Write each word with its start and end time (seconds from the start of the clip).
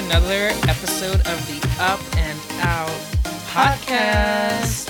another 0.00 0.48
episode 0.66 1.20
of 1.26 1.46
the 1.46 1.76
Up 1.78 2.00
and 2.16 2.38
Out 2.62 2.88
podcast. 3.52 4.88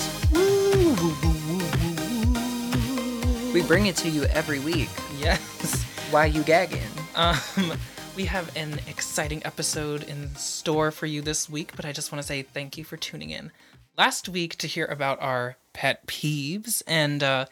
We 3.53 3.63
bring 3.63 3.87
it 3.87 3.97
to 3.97 4.09
you 4.09 4.23
every 4.27 4.61
week. 4.61 4.89
Yes. 5.19 5.83
Why 6.13 6.27
you 6.27 6.45
gagging? 6.45 6.83
Um, 7.17 7.37
we 8.15 8.27
have 8.27 8.57
an 8.57 8.79
exciting 8.87 9.43
episode 9.45 10.05
in 10.05 10.33
store 10.37 10.93
for 10.93 11.07
you 11.07 11.23
this 11.23 11.51
week, 11.51 11.73
but 11.75 11.85
I 11.85 11.91
just 11.91 12.13
want 12.13 12.23
to 12.23 12.27
say 12.27 12.43
thank 12.43 12.79
you 12.79 12.85
for 12.85 12.97
tuning 12.97 13.31
in 13.31 13.51
last 13.99 14.29
week 14.29 14.57
to 14.59 14.69
hear 14.69 14.87
about 14.87 15.21
our 15.21 15.57
pet 15.73 16.07
peeves. 16.07 16.85
And 16.87 17.25
uh, 17.25 17.47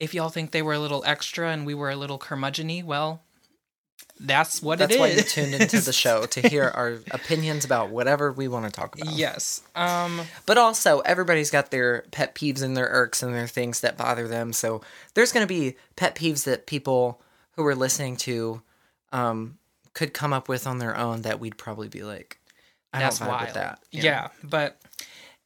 if 0.00 0.14
y'all 0.14 0.30
think 0.30 0.52
they 0.52 0.62
were 0.62 0.72
a 0.72 0.78
little 0.78 1.04
extra 1.04 1.50
and 1.50 1.66
we 1.66 1.74
were 1.74 1.90
a 1.90 1.96
little 1.96 2.18
curmudgeony, 2.18 2.82
well, 2.82 3.20
that's 4.20 4.62
what 4.62 4.78
That's 4.78 4.92
it 4.92 4.94
is. 4.94 5.00
why 5.00 5.08
you 5.08 5.22
tuned 5.22 5.54
into 5.54 5.80
the 5.80 5.92
show 5.92 6.24
to 6.26 6.40
hear 6.48 6.64
our 6.74 6.98
opinions 7.10 7.64
about 7.64 7.90
whatever 7.90 8.32
we 8.32 8.46
want 8.48 8.64
to 8.64 8.70
talk 8.70 8.94
about. 9.00 9.12
Yes. 9.14 9.62
Um. 9.74 10.20
But 10.46 10.56
also, 10.58 11.00
everybody's 11.00 11.50
got 11.50 11.70
their 11.70 12.04
pet 12.12 12.34
peeves 12.34 12.62
and 12.62 12.76
their 12.76 12.86
irks 12.86 13.22
and 13.22 13.34
their 13.34 13.46
things 13.48 13.80
that 13.80 13.96
bother 13.96 14.28
them. 14.28 14.52
So 14.52 14.82
there's 15.14 15.32
going 15.32 15.46
to 15.46 15.52
be 15.52 15.76
pet 15.96 16.14
peeves 16.14 16.44
that 16.44 16.66
people 16.66 17.20
who 17.56 17.66
are 17.66 17.74
listening 17.74 18.16
to 18.18 18.62
um, 19.12 19.58
could 19.94 20.12
come 20.14 20.32
up 20.32 20.48
with 20.48 20.66
on 20.66 20.78
their 20.78 20.96
own 20.96 21.22
that 21.22 21.40
we'd 21.40 21.56
probably 21.58 21.88
be 21.88 22.02
like, 22.02 22.38
I 22.92 23.00
That's 23.00 23.18
don't 23.18 23.28
vibe 23.28 23.30
wild. 23.32 23.44
with 23.46 23.54
that. 23.54 23.78
Yeah. 23.90 24.28
but 24.42 24.80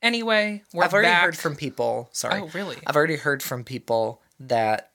anyway, 0.02 0.62
we're 0.72 0.84
I've 0.84 0.92
already 0.92 1.08
back. 1.08 1.22
heard 1.24 1.36
from 1.36 1.56
people. 1.56 2.08
Sorry. 2.12 2.40
Oh, 2.40 2.46
really? 2.54 2.76
I've 2.86 2.96
already 2.96 3.16
heard 3.16 3.42
from 3.42 3.64
people 3.64 4.20
that 4.40 4.90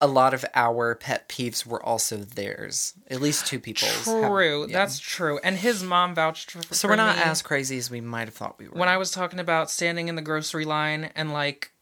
a 0.00 0.06
lot 0.06 0.32
of 0.32 0.44
our 0.54 0.94
pet 0.94 1.28
peeves 1.28 1.66
were 1.66 1.82
also 1.82 2.18
theirs. 2.18 2.94
At 3.08 3.20
least 3.20 3.46
two 3.46 3.60
people's. 3.60 4.04
True. 4.04 4.66
yeah. 4.66 4.72
That's 4.72 4.98
true. 4.98 5.38
And 5.44 5.56
his 5.56 5.82
mom 5.82 6.14
vouched 6.14 6.50
for. 6.52 6.74
so 6.74 6.88
we're 6.88 6.96
not 6.96 7.16
me 7.16 7.22
as 7.22 7.42
crazy 7.42 7.76
as 7.78 7.90
we 7.90 8.00
might 8.00 8.26
have 8.26 8.34
thought 8.34 8.58
we 8.58 8.68
were. 8.68 8.78
when 8.78 8.88
I 8.88 8.96
was 8.96 9.10
talking 9.10 9.38
about 9.38 9.70
standing 9.70 10.08
in 10.08 10.16
the 10.16 10.22
grocery 10.22 10.64
line 10.64 11.10
and 11.14 11.32
like 11.32 11.72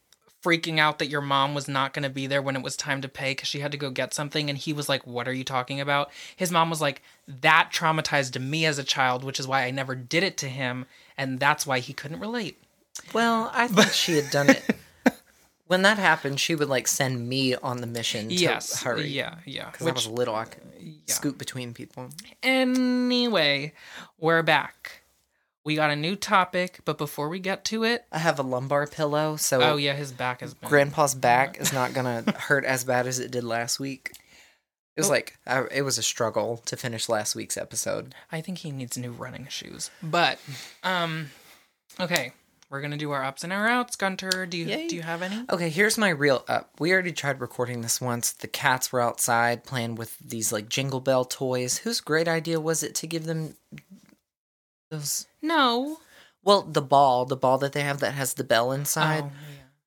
freaking 0.42 0.78
out 0.78 0.98
that 1.00 1.08
your 1.08 1.20
mom 1.20 1.54
was 1.54 1.66
not 1.68 1.92
going 1.92 2.04
to 2.04 2.10
be 2.10 2.26
there 2.26 2.40
when 2.40 2.54
it 2.54 2.62
was 2.62 2.76
time 2.76 3.00
to 3.02 3.08
pay 3.08 3.32
because 3.32 3.48
she 3.48 3.58
had 3.58 3.72
to 3.72 3.78
go 3.78 3.90
get 3.90 4.14
something 4.14 4.48
and 4.48 4.56
he 4.56 4.72
was 4.72 4.88
like 4.88 5.04
what 5.04 5.26
are 5.26 5.32
you 5.32 5.42
talking 5.42 5.80
about 5.80 6.12
his 6.36 6.52
mom 6.52 6.70
was 6.70 6.80
like 6.80 7.02
that 7.26 7.70
traumatized 7.72 8.40
me 8.40 8.64
as 8.64 8.78
a 8.78 8.84
child 8.84 9.24
which 9.24 9.40
is 9.40 9.48
why 9.48 9.64
i 9.64 9.72
never 9.72 9.96
did 9.96 10.22
it 10.22 10.36
to 10.36 10.46
him 10.46 10.86
and 11.16 11.40
that's 11.40 11.66
why 11.66 11.80
he 11.80 11.92
couldn't 11.92 12.20
relate 12.20 12.56
well, 13.12 13.50
I 13.54 13.68
think 13.68 13.92
she 13.92 14.16
had 14.16 14.30
done 14.30 14.50
it. 14.50 14.62
when 15.68 15.82
that 15.82 15.98
happened, 15.98 16.40
she 16.40 16.54
would 16.54 16.68
like 16.68 16.88
send 16.88 17.28
me 17.28 17.54
on 17.54 17.80
the 17.80 17.86
mission 17.86 18.28
to 18.28 18.34
yes 18.34 18.82
hurry. 18.82 19.06
yeah 19.08 19.36
yeah 19.46 19.70
Because 19.70 19.86
I 19.86 19.92
was 19.92 20.06
little, 20.08 20.34
I 20.34 20.44
could 20.46 20.62
scoot 21.06 21.38
between 21.38 21.72
people. 21.74 22.10
anyway 22.42 23.72
we're 24.18 24.42
back 24.42 25.02
we 25.64 25.74
got 25.74 25.90
a 25.90 25.96
new 25.96 26.16
topic 26.16 26.80
but 26.84 26.96
before 26.98 27.28
we 27.28 27.38
get 27.38 27.64
to 27.66 27.84
it 27.84 28.04
I 28.10 28.18
have 28.18 28.38
a 28.38 28.42
lumbar 28.42 28.86
pillow, 28.86 29.36
so 29.36 29.60
oh 29.62 29.76
yeah 29.76 29.94
his 29.94 30.12
back 30.12 30.42
is 30.42 30.54
Grandpa's 30.54 31.14
back 31.14 31.58
is 31.60 31.72
not 31.72 31.92
gonna 31.94 32.24
hurt 32.36 32.64
as 32.64 32.84
bad 32.84 33.06
as 33.06 33.18
it 33.18 33.30
did 33.30 33.44
last 33.44 33.78
week. 33.78 34.12
It 34.96 35.00
was 35.02 35.08
Oh. 35.08 35.12
like 35.12 35.38
I, 35.46 35.64
it 35.72 35.82
was 35.82 35.96
a 35.98 36.02
struggle 36.02 36.56
to 36.66 36.76
finish 36.76 37.08
last 37.08 37.36
week's 37.36 37.56
episode. 37.56 38.14
I 38.32 38.40
think 38.40 38.58
he 38.58 38.70
needs 38.72 38.96
new 38.98 39.12
running 39.12 39.46
shoes. 39.48 39.90
But 40.02 40.38
um 40.82 41.30
okay, 42.00 42.32
we're 42.70 42.80
going 42.80 42.90
to 42.90 42.96
do 42.98 43.10
our 43.12 43.24
ups 43.24 43.44
and 43.44 43.52
our 43.52 43.66
outs. 43.66 43.96
Gunter, 43.96 44.46
do 44.46 44.58
you 44.58 44.66
Yay. 44.66 44.88
do 44.88 44.96
you 44.96 45.02
have 45.02 45.22
any? 45.22 45.44
Okay, 45.50 45.70
here's 45.70 45.96
my 45.96 46.10
real 46.10 46.44
up. 46.48 46.70
We 46.78 46.92
already 46.92 47.12
tried 47.12 47.40
recording 47.40 47.80
this 47.80 48.00
once. 48.00 48.32
The 48.32 48.48
cats 48.48 48.92
were 48.92 49.00
outside 49.00 49.64
playing 49.64 49.94
with 49.94 50.18
these 50.18 50.52
like 50.52 50.68
jingle 50.68 51.00
bell 51.00 51.24
toys. 51.24 51.78
Whose 51.78 52.00
great 52.00 52.28
idea 52.28 52.60
was 52.60 52.82
it 52.82 52.94
to 52.96 53.06
give 53.06 53.24
them 53.24 53.56
those? 54.90 55.26
No. 55.40 55.98
Well, 56.44 56.62
the 56.62 56.82
ball, 56.82 57.24
the 57.24 57.36
ball 57.36 57.58
that 57.58 57.72
they 57.72 57.82
have 57.82 58.00
that 58.00 58.12
has 58.12 58.34
the 58.34 58.44
bell 58.44 58.72
inside. 58.72 59.24
Oh, 59.24 59.32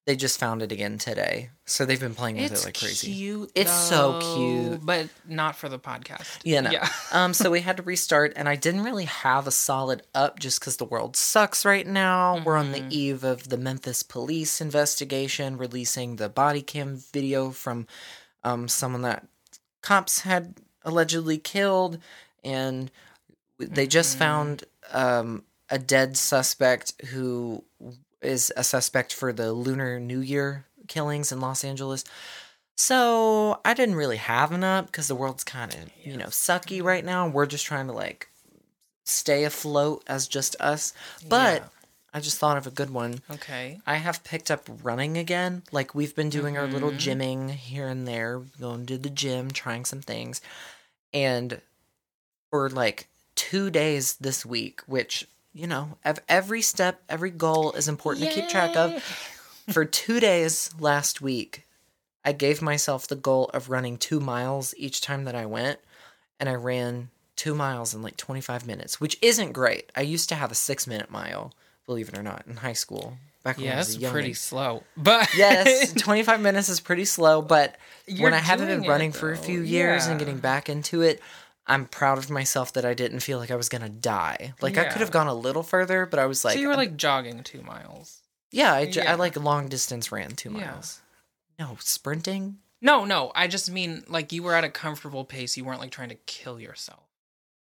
They 0.07 0.15
just 0.15 0.39
found 0.39 0.63
it 0.63 0.71
again 0.71 0.97
today, 0.97 1.51
so 1.65 1.85
they've 1.85 1.99
been 1.99 2.15
playing 2.15 2.37
with 2.37 2.51
It's 2.51 2.63
it 2.63 2.65
like 2.65 2.79
crazy. 2.79 3.13
cute. 3.13 3.51
It's 3.53 3.71
so 3.71 4.17
cute. 4.33 4.83
but 4.83 5.09
not 5.27 5.55
for 5.55 5.69
the 5.69 5.77
podcast. 5.77 6.39
Yeah, 6.43 6.61
no. 6.61 6.71
Yeah. 6.71 6.89
um, 7.11 7.35
so 7.35 7.51
we 7.51 7.61
had 7.61 7.77
to 7.77 7.83
restart, 7.83 8.33
and 8.35 8.49
I 8.49 8.55
didn't 8.55 8.81
really 8.83 9.05
have 9.05 9.45
a 9.45 9.51
solid 9.51 10.01
up 10.15 10.39
just 10.39 10.59
because 10.59 10.77
the 10.77 10.85
world 10.85 11.15
sucks 11.15 11.65
right 11.65 11.85
now. 11.85 12.41
We're 12.43 12.57
on 12.57 12.71
the 12.71 12.79
Mhm. 12.79 12.91
eve 12.91 13.23
of 13.23 13.49
the 13.49 13.57
Memphis 13.57 14.01
police 14.01 14.59
investigation, 14.59 15.55
releasing 15.55 16.15
the 16.15 16.29
body 16.29 16.63
cam 16.63 16.97
video 17.13 17.51
from 17.51 17.85
um, 18.43 18.67
someone 18.67 19.03
that 19.03 19.27
cops 19.83 20.21
had 20.21 20.55
allegedly 20.83 21.37
killed, 21.37 21.99
and 22.43 22.89
they 23.59 23.85
just 23.85 24.15
Mhm. 24.15 24.19
found 24.19 24.63
um, 24.93 25.43
a 25.69 25.77
dead 25.77 26.17
suspect 26.17 26.99
who 27.11 27.63
is 28.21 28.51
a 28.55 28.63
suspect 28.63 29.13
for 29.13 29.33
the 29.33 29.51
Lunar 29.53 29.99
New 29.99 30.19
Year 30.19 30.65
killings 30.87 31.31
in 31.31 31.39
Los 31.39 31.63
Angeles. 31.63 32.03
So 32.77 33.59
I 33.63 33.73
didn't 33.73 33.95
really 33.95 34.17
have 34.17 34.51
an 34.51 34.63
up 34.63 34.87
because 34.87 35.07
the 35.07 35.15
world's 35.15 35.43
kind 35.43 35.73
of 35.73 35.79
you 36.03 36.17
know 36.17 36.27
sucky 36.27 36.81
right 36.83 37.05
now. 37.05 37.27
We're 37.27 37.45
just 37.45 37.65
trying 37.65 37.87
to 37.87 37.93
like 37.93 38.27
stay 39.05 39.43
afloat 39.43 40.03
as 40.07 40.27
just 40.27 40.55
us. 40.59 40.93
But 41.27 41.69
I 42.13 42.19
just 42.19 42.39
thought 42.39 42.57
of 42.57 42.67
a 42.67 42.71
good 42.71 42.89
one. 42.89 43.21
Okay. 43.29 43.79
I 43.85 43.95
have 43.95 44.23
picked 44.23 44.49
up 44.51 44.67
running 44.83 45.17
again. 45.17 45.63
Like 45.71 45.93
we've 45.95 46.15
been 46.15 46.29
doing 46.29 46.57
our 46.57 46.67
little 46.67 46.91
Mhm. 46.91 46.97
gymming 46.97 47.49
here 47.51 47.87
and 47.87 48.07
there, 48.07 48.39
going 48.59 48.85
to 48.87 48.97
the 48.97 49.09
gym, 49.09 49.51
trying 49.51 49.85
some 49.85 50.01
things. 50.01 50.41
And 51.13 51.61
for 52.49 52.69
like 52.69 53.07
two 53.35 53.69
days 53.69 54.15
this 54.15 54.45
week, 54.45 54.81
which, 54.87 55.25
you 55.53 55.67
know, 55.67 55.97
every 56.29 56.61
step, 56.61 57.01
every 57.09 57.31
goal 57.31 57.73
is 57.73 57.87
important 57.87 58.25
to 58.25 58.33
keep 58.33 58.49
track 58.49 58.75
of. 58.75 59.03
For 59.69 59.85
two 59.85 60.19
days 60.19 60.71
last 60.79 61.21
week, 61.21 61.67
I 62.23 62.31
gave 62.31 62.61
myself 62.61 63.07
the 63.07 63.15
goal 63.15 63.49
of 63.53 63.69
running 63.69 63.97
two 63.97 64.19
miles 64.19 64.73
each 64.77 65.01
time 65.01 65.25
that 65.25 65.35
I 65.35 65.45
went. 65.45 65.79
And 66.39 66.49
I 66.49 66.55
ran 66.55 67.09
two 67.35 67.53
miles 67.53 67.93
in 67.93 68.01
like 68.01 68.17
25 68.17 68.65
minutes, 68.65 68.99
which 68.99 69.17
isn't 69.21 69.51
great. 69.51 69.91
I 69.95 70.01
used 70.01 70.29
to 70.29 70.35
have 70.35 70.51
a 70.51 70.55
six 70.55 70.87
minute 70.87 71.09
mile, 71.11 71.53
believe 71.85 72.09
it 72.09 72.17
or 72.17 72.23
not, 72.23 72.45
in 72.47 72.57
high 72.57 72.73
school. 72.73 73.17
Back 73.43 73.57
when 73.57 73.67
I 73.67 73.69
Yeah, 73.71 74.07
a 74.07 74.11
pretty 74.11 74.33
slow. 74.33 74.83
But 74.95 75.35
yes, 75.35 75.93
25 75.97 76.39
minutes 76.41 76.69
is 76.69 76.79
pretty 76.79 77.05
slow, 77.05 77.41
but 77.41 77.75
You're 78.05 78.25
when 78.25 78.33
I 78.33 78.37
haven't 78.37 78.67
been 78.67 78.83
it, 78.83 78.87
running 78.87 79.11
for 79.11 79.31
a 79.31 79.37
few 79.37 79.61
years 79.61 80.05
and 80.05 80.19
getting 80.19 80.37
back 80.37 80.69
into 80.69 81.01
it, 81.01 81.21
I'm 81.67 81.85
proud 81.85 82.17
of 82.17 82.29
myself 82.29 82.73
that 82.73 82.85
I 82.85 82.93
didn't 82.93 83.19
feel 83.21 83.37
like 83.37 83.51
I 83.51 83.55
was 83.55 83.69
gonna 83.69 83.89
die. 83.89 84.53
Like 84.61 84.77
I 84.77 84.85
could 84.85 85.01
have 85.01 85.11
gone 85.11 85.27
a 85.27 85.33
little 85.33 85.63
further, 85.63 86.05
but 86.05 86.19
I 86.19 86.25
was 86.25 86.43
like, 86.43 86.55
so 86.55 86.59
you 86.59 86.67
were 86.67 86.75
like 86.75 86.97
jogging 86.97 87.43
two 87.43 87.61
miles. 87.61 88.21
yeah, 88.51 88.73
I, 88.73 88.85
j- 88.89 89.03
Yeah. 89.03 89.11
I 89.11 89.15
like 89.15 89.35
long 89.37 89.67
distance 89.69 90.11
ran 90.11 90.31
two 90.31 90.51
Yeah. 90.51 90.71
miles. 90.71 91.01
No 91.59 91.77
sprinting. 91.79 92.57
No, 92.81 93.05
no. 93.05 93.31
I 93.35 93.47
just 93.47 93.69
mean 93.69 94.03
like 94.07 94.31
you 94.31 94.41
were 94.43 94.55
at 94.55 94.63
a 94.63 94.69
comfortable 94.69 95.23
pace. 95.23 95.55
You 95.55 95.63
weren't 95.63 95.79
like 95.79 95.91
trying 95.91 96.09
to 96.09 96.15
kill 96.25 96.59
yourself. 96.59 97.03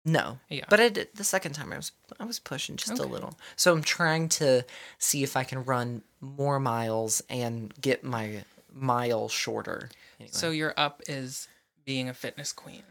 No, 0.05 0.39
Yeah. 0.49 0.65
but 0.69 0.81
I 0.81 0.89
did 0.89 1.09
the 1.15 1.23
second 1.23 1.53
time 1.53 1.73
I 1.73 1.77
was 1.77 1.93
I 2.19 2.25
was 2.25 2.39
pushing 2.41 2.77
just 2.77 2.99
a 2.99 3.07
little. 3.07 3.39
So 3.55 3.73
I'm 3.73 3.83
trying 3.83 4.29
to 4.31 4.65
see 4.99 5.23
if 5.23 5.37
I 5.37 5.45
can 5.45 5.65
run 5.65 6.03
more 6.21 6.59
miles 6.59 7.23
and 7.31 7.73
get 7.81 8.03
my 8.03 8.43
mile 8.73 9.29
shorter. 9.29 9.91
Anyway. 10.19 10.33
So 10.33 10.51
your 10.51 10.75
up 10.77 11.03
is 11.07 11.47
being 11.85 12.09
a 12.09 12.15
fitness 12.15 12.53
queen. 12.53 12.83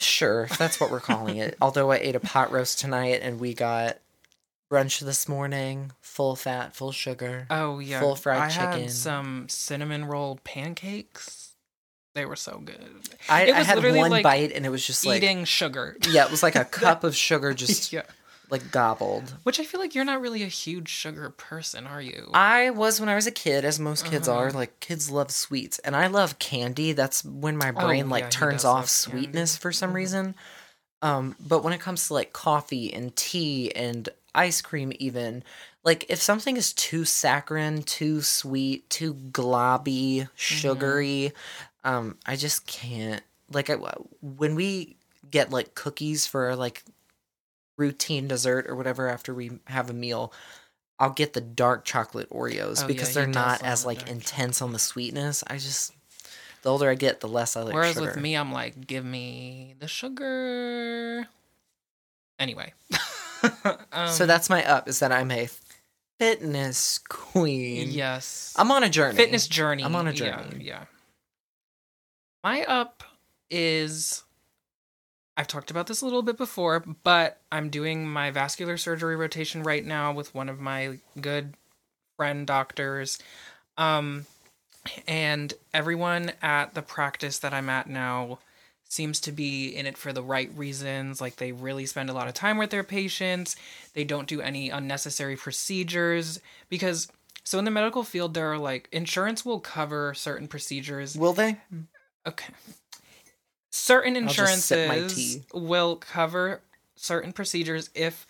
Sure, 0.00 0.46
that's 0.58 0.80
what 0.80 0.90
we're 0.90 1.00
calling 1.00 1.36
it. 1.36 1.56
Although 1.60 1.90
I 1.90 1.96
ate 1.96 2.16
a 2.16 2.20
pot 2.20 2.50
roast 2.52 2.78
tonight 2.78 3.20
and 3.22 3.38
we 3.38 3.54
got 3.54 3.98
brunch 4.72 5.00
this 5.00 5.28
morning, 5.28 5.92
full 6.00 6.36
fat, 6.36 6.74
full 6.74 6.92
sugar. 6.92 7.46
Oh 7.50 7.78
yeah, 7.80 8.00
Full 8.00 8.16
fried 8.16 8.38
I 8.40 8.48
chicken. 8.48 8.82
had 8.82 8.90
some 8.92 9.48
cinnamon 9.48 10.04
roll 10.06 10.38
pancakes. 10.44 11.48
They 12.14 12.24
were 12.26 12.36
so 12.36 12.60
good. 12.64 12.80
I, 13.28 13.42
it 13.42 13.54
I 13.54 13.62
had 13.62 13.76
literally 13.76 13.98
one 13.98 14.10
like 14.10 14.24
bite 14.24 14.52
and 14.52 14.66
it 14.66 14.68
was 14.70 14.84
just 14.84 15.06
like 15.06 15.22
Eating 15.22 15.44
sugar. 15.44 15.96
yeah, 16.08 16.24
it 16.24 16.30
was 16.30 16.42
like 16.42 16.56
a 16.56 16.64
cup 16.64 17.04
of 17.04 17.14
sugar 17.14 17.54
just 17.54 17.92
yeah. 17.92 18.02
Like 18.50 18.70
gobbled. 18.70 19.34
Which 19.44 19.60
I 19.60 19.64
feel 19.64 19.80
like 19.80 19.94
you're 19.94 20.04
not 20.04 20.20
really 20.20 20.42
a 20.42 20.46
huge 20.48 20.88
sugar 20.88 21.30
person, 21.30 21.86
are 21.86 22.00
you? 22.02 22.30
I 22.34 22.70
was 22.70 23.00
when 23.00 23.08
I 23.08 23.14
was 23.14 23.26
a 23.26 23.30
kid, 23.32 23.64
as 23.64 23.78
most 23.78 24.04
kids 24.04 24.28
Uh-huh. 24.28 24.38
are. 24.38 24.50
Like 24.52 24.80
kids 24.80 25.10
love 25.10 25.30
sweets, 25.30 25.78
and 25.80 25.94
I 25.96 26.08
love 26.08 26.38
candy. 26.38 26.92
That's 26.92 27.24
when 27.24 27.56
my 27.56 27.70
Oh, 27.70 27.86
brain 27.86 28.08
like 28.08 28.24
yeah, 28.24 28.30
turns 28.30 28.64
off 28.64 28.88
sweetness 28.88 29.52
candy. 29.56 29.62
for 29.62 29.72
some 29.72 29.90
Mhm. 29.90 29.94
reason. 29.94 30.34
Um, 31.02 31.36
but 31.48 31.64
when 31.64 31.72
it 31.72 31.80
comes 31.80 32.08
to 32.08 32.14
like 32.14 32.32
coffee 32.32 32.92
and 32.92 33.14
tea 33.16 33.74
and 33.74 34.08
ice 34.34 34.60
cream, 34.60 34.92
even 34.98 35.42
like 35.82 36.04
if 36.10 36.20
something 36.20 36.56
is 36.56 36.72
too 36.74 37.04
saccharine, 37.06 37.82
too 37.82 38.20
sweet, 38.20 38.88
too 38.90 39.14
globby, 39.14 40.28
sugary, 40.34 41.32
um, 41.84 42.18
I 42.26 42.36
just 42.36 42.66
can't. 42.66 43.22
Like 43.52 43.70
I, 43.70 43.76
when 44.20 44.54
we 44.54 44.96
get 45.30 45.50
like 45.50 45.74
cookies 45.74 46.26
for 46.26 46.54
like 46.54 46.84
routine 47.80 48.28
dessert 48.28 48.66
or 48.68 48.76
whatever 48.76 49.08
after 49.08 49.34
we 49.34 49.50
have 49.66 49.90
a 49.90 49.92
meal, 49.94 50.32
I'll 50.98 51.10
get 51.10 51.32
the 51.32 51.40
dark 51.40 51.84
chocolate 51.84 52.28
Oreos 52.30 52.84
Oh, 52.84 52.86
because 52.86 53.08
yeah, 53.16 53.22
they're 53.22 53.32
not 53.32 53.62
as 53.62 53.84
like 53.86 54.08
intense 54.08 54.60
on 54.62 54.72
the 54.72 54.78
sweetness. 54.78 55.42
I 55.48 55.54
just 55.56 55.92
The 56.62 56.70
older 56.70 56.90
I 56.90 56.94
get, 56.94 57.20
the 57.20 57.26
less 57.28 57.56
I 57.56 57.62
like 57.62 57.74
Whereas 57.74 57.94
sugar. 57.94 58.06
with 58.06 58.16
me, 58.18 58.34
I'm 58.36 58.52
like, 58.52 58.86
give 58.86 59.04
me 59.04 59.74
the 59.80 59.88
sugar. 59.88 61.26
Anyway. 62.38 62.72
um, 63.92 64.08
so 64.08 64.26
that's 64.26 64.50
my 64.50 64.64
up 64.64 64.88
is 64.88 64.98
that 65.00 65.10
I'm 65.10 65.30
a 65.30 65.48
fitness 66.18 66.98
queen. 67.08 67.88
yes. 67.90 68.54
I'm 68.56 68.70
on 68.70 68.82
a 68.82 68.90
journey. 68.90 69.16
fitness 69.16 69.48
journey. 69.48 69.82
I'm 69.82 69.96
on 69.96 70.06
a 70.06 70.12
Yeah, 70.12 70.42
journey. 70.42 70.64
Yeah. 70.64 70.84
My 72.44 72.62
up 72.64 73.02
is 73.50 74.22
I've 75.40 75.48
talked 75.48 75.70
about 75.70 75.86
this 75.86 76.02
a 76.02 76.04
little 76.04 76.20
bit 76.20 76.36
before, 76.36 76.80
but 76.80 77.40
I'm 77.50 77.70
doing 77.70 78.06
my 78.06 78.30
vascular 78.30 78.76
surgery 78.76 79.16
rotation 79.16 79.62
right 79.62 79.82
now 79.82 80.12
with 80.12 80.34
one 80.34 80.50
of 80.50 80.60
my 80.60 80.98
good 81.18 81.54
friend 82.18 82.46
doctors. 82.46 83.18
Um 83.78 84.26
and 85.08 85.54
everyone 85.72 86.32
at 86.42 86.74
the 86.74 86.82
practice 86.82 87.38
that 87.38 87.54
I'm 87.54 87.70
at 87.70 87.88
now 87.88 88.38
seems 88.84 89.18
to 89.20 89.32
be 89.32 89.68
in 89.68 89.86
it 89.86 89.96
for 89.96 90.12
the 90.12 90.22
right 90.22 90.50
reasons. 90.54 91.22
Like 91.22 91.36
they 91.36 91.52
really 91.52 91.86
spend 91.86 92.10
a 92.10 92.12
lot 92.12 92.28
of 92.28 92.34
time 92.34 92.58
with 92.58 92.68
their 92.68 92.84
patients. 92.84 93.56
They 93.94 94.04
don't 94.04 94.28
do 94.28 94.42
any 94.42 94.68
unnecessary 94.68 95.36
procedures 95.36 96.38
because 96.68 97.08
so 97.44 97.58
in 97.58 97.64
the 97.64 97.70
medical 97.70 98.02
field 98.02 98.34
there 98.34 98.52
are 98.52 98.58
like 98.58 98.90
insurance 98.92 99.42
will 99.42 99.60
cover 99.60 100.12
certain 100.12 100.48
procedures. 100.48 101.16
Will 101.16 101.32
they? 101.32 101.56
Okay. 102.26 102.52
Certain 103.70 104.16
insurances 104.16 105.40
will 105.54 105.96
cover 105.96 106.60
certain 106.96 107.32
procedures 107.32 107.88
if 107.94 108.26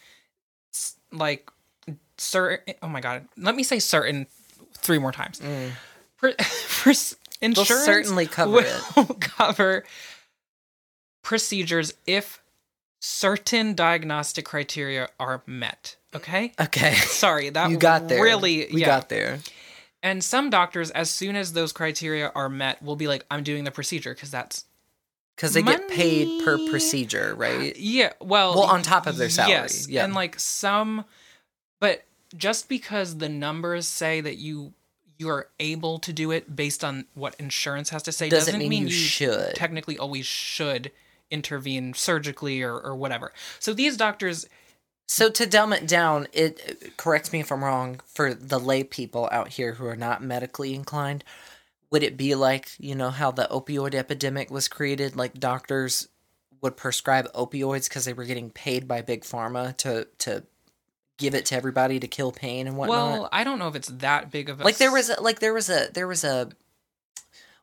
like 1.12 1.50
certain 2.18 2.74
oh 2.82 2.88
my 2.88 3.00
god, 3.00 3.26
let 3.36 3.56
me 3.56 3.62
say 3.62 3.78
certain 3.78 4.26
three 4.74 4.98
more 4.98 5.12
times. 5.12 5.40
Mm. 5.40 5.70
Per, 6.18 6.28
insurance 7.40 7.84
certainly 7.84 8.26
cover 8.26 8.52
will 8.52 8.60
it. 8.96 9.20
cover 9.20 9.84
procedures 11.22 11.94
if 12.06 12.42
certain 13.00 13.74
diagnostic 13.74 14.44
criteria 14.44 15.08
are 15.18 15.42
met. 15.46 15.96
Okay? 16.14 16.52
Okay. 16.60 16.94
Sorry, 16.94 17.50
that 17.50 17.70
you 17.70 17.78
got 17.78 18.08
there. 18.08 18.22
really 18.22 18.68
we 18.72 18.80
yeah. 18.80 18.86
got 18.86 19.08
there. 19.08 19.38
And 20.02 20.24
some 20.24 20.48
doctors, 20.48 20.90
as 20.90 21.10
soon 21.10 21.36
as 21.36 21.52
those 21.52 21.72
criteria 21.72 22.32
are 22.34 22.48
met, 22.48 22.82
will 22.82 22.96
be 22.96 23.06
like, 23.06 23.24
"I'm 23.30 23.42
doing 23.42 23.64
the 23.64 23.70
procedure 23.70 24.14
because 24.14 24.30
that's 24.30 24.64
Because 25.40 25.54
they 25.54 25.62
get 25.62 25.88
paid 25.88 26.44
per 26.44 26.58
procedure, 26.68 27.34
right? 27.34 27.74
yeah." 27.76 28.12
Well, 28.20 28.54
Well, 28.54 28.64
on 28.64 28.82
top 28.82 29.06
of 29.06 29.16
their 29.16 29.30
salary, 29.30 29.52
yes, 29.52 29.88
yeah. 29.88 30.04
and 30.04 30.12
like 30.14 30.38
some, 30.38 31.04
but 31.80 32.04
just 32.36 32.68
because 32.68 33.18
the 33.18 33.28
numbers 33.28 33.86
say 33.86 34.20
that 34.20 34.36
you 34.36 34.74
you 35.18 35.28
are 35.28 35.48
able 35.58 35.98
to 35.98 36.12
do 36.12 36.30
it 36.30 36.56
based 36.56 36.82
on 36.82 37.04
what 37.14 37.34
insurance 37.38 37.90
has 37.90 38.02
to 38.04 38.12
say 38.12 38.28
Doesn't 38.30 38.54
doesn't, 38.54 38.68
mean 38.68 38.84
you 38.88 38.90
should. 38.90 39.54
technically 39.54 39.98
always 39.98 40.24
should 40.26 40.92
intervene 41.30 41.92
surgically 41.94 42.62
or, 42.62 42.78
or 42.78 42.94
whatever. 42.96 43.32
So 43.58 43.74
these 43.74 43.96
doctors, 43.98 44.46
So 45.06 45.28
to 45.30 45.44
dumb 45.46 45.72
it 45.74 45.86
down, 45.86 46.26
it 46.32 46.96
correct 46.96 47.32
me 47.32 47.40
if 47.40 47.52
I'm 47.52 47.62
wrong. 47.64 48.00
For 48.06 48.32
the 48.32 48.58
lay 48.58 48.82
people 48.82 49.28
out 49.30 49.48
here 49.48 49.74
who 49.74 49.84
are 49.86 49.96
not 49.96 50.22
medically 50.22 50.74
inclined, 50.74 51.22
would 51.90 52.02
it 52.02 52.16
be 52.16 52.34
like 52.34 52.70
you 52.78 52.94
know 52.94 53.10
how 53.10 53.30
the 53.30 53.48
opioid 53.50 53.94
epidemic 53.94 54.50
was 54.50 54.68
created? 54.68 55.16
Like 55.16 55.34
doctors 55.38 56.08
would 56.62 56.76
prescribe 56.76 57.32
opioids 57.32 57.88
because 57.88 58.04
they 58.04 58.12
were 58.12 58.24
getting 58.24 58.50
paid 58.50 58.86
by 58.86 59.00
big 59.02 59.22
pharma 59.22 59.76
to 59.78 60.06
to 60.18 60.42
give 61.18 61.34
it 61.34 61.46
to 61.46 61.54
everybody 61.54 62.00
to 62.00 62.08
kill 62.08 62.32
pain 62.32 62.66
and 62.66 62.76
whatnot. 62.76 63.12
well, 63.12 63.28
I 63.32 63.44
don't 63.44 63.58
know 63.58 63.68
if 63.68 63.74
it's 63.74 63.88
that 63.88 64.30
big 64.30 64.48
of 64.48 64.60
a 64.60 64.64
like 64.64 64.78
there 64.78 64.92
was 64.92 65.10
a, 65.10 65.20
like 65.20 65.38
there 65.40 65.52
was 65.54 65.68
a 65.68 65.88
there 65.92 66.06
was 66.06 66.24
a 66.24 66.48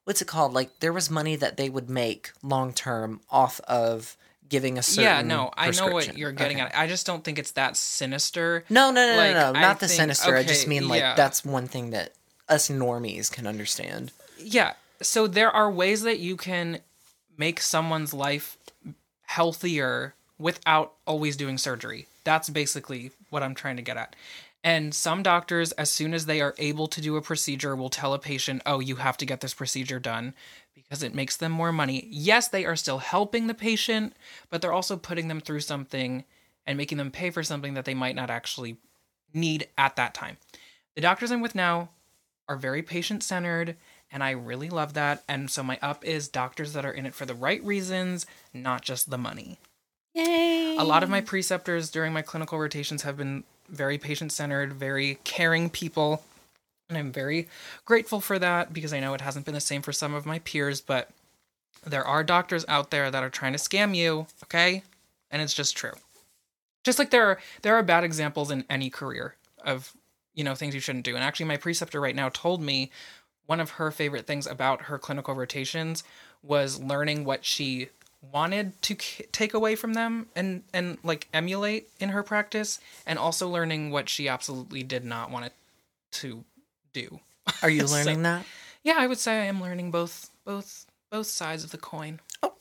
what's 0.04 0.22
it 0.22 0.28
called? 0.28 0.54
Like 0.54 0.80
there 0.80 0.94
was 0.94 1.10
money 1.10 1.36
that 1.36 1.58
they 1.58 1.70
would 1.70 1.90
make 1.90 2.32
long 2.44 2.74
term 2.74 3.22
off 3.30 3.60
of 3.68 4.16
giving 4.50 4.78
a 4.78 4.82
certain. 4.84 5.04
yeah, 5.04 5.22
no, 5.22 5.52
I 5.58 5.72
know 5.72 5.88
what 5.92 6.18
you're 6.18 6.32
getting 6.32 6.58
Okay. 6.62 6.68
at. 6.68 6.78
I 6.78 6.88
just 6.88 7.06
don't 7.06 7.22
think 7.24 7.38
it's 7.38 7.52
that 7.52 7.76
sinister. 7.76 8.64
No, 8.70 8.92
no, 8.92 9.06
no, 9.12 9.18
Like, 9.18 9.34
no, 9.34 9.52
no, 9.52 9.60
I 9.60 9.62
not 9.62 9.80
the 9.82 9.88
think- 9.88 10.00
sinister. 10.00 10.36
I 10.38 10.44
just 10.44 10.68
mean 10.68 10.88
like 10.88 11.02
yeah. 11.02 11.16
that's 11.16 11.44
one 11.44 11.68
thing 11.68 11.90
that 11.92 12.14
us 12.48 12.70
normies 12.70 13.30
can 13.32 13.46
understand. 13.46 14.12
Yeah. 14.40 14.74
So 15.02 15.28
there 15.28 15.52
are 15.52 15.72
ways 15.72 16.02
that 16.04 16.20
you 16.20 16.36
can 16.36 16.80
make 17.38 17.62
someone's 17.62 18.14
life 18.14 18.58
healthier 19.24 20.16
without 20.40 20.94
always 21.06 21.38
doing 21.38 21.58
surgery. 21.58 22.08
That's 22.24 22.50
basically 22.50 23.12
what 23.30 23.44
I'm 23.44 23.56
trying 23.56 23.78
to 23.78 23.82
get 23.82 23.98
at. 23.98 24.16
And 24.64 24.94
some 24.94 25.24
doctors, 25.24 25.72
as 25.74 25.90
soon 25.90 26.14
as 26.14 26.26
they 26.26 26.42
are 26.42 26.56
able 26.58 26.88
to 26.88 27.00
do 27.00 27.16
a 27.16 27.22
procedure, 27.22 27.76
will 27.76 27.90
tell 27.90 28.14
a 28.14 28.20
patient, 28.20 28.62
oh, 28.66 28.80
you 28.80 28.98
have 28.98 29.18
to 29.18 29.26
get 29.26 29.42
this 29.42 29.54
procedure 29.54 30.00
done 30.00 30.34
because 30.74 31.04
it 31.04 31.16
makes 31.16 31.38
them 31.38 31.52
more 31.52 31.72
money. 31.72 32.08
Yes, 32.10 32.48
they 32.48 32.66
are 32.66 32.76
still 32.76 32.98
helping 32.98 33.48
the 33.48 33.54
patient, 33.54 34.14
but 34.50 34.62
they're 34.62 34.74
also 34.74 34.98
putting 34.98 35.28
them 35.28 35.40
through 35.40 35.62
something 35.62 36.24
and 36.66 36.78
making 36.78 36.98
them 36.98 37.12
pay 37.12 37.30
for 37.30 37.44
something 37.44 37.76
that 37.76 37.86
they 37.86 37.94
might 37.94 38.16
not 38.16 38.30
actually 38.30 38.78
need 39.34 39.68
at 39.78 39.96
that 39.96 40.14
time. 40.14 40.38
The 40.96 41.02
doctors 41.02 41.32
I'm 41.32 41.42
with 41.42 41.56
now 41.56 41.90
are 42.50 42.58
very 42.58 42.82
patient 42.82 43.24
centered, 43.24 43.76
and 44.12 44.24
I 44.24 44.32
really 44.32 44.70
love 44.70 44.94
that. 44.94 45.24
And 45.28 45.50
so 45.50 45.64
my 45.64 45.78
up 45.82 46.04
is 46.06 46.28
doctors 46.28 46.74
that 46.74 46.86
are 46.86 46.92
in 46.92 47.06
it 47.06 47.14
for 47.14 47.26
the 47.26 47.34
right 47.34 47.64
reasons, 47.64 48.26
not 48.54 48.82
just 48.82 49.10
the 49.10 49.18
money. 49.18 49.60
Yay! 50.14 50.78
A 50.78 50.84
lot 50.84 51.04
of 51.04 51.10
my 51.10 51.22
preceptors 51.22 51.92
during 51.92 52.14
my 52.14 52.22
clinical 52.22 52.58
rotations 52.58 53.04
have 53.04 53.18
been 53.18 53.44
very 53.70 53.98
patient 53.98 54.32
centered, 54.32 54.74
very 54.74 55.20
caring 55.24 55.70
people. 55.70 56.24
And 56.90 56.98
I'm 56.98 57.12
very 57.12 57.50
grateful 57.86 58.22
for 58.22 58.40
that 58.40 58.72
because 58.72 58.94
I 58.94 59.00
know 59.00 59.14
it 59.14 59.22
hasn't 59.22 59.46
been 59.46 59.54
the 59.54 59.60
same 59.60 59.82
for 59.82 59.92
some 59.92 60.14
of 60.14 60.26
my 60.26 60.40
peers, 60.40 60.80
but 60.80 61.10
there 61.86 62.06
are 62.06 62.24
doctors 62.24 62.66
out 62.68 62.92
there 62.92 63.12
that 63.12 63.24
are 63.24 63.30
trying 63.30 63.54
to 63.54 63.60
scam 63.60 63.96
you, 63.96 64.28
okay? 64.44 64.84
And 65.30 65.42
it's 65.42 65.54
just 65.54 65.76
true. 65.76 65.94
Just 66.84 66.98
like 66.98 67.10
there 67.10 67.26
are 67.26 67.40
there 67.62 67.76
are 67.76 67.84
bad 67.84 68.06
examples 68.06 68.50
in 68.50 68.64
any 68.70 68.90
career 68.90 69.36
of, 69.66 69.92
you 70.34 70.44
know, 70.46 70.56
things 70.56 70.74
you 70.74 70.80
shouldn't 70.80 71.04
do. 71.04 71.16
And 71.16 71.24
actually 71.24 71.48
my 71.48 71.58
preceptor 71.58 72.00
right 72.00 72.16
now 72.16 72.30
told 72.30 72.62
me 72.62 72.92
one 73.48 73.60
of 73.60 73.72
her 73.72 73.90
favorite 73.92 74.28
things 74.28 74.46
about 74.46 74.84
her 74.84 75.00
clinical 75.00 75.34
rotations 75.34 76.04
was 76.44 76.80
learning 76.80 77.26
what 77.26 77.44
she 77.44 77.90
wanted 78.32 78.80
to 78.84 78.96
k- 78.96 79.26
take 79.32 79.54
away 79.54 79.76
from 79.76 79.94
them 79.94 80.28
and 80.36 80.64
and 80.74 80.98
like 81.04 81.28
emulate 81.34 81.90
in 82.00 82.10
her 82.10 82.24
practice 82.24 82.80
and 83.06 83.18
also 83.18 83.48
learning 83.50 83.90
what 83.90 84.10
she 84.10 84.28
absolutely 84.30 84.84
did 84.84 85.04
not 85.06 85.32
want 85.32 85.52
to 86.12 86.44
do. 86.94 87.20
Are 87.64 87.70
you 87.70 87.88
So- 87.88 87.96
learning 87.96 88.24
that? 88.24 88.46
Yeah, 88.84 88.96
I 88.98 89.08
would 89.08 89.18
say 89.18 89.42
I 89.42 89.46
am 89.46 89.60
learning 89.62 89.92
both 89.92 90.30
both 90.46 90.86
both 91.10 91.28
sides 91.28 91.64
of 91.64 91.72
the 91.72 91.78
coin. 91.78 92.20
Oh. 92.44 92.54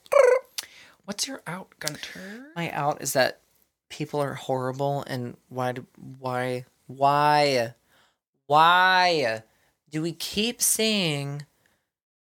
What's 1.04 1.28
your 1.28 1.40
out, 1.46 1.68
Gunter? 1.78 2.48
My 2.56 2.68
out 2.72 3.00
is 3.00 3.12
that 3.12 3.38
people 3.90 4.20
are 4.20 4.34
horrible, 4.34 5.04
and 5.06 5.36
why? 5.48 5.70
Do, 5.70 5.86
why? 6.18 6.64
Why? 6.88 7.74
Why 8.48 9.42
do 9.90 10.02
we 10.02 10.12
keep 10.12 10.60
seeing? 10.60 11.46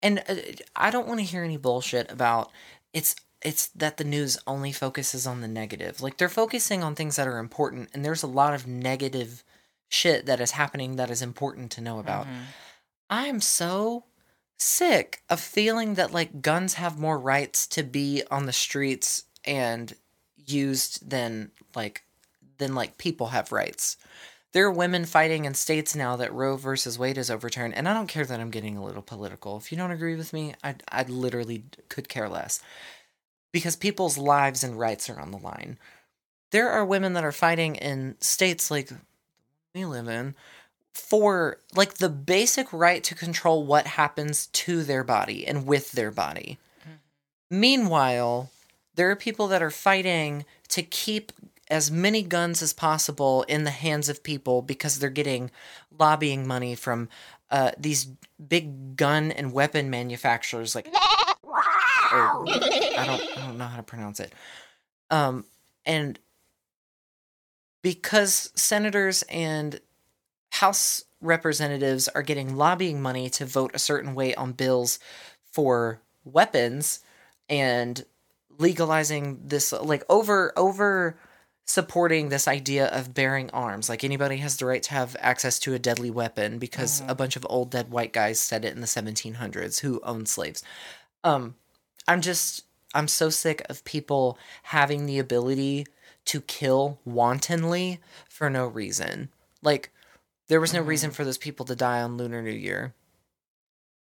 And 0.02 0.22
uh, 0.28 0.34
I 0.76 0.90
don't 0.90 1.06
want 1.08 1.20
to 1.20 1.26
hear 1.26 1.44
any 1.44 1.56
bullshit 1.56 2.10
about 2.10 2.50
it's. 2.92 3.16
It's 3.42 3.66
that 3.68 3.98
the 3.98 4.04
news 4.04 4.38
only 4.46 4.72
focuses 4.72 5.26
on 5.26 5.42
the 5.42 5.48
negative. 5.48 6.00
Like 6.00 6.16
they're 6.16 6.30
focusing 6.30 6.82
on 6.82 6.94
things 6.94 7.16
that 7.16 7.28
are 7.28 7.38
important, 7.38 7.90
and 7.92 8.02
there's 8.02 8.22
a 8.22 8.26
lot 8.26 8.54
of 8.54 8.66
negative 8.66 9.44
shit 9.88 10.24
that 10.26 10.40
is 10.40 10.52
happening 10.52 10.96
that 10.96 11.10
is 11.10 11.20
important 11.20 11.70
to 11.72 11.82
know 11.82 11.98
about. 11.98 12.26
Mhm. 12.26 12.44
I 13.10 13.26
am 13.26 13.42
so 13.42 14.04
sick 14.56 15.22
of 15.28 15.40
feeling 15.40 15.94
that 15.94 16.10
like 16.12 16.40
guns 16.40 16.74
have 16.74 16.98
more 16.98 17.18
rights 17.18 17.66
to 17.66 17.82
be 17.82 18.22
on 18.30 18.46
the 18.46 18.52
streets 18.52 19.24
and 19.44 19.94
used 20.46 21.10
than 21.10 21.50
like 21.74 22.04
than 22.56 22.74
like 22.74 22.96
people 22.96 23.28
have 23.28 23.52
rights. 23.52 23.98
There 24.54 24.66
are 24.66 24.72
women 24.72 25.04
fighting 25.04 25.46
in 25.46 25.54
states 25.54 25.96
now 25.96 26.14
that 26.14 26.32
Roe 26.32 26.56
versus 26.56 26.96
Wade 26.96 27.18
is 27.18 27.28
overturned, 27.28 27.74
and 27.74 27.88
I 27.88 27.92
don't 27.92 28.06
care 28.06 28.24
that 28.24 28.38
I'm 28.38 28.52
getting 28.52 28.76
a 28.76 28.84
little 28.84 29.02
political. 29.02 29.56
If 29.56 29.72
you 29.72 29.76
don't 29.76 29.90
agree 29.90 30.14
with 30.14 30.32
me, 30.32 30.54
I 30.62 30.76
I 30.88 31.02
literally 31.02 31.64
could 31.88 32.08
care 32.08 32.28
less. 32.28 32.62
Because 33.52 33.74
people's 33.74 34.16
lives 34.16 34.62
and 34.62 34.78
rights 34.78 35.10
are 35.10 35.18
on 35.18 35.32
the 35.32 35.38
line. 35.38 35.76
There 36.52 36.70
are 36.70 36.84
women 36.84 37.14
that 37.14 37.24
are 37.24 37.32
fighting 37.32 37.74
in 37.74 38.14
states 38.20 38.70
like 38.70 38.90
we 39.74 39.84
live 39.84 40.06
in 40.06 40.36
for 40.92 41.58
like 41.74 41.94
the 41.94 42.08
basic 42.08 42.72
right 42.72 43.02
to 43.02 43.16
control 43.16 43.64
what 43.64 43.88
happens 43.88 44.46
to 44.46 44.84
their 44.84 45.02
body 45.02 45.44
and 45.44 45.66
with 45.66 45.92
their 45.92 46.12
body. 46.12 46.58
Mm-hmm. 46.80 47.60
Meanwhile, 47.60 48.50
there 48.94 49.10
are 49.10 49.16
people 49.16 49.48
that 49.48 49.62
are 49.62 49.70
fighting 49.70 50.44
to 50.68 50.84
keep 50.84 51.32
as 51.68 51.90
many 51.90 52.22
guns 52.22 52.62
as 52.62 52.72
possible 52.72 53.42
in 53.44 53.64
the 53.64 53.70
hands 53.70 54.08
of 54.08 54.22
people 54.22 54.62
because 54.62 54.98
they're 54.98 55.10
getting 55.10 55.50
lobbying 55.98 56.46
money 56.46 56.74
from 56.74 57.08
uh, 57.50 57.70
these 57.78 58.06
big 58.48 58.96
gun 58.96 59.30
and 59.30 59.52
weapon 59.52 59.90
manufacturers 59.90 60.74
like 60.74 60.86
or, 62.12 62.44
I 62.46 63.04
don't 63.06 63.38
I 63.38 63.46
don't 63.46 63.58
know 63.58 63.64
how 63.64 63.76
to 63.76 63.82
pronounce 63.82 64.20
it. 64.20 64.32
Um 65.10 65.44
and 65.86 66.18
because 67.82 68.50
senators 68.54 69.22
and 69.28 69.80
House 70.52 71.04
representatives 71.20 72.06
are 72.08 72.22
getting 72.22 72.56
lobbying 72.56 73.02
money 73.02 73.28
to 73.30 73.44
vote 73.44 73.72
a 73.74 73.78
certain 73.78 74.14
way 74.14 74.34
on 74.34 74.52
bills 74.52 74.98
for 75.50 76.00
weapons 76.24 77.00
and 77.48 78.04
legalizing 78.58 79.40
this 79.44 79.72
like 79.72 80.04
over 80.08 80.52
over 80.56 81.18
supporting 81.66 82.28
this 82.28 82.46
idea 82.46 82.86
of 82.88 83.14
bearing 83.14 83.48
arms 83.50 83.88
like 83.88 84.04
anybody 84.04 84.36
has 84.36 84.56
the 84.58 84.66
right 84.66 84.82
to 84.82 84.92
have 84.92 85.16
access 85.18 85.58
to 85.58 85.72
a 85.72 85.78
deadly 85.78 86.10
weapon 86.10 86.58
because 86.58 87.02
a 87.08 87.14
bunch 87.14 87.36
of 87.36 87.46
old 87.48 87.70
dead 87.70 87.90
white 87.90 88.12
guys 88.12 88.38
said 88.38 88.64
it 88.64 88.74
in 88.74 88.80
the 88.80 88.86
1700s 88.86 89.80
who 89.80 89.98
owned 90.02 90.28
slaves 90.28 90.62
um 91.24 91.54
i'm 92.06 92.20
just 92.20 92.64
i'm 92.94 93.08
so 93.08 93.30
sick 93.30 93.64
of 93.70 93.82
people 93.84 94.38
having 94.64 95.06
the 95.06 95.18
ability 95.18 95.86
to 96.26 96.40
kill 96.42 96.98
wantonly 97.04 97.98
for 98.28 98.50
no 98.50 98.66
reason 98.66 99.30
like 99.62 99.90
there 100.48 100.60
was 100.60 100.74
no 100.74 100.82
reason 100.82 101.10
for 101.10 101.24
those 101.24 101.38
people 101.38 101.64
to 101.64 101.74
die 101.74 102.02
on 102.02 102.18
lunar 102.18 102.42
new 102.42 102.50
year 102.50 102.92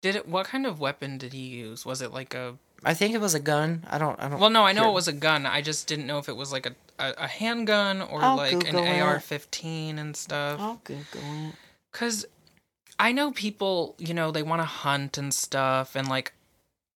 Did 0.01 0.17
it? 0.17 0.27
What 0.27 0.47
kind 0.47 0.67
of 0.67 0.81
weapon 0.81 1.17
did 1.19 1.33
he 1.33 1.47
use? 1.47 1.87
Was 1.87 2.03
it 2.03 2.13
like 2.13 2.35
a? 2.35 2.57
I 2.85 2.95
think 2.95 3.15
it 3.15 3.21
was 3.21 3.35
a 3.35 3.41
gun 3.41 3.85
i 3.91 3.99
don't 3.99 4.19
i 4.21 4.29
don't 4.29 4.39
Well, 4.41 4.51
no, 4.51 4.65
I 4.65 4.73
know 4.73 4.83
Here. 4.83 4.91
it 4.91 4.95
was 4.95 5.09
a 5.09 5.13
gun. 5.13 5.47
I 5.47 5.61
just 5.63 5.87
didn't 5.87 6.07
know 6.07 6.19
if 6.19 6.29
it 6.29 6.37
was 6.37 6.53
like 6.53 6.67
a 6.67 6.75
a, 6.99 7.15
a 7.19 7.27
handgun 7.29 8.03
or 8.03 8.23
I'll 8.23 8.37
like 8.37 8.53
Google 8.59 8.81
an. 8.83 9.01
AR-15 9.03 9.99
and 9.99 10.17
stuff. 10.17 10.61
i'll 10.61 10.81
google 10.85 11.21
it 11.49 11.55
Cause 11.93 12.27
I 12.99 13.13
know 13.13 13.33
people, 13.33 13.95
you 13.99 14.15
know, 14.15 14.31
they 14.31 14.43
want 14.43 14.61
to 14.63 14.67
hunt 14.67 15.19
and 15.19 15.33
stuff, 15.35 15.97
and 15.97 16.09
like, 16.09 16.33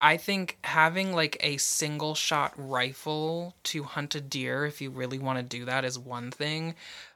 I 0.01 0.17
think 0.19 0.59
having 0.63 1.13
like 1.13 1.37
a 1.41 1.57
single 1.57 2.15
shot 2.15 2.53
rifle 2.57 3.55
to 3.65 3.83
hunt 3.83 4.15
a 4.15 4.21
deer, 4.21 4.67
if 4.67 4.81
you 4.81 4.91
really 4.91 5.19
want 5.19 5.39
to 5.39 5.43
do 5.43 5.65
that, 5.65 5.85
is 5.85 5.99
one 5.99 6.31
thing, 6.31 6.75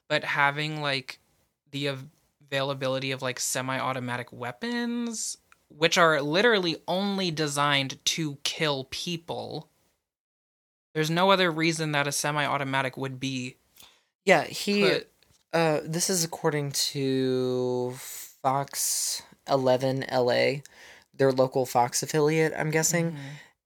but 0.08 0.24
having 0.24 0.80
like 0.82 1.18
the 1.70 1.88
av- 1.90 2.06
availability 2.50 3.12
of 3.12 3.22
like 3.22 3.38
semi-automatic 3.38 4.32
weapons, 4.32 5.36
which 5.70 5.96
are 5.96 6.20
literally 6.20 6.76
only 6.86 7.30
designed 7.30 8.04
to 8.04 8.36
kill 8.44 8.84
people. 8.90 9.68
There's 10.94 11.10
no 11.10 11.30
other 11.30 11.50
reason 11.50 11.92
that 11.92 12.06
a 12.06 12.12
semi-automatic 12.12 12.96
would 12.96 13.18
be 13.20 13.56
yeah 14.24 14.44
he 14.44 14.82
put. 14.82 15.08
Uh, 15.52 15.80
this 15.84 16.10
is 16.10 16.22
according 16.22 16.70
to 16.72 17.92
Fox 17.96 19.22
11 19.48 20.04
LA, 20.12 20.60
their 21.14 21.32
local 21.32 21.66
Fox 21.66 22.02
affiliate, 22.02 22.52
I'm 22.56 22.70
guessing. 22.70 23.12
Mhm. 23.12 23.16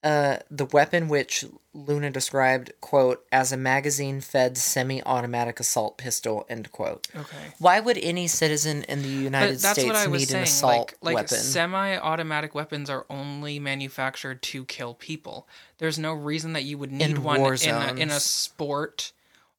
Uh, 0.03 0.39
the 0.51 0.67
weapon 0.67 1.09
which 1.09 1.45
Luna 1.75 2.09
described, 2.09 2.73
quote, 2.81 3.25
as 3.33 3.51
a 3.51 3.57
magazine 3.57 4.21
fed 4.21 4.57
semi 4.57 5.03
automatic 5.03 5.59
assault 5.59 5.99
pistol, 5.99 6.47
end 6.49 6.71
quote. 6.71 7.09
Okay. 7.15 7.37
Why 7.59 7.81
would 7.81 7.99
any 7.99 8.29
citizen 8.29 8.85
in 8.85 9.03
the 9.03 9.09
United 9.09 9.61
States 9.61 9.85
what 9.85 9.97
I 9.97 10.07
was 10.07 10.21
need 10.21 10.29
saying. 10.29 10.39
an 10.39 10.45
assault 10.45 10.95
like, 11.03 11.15
like 11.15 11.15
weapon? 11.17 11.39
semi-automatic 11.39 12.55
weapons 12.55 12.89
are 12.89 13.05
only 13.11 13.59
manufactured 13.59 14.41
to 14.43 14.65
kill 14.67 14.95
people. 14.95 15.49
There's 15.79 15.99
no 15.99 16.13
reason 16.15 16.53
that 16.53 16.63
you 16.63 16.79
would 16.79 16.93
need 16.93 17.11
In 17.11 17.23
one 17.25 17.41
war 17.41 17.55
in 17.55 17.75
a, 17.75 17.95
in 17.95 18.11
a 18.11 18.21
sport 18.21 19.11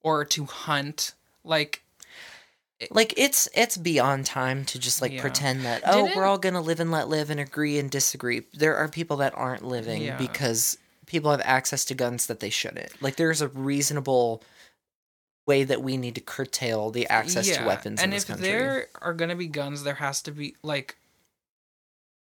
or 0.01 0.23
to 0.23 0.45
hunt. 0.45 1.13
Like, 1.43 1.83
like 2.89 3.13
it's 3.17 3.47
it's 3.53 3.75
beyond 3.77 4.25
time 4.25 4.63
to 4.65 4.79
just 4.79 5.01
like 5.01 5.11
Yeah. 5.11 5.21
pretend 5.21 5.65
that 5.65 5.81
oh 5.85 6.05
Didn't- 6.05 6.17
we're 6.17 6.25
all 6.25 6.37
gonna 6.37 6.61
live 6.61 6.79
and 6.79 6.91
let 6.91 7.09
live 7.09 7.29
and 7.29 7.39
agree 7.41 7.77
and 7.77 7.91
disagree. 7.91 8.43
There 8.53 8.75
are 8.77 8.87
people 8.87 9.17
that 9.17 9.33
aren't 9.35 9.65
living 9.65 10.01
Yeah. 10.01 10.17
because 10.17 10.77
people 11.05 11.31
have 11.31 11.41
access 11.43 11.85
to 11.85 11.95
guns 11.95 12.27
that 12.27 12.39
they 12.39 12.49
shouldn't. 12.49 13.01
Like 13.01 13.15
there's 13.15 13.41
a 13.41 13.47
reasonable 13.47 14.43
way 15.45 15.63
that 15.63 15.81
we 15.81 15.97
need 15.97 16.15
to 16.15 16.21
curtail 16.21 16.89
the 16.89 17.07
access 17.07 17.47
to 17.55 17.65
weapons 17.65 18.01
and 18.01 18.11
in 18.11 18.15
this 18.15 18.23
if 18.23 18.29
country. 18.29 18.47
there 18.47 18.87
are 19.01 19.13
going 19.13 19.29
to 19.29 19.35
be 19.35 19.47
guns, 19.47 19.83
there 19.83 19.95
has 19.95 20.21
to 20.23 20.31
be 20.31 20.55
like 20.63 20.97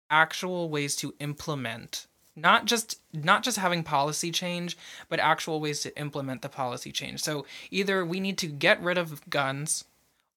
actual 0.09 0.69
ways 0.69 0.95
to 0.97 1.13
implement 1.19 2.07
not 2.35 2.65
just 2.65 2.99
not 3.13 3.43
just 3.43 3.57
having 3.57 3.83
policy 3.83 4.31
change 4.31 4.77
but 5.09 5.19
actual 5.19 5.59
ways 5.59 5.81
to 5.81 5.97
implement 5.97 6.41
the 6.41 6.49
policy 6.49 6.91
change 6.91 7.21
so 7.21 7.45
either 7.69 8.05
we 8.05 8.19
need 8.19 8.37
to 8.37 8.47
get 8.47 8.81
rid 8.81 8.97
of 8.97 9.27
guns 9.29 9.85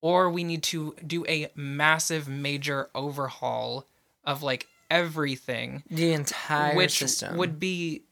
or 0.00 0.30
we 0.30 0.44
need 0.44 0.62
to 0.62 0.94
do 1.06 1.24
a 1.26 1.48
massive 1.54 2.28
major 2.28 2.88
overhaul 2.94 3.86
of 4.24 4.42
like 4.42 4.66
everything 4.90 5.82
The 5.90 6.12
entire 6.12 6.76
which 6.76 6.98
system 6.98 7.36
would 7.36 7.58
be 7.58 8.02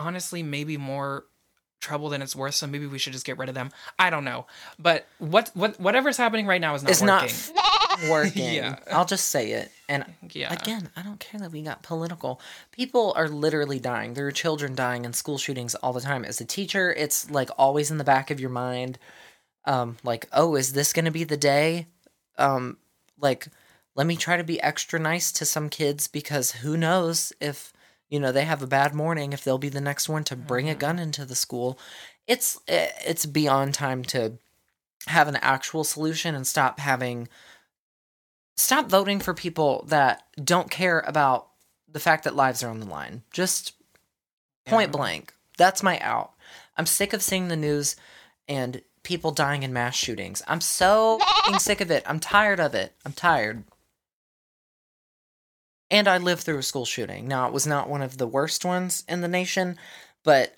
honestly 0.00 0.42
maybe 0.42 0.76
more 0.76 1.24
trouble 1.80 2.08
than 2.10 2.20
it's 2.20 2.36
worth 2.36 2.54
so 2.54 2.66
maybe 2.66 2.86
we 2.86 2.98
should 2.98 3.12
just 3.12 3.24
get 3.24 3.38
rid 3.38 3.48
of 3.48 3.54
them 3.54 3.70
i 3.98 4.10
don't 4.10 4.24
know 4.24 4.46
but 4.78 5.06
what 5.18 5.50
what 5.54 5.78
whatever's 5.80 6.16
happening 6.16 6.46
right 6.46 6.60
now 6.60 6.74
is 6.74 6.82
not 6.82 7.22
working. 7.22 7.24
it's 7.24 7.48
working 7.48 7.70
not 8.00 8.10
working. 8.10 8.54
Yeah. 8.54 8.78
I'll 8.90 9.04
just 9.04 9.28
say 9.28 9.52
it. 9.52 9.70
And 9.88 10.04
yeah 10.30 10.52
Again, 10.52 10.90
I 10.96 11.02
don't 11.02 11.20
care 11.20 11.40
that 11.40 11.52
we 11.52 11.62
got 11.62 11.82
political. 11.82 12.40
People 12.72 13.12
are 13.16 13.28
literally 13.28 13.78
dying. 13.78 14.14
There 14.14 14.26
are 14.26 14.32
children 14.32 14.74
dying 14.74 15.04
in 15.04 15.12
school 15.12 15.38
shootings 15.38 15.74
all 15.76 15.92
the 15.92 16.00
time. 16.00 16.24
As 16.24 16.40
a 16.40 16.44
teacher, 16.44 16.92
it's 16.92 17.30
like 17.30 17.50
always 17.58 17.90
in 17.90 17.98
the 17.98 18.04
back 18.04 18.30
of 18.30 18.40
your 18.40 18.50
mind. 18.50 18.98
Um, 19.64 19.96
like, 20.02 20.26
oh, 20.32 20.54
is 20.54 20.72
this 20.72 20.92
gonna 20.92 21.10
be 21.10 21.24
the 21.24 21.36
day? 21.36 21.86
Um, 22.38 22.78
like, 23.18 23.48
let 23.94 24.06
me 24.06 24.16
try 24.16 24.36
to 24.36 24.44
be 24.44 24.60
extra 24.62 24.98
nice 24.98 25.32
to 25.32 25.44
some 25.44 25.68
kids 25.68 26.06
because 26.06 26.52
who 26.52 26.76
knows 26.76 27.32
if 27.40 27.72
you 28.10 28.20
know 28.20 28.32
they 28.32 28.44
have 28.44 28.62
a 28.62 28.66
bad 28.66 28.94
morning 28.94 29.32
if 29.32 29.42
they'll 29.44 29.56
be 29.58 29.68
the 29.70 29.80
next 29.80 30.08
one 30.08 30.24
to 30.24 30.36
bring 30.36 30.68
a 30.68 30.74
gun 30.74 30.98
into 30.98 31.24
the 31.24 31.34
school. 31.34 31.78
It's 32.26 32.58
eh, 32.68 32.88
it's 33.06 33.24
beyond 33.24 33.72
time 33.74 34.04
to 34.06 34.34
have 35.06 35.28
an 35.28 35.36
actual 35.36 35.84
solution 35.84 36.34
and 36.34 36.46
stop 36.46 36.78
having 36.80 37.28
stop 38.56 38.90
voting 38.90 39.20
for 39.20 39.32
people 39.32 39.84
that 39.88 40.24
don't 40.42 40.70
care 40.70 41.00
about 41.00 41.48
the 41.90 42.00
fact 42.00 42.24
that 42.24 42.36
lives 42.36 42.62
are 42.62 42.68
on 42.68 42.80
the 42.80 42.86
line. 42.86 43.22
Just 43.32 43.72
point 44.66 44.88
Yeah. 44.90 44.96
blank. 44.98 45.34
That's 45.56 45.82
my 45.82 45.98
out. 46.00 46.32
I'm 46.76 46.86
sick 46.86 47.12
of 47.12 47.22
seeing 47.22 47.48
the 47.48 47.56
news 47.56 47.96
and 48.48 48.82
people 49.02 49.30
dying 49.30 49.62
in 49.62 49.72
mass 49.72 49.94
shootings. 49.96 50.42
I'm 50.46 50.60
so 50.60 51.18
sick 51.58 51.80
of 51.80 51.90
it. 51.90 52.02
I'm 52.06 52.20
tired 52.20 52.60
of 52.60 52.74
it. 52.74 52.94
I'm 53.04 53.12
tired. 53.12 53.64
And 55.90 56.06
I 56.06 56.18
lived 56.18 56.42
through 56.42 56.58
a 56.58 56.62
school 56.62 56.84
shooting. 56.84 57.26
Now, 57.26 57.46
it 57.46 57.52
was 57.52 57.66
not 57.66 57.88
one 57.88 58.02
of 58.02 58.18
the 58.18 58.26
worst 58.26 58.64
ones 58.64 59.04
in 59.08 59.22
the 59.22 59.28
nation, 59.28 59.76
but 60.22 60.54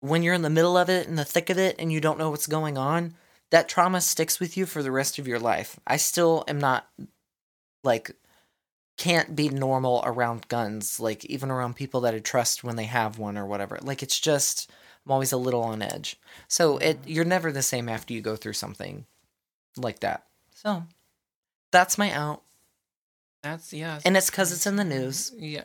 when 0.00 0.22
you're 0.22 0.34
in 0.34 0.42
the 0.42 0.50
middle 0.50 0.76
of 0.76 0.88
it, 0.88 1.06
in 1.06 1.16
the 1.16 1.24
thick 1.24 1.50
of 1.50 1.58
it, 1.58 1.76
and 1.78 1.90
you 1.90 2.00
don't 2.00 2.18
know 2.18 2.30
what's 2.30 2.46
going 2.46 2.76
on, 2.76 3.14
that 3.50 3.68
trauma 3.68 4.00
sticks 4.00 4.38
with 4.38 4.56
you 4.56 4.66
for 4.66 4.82
the 4.82 4.92
rest 4.92 5.18
of 5.18 5.26
your 5.26 5.38
life. 5.38 5.80
I 5.86 5.96
still 5.96 6.44
am 6.46 6.58
not 6.58 6.86
like 7.82 8.14
can't 8.98 9.36
be 9.36 9.48
normal 9.48 10.02
around 10.04 10.48
guns, 10.48 11.00
like 11.00 11.24
even 11.24 11.50
around 11.50 11.76
people 11.76 12.00
that 12.02 12.14
I 12.14 12.18
trust 12.18 12.64
when 12.64 12.76
they 12.76 12.84
have 12.84 13.18
one 13.18 13.38
or 13.38 13.46
whatever. 13.46 13.78
Like 13.80 14.02
it's 14.02 14.18
just 14.20 14.70
I'm 15.06 15.12
always 15.12 15.32
a 15.32 15.38
little 15.38 15.62
on 15.62 15.80
edge. 15.80 16.16
So 16.48 16.78
it 16.78 17.00
mm-hmm. 17.00 17.10
you're 17.10 17.24
never 17.24 17.50
the 17.50 17.62
same 17.62 17.88
after 17.88 18.12
you 18.12 18.20
go 18.20 18.36
through 18.36 18.54
something 18.54 19.06
like 19.76 20.00
that. 20.00 20.24
So 20.54 20.82
that's 21.70 21.96
my 21.96 22.12
out. 22.12 22.42
That's 23.42 23.72
yeah 23.72 24.00
And 24.04 24.16
it's 24.16 24.30
cuz 24.30 24.52
it's 24.52 24.66
in 24.66 24.76
the 24.76 24.84
news 24.84 25.32
yeah 25.38 25.64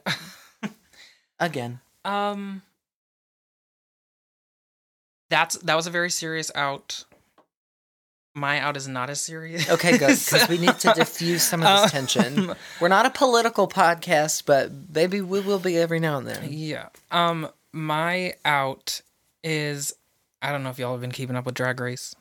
again. 1.40 1.80
um 2.06 2.62
that's 5.30 5.56
that 5.60 5.76
was 5.76 5.88
a 5.88 5.92
very 5.92 6.10
serious 6.12 6.52
out 6.56 7.06
my 8.36 8.60
out 8.60 8.76
is 8.78 8.88
not 8.88 9.10
as 9.10 9.22
serious 9.22 9.70
Okay, 9.70 9.98
good 9.98 10.18
cuz 10.18 10.48
we 10.50 10.58
need 10.58 10.78
to 10.80 10.92
diffuse 10.96 11.44
some 11.44 11.62
of 11.64 11.84
this 11.84 11.92
tension. 11.92 12.50
Um, 12.50 12.56
We're 12.80 12.88
not 12.88 13.06
a 13.06 13.12
political 13.12 13.68
podcast, 13.68 14.44
but 14.46 14.72
maybe 14.94 15.22
we 15.22 15.40
will 15.40 15.60
be 15.60 15.78
every 15.78 16.00
now 16.00 16.18
and 16.18 16.28
then. 16.28 16.48
Yeah. 16.52 16.90
Um, 17.12 17.50
my 17.72 18.34
out 18.44 19.02
is 19.44 19.94
I 20.42 20.52
don't 20.52 20.64
know 20.64 20.72
if 20.72 20.80
y'all 20.80 20.94
have 20.94 21.02
been 21.02 21.12
keeping 21.12 21.36
up 21.36 21.46
with 21.46 21.54
Drag 21.56 21.80
Race. 21.80 22.16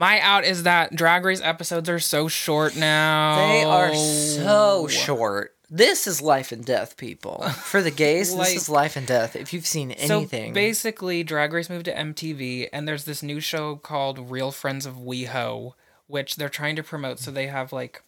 My 0.00 0.18
out 0.20 0.44
is 0.44 0.62
that 0.62 0.96
Drag 0.96 1.26
Race 1.26 1.42
episodes 1.42 1.86
are 1.90 1.98
so 1.98 2.26
short 2.26 2.74
now. 2.74 3.36
They 3.36 3.64
are 3.64 3.94
so 3.94 4.88
short. 4.88 5.54
This 5.68 6.06
is 6.06 6.22
life 6.22 6.52
and 6.52 6.64
death, 6.64 6.96
people. 6.96 7.42
For 7.50 7.82
the 7.82 7.90
gays, 7.90 8.32
Like- 8.32 8.48
this 8.48 8.62
is 8.62 8.68
life 8.70 8.96
and 8.96 9.06
death. 9.06 9.36
If 9.36 9.52
you've 9.52 9.66
seen 9.66 9.90
anything, 9.92 10.52
So 10.52 10.54
basically, 10.54 11.22
Drag 11.22 11.52
Race 11.52 11.68
moved 11.68 11.84
to 11.84 11.92
MTV, 11.94 12.68
and 12.72 12.88
there's 12.88 13.04
this 13.04 13.22
new 13.22 13.40
show 13.40 13.76
called 13.76 14.30
Real 14.30 14.50
Friends 14.50 14.86
of 14.86 14.94
WeHo, 14.94 15.74
which 16.06 16.36
they're 16.36 16.48
trying 16.48 16.76
to 16.76 16.82
promote. 16.82 17.18
So 17.20 17.30
they 17.30 17.48
have 17.48 17.70
like, 17.70 18.02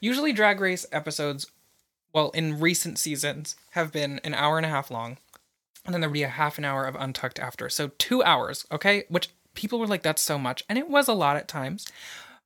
usually 0.00 0.32
Drag 0.32 0.60
Race 0.60 0.84
episodes, 0.90 1.46
well, 2.12 2.30
in 2.30 2.58
recent 2.58 2.98
seasons, 2.98 3.54
have 3.70 3.92
been 3.92 4.18
an 4.24 4.34
hour 4.34 4.56
and 4.56 4.66
a 4.66 4.68
half 4.68 4.90
long, 4.90 5.18
and 5.86 5.94
then 5.94 6.00
there 6.00 6.10
would 6.10 6.14
be 6.14 6.22
a 6.24 6.28
half 6.28 6.58
an 6.58 6.64
hour 6.64 6.84
of 6.84 6.96
Untucked 6.96 7.38
after. 7.38 7.68
So 7.70 7.92
two 7.98 8.22
hours, 8.24 8.66
okay? 8.72 9.04
Which 9.08 9.28
people 9.54 9.78
were 9.78 9.86
like, 9.86 10.02
that's 10.02 10.22
so 10.22 10.38
much, 10.38 10.64
and 10.68 10.78
it 10.78 10.88
was 10.88 11.08
a 11.08 11.14
lot 11.14 11.36
at 11.36 11.48
times. 11.48 11.86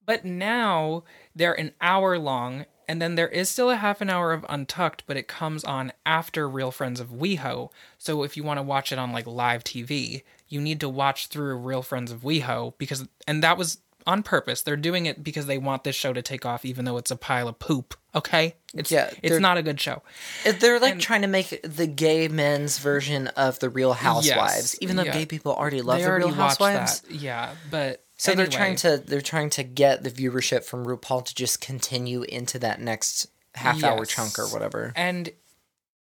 But 0.06 0.24
now 0.24 1.04
they're 1.36 1.58
an 1.58 1.72
hour 1.80 2.18
long, 2.18 2.64
and 2.88 3.02
then 3.02 3.14
there 3.14 3.28
is 3.28 3.50
still 3.50 3.68
a 3.70 3.76
half 3.76 4.00
an 4.00 4.08
hour 4.08 4.32
of 4.32 4.46
Untucked, 4.48 5.04
but 5.06 5.18
it 5.18 5.28
comes 5.28 5.64
on 5.64 5.92
after 6.06 6.48
Real 6.48 6.70
Friends 6.70 7.00
of 7.00 7.08
WeHo. 7.08 7.70
So 7.98 8.22
if 8.22 8.36
you 8.36 8.42
want 8.42 8.58
to 8.58 8.62
watch 8.62 8.90
it 8.90 8.98
on 8.98 9.12
like 9.12 9.26
live 9.26 9.62
TV, 9.62 10.22
you 10.48 10.60
need 10.60 10.80
to 10.80 10.88
watch 10.88 11.26
through 11.26 11.58
Real 11.58 11.82
Friends 11.82 12.10
of 12.10 12.22
WeHo 12.22 12.72
because, 12.78 13.06
and 13.26 13.42
that 13.42 13.58
was 13.58 13.78
on 14.08 14.22
purpose. 14.22 14.62
They're 14.62 14.76
doing 14.76 15.06
it 15.06 15.22
because 15.22 15.46
they 15.46 15.58
want 15.58 15.84
this 15.84 15.94
show 15.94 16.12
to 16.12 16.22
take 16.22 16.46
off, 16.46 16.64
even 16.64 16.86
though 16.86 16.96
it's 16.96 17.10
a 17.10 17.16
pile 17.16 17.46
of 17.46 17.58
poop. 17.58 17.94
Okay, 18.14 18.54
it's 18.74 18.90
Yeah, 18.90 19.10
it's 19.22 19.38
not 19.38 19.58
a 19.58 19.62
good 19.62 19.78
show. 19.80 20.02
They're 20.44 20.80
like 20.80 20.98
trying 20.98 21.22
to 21.22 21.28
make 21.28 21.60
the 21.62 21.86
gay 21.86 22.26
men's 22.26 22.78
version 22.78 23.28
of 23.28 23.58
the 23.60 23.68
Real 23.68 23.92
Housewives, 23.92 24.76
even 24.80 24.96
though 24.96 25.04
yeah. 25.04 25.12
gay 25.12 25.26
people 25.26 25.54
already 25.54 25.82
love 25.82 25.98
they 25.98 26.04
the 26.04 26.08
already 26.08 26.24
Real 26.24 26.34
Housewives. 26.34 27.02
that, 27.02 27.12
yeah. 27.12 27.54
But 27.70 28.04
So 28.16 28.34
they're 28.34 28.46
trying 28.46 28.76
to 28.76 28.96
they're 28.96 29.20
trying 29.20 29.50
to 29.50 29.62
get 29.62 30.02
the 30.02 30.10
viewership 30.10 30.64
from 30.64 30.86
RuPaul 30.86 31.24
to 31.26 31.34
just 31.34 31.60
continue 31.60 32.22
into 32.22 32.58
that 32.60 32.80
next 32.80 33.28
half 33.54 33.82
hour 33.84 34.04
chunk 34.06 34.38
or 34.38 34.46
whatever. 34.48 34.92
and 34.96 35.30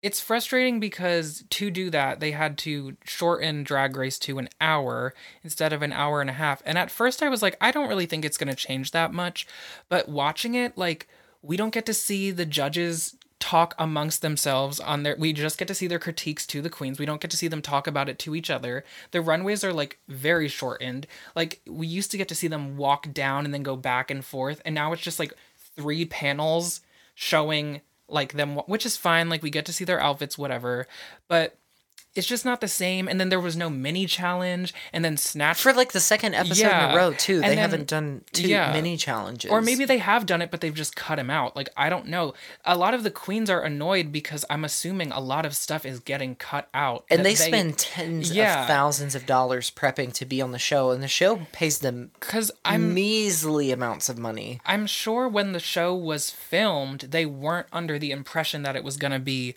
it's 0.02 0.20
frustrating 0.20 0.80
because 0.80 1.44
to 1.50 1.70
do 1.70 1.90
that 1.90 2.20
they 2.20 2.30
had 2.30 2.56
to 2.58 2.96
shorten 3.04 3.62
drag 3.62 3.96
race 3.96 4.18
to 4.18 4.38
an 4.38 4.48
hour 4.60 5.14
instead 5.42 5.72
of 5.72 5.82
an 5.82 5.92
hour 5.92 6.20
and 6.20 6.30
a 6.30 6.34
half. 6.34 6.62
And 6.64 6.78
at 6.78 6.90
first 6.90 7.22
i 7.22 7.28
was 7.28 7.42
like 7.42 7.56
i 7.60 7.70
don't 7.70 7.88
really 7.88 8.06
think 8.06 8.24
it's 8.24 8.38
going 8.38 8.48
to 8.48 8.54
change 8.54 8.90
that 8.92 9.12
much. 9.12 9.46
But 9.88 10.08
watching 10.08 10.54
it 10.54 10.76
like 10.76 11.08
we 11.42 11.56
don't 11.56 11.74
get 11.74 11.86
to 11.86 11.94
see 11.94 12.30
the 12.30 12.46
judges 12.46 13.16
talk 13.38 13.74
amongst 13.78 14.20
themselves 14.20 14.78
on 14.78 15.02
their 15.02 15.16
we 15.18 15.32
just 15.32 15.58
get 15.58 15.66
to 15.66 15.74
see 15.74 15.86
their 15.86 15.98
critiques 15.98 16.46
to 16.46 16.62
the 16.62 16.70
queens. 16.70 16.98
We 16.98 17.06
don't 17.06 17.20
get 17.20 17.30
to 17.30 17.36
see 17.36 17.48
them 17.48 17.62
talk 17.62 17.86
about 17.86 18.08
it 18.08 18.18
to 18.20 18.34
each 18.34 18.50
other. 18.50 18.84
The 19.10 19.22
runways 19.22 19.64
are 19.64 19.72
like 19.72 19.98
very 20.08 20.48
shortened. 20.48 21.06
Like 21.34 21.60
we 21.66 21.86
used 21.86 22.10
to 22.12 22.18
get 22.18 22.28
to 22.28 22.34
see 22.34 22.48
them 22.48 22.76
walk 22.76 23.12
down 23.12 23.44
and 23.44 23.52
then 23.52 23.62
go 23.62 23.76
back 23.76 24.10
and 24.10 24.24
forth. 24.24 24.60
And 24.64 24.74
now 24.74 24.92
it's 24.92 25.02
just 25.02 25.18
like 25.18 25.32
three 25.76 26.04
panels 26.04 26.82
showing 27.14 27.80
like 28.12 28.32
them 28.32 28.56
which 28.66 28.84
is 28.84 28.96
fine 28.96 29.28
like 29.28 29.42
we 29.42 29.50
get 29.50 29.66
to 29.66 29.72
see 29.72 29.84
their 29.84 30.00
outfits 30.00 30.36
whatever 30.36 30.86
but 31.28 31.56
it's 32.16 32.26
just 32.26 32.44
not 32.44 32.60
the 32.60 32.68
same 32.68 33.06
and 33.08 33.20
then 33.20 33.28
there 33.28 33.38
was 33.40 33.56
no 33.56 33.70
mini 33.70 34.04
challenge 34.06 34.74
and 34.92 35.04
then 35.04 35.16
snatch 35.16 35.60
For 35.62 35.72
like 35.72 35.92
the 35.92 36.00
second 36.00 36.34
episode 36.34 36.66
in 36.66 36.90
a 36.90 36.96
row 36.96 37.12
too, 37.12 37.34
And 37.36 37.44
they 37.44 37.48
then- 37.50 37.58
haven't 37.58 37.86
done 37.88 38.22
two 38.32 38.48
yeah. 38.48 38.72
mini 38.72 38.96
challenges. 38.96 39.50
or 39.50 39.62
maybe 39.62 39.84
they 39.84 39.98
have 39.98 40.26
done 40.26 40.42
it 40.42 40.50
but 40.50 40.60
they've 40.60 40.74
just 40.74 40.96
cut 40.96 41.18
him 41.18 41.30
out 41.30 41.54
like 41.54 41.68
i 41.76 41.88
don't 41.88 42.06
know 42.06 42.34
a 42.64 42.76
lot 42.76 42.94
of 42.94 43.04
the 43.04 43.10
queens 43.10 43.48
are 43.48 43.62
annoyed 43.62 44.10
because 44.10 44.44
i'm 44.50 44.64
assuming 44.64 45.12
a 45.12 45.20
lot 45.20 45.46
of 45.46 45.54
stuff 45.54 45.86
is 45.86 46.00
getting 46.00 46.34
cut 46.34 46.68
out 46.74 47.04
and 47.10 47.20
that 47.20 47.24
they, 47.24 47.34
spend 47.36 47.78
tens 47.78 48.32
Yeah. 48.32 48.62
of 48.62 48.66
thousands 48.66 49.14
of 49.14 49.24
dollars 49.26 49.70
prepping 49.70 50.12
to 50.14 50.24
be 50.26 50.42
on 50.42 50.50
the 50.52 50.58
show, 50.58 50.90
and 50.90 51.02
the 51.02 51.08
show 51.08 51.42
pays 51.52 51.78
them 51.78 52.10
because 52.18 52.50
i'm 52.64 52.92
measly 52.94 53.70
amounts 53.70 54.08
of 54.08 54.18
money. 54.18 54.60
I'm 54.66 54.86
sure 54.86 55.28
when 55.28 55.52
the 55.52 55.60
show 55.60 55.94
was 55.94 56.30
filmed, 56.30 57.00
they 57.10 57.26
weren't 57.26 57.66
under 57.72 57.98
the 57.98 58.10
impression 58.10 58.62
that 58.62 58.74
it 58.76 58.82
was 58.84 58.96
going 58.96 59.12
to 59.12 59.18
be 59.18 59.56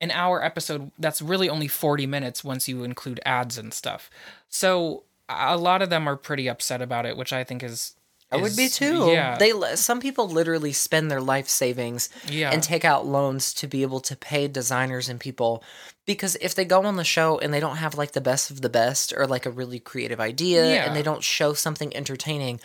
an 0.00 0.10
hour 0.10 0.44
episode 0.44 0.90
that's 0.98 1.22
really 1.22 1.48
only 1.48 1.68
40 1.68 2.06
minutes 2.06 2.44
once 2.44 2.68
you 2.68 2.84
include 2.84 3.20
ads 3.24 3.56
and 3.58 3.72
stuff. 3.72 4.10
So 4.48 5.04
a 5.28 5.56
lot 5.56 5.82
of 5.82 5.90
them 5.90 6.06
are 6.08 6.16
pretty 6.16 6.48
upset 6.48 6.82
about 6.82 7.06
it, 7.06 7.16
which 7.16 7.32
I 7.32 7.44
think 7.44 7.62
is. 7.62 7.94
I 8.30 8.38
would 8.38 8.56
be 8.56 8.68
too. 8.68 9.06
Yeah. 9.12 9.38
They 9.38 9.52
some 9.76 10.00
people 10.00 10.28
literally 10.28 10.72
spend 10.72 11.10
their 11.12 11.20
life 11.20 11.48
savings 11.48 12.08
Yeah. 12.28 12.50
and 12.50 12.60
take 12.60 12.84
out 12.84 13.06
loans 13.06 13.54
to 13.54 13.68
be 13.68 13.82
able 13.82 14.00
to 14.00 14.16
pay 14.16 14.48
designers 14.48 15.08
and 15.08 15.20
people 15.20 15.62
because 16.06 16.36
if 16.40 16.54
they 16.56 16.64
go 16.64 16.84
on 16.84 16.96
the 16.96 17.04
show 17.04 17.38
and 17.38 17.54
they 17.54 17.60
don't 17.60 17.76
have 17.76 17.96
like 17.96 18.12
the 18.12 18.20
best 18.20 18.50
of 18.50 18.62
the 18.62 18.68
best 18.68 19.12
or 19.16 19.28
like 19.28 19.46
a 19.46 19.50
really 19.50 19.78
creative 19.78 20.18
idea 20.18 20.68
Yeah. 20.74 20.86
and 20.86 20.96
they 20.96 21.04
don't 21.04 21.22
show 21.22 21.52
something 21.54 21.96
entertaining, 21.96 22.58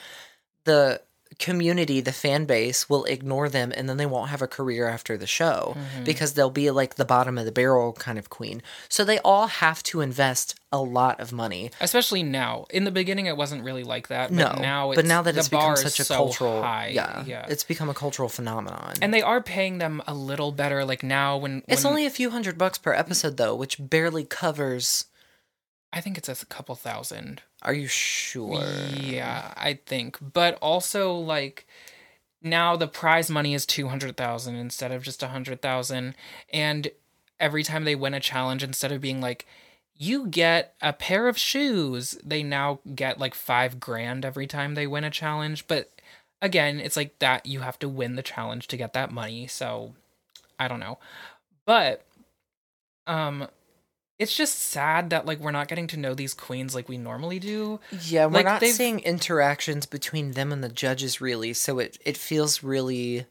the 0.66 1.00
community, 1.40 2.02
the 2.02 2.12
fan 2.12 2.46
base 2.46 2.90
will 2.90 3.06
ignore 3.06 3.50
them 3.50 3.72
and 3.76 3.88
then 3.90 3.98
they 3.98 4.06
won't 4.06 4.30
have 4.30 4.42
a 4.42 4.48
career 4.48 4.88
after 4.88 5.18
the 5.18 5.28
show 5.28 5.76
Mm-hmm. 5.76 6.04
because 6.04 6.34
they'll 6.34 6.50
be 6.50 6.70
like 6.72 6.96
the 6.96 7.06
bottom 7.06 7.38
of 7.38 7.46
the 7.46 7.52
barrel 7.52 7.94
kind 7.94 8.18
of 8.20 8.30
queen. 8.30 8.62
So 8.90 9.04
they 9.04 9.20
all 9.20 9.48
have 9.48 9.82
to 9.84 10.02
invest 10.02 10.56
a 10.72 10.82
lot 10.82 11.20
of 11.20 11.32
money. 11.34 11.72
Especially 11.82 12.24
now. 12.24 12.66
In 12.70 12.84
the 12.86 12.92
beginning, 12.92 13.26
it 13.26 13.36
wasn't 13.38 13.64
really 13.64 13.84
like 13.84 14.08
that. 14.10 14.30
But 14.30 14.36
No, 14.36 14.62
now 14.62 14.92
it's, 14.92 14.98
but 14.98 15.06
now 15.06 15.22
that 15.24 15.36
it's 15.38 15.50
become 15.50 15.76
such 15.76 16.00
a 16.00 16.04
so 16.06 16.16
cultural, 16.16 16.62
high. 16.62 16.88
yeah, 16.94 17.24
yeah. 17.26 17.46
it's 17.50 17.64
become 17.64 17.90
a 17.90 17.94
cultural 17.94 18.30
phenomenon. 18.30 18.94
and 19.02 19.14
they 19.14 19.22
are 19.22 19.42
paying 19.42 19.78
them 19.80 20.02
a 20.08 20.14
little 20.14 20.52
better. 20.52 20.86
Like 20.86 21.04
now, 21.04 21.38
when, 21.38 21.64
It's 21.68 21.84
when- 21.84 21.92
only 21.92 22.06
a 22.06 22.10
few 22.10 22.30
hundred 22.30 22.58
bucks 22.58 22.78
per 22.78 22.94
episode 22.94 23.38
though, 23.38 23.56
which 23.56 23.78
barely 23.80 24.24
covers. 24.24 25.06
I 25.94 26.02
think 26.02 26.18
it's 26.18 26.30
a 26.30 26.46
couple 26.46 26.76
thousand. 26.76 27.42
Are 27.62 27.74
you 27.74 27.88
sure? 27.88 28.64
Yeah, 29.00 29.54
I 29.58 29.80
think. 29.86 30.18
But 30.22 30.58
also 30.62 31.14
like 31.14 31.68
now 32.42 32.76
the 32.76 32.88
prize 32.88 33.30
money 33.30 33.54
is 33.54 33.66
200,000 33.66 34.56
instead 34.56 34.92
of 34.92 35.04
just 35.04 35.22
100,000 35.22 36.16
and 36.52 36.92
every 37.40 37.64
time 37.64 37.84
they 37.84 37.96
win 37.96 38.14
a 38.14 38.20
challenge 38.20 38.64
instead 38.64 38.92
of 38.92 39.02
being 39.02 39.22
like 39.22 39.46
you 39.96 40.26
get 40.28 40.74
a 40.82 40.94
pair 40.94 41.28
of 41.28 41.38
shoes, 41.38 42.18
they 42.24 42.42
now 42.42 42.80
get 42.96 43.20
like 43.20 43.36
5 43.36 43.80
grand 43.80 44.26
every 44.26 44.48
time 44.48 44.74
they 44.74 44.88
win 44.88 45.04
a 45.04 45.12
challenge, 45.12 45.68
but 45.68 45.92
again, 46.42 46.80
it's 46.80 46.98
like 46.98 47.20
that 47.20 47.46
you 47.46 47.60
have 47.60 47.78
to 47.80 47.88
win 47.90 48.16
the 48.16 48.24
challenge 48.24 48.68
to 48.70 48.78
get 48.78 48.94
that 48.94 49.12
money, 49.12 49.46
so 49.46 49.94
I 50.60 50.68
don't 50.68 50.80
know. 50.80 50.98
But 51.66 52.04
um 53.06 53.48
it's 54.22 54.36
just 54.38 54.56
sad 54.60 55.10
that 55.10 55.26
like 55.26 55.40
we're 55.40 55.52
not 55.52 55.68
getting 55.68 55.88
to 55.88 55.98
know 55.98 56.14
these 56.14 56.34
queens 56.34 56.76
like 56.76 56.88
we 56.88 56.98
normally 56.98 57.40
do. 57.40 57.80
Yeah, 58.06 58.28
we're 58.28 58.34
Like, 58.34 58.46
not 58.46 58.60
they've- 58.62 58.74
seeing 58.74 59.00
interactions 59.00 59.86
between 59.86 60.32
them 60.32 60.52
and 60.52 60.64
the 60.64 60.70
judges 60.70 61.20
really, 61.20 61.54
so 61.54 61.80
it 61.80 61.98
it 62.06 62.18
feels 62.18 62.62
really, 62.64 63.26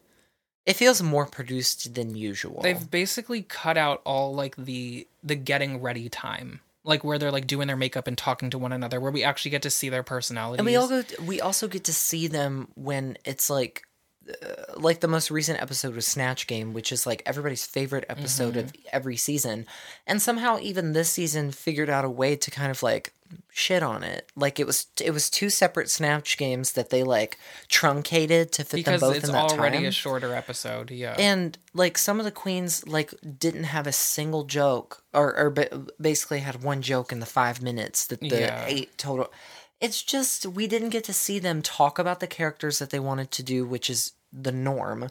it 0.67 0.75
feels 0.77 1.01
more 1.03 1.27
produced 1.27 1.95
than 1.95 2.17
usual. 2.17 2.61
They've 2.63 2.91
basically 2.91 3.43
cut 3.43 3.77
out 3.77 4.03
all 4.05 4.35
like 4.35 4.57
the 4.57 5.07
the 5.23 5.37
getting 5.37 5.81
ready 5.81 6.09
time, 6.09 6.61
like 6.85 7.05
where 7.05 7.19
they're 7.19 7.31
like 7.39 7.47
doing 7.47 7.67
their 7.69 7.77
makeup 7.77 8.07
and 8.09 8.19
talking 8.19 8.51
to 8.51 8.59
one 8.59 8.73
another, 8.73 8.99
where 9.01 9.13
we 9.13 9.23
actually 9.23 9.53
get 9.53 9.63
to 9.63 9.71
see 9.71 9.89
their 9.91 10.03
personalities. 10.03 10.59
and 10.59 10.67
we 10.67 10.77
all 10.77 10.89
go, 10.89 11.03
we 11.25 11.41
also 11.41 11.69
get 11.69 11.85
to 11.85 11.93
see 11.95 12.27
them 12.27 12.69
when 12.75 13.17
it's 13.25 13.49
like. 13.49 13.85
Uh, 14.29 14.35
like 14.77 15.01
the 15.01 15.09
most 15.09 15.31
recent 15.31 15.61
episode 15.61 15.95
was 15.95 16.07
Snatch 16.07 16.47
Game, 16.47 16.73
which 16.73 16.93
is 16.93 17.07
like 17.07 17.23
everybody's 17.27 17.67
favorite 17.67 18.05
episode 18.09 18.57
of 18.57 18.67
Mm-hmm. 18.67 18.83
every 18.93 19.17
season. 19.17 19.67
And 20.07 20.21
somehow 20.23 20.59
even 20.61 20.93
this 20.93 21.09
season 21.11 21.51
figured 21.53 21.89
out 21.91 22.05
a 22.05 22.11
way 22.11 22.37
to 22.37 22.51
kind 22.51 22.71
of 22.71 22.83
like 22.83 23.13
shit 23.51 23.83
on 23.83 24.03
it. 24.03 24.29
Like 24.37 24.61
it 24.61 24.67
was 24.67 24.87
it 25.03 25.13
was 25.13 25.31
two 25.31 25.49
separate 25.51 25.89
Snatch 25.91 26.37
games 26.37 26.73
that 26.73 26.91
they 26.91 27.03
like 27.03 27.39
truncated 27.69 28.53
to 28.53 28.65
fit 28.65 28.77
because 28.77 29.01
them 29.01 29.11
both 29.13 29.25
in 29.25 29.33
that 29.33 29.39
time. 29.39 29.45
It's 29.47 29.53
already 29.55 29.87
a 29.87 29.91
shorter 29.93 30.35
episode. 30.35 30.91
Yeah, 30.91 31.15
and 31.19 31.57
like 31.75 31.97
some 31.97 32.19
of 32.19 32.25
the 32.25 32.31
queens 32.33 32.87
like 32.87 33.15
didn't 33.39 33.65
have 33.65 33.87
a 33.87 33.93
single 33.93 34.45
joke 34.45 35.03
or 35.15 35.35
or 35.37 35.51
basically 36.01 36.41
had 36.41 36.63
one 36.63 36.83
joke 36.83 37.11
in 37.13 37.21
the 37.21 37.27
5 37.27 37.63
minutes 37.63 38.07
that 38.09 38.21
the 38.21 38.29
Yeah. 38.29 38.65
8 38.67 38.99
total 38.99 39.33
it's 39.81 40.03
just 40.03 40.47
we 40.47 40.67
didn't 40.67 40.91
get 40.91 41.05
to 41.05 41.13
see 41.13 41.39
them 41.39 41.63
talk 41.63 41.99
about 41.99 42.21
the 42.21 42.27
characters 42.27 42.79
that 42.79 42.91
they 42.91 43.01
wanted 43.01 43.31
to 43.31 43.43
do 43.43 43.65
which 43.67 43.89
is 43.91 44.13
the 44.33 44.53
norm 44.53 45.03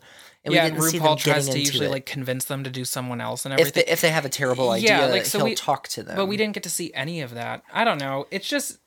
and 0.46 0.54
yeah. 0.54 0.64
we 0.64 0.70
didn't 0.72 0.84
see 0.84 0.98
them 0.98 1.08
RuPaul 1.08 1.18
tries 1.18 1.50
to 1.50 1.60
usually 1.60 1.88
it 1.88 1.92
like 1.92 2.06
convince 2.06 2.46
them 2.46 2.64
to 2.64 2.70
do 2.70 2.86
someone 2.86 3.20
else 3.20 3.46
and 3.46 3.54
if 3.54 3.60
everything. 3.60 3.84
they, 3.86 3.92
if 3.92 4.02
they 4.02 4.12
have 4.12 4.26
a 4.26 4.30
terrible 4.30 4.70
idea 4.70 4.90
Yeah, 4.90 5.06
like, 5.08 5.26
so 5.26 5.40
he'll 5.40 5.46
we- 5.46 5.56
talk 5.56 5.88
to 5.90 6.04
them 6.04 6.16
but 6.16 6.28
we 6.28 6.38
didn't 6.38 6.54
get 6.54 6.64
to 6.64 6.70
see 6.70 6.94
any 6.94 7.22
of 7.22 7.34
that. 7.34 7.64
I 7.74 7.84
don't 7.84 8.00
know. 8.00 8.28
It's 8.32 8.48
just 8.48 8.80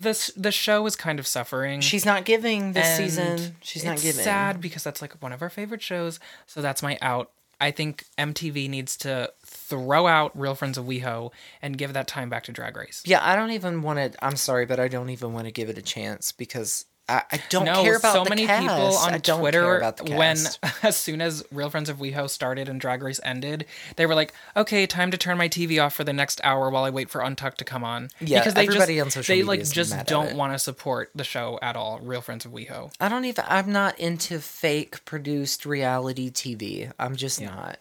this 0.00 0.30
the 0.36 0.52
show 0.52 0.86
is 0.86 0.94
kind 0.94 1.18
of 1.18 1.26
suffering. 1.26 1.80
she's 1.80 2.06
not 2.06 2.24
giving 2.24 2.72
this 2.72 2.96
season 2.96 3.56
she's 3.60 3.84
not 3.84 3.94
it's 3.94 4.04
giving 4.04 4.22
sad 4.22 4.60
because 4.60 4.84
that's 4.84 5.02
like 5.02 5.20
one 5.20 5.32
of 5.32 5.42
our 5.42 5.50
favorite 5.50 5.82
shows. 5.82 6.20
So 6.46 6.62
that's 6.62 6.82
my 6.82 6.98
out. 7.02 7.32
I 7.60 7.72
think 7.72 8.04
MTV 8.16 8.70
needs 8.70 8.96
to 8.98 9.32
throw 9.68 10.06
out 10.06 10.38
Real 10.38 10.54
Friends 10.54 10.78
of 10.78 10.84
WeHo 10.84 11.30
and 11.62 11.76
give 11.76 11.92
that 11.92 12.06
time 12.08 12.28
back 12.28 12.44
to 12.44 12.52
Drag 12.52 12.76
Race. 12.76 13.02
yeah 13.06 13.20
i 13.22 13.36
don't 13.36 13.50
even 13.50 13.82
want 13.82 13.98
to 13.98 14.24
i'm 14.24 14.36
sorry 14.36 14.66
but 14.66 14.80
i 14.80 14.88
don't 14.88 15.10
even 15.10 15.32
want 15.32 15.46
to 15.46 15.52
give 15.52 15.68
it 15.68 15.78
a 15.78 15.82
chance 15.82 16.32
because 16.32 16.84
I, 17.08 17.22
I 17.32 17.40
don't 17.48 17.64
no, 17.64 17.82
care 17.82 17.96
about 17.96 18.12
so 18.12 18.24
the 18.24 18.30
many 18.30 18.46
cast. 18.46 18.62
people 18.62 18.96
on 18.98 19.14
I 19.14 19.18
don't 19.18 19.40
Twitter 19.40 19.62
care 19.62 19.78
about 19.78 19.96
the 19.96 20.14
when 20.14 20.36
as 20.82 20.96
soon 20.96 21.22
as 21.22 21.42
Real 21.50 21.70
Friends 21.70 21.88
of 21.88 21.98
WeHo 21.98 22.28
started 22.28 22.68
and 22.68 22.78
Drag 22.80 23.02
Race 23.02 23.18
ended, 23.24 23.64
they 23.96 24.04
were 24.04 24.14
like, 24.14 24.34
"Okay, 24.54 24.86
time 24.86 25.10
to 25.12 25.16
turn 25.16 25.38
my 25.38 25.48
TV 25.48 25.82
off 25.82 25.94
for 25.94 26.04
the 26.04 26.12
next 26.12 26.38
hour 26.44 26.68
while 26.68 26.84
I 26.84 26.90
wait 26.90 27.08
for 27.08 27.22
Untucked 27.22 27.58
to 27.58 27.64
come 27.64 27.82
on." 27.82 28.10
Yeah, 28.20 28.40
because 28.40 28.54
they 28.54 28.66
everybody 28.66 28.96
just, 28.96 29.04
on 29.06 29.10
social 29.10 29.32
they 29.32 29.42
media 29.42 29.48
like 29.48 29.70
just 29.70 30.06
don't 30.06 30.36
want 30.36 30.52
to 30.52 30.58
support 30.58 31.10
the 31.14 31.24
show 31.24 31.58
at 31.62 31.76
all. 31.76 31.98
Real 32.00 32.20
Friends 32.20 32.44
of 32.44 32.52
WeHo. 32.52 32.92
I 33.00 33.08
don't 33.08 33.24
even. 33.24 33.44
I'm 33.48 33.72
not 33.72 33.98
into 33.98 34.38
fake 34.38 35.04
produced 35.06 35.64
reality 35.64 36.30
TV. 36.30 36.92
I'm 36.98 37.16
just 37.16 37.40
not. 37.40 37.78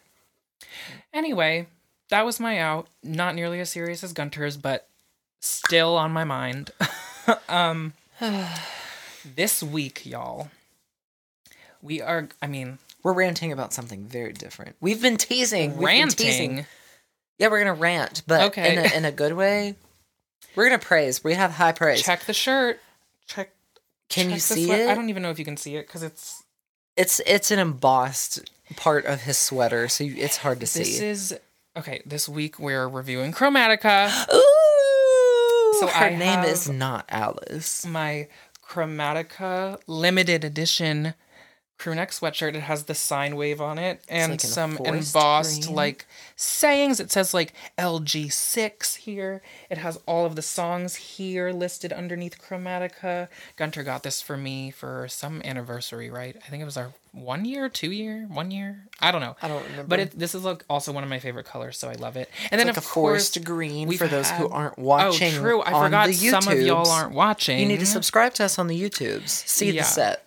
Anyway, 1.13 1.67
that 2.09 2.25
was 2.25 2.39
my 2.39 2.59
out. 2.59 2.87
Not 3.03 3.35
nearly 3.35 3.59
as 3.59 3.69
serious 3.69 4.03
as 4.03 4.13
Gunter's, 4.13 4.57
but 4.57 4.87
still 5.39 5.95
on 5.97 6.11
my 6.11 6.23
mind. 6.23 6.71
um, 7.49 7.93
this 9.35 9.61
week, 9.61 10.05
y'all, 10.05 10.49
we 11.81 12.01
are. 12.01 12.29
I 12.41 12.47
mean, 12.47 12.77
We're 13.03 13.13
ranting 13.13 13.51
about 13.51 13.73
something 13.73 14.05
very 14.05 14.33
different. 14.33 14.75
We've 14.81 15.01
been 15.01 15.17
teasing. 15.17 15.71
We've 15.71 15.77
been 15.79 15.85
ranting. 15.85 16.25
teasing. 16.25 16.65
Yeah, 17.37 17.49
we're 17.49 17.59
gonna 17.59 17.73
rant, 17.73 18.23
but 18.25 18.41
Okay. 18.47 18.73
in 18.73 18.79
a, 18.79 18.97
in 18.97 19.05
a 19.05 19.11
good 19.11 19.33
way. 19.33 19.75
We're 20.55 20.65
gonna 20.65 20.79
praise. 20.79 21.23
We 21.23 21.35
have 21.35 21.51
high 21.51 21.71
praise. 21.71 22.01
Check 22.01 22.23
the 22.25 22.33
shirt. 22.33 22.79
Check. 23.27 23.51
Can 24.09 24.25
check 24.27 24.33
you 24.33 24.39
see 24.39 24.65
sweat- 24.65 24.79
it? 24.79 24.89
I 24.89 24.95
don't 24.95 25.09
even 25.09 25.21
know 25.21 25.29
if 25.29 25.37
you 25.39 25.45
can 25.45 25.57
see 25.57 25.75
it 25.75 25.85
because 25.87 26.03
it's. 26.03 26.43
It's 26.95 27.21
it's 27.27 27.51
an 27.51 27.59
embossed 27.59 28.49
part 28.75 29.05
of 29.05 29.21
his 29.21 29.37
sweater, 29.37 29.87
so 29.87 30.03
you, 30.03 30.15
it's 30.17 30.37
hard 30.37 30.57
to 30.57 30.61
This 30.61 30.71
see. 30.71 30.81
This 30.83 30.99
is 31.31 31.39
okay. 31.77 32.01
This 32.05 32.27
week 32.27 32.59
we're 32.59 32.87
reviewing 32.87 33.31
Chromatica, 33.33 34.09
Ooh, 34.33 35.73
So 35.79 35.87
her 35.87 36.05
I 36.05 36.15
name 36.15 36.43
is 36.43 36.69
not 36.69 37.05
Alice. 37.09 37.85
my 37.85 38.27
Chromatica 38.67 39.79
limited 39.87 40.43
edition 40.43 41.13
crew 41.77 41.93
neck 41.93 42.09
sweatshirt. 42.11 42.55
It 42.55 42.61
has 42.61 42.85
the 42.85 42.95
sine 42.95 43.35
wave 43.35 43.61
on 43.61 43.77
it 43.77 44.01
and 44.09 44.33
like 44.33 44.41
some 44.41 44.77
embossed 44.83 45.63
green. 45.63 45.75
like 45.75 46.05
sayings. 46.35 46.99
It 46.99 47.11
says 47.11 47.33
like 47.33 47.53
LG6 47.77 48.95
here. 48.97 49.41
It 49.69 49.77
has 49.77 49.99
all 50.05 50.25
of 50.25 50.35
the 50.35 50.41
songs 50.41 50.95
here 50.95 51.51
listed 51.51 51.93
underneath 51.93 52.41
Chromatica. 52.41 53.27
Gunter 53.55 53.83
got 53.83 54.03
this 54.03 54.21
for 54.21 54.37
me 54.37 54.71
for 54.71 55.07
some 55.09 55.41
anniversary, 55.43 56.09
right? 56.09 56.35
I 56.45 56.49
think 56.49 56.61
it 56.61 56.65
was 56.65 56.77
our 56.77 56.93
one 57.11 57.45
year, 57.45 57.67
two 57.69 57.91
year, 57.91 58.27
one 58.29 58.51
year. 58.51 58.83
I 58.99 59.11
don't 59.11 59.21
know. 59.21 59.35
I 59.41 59.47
don't 59.47 59.63
remember. 59.63 59.87
But 59.87 59.99
it, 59.99 60.11
this 60.19 60.35
is 60.35 60.43
like 60.43 60.63
also 60.69 60.91
one 60.91 61.03
of 61.03 61.09
my 61.09 61.19
favorite 61.19 61.45
colors, 61.45 61.77
so 61.77 61.89
I 61.89 61.93
love 61.93 62.15
it. 62.15 62.29
And 62.51 62.59
then 62.59 62.67
like 62.67 62.77
of 62.77 62.83
a 62.83 62.87
course, 62.87 63.29
forest 63.29 63.43
green 63.43 63.91
for 63.93 64.07
those 64.07 64.29
who 64.31 64.47
aren't 64.49 64.77
watching. 64.77 65.33
Oh, 65.35 65.39
true. 65.39 65.61
I 65.63 65.71
forgot 65.83 66.13
some 66.13 66.47
of 66.47 66.59
y'all 66.59 66.89
aren't 66.89 67.13
watching. 67.13 67.59
You 67.59 67.65
need 67.65 67.79
to 67.79 67.85
subscribe 67.85 68.33
to 68.35 68.45
us 68.45 68.59
on 68.59 68.67
the 68.67 68.79
YouTubes. 68.79 69.29
See 69.29 69.71
Yeah. 69.71 69.81
the 69.81 69.87
set. 69.87 70.26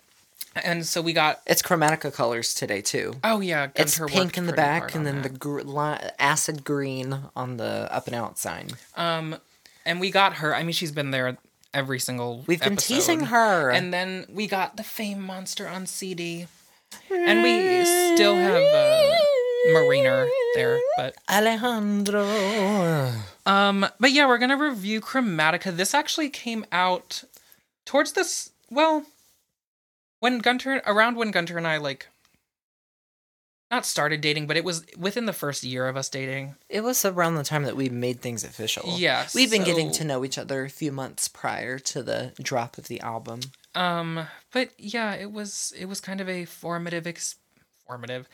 And 0.55 0.85
so 0.85 1.01
we 1.01 1.13
got. 1.13 1.41
It's 1.47 1.61
Chromatica 1.61 2.13
colors 2.13 2.53
today 2.53 2.81
too. 2.81 3.15
Oh 3.23 3.39
yeah, 3.39 3.69
It's 3.75 3.97
Gunter 3.97 4.13
pink 4.13 4.37
in 4.37 4.47
the 4.47 4.53
back 4.53 4.93
and 4.95 5.05
then 5.05 5.21
the 5.21 5.29
gr- 5.29 5.61
li- 5.61 6.09
acid 6.19 6.63
green 6.63 7.17
on 7.35 7.57
the 7.57 7.87
up 7.93 8.07
and 8.07 8.15
out 8.15 8.37
sign. 8.37 8.69
Um, 8.95 9.37
and 9.85 9.99
we 9.99 10.11
got 10.11 10.35
her. 10.35 10.53
I 10.55 10.63
mean, 10.63 10.73
she's 10.73 10.91
been 10.91 11.11
there 11.11 11.37
every 11.73 11.99
single. 11.99 12.43
We've 12.47 12.59
been 12.59 12.73
episode. 12.73 12.93
teasing 12.95 13.19
her. 13.21 13.69
And 13.71 13.93
then 13.93 14.25
we 14.29 14.45
got 14.47 14.75
the 14.77 14.83
Fame 14.83 15.21
Monster 15.21 15.67
on 15.69 15.85
CD, 15.85 16.47
and 17.09 17.41
we 17.43 17.85
still 18.15 18.35
have 18.35 18.61
uh, 18.61 19.15
Mariner 19.71 20.27
there, 20.55 20.79
but 20.97 21.15
Alejandro. 21.29 23.13
um, 23.45 23.85
but 23.99 24.11
yeah, 24.11 24.27
we're 24.27 24.37
gonna 24.37 24.57
review 24.57 24.99
Chromatica. 25.01 25.75
This 25.75 25.93
actually 25.93 26.29
came 26.29 26.65
out 26.71 27.23
towards 27.85 28.11
this. 28.13 28.51
Well, 28.69 29.05
when 30.21 30.39
Gunter 30.39 30.81
around 30.85 31.17
when 31.17 31.31
Gunter 31.31 31.57
and 31.57 31.67
I 31.67 31.75
like 31.77 32.07
not 33.69 33.85
started 33.85 34.19
dating, 34.19 34.47
but 34.47 34.57
it 34.57 34.65
was 34.65 34.85
within 34.97 35.25
the 35.25 35.33
first 35.33 35.63
year 35.63 35.87
of 35.87 35.95
us 35.95 36.09
dating. 36.09 36.55
It 36.67 36.81
was 36.81 37.05
around 37.05 37.35
the 37.35 37.43
time 37.43 37.63
that 37.63 37.77
we 37.77 37.87
made 37.87 38.19
things 38.19 38.43
official. 38.43 38.83
Yeah, 38.97 39.25
We've 39.33 39.49
been 39.49 39.63
getting 39.63 39.91
to 39.93 40.03
know 40.03 40.25
each 40.25 40.37
other 40.37 40.65
a 40.65 40.69
few 40.69 40.91
months 40.91 41.29
prior 41.29 41.79
to 41.79 42.03
the 42.03 42.33
drop 42.41 42.77
of 42.77 42.89
the 42.89 42.99
album. 42.99 43.39
Um, 43.73 44.27
but 44.51 44.71
yeah, 44.77 45.13
it 45.15 45.31
was 45.31 45.73
it 45.77 45.85
was 45.85 46.01
kind 46.01 46.19
of 46.19 46.27
a 46.27 46.45
formative 46.45 47.07
ex- 47.07 47.37
formative. 47.87 48.27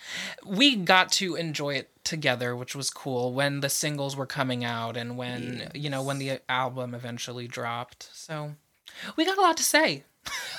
We 0.44 0.76
got 0.76 1.12
to 1.14 1.36
enjoy 1.36 1.76
it 1.76 1.92
together, 2.04 2.56
which 2.56 2.76
was 2.76 2.90
cool 2.90 3.34
when 3.34 3.60
the 3.62 3.70
singles 3.70 4.16
were 4.16 4.26
coming 4.26 4.66
out 4.66 4.98
and 4.98 5.18
when 5.18 5.70
you 5.76 5.90
know 5.92 6.02
when 6.02 6.18
the 6.18 6.40
album 6.50 6.96
eventually 6.96 7.48
dropped. 7.48 8.10
So 8.12 8.56
we 9.16 9.24
got 9.24 9.38
a 9.38 9.42
lot 9.42 9.58
to 9.58 9.64
say. 9.64 10.04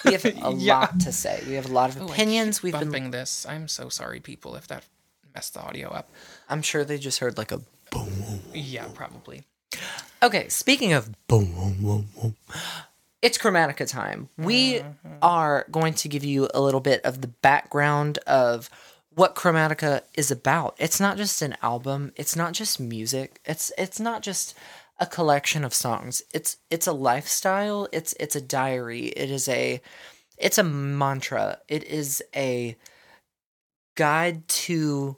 We 0.04 0.12
have 0.12 0.24
a 0.24 0.30
Yeah. 0.30 0.78
lot 0.78 1.00
to 1.00 1.12
say. 1.12 1.42
We 1.46 1.54
have 1.54 1.66
a 1.68 1.72
lot 1.72 1.90
of 1.90 2.02
Oh, 2.02 2.06
opinions. 2.08 2.62
We've 2.62 2.72
bumping 2.72 3.04
been. 3.04 3.10
this. 3.10 3.46
I'm 3.48 3.68
so 3.68 3.88
sorry, 3.88 4.20
people, 4.20 4.54
if 4.56 4.66
that 4.68 4.84
messed 5.34 5.54
the 5.54 5.60
audio 5.60 5.88
up. 5.90 6.10
I'm 6.48 6.62
sure 6.62 6.84
they 6.84 6.98
just 6.98 7.18
heard 7.20 7.36
like 7.38 7.52
a 7.52 7.60
boom. 7.90 8.40
Yeah, 8.54 8.86
probably. 8.94 9.44
Okay, 10.22 10.48
speaking 10.48 10.92
of 10.92 11.10
boom, 11.28 11.52
boom, 11.54 11.76
boom, 11.80 12.08
boom, 12.20 12.36
it's 13.22 13.38
Chromatica 13.38 13.88
time. 13.88 14.28
We 14.36 14.74
mm-hmm. 14.80 15.08
are 15.22 15.66
going 15.70 15.94
to 15.94 16.08
give 16.08 16.24
you 16.24 16.48
a 16.54 16.60
little 16.60 16.80
bit 16.80 17.00
of 17.04 17.20
the 17.20 17.28
background 17.28 18.18
of 18.26 18.70
what 19.14 19.34
Chromatica 19.34 20.02
is 20.14 20.30
about. 20.30 20.76
It's 20.78 21.00
not 21.00 21.16
just 21.16 21.42
an 21.42 21.56
album. 21.62 22.12
It's 22.16 22.36
not 22.36 22.52
just 22.52 22.78
music. 22.78 23.40
It's 23.44 23.72
it's 23.76 23.98
not 23.98 24.22
just 24.22 24.54
a 24.98 25.06
collection 25.06 25.64
of 25.64 25.72
songs. 25.74 26.22
It's 26.34 26.56
it's 26.70 26.86
a 26.86 26.92
lifestyle. 26.92 27.88
It's 27.92 28.14
it's 28.18 28.36
a 28.36 28.40
diary. 28.40 29.06
It 29.06 29.30
is 29.30 29.48
a 29.48 29.80
it's 30.36 30.58
a 30.58 30.62
mantra. 30.64 31.58
It 31.68 31.84
is 31.84 32.22
a 32.34 32.76
guide 33.96 34.46
to 34.48 35.16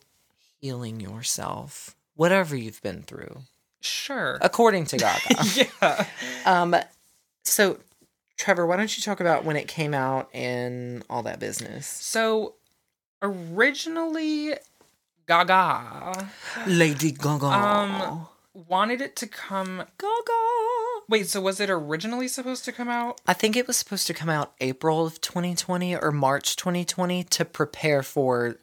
healing 0.60 1.00
yourself, 1.00 1.94
whatever 2.14 2.56
you've 2.56 2.82
been 2.82 3.02
through 3.02 3.42
Sure. 3.82 4.38
according 4.42 4.86
to 4.86 4.96
Gaga. 4.98 5.44
yeah. 5.82 6.06
um, 6.44 6.76
so 7.44 7.78
Trevor, 8.36 8.66
why 8.66 8.76
don't 8.76 8.96
you 8.96 9.02
talk 9.02 9.20
about 9.20 9.44
when 9.44 9.56
it 9.56 9.68
came 9.68 9.92
out 9.94 10.28
and 10.34 11.04
all 11.10 11.22
that 11.24 11.40
business? 11.40 11.86
So 11.86 12.54
originally, 13.22 14.54
Gaga 15.26 16.26
Lady 16.66 17.12
Gaga. 17.12 17.46
Um, 17.46 18.26
wanted 18.54 19.00
it 19.00 19.16
to 19.16 19.26
come 19.26 19.84
Gaga. 19.98 20.32
Wait, 21.08 21.26
so 21.26 21.40
was 21.40 21.60
it 21.60 21.70
originally 21.70 22.28
supposed 22.28 22.64
to 22.64 22.72
come 22.72 22.88
out? 22.88 23.20
I 23.26 23.32
think 23.32 23.56
it 23.56 23.66
was 23.66 23.76
supposed 23.76 24.06
to 24.06 24.14
come 24.14 24.28
out 24.28 24.52
April 24.60 25.06
of 25.06 25.20
2020 25.20 25.96
or 25.96 26.12
March 26.12 26.56
2020 26.56 27.24
to 27.24 27.44
prepare 27.44 28.02
for 28.02 28.56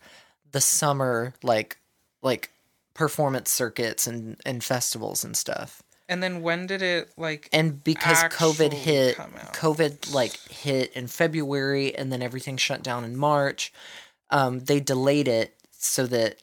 the 0.52 0.62
summer 0.62 1.34
like 1.44 1.78
like 2.22 2.52
performance 2.94 3.50
circuits 3.50 4.08
and 4.08 4.40
and 4.46 4.64
festivals 4.64 5.24
and 5.24 5.36
stuff. 5.36 5.84
And 6.10 6.24
then 6.24 6.42
when 6.42 6.68
did 6.68 6.82
it 6.82 7.12
like 7.18 7.50
And 7.52 7.84
because 7.84 8.24
COVID 8.24 8.72
hit. 8.72 9.18
COVID 9.18 10.14
like 10.14 10.38
hit 10.50 10.94
in 10.94 11.08
February, 11.08 11.94
and 11.96 12.12
then 12.12 12.22
everything 12.22 12.58
shut 12.58 12.82
down 12.82 13.04
in 13.04 13.18
March. 13.18 13.74
Um, 14.30 14.60
they 14.60 14.80
delayed 14.80 15.28
it 15.28 15.56
so 15.72 16.06
that 16.08 16.38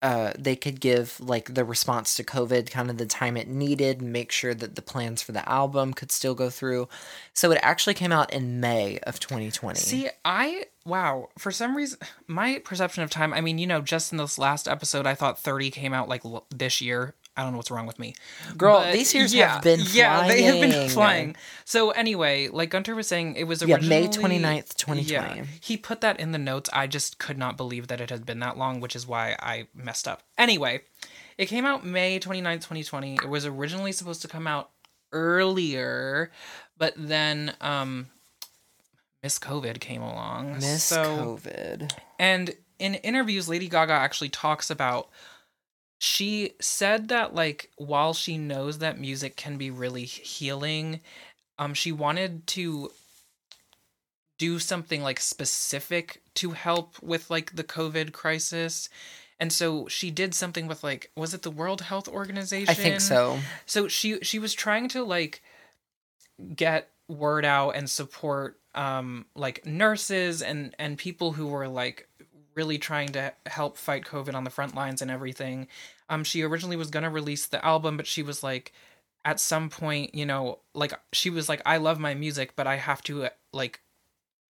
uh, 0.00 0.32
they 0.38 0.54
could 0.54 0.80
give 0.80 1.18
like 1.20 1.54
the 1.54 1.64
response 1.64 2.14
to 2.16 2.24
COVID 2.24 2.70
kind 2.70 2.88
of 2.88 2.98
the 2.98 3.06
time 3.06 3.36
it 3.36 3.48
needed, 3.48 4.00
make 4.00 4.30
sure 4.30 4.54
that 4.54 4.76
the 4.76 4.82
plans 4.82 5.22
for 5.22 5.32
the 5.32 5.48
album 5.48 5.92
could 5.92 6.12
still 6.12 6.34
go 6.34 6.50
through. 6.50 6.88
So 7.32 7.50
it 7.50 7.58
actually 7.62 7.94
came 7.94 8.12
out 8.12 8.32
in 8.32 8.60
May 8.60 8.98
of 9.00 9.18
2020. 9.18 9.78
See, 9.80 10.08
I 10.24 10.66
wow, 10.84 11.28
for 11.36 11.50
some 11.50 11.76
reason 11.76 11.98
my 12.28 12.60
perception 12.64 13.02
of 13.02 13.10
time, 13.10 13.34
I 13.34 13.40
mean, 13.40 13.58
you 13.58 13.66
know, 13.66 13.80
just 13.80 14.12
in 14.12 14.18
this 14.18 14.38
last 14.38 14.68
episode 14.68 15.06
I 15.06 15.14
thought 15.14 15.40
30 15.40 15.70
came 15.70 15.92
out 15.92 16.08
like 16.08 16.24
l- 16.24 16.46
this 16.50 16.80
year. 16.80 17.14
I 17.38 17.42
don't 17.42 17.52
know 17.52 17.58
what's 17.58 17.70
wrong 17.70 17.86
with 17.86 18.00
me. 18.00 18.14
Girl, 18.56 18.80
But, 18.80 18.92
these 18.92 19.14
years 19.14 19.32
yeah, 19.32 19.54
have 19.54 19.62
been 19.62 19.78
flying. 19.78 19.96
Yeah, 19.96 20.26
they 20.28 20.42
have 20.42 20.60
been 20.60 20.70
flying. 20.72 20.88
flying. 20.90 21.36
So 21.64 21.90
anyway, 21.92 22.48
like 22.48 22.70
Gunter 22.70 22.96
was 22.96 23.06
saying, 23.06 23.36
it 23.36 23.44
was 23.44 23.62
Yeah, 23.62 23.76
originally 23.76 24.00
May 24.00 24.08
29th, 24.08 24.74
2020. 24.74 25.04
Yeah, 25.38 25.44
he 25.60 25.76
put 25.76 26.00
that 26.00 26.18
in 26.18 26.32
the 26.32 26.38
notes. 26.38 26.68
I 26.72 26.88
just 26.88 27.18
could 27.18 27.38
not 27.38 27.56
believe 27.56 27.86
that 27.86 28.00
it 28.00 28.10
had 28.10 28.26
been 28.26 28.40
that 28.40 28.58
long, 28.58 28.80
which 28.80 28.96
is 28.96 29.06
why 29.06 29.36
I 29.40 29.68
messed 29.72 30.08
up. 30.08 30.24
Anyway, 30.36 30.80
it 31.38 31.46
came 31.46 31.64
out 31.64 31.86
May 31.86 32.18
29th, 32.18 32.54
2020. 32.56 33.14
It 33.22 33.28
was 33.28 33.46
originally 33.46 33.92
supposed 33.92 34.20
to 34.22 34.28
come 34.28 34.48
out 34.48 34.70
earlier, 35.12 36.30
but 36.76 36.92
then 36.96 37.54
um 37.60 38.08
Miss 39.22 39.38
COVID 39.38 39.78
came 39.80 40.02
along. 40.02 40.54
Miss 40.54 40.82
so, 40.82 41.38
COVID. 41.42 41.92
and 42.18 42.54
in 42.78 42.94
interviews, 42.96 43.48
Lady 43.48 43.68
Gaga 43.68 43.92
actually 43.92 44.28
talks 44.28 44.70
about. 44.70 45.08
She 45.98 46.52
said 46.60 47.08
that 47.08 47.34
like 47.34 47.70
while 47.76 48.14
she 48.14 48.38
knows 48.38 48.78
that 48.78 49.00
music 49.00 49.36
can 49.36 49.56
be 49.56 49.70
really 49.70 50.04
healing, 50.04 51.00
um, 51.58 51.74
she 51.74 51.90
wanted 51.90 52.46
to 52.48 52.92
do 54.38 54.58
something 54.60 55.02
like 55.02 55.18
specific 55.18 56.22
to 56.34 56.52
help 56.52 57.02
with 57.02 57.28
like 57.30 57.56
the 57.56 57.64
COVID 57.64 58.12
crisis. 58.12 58.88
And 59.40 59.52
so 59.52 59.88
she 59.88 60.10
did 60.10 60.34
something 60.34 60.66
with 60.66 60.82
like 60.82 61.10
was 61.16 61.34
it 61.34 61.42
the 61.42 61.50
World 61.50 61.82
Health 61.82 62.08
Organization? 62.08 62.70
I 62.70 62.74
think 62.74 63.00
so. 63.00 63.38
so 63.66 63.88
she 63.88 64.20
she 64.20 64.38
was 64.38 64.54
trying 64.54 64.88
to 64.90 65.02
like 65.02 65.42
get 66.54 66.90
word 67.08 67.44
out 67.44 67.70
and 67.70 67.88
support 67.90 68.60
um 68.74 69.26
like 69.34 69.64
nurses 69.66 70.42
and 70.42 70.74
and 70.78 70.98
people 70.98 71.32
who 71.32 71.46
were 71.46 71.66
like 71.66 72.08
really 72.58 72.76
trying 72.76 73.08
to 73.10 73.32
help 73.46 73.78
fight 73.78 74.04
covid 74.04 74.34
on 74.34 74.42
the 74.42 74.50
front 74.50 74.74
lines 74.74 75.00
and 75.00 75.10
everything. 75.10 75.68
Um 76.08 76.24
she 76.24 76.42
originally 76.42 76.76
was 76.76 76.90
to 76.90 77.08
release 77.08 77.46
the 77.46 77.64
album 77.64 77.96
but 77.96 78.06
she 78.06 78.22
was 78.22 78.42
like 78.42 78.72
at 79.24 79.38
some 79.38 79.68
point 79.70 80.14
you 80.14 80.26
know 80.26 80.58
like 80.74 80.92
she 81.12 81.30
was 81.30 81.48
like 81.48 81.62
i 81.66 81.76
love 81.76 81.98
my 81.98 82.14
music 82.14 82.54
but 82.56 82.66
i 82.66 82.76
have 82.76 83.02
to 83.02 83.28
like 83.52 83.80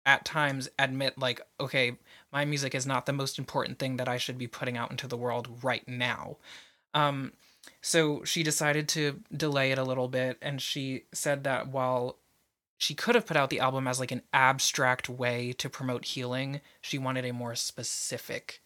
at 0.07 0.25
times 0.25 0.69
admit 0.79 1.19
like 1.19 1.41
okay 1.59 1.99
my 2.33 2.45
music 2.45 2.75
is 2.75 2.87
not 2.87 3.05
the 3.05 3.13
most 3.13 3.39
important 3.39 3.79
thing 3.79 3.97
that 3.97 4.09
i 4.09 4.17
should 4.17 4.39
be 4.39 4.47
putting 4.47 4.77
out 4.77 4.91
into 4.91 5.07
the 5.07 5.17
world 5.17 5.49
right 5.63 5.87
now. 5.89 6.37
Um 6.95 7.33
so 7.83 8.25
she 8.25 8.43
decided 8.43 8.89
to 8.91 9.21
delay 9.37 9.73
it 9.73 9.79
a 9.79 9.85
little 9.85 10.09
bit 10.09 10.39
and 10.41 10.63
she 10.63 11.05
said 11.13 11.45
that 11.45 11.69
while 11.69 12.17
she 12.79 12.95
could 12.95 13.17
have 13.17 13.27
put 13.27 13.37
out 13.37 13.51
the 13.51 13.61
album 13.61 13.89
as 13.89 13.99
like 13.99 14.13
an 14.13 14.23
abstract 14.33 15.09
way 15.09 15.53
to 15.55 15.69
promote 15.69 16.05
healing, 16.07 16.61
she 16.81 16.97
wanted 16.97 17.25
a 17.25 17.33
more 17.33 17.57
specific 17.57 18.63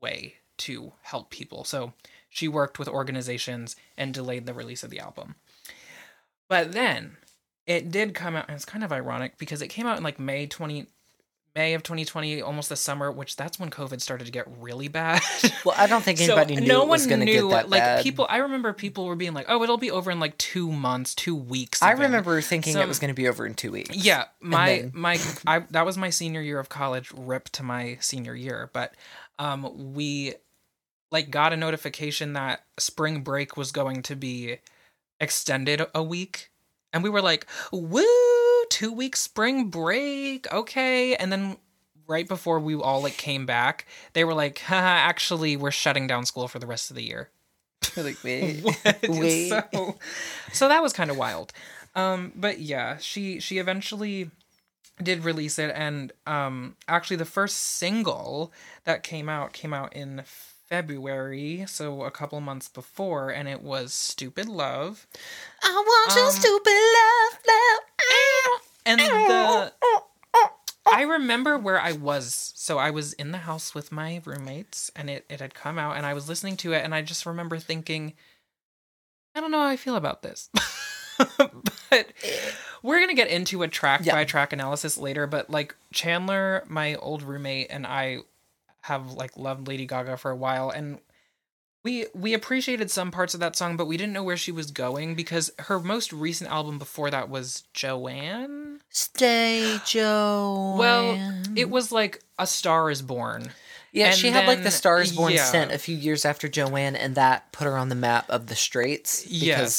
way 0.00 0.36
to 0.58 0.92
help 1.02 1.30
people. 1.30 1.64
So 1.64 1.92
she 2.30 2.46
worked 2.46 2.78
with 2.78 2.88
organizations 2.88 3.74
and 3.96 4.14
delayed 4.14 4.46
the 4.46 4.54
release 4.54 4.84
of 4.84 4.90
the 4.90 5.00
album. 5.00 5.34
But 6.48 6.72
then 6.72 7.16
it 7.66 7.90
did 7.90 8.14
come 8.14 8.36
out 8.36 8.46
and 8.48 8.54
it's 8.54 8.64
kind 8.64 8.84
of 8.84 8.92
ironic 8.92 9.36
because 9.36 9.60
it 9.60 9.68
came 9.68 9.86
out 9.86 9.98
in 9.98 10.04
like 10.04 10.20
May 10.20 10.46
20 10.46 10.86
May 11.56 11.72
of 11.74 11.82
2020, 11.82 12.42
almost 12.42 12.68
the 12.68 12.76
summer, 12.76 13.10
which 13.10 13.34
that's 13.36 13.58
when 13.58 13.70
COVID 13.70 14.00
started 14.02 14.26
to 14.26 14.30
get 14.30 14.46
really 14.60 14.88
bad. 14.88 15.22
Well, 15.64 15.74
I 15.76 15.86
don't 15.88 16.02
think 16.04 16.18
So 16.18 16.24
anybody 16.36 16.56
knew 16.56 16.68
no 16.68 16.82
it 16.82 16.88
was 16.88 17.02
one 17.02 17.08
going 17.08 17.20
to 17.20 17.24
knew. 17.26 17.48
get 17.48 17.54
that 17.56 17.70
like 17.70 17.80
bad. 17.82 18.02
people, 18.04 18.26
I 18.28 18.36
remember 18.36 18.72
people 18.72 19.06
were 19.06 19.16
being 19.16 19.34
like, 19.34 19.46
"Oh, 19.48 19.62
it'll 19.64 19.78
be 19.78 19.90
over 19.90 20.10
in 20.12 20.20
like 20.20 20.36
two 20.38 20.70
months, 20.70 21.12
two 21.14 21.34
weeks." 21.34 21.82
I 21.82 21.92
remember 21.92 22.40
thinking 22.40 22.74
Some- 22.74 22.82
it 22.82 22.86
was 22.88 23.00
going 23.00 23.08
to 23.08 23.14
be 23.14 23.26
over 23.26 23.44
in 23.46 23.54
two 23.54 23.72
weeks. 23.72 23.96
Yeah, 23.96 24.26
my 24.40 24.66
then- 24.66 24.92
my 24.94 25.18
I 25.46 25.60
that 25.70 25.84
was 25.84 25.96
my 25.98 26.10
senior 26.10 26.40
year 26.42 26.60
of 26.60 26.68
college. 26.68 27.10
Rip 27.16 27.48
to 27.50 27.62
my 27.64 27.96
senior 28.00 28.34
year, 28.36 28.70
but 28.72 28.94
um, 29.40 29.94
we 29.94 30.34
like 31.10 31.30
got 31.30 31.52
a 31.52 31.56
notification 31.56 32.34
that 32.34 32.62
spring 32.78 33.22
break 33.22 33.56
was 33.56 33.72
going 33.72 34.02
to 34.02 34.14
be 34.14 34.58
extended 35.18 35.82
a 35.94 36.02
week, 36.02 36.50
and 36.92 37.02
we 37.02 37.10
were 37.10 37.22
like, 37.22 37.46
"Woo! 37.72 38.04
Two 38.76 38.92
weeks 38.92 39.20
spring 39.20 39.70
break, 39.70 40.46
okay." 40.52 41.16
And 41.16 41.32
then 41.32 41.56
right 42.06 42.28
before 42.28 42.60
we 42.60 42.74
all 42.74 43.02
like 43.02 43.16
came 43.16 43.46
back, 43.46 43.86
they 44.12 44.22
were 44.24 44.34
like, 44.34 44.58
Haha, 44.58 44.86
"Actually, 45.10 45.56
we're 45.56 45.70
shutting 45.70 46.06
down 46.06 46.26
school 46.26 46.46
for 46.48 46.58
the 46.58 46.66
rest 46.66 46.90
of 46.90 46.96
the 46.96 47.02
year." 47.02 47.30
like, 47.96 48.22
wait, 48.22 48.64
wait. 49.08 49.52
So, 49.72 49.96
so 50.52 50.68
that 50.68 50.82
was 50.82 50.92
kind 50.92 51.10
of 51.10 51.16
wild. 51.16 51.52
Um, 51.94 52.32
but 52.36 52.58
yeah, 52.60 52.98
she 52.98 53.40
she 53.40 53.56
eventually 53.58 54.30
did 55.02 55.24
release 55.24 55.58
it, 55.58 55.72
and 55.74 56.12
um, 56.26 56.76
actually 56.86 57.16
the 57.16 57.24
first 57.24 57.56
single 57.56 58.52
that 58.84 59.02
came 59.02 59.28
out 59.28 59.52
came 59.54 59.72
out 59.72 59.92
in 59.94 60.22
February, 60.68 61.64
so 61.68 62.02
a 62.02 62.10
couple 62.10 62.40
months 62.40 62.68
before, 62.68 63.30
and 63.30 63.48
it 63.48 63.62
was 63.62 63.94
"Stupid 63.94 64.48
Love." 64.48 65.06
I 65.62 65.72
want 65.72 66.14
your 66.16 66.26
Um, 66.26 66.32
stupid 66.32 66.80
love, 66.98 67.38
love. 67.46 68.60
And 68.86 69.00
the 69.00 69.72
I 70.90 71.02
remember 71.02 71.58
where 71.58 71.80
I 71.80 71.92
was. 71.92 72.52
So 72.54 72.78
I 72.78 72.90
was 72.90 73.12
in 73.14 73.32
the 73.32 73.38
house 73.38 73.74
with 73.74 73.90
my 73.90 74.22
roommates 74.24 74.90
and 74.94 75.10
it, 75.10 75.26
it 75.28 75.40
had 75.40 75.52
come 75.54 75.78
out 75.78 75.96
and 75.96 76.06
I 76.06 76.14
was 76.14 76.28
listening 76.28 76.56
to 76.58 76.72
it 76.72 76.84
and 76.84 76.94
I 76.94 77.02
just 77.02 77.26
remember 77.26 77.58
thinking, 77.58 78.12
I 79.34 79.40
don't 79.40 79.50
know 79.50 79.58
how 79.60 79.66
I 79.66 79.76
feel 79.76 79.96
about 79.96 80.22
this. 80.22 80.48
but 81.38 82.12
we're 82.82 83.00
gonna 83.00 83.14
get 83.14 83.28
into 83.28 83.62
a 83.62 83.68
track 83.68 84.02
Yeah. 84.04 84.14
by 84.14 84.24
track 84.24 84.52
analysis 84.52 84.96
later, 84.96 85.26
but 85.26 85.50
like 85.50 85.74
Chandler, 85.92 86.62
my 86.68 86.94
old 86.94 87.22
roommate, 87.22 87.66
and 87.70 87.86
I 87.86 88.18
have 88.82 89.12
like 89.12 89.36
loved 89.36 89.66
Lady 89.66 89.86
Gaga 89.86 90.16
for 90.18 90.30
a 90.30 90.36
while 90.36 90.70
and 90.70 91.00
we 91.86 92.06
we 92.14 92.34
appreciated 92.34 92.90
some 92.90 93.12
parts 93.12 93.32
of 93.32 93.38
that 93.38 93.54
song, 93.54 93.76
but 93.76 93.86
we 93.86 93.96
didn't 93.96 94.12
know 94.12 94.24
where 94.24 94.36
she 94.36 94.50
was 94.50 94.72
going 94.72 95.14
because 95.14 95.52
her 95.60 95.78
most 95.78 96.12
recent 96.12 96.50
album 96.50 96.78
before 96.80 97.12
that 97.12 97.28
was 97.28 97.62
Joanne. 97.74 98.80
Stay, 98.90 99.78
Joe. 99.86 100.74
Well, 100.76 101.16
it 101.54 101.70
was 101.70 101.92
like 101.92 102.24
A 102.40 102.46
Star 102.48 102.90
is 102.90 103.02
Born. 103.02 103.50
Yeah, 103.92 104.06
and 104.08 104.16
she 104.16 104.30
had 104.30 104.48
like 104.48 104.58
the 104.58 104.64
then- 104.64 104.72
Star 104.72 105.00
is 105.00 105.12
Born 105.12 105.32
yeah. 105.32 105.44
scent 105.44 105.70
a 105.70 105.78
few 105.78 105.96
years 105.96 106.24
after 106.24 106.48
Joanne, 106.48 106.96
and 106.96 107.14
that 107.14 107.52
put 107.52 107.66
her 107.66 107.76
on 107.76 107.88
the 107.88 107.94
map 107.94 108.28
of 108.28 108.48
the 108.48 108.56
Straits. 108.56 109.22
Because, 109.22 109.32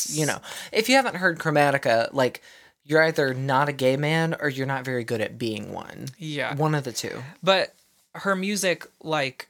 Yes. 0.10 0.18
you 0.18 0.26
know, 0.26 0.40
if 0.72 0.88
you 0.88 0.96
haven't 0.96 1.16
heard 1.18 1.40
Chromatica, 1.40 2.08
like, 2.14 2.42
you're 2.86 3.04
either 3.04 3.34
not 3.34 3.68
a 3.68 3.74
gay 3.74 3.98
man 3.98 4.34
or 4.40 4.48
you're 4.48 4.66
not 4.66 4.86
very 4.86 5.04
good 5.04 5.20
at 5.20 5.38
being 5.38 5.74
one. 5.74 6.06
Yeah. 6.18 6.56
One 6.56 6.74
of 6.74 6.86
the 6.86 6.94
two. 6.94 7.22
But 7.44 7.76
her 8.16 8.34
music, 8.34 8.88
like, 9.04 9.50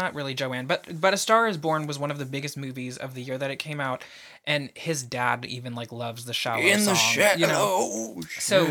not 0.00 0.14
really 0.14 0.34
Joanne, 0.34 0.66
but 0.66 1.00
but 1.00 1.14
A 1.14 1.16
Star 1.16 1.48
Is 1.48 1.56
Born 1.56 1.86
was 1.86 1.98
one 1.98 2.10
of 2.10 2.18
the 2.18 2.26
biggest 2.26 2.56
movies 2.56 2.96
of 2.96 3.14
the 3.14 3.22
year 3.22 3.38
that 3.38 3.50
it 3.50 3.56
came 3.56 3.80
out, 3.80 4.04
and 4.44 4.70
his 4.74 5.02
dad 5.02 5.44
even 5.44 5.74
like 5.74 5.90
loves 5.92 6.24
the 6.24 6.32
shallow 6.34 6.60
song. 6.78 6.96
You 7.38 7.46
know, 7.46 8.20
so 8.38 8.66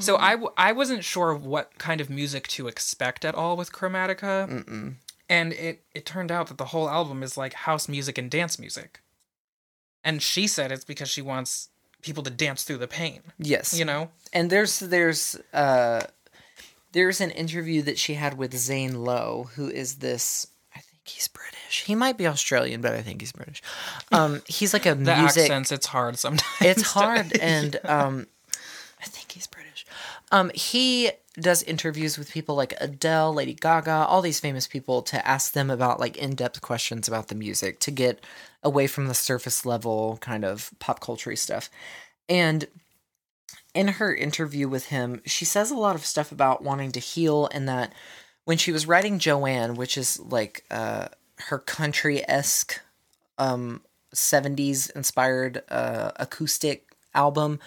so 0.00 0.16
I 0.16 0.32
w- 0.32 0.52
I 0.56 0.72
wasn't 0.72 1.04
sure 1.04 1.34
what 1.34 1.78
kind 1.78 2.00
of 2.00 2.10
music 2.10 2.48
to 2.48 2.68
expect 2.68 3.24
at 3.24 3.34
all 3.34 3.56
with 3.56 3.72
Chromatica, 3.72 4.48
Mm-mm. 4.48 4.94
and 5.28 5.52
it 5.52 5.84
it 5.94 6.04
turned 6.04 6.32
out 6.32 6.48
that 6.48 6.58
the 6.58 6.66
whole 6.66 6.88
album 6.88 7.22
is 7.22 7.36
like 7.36 7.54
house 7.54 7.88
music 7.88 8.18
and 8.18 8.30
dance 8.30 8.58
music, 8.58 9.00
and 10.04 10.22
she 10.22 10.46
said 10.46 10.72
it's 10.72 10.84
because 10.84 11.08
she 11.08 11.22
wants 11.22 11.68
people 12.02 12.22
to 12.22 12.30
dance 12.30 12.62
through 12.62 12.78
the 12.78 12.86
pain. 12.86 13.20
Yes. 13.38 13.76
You 13.76 13.84
know, 13.84 14.10
and 14.32 14.50
there's 14.50 14.78
there's 14.78 15.36
uh 15.52 16.02
there's 16.98 17.20
an 17.20 17.30
interview 17.30 17.80
that 17.82 17.96
she 17.96 18.14
had 18.14 18.36
with 18.36 18.52
Zane 18.56 19.04
Lowe, 19.04 19.50
who 19.54 19.68
is 19.68 19.98
this 19.98 20.48
I 20.74 20.80
think 20.80 20.98
he's 21.04 21.28
British. 21.28 21.84
He 21.84 21.94
might 21.94 22.18
be 22.18 22.26
Australian, 22.26 22.80
but 22.80 22.92
I 22.92 23.02
think 23.02 23.20
he's 23.20 23.30
British. 23.30 23.62
Um 24.10 24.42
he's 24.48 24.72
like 24.72 24.84
a 24.84 24.94
the 24.96 25.14
music 25.14 25.44
accents 25.44 25.70
it's 25.70 25.86
hard 25.86 26.18
sometimes. 26.18 26.60
it's 26.60 26.82
hard 26.82 27.36
and 27.40 27.78
um 27.84 28.26
I 29.00 29.04
think 29.04 29.30
he's 29.30 29.46
British. 29.46 29.86
Um 30.32 30.50
he 30.54 31.12
does 31.40 31.62
interviews 31.62 32.18
with 32.18 32.32
people 32.32 32.56
like 32.56 32.74
Adele, 32.80 33.32
Lady 33.32 33.54
Gaga, 33.54 33.92
all 34.08 34.20
these 34.20 34.40
famous 34.40 34.66
people 34.66 35.02
to 35.02 35.24
ask 35.24 35.52
them 35.52 35.70
about 35.70 36.00
like 36.00 36.16
in-depth 36.16 36.60
questions 36.62 37.06
about 37.06 37.28
the 37.28 37.36
music 37.36 37.78
to 37.78 37.92
get 37.92 38.24
away 38.64 38.88
from 38.88 39.06
the 39.06 39.14
surface 39.14 39.64
level 39.64 40.18
kind 40.20 40.44
of 40.44 40.72
pop 40.80 40.98
culture 40.98 41.36
stuff. 41.36 41.70
And 42.28 42.66
in 43.78 43.88
her 43.88 44.10
interview 44.14 44.66
with 44.68 44.86
him, 44.86 45.20
she 45.24 45.44
says 45.44 45.70
a 45.70 45.76
lot 45.76 45.94
of 45.96 46.04
stuff 46.04 46.32
about 46.32 46.62
wanting 46.62 46.92
to 46.92 47.00
heal 47.00 47.48
and 47.54 47.68
that 47.68 47.92
when 48.44 48.58
she 48.58 48.72
was 48.72 48.86
writing 48.86 49.18
Joanne, 49.18 49.74
which 49.74 49.96
is 49.96 50.18
like 50.20 50.64
uh 50.70 51.06
her 51.48 51.58
country-esque 51.58 52.80
um 53.38 53.80
70s 54.14 54.90
inspired 54.96 55.62
uh 55.68 56.10
acoustic 56.16 56.84
album 57.14 57.58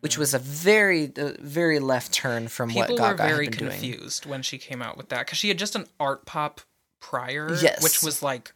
which 0.00 0.16
was 0.18 0.34
a 0.34 0.38
very 0.38 1.12
uh, 1.16 1.32
very 1.40 1.78
left 1.80 2.12
turn 2.12 2.48
from 2.48 2.68
People 2.70 2.82
what 2.82 2.90
were 3.10 3.14
Gaga 3.16 3.22
very 3.34 3.44
had 3.46 3.50
been 3.52 3.58
doing. 3.68 3.72
confused 3.72 4.26
when 4.26 4.42
she 4.42 4.58
came 4.58 4.80
out 4.82 4.96
with 4.96 5.08
that 5.10 5.26
because 5.26 5.38
she 5.38 5.48
had 5.48 5.58
just 5.58 5.76
an 5.76 5.86
Artpop 6.00 6.58
prior, 7.00 7.48
Yes. 7.62 7.82
which 7.82 8.02
was 8.02 8.22
like 8.22 8.52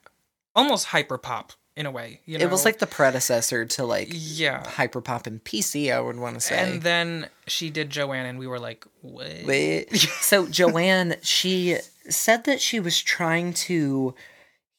almost 0.54 0.86
hyper 0.86 1.16
pop 1.18 1.52
in 1.76 1.86
a 1.86 1.90
way. 1.90 2.20
You 2.26 2.38
know, 2.38 2.44
It 2.44 2.50
was 2.50 2.64
like 2.64 2.78
the 2.78 2.86
predecessor 2.86 3.64
to 3.64 3.84
like 3.84 4.08
yeah. 4.10 4.62
hyperpop 4.64 5.26
and 5.26 5.42
PC, 5.42 5.92
I 5.92 6.00
would 6.00 6.18
want 6.18 6.34
to 6.34 6.40
say. 6.40 6.58
And 6.58 6.82
then 6.82 7.28
she 7.46 7.70
did 7.70 7.90
Joanne, 7.90 8.26
and 8.26 8.38
we 8.38 8.46
were 8.46 8.58
like, 8.58 8.86
what? 9.00 9.44
Wait. 9.44 9.94
so 10.20 10.46
Joanne, 10.46 11.16
she 11.22 11.78
said 12.08 12.44
that 12.44 12.60
she 12.60 12.80
was 12.80 13.00
trying 13.00 13.52
to 13.54 14.14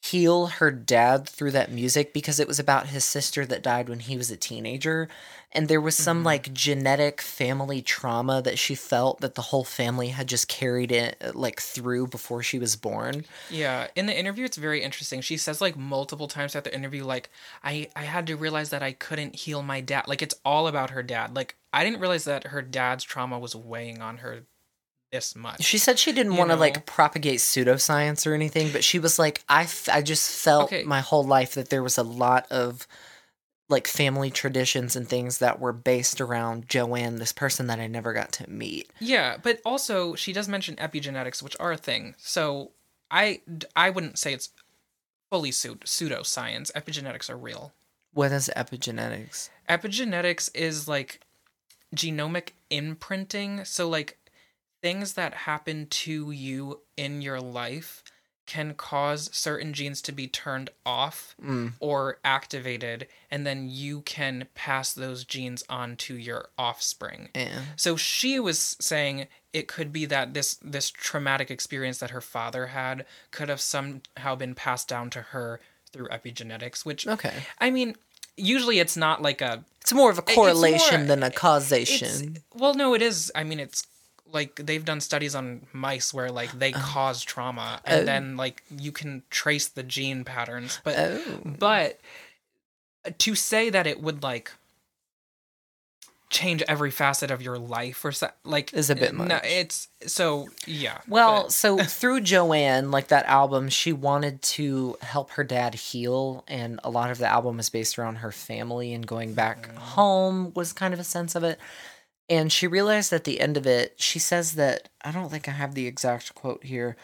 heal 0.02 0.46
her 0.46 0.70
dad 0.70 1.26
through 1.26 1.50
that 1.50 1.72
music 1.72 2.12
because 2.12 2.38
it 2.38 2.46
was 2.46 2.58
about 2.58 2.88
his 2.88 3.04
sister 3.04 3.46
that 3.46 3.62
died 3.62 3.88
when 3.88 4.00
he 4.00 4.18
was 4.18 4.30
a 4.30 4.36
teenager 4.36 5.08
and 5.54 5.68
there 5.68 5.80
was 5.80 5.96
some 5.96 6.22
Mhm. 6.22 6.26
like 6.26 6.52
genetic 6.52 7.20
family 7.20 7.80
trauma 7.82 8.42
that 8.42 8.58
she 8.58 8.74
felt 8.74 9.20
that 9.20 9.34
the 9.34 9.42
whole 9.42 9.64
family 9.64 10.08
had 10.08 10.26
just 10.26 10.48
carried 10.48 10.90
it 10.92 11.34
like 11.34 11.60
through 11.60 12.08
before 12.08 12.42
she 12.42 12.58
was 12.58 12.76
born. 12.76 13.24
Yeah, 13.50 13.88
in 13.94 14.06
the 14.06 14.18
interview, 14.18 14.44
it's 14.44 14.56
very 14.56 14.82
interesting. 14.82 15.20
She 15.20 15.36
says 15.36 15.60
like 15.60 15.76
multiple 15.76 16.28
times 16.28 16.56
at 16.56 16.64
the 16.64 16.74
interview, 16.74 17.04
like 17.04 17.30
I 17.62 17.88
I 17.94 18.04
had 18.04 18.26
to 18.28 18.36
realize 18.36 18.70
that 18.70 18.82
I 18.82 18.92
couldn't 18.92 19.36
heal 19.36 19.62
my 19.62 19.80
dad. 19.80 20.08
Like 20.08 20.22
it's 20.22 20.34
all 20.44 20.66
about 20.66 20.90
her 20.90 21.02
dad. 21.02 21.34
Like 21.36 21.56
I 21.72 21.84
didn't 21.84 22.00
realize 22.00 22.24
that 22.24 22.48
her 22.48 22.62
dad's 22.62 23.04
trauma 23.04 23.38
was 23.38 23.54
weighing 23.54 24.00
on 24.02 24.18
her 24.18 24.42
this 25.12 25.36
much. 25.36 25.62
She 25.62 25.78
said 25.78 25.98
she 26.00 26.10
didn't 26.12 26.36
want 26.36 26.50
to 26.50 26.56
like 26.56 26.86
propagate 26.86 27.38
pseudoscience 27.38 28.26
or 28.26 28.34
anything, 28.34 28.72
but 28.72 28.82
she 28.82 28.98
was 28.98 29.16
like, 29.18 29.44
I, 29.48 29.62
f- 29.62 29.88
I 29.88 30.02
just 30.02 30.28
felt 30.42 30.64
Okay. 30.72 30.82
my 30.82 31.00
whole 31.00 31.22
life 31.22 31.54
that 31.54 31.70
there 31.70 31.84
was 31.84 31.96
a 31.96 32.02
lot 32.02 32.50
of 32.50 32.88
like 33.68 33.86
family 33.86 34.30
traditions 34.30 34.94
and 34.94 35.08
things 35.08 35.38
that 35.38 35.58
were 35.58 35.72
based 35.72 36.20
around 36.20 36.68
Joanne, 36.68 37.16
this 37.16 37.32
person 37.32 37.66
that 37.68 37.80
I 37.80 37.86
never 37.86 38.12
got 38.12 38.32
to 38.32 38.50
meet. 38.50 38.90
Yeah, 39.00 39.38
but 39.42 39.60
also 39.64 40.14
she 40.14 40.32
does 40.32 40.48
mention 40.48 40.76
epigenetics, 40.76 41.42
which 41.42 41.56
are 41.58 41.72
a 41.72 41.76
thing. 41.76 42.14
So 42.18 42.72
I 43.10 43.40
I 43.74 43.90
wouldn't 43.90 44.18
say 44.18 44.34
it's 44.34 44.50
fully 45.30 45.50
pseudo 45.50 45.84
pseudoscience. 45.84 46.70
Epigenetics 46.72 47.30
are 47.30 47.36
real. 47.36 47.72
What 48.12 48.32
is 48.32 48.50
epigenetics? 48.56 49.48
Epigenetics 49.68 50.50
is 50.54 50.86
like 50.86 51.20
genomic 51.96 52.50
imprinting. 52.70 53.64
So 53.64 53.88
like 53.88 54.18
things 54.82 55.14
that 55.14 55.34
happen 55.34 55.86
to 55.88 56.30
you 56.30 56.80
in 56.96 57.22
your 57.22 57.40
life 57.40 58.03
can 58.46 58.74
cause 58.74 59.30
certain 59.32 59.72
genes 59.72 60.02
to 60.02 60.12
be 60.12 60.26
turned 60.26 60.68
off 60.84 61.34
Mm. 61.42 61.72
or 61.80 62.18
activated 62.24 63.06
and 63.30 63.46
then 63.46 63.68
you 63.68 64.02
can 64.02 64.46
pass 64.54 64.92
those 64.92 65.24
genes 65.24 65.64
on 65.68 65.96
to 65.96 66.14
your 66.16 66.50
offspring. 66.58 67.30
Yeah. 67.34 67.62
So 67.76 67.96
she 67.96 68.38
was 68.38 68.76
saying 68.80 69.26
it 69.52 69.66
could 69.68 69.92
be 69.92 70.04
that 70.06 70.34
this 70.34 70.58
this 70.62 70.90
traumatic 70.90 71.50
experience 71.50 71.98
that 71.98 72.10
her 72.10 72.20
father 72.20 72.68
had 72.68 73.06
could 73.30 73.48
have 73.48 73.60
somehow 73.60 74.34
been 74.36 74.54
passed 74.54 74.88
down 74.88 75.10
to 75.10 75.22
her 75.22 75.60
through 75.92 76.08
epigenetics, 76.08 76.84
which 76.84 77.06
Okay. 77.06 77.44
I 77.60 77.70
mean, 77.70 77.96
usually 78.36 78.78
it's 78.80 78.96
not 78.96 79.22
like 79.22 79.40
a 79.40 79.64
It's 79.80 79.92
more 79.92 80.10
of 80.10 80.18
a 80.18 80.22
correlation 80.22 81.00
more- 81.00 81.06
than 81.08 81.22
a 81.22 81.30
causation. 81.30 82.38
well, 82.52 82.74
no, 82.74 82.94
it 82.94 83.00
is. 83.02 83.30
I 83.34 83.44
mean, 83.44 83.60
it's 83.60 83.86
like 84.32 84.56
they've 84.56 84.84
done 84.84 85.00
studies 85.00 85.34
on 85.34 85.66
mice 85.72 86.12
where 86.14 86.30
like 86.30 86.50
they 86.52 86.72
Oh. 86.74 86.78
cause 86.78 87.22
trauma 87.22 87.80
and 87.84 88.02
Oh. 88.02 88.04
then 88.04 88.36
like 88.36 88.62
you 88.76 88.90
can 88.92 89.22
trace 89.30 89.68
the 89.68 89.82
gene 89.82 90.24
patterns, 90.24 90.80
but 90.84 90.94
oh. 90.98 91.40
but 91.58 92.00
to 93.18 93.34
say 93.34 93.70
that 93.70 93.86
it 93.86 94.00
would 94.00 94.22
like 94.22 94.50
change 96.30 96.62
every 96.66 96.90
facet 96.90 97.30
of 97.30 97.40
your 97.42 97.58
life 97.58 98.04
or 98.04 98.10
so, 98.10 98.28
like 98.42 98.72
Is 98.72 98.90
a 98.90 98.96
bit 98.96 99.14
much. 99.14 99.28
no, 99.28 99.38
it's 99.44 99.88
so 100.06 100.48
yeah. 100.66 100.98
Well, 101.06 101.48
so 101.48 101.78
through 101.84 102.22
Joanne, 102.22 102.90
like 102.90 103.08
that 103.08 103.24
album, 103.26 103.68
she 103.68 103.92
wanted 103.92 104.42
to 104.42 104.96
help 105.00 105.30
her 105.32 105.44
dad 105.44 105.74
heal, 105.74 106.42
and 106.48 106.80
a 106.82 106.90
lot 106.90 107.12
of 107.12 107.18
the 107.18 107.28
album 107.28 107.60
is 107.60 107.70
based 107.70 107.98
around 107.98 108.16
her 108.16 108.32
family 108.32 108.92
and 108.94 109.06
going 109.06 109.34
back 109.34 109.68
Mm. 109.68 109.76
home 109.76 110.52
was 110.54 110.72
kind 110.72 110.92
of 110.92 110.98
a 110.98 111.04
sense 111.04 111.36
of 111.36 111.44
it. 111.44 111.60
And 112.28 112.50
she 112.52 112.66
realized 112.66 113.12
at 113.12 113.24
the 113.24 113.40
end 113.40 113.56
of 113.56 113.66
it, 113.66 113.94
she 114.00 114.18
says 114.18 114.54
that 114.54 114.88
I 115.04 115.10
don't 115.12 115.30
think 115.30 115.48
I 115.48 115.52
have 115.52 115.74
the 115.74 115.86
exact 115.86 116.34
quote 116.34 116.64
here, 116.64 116.96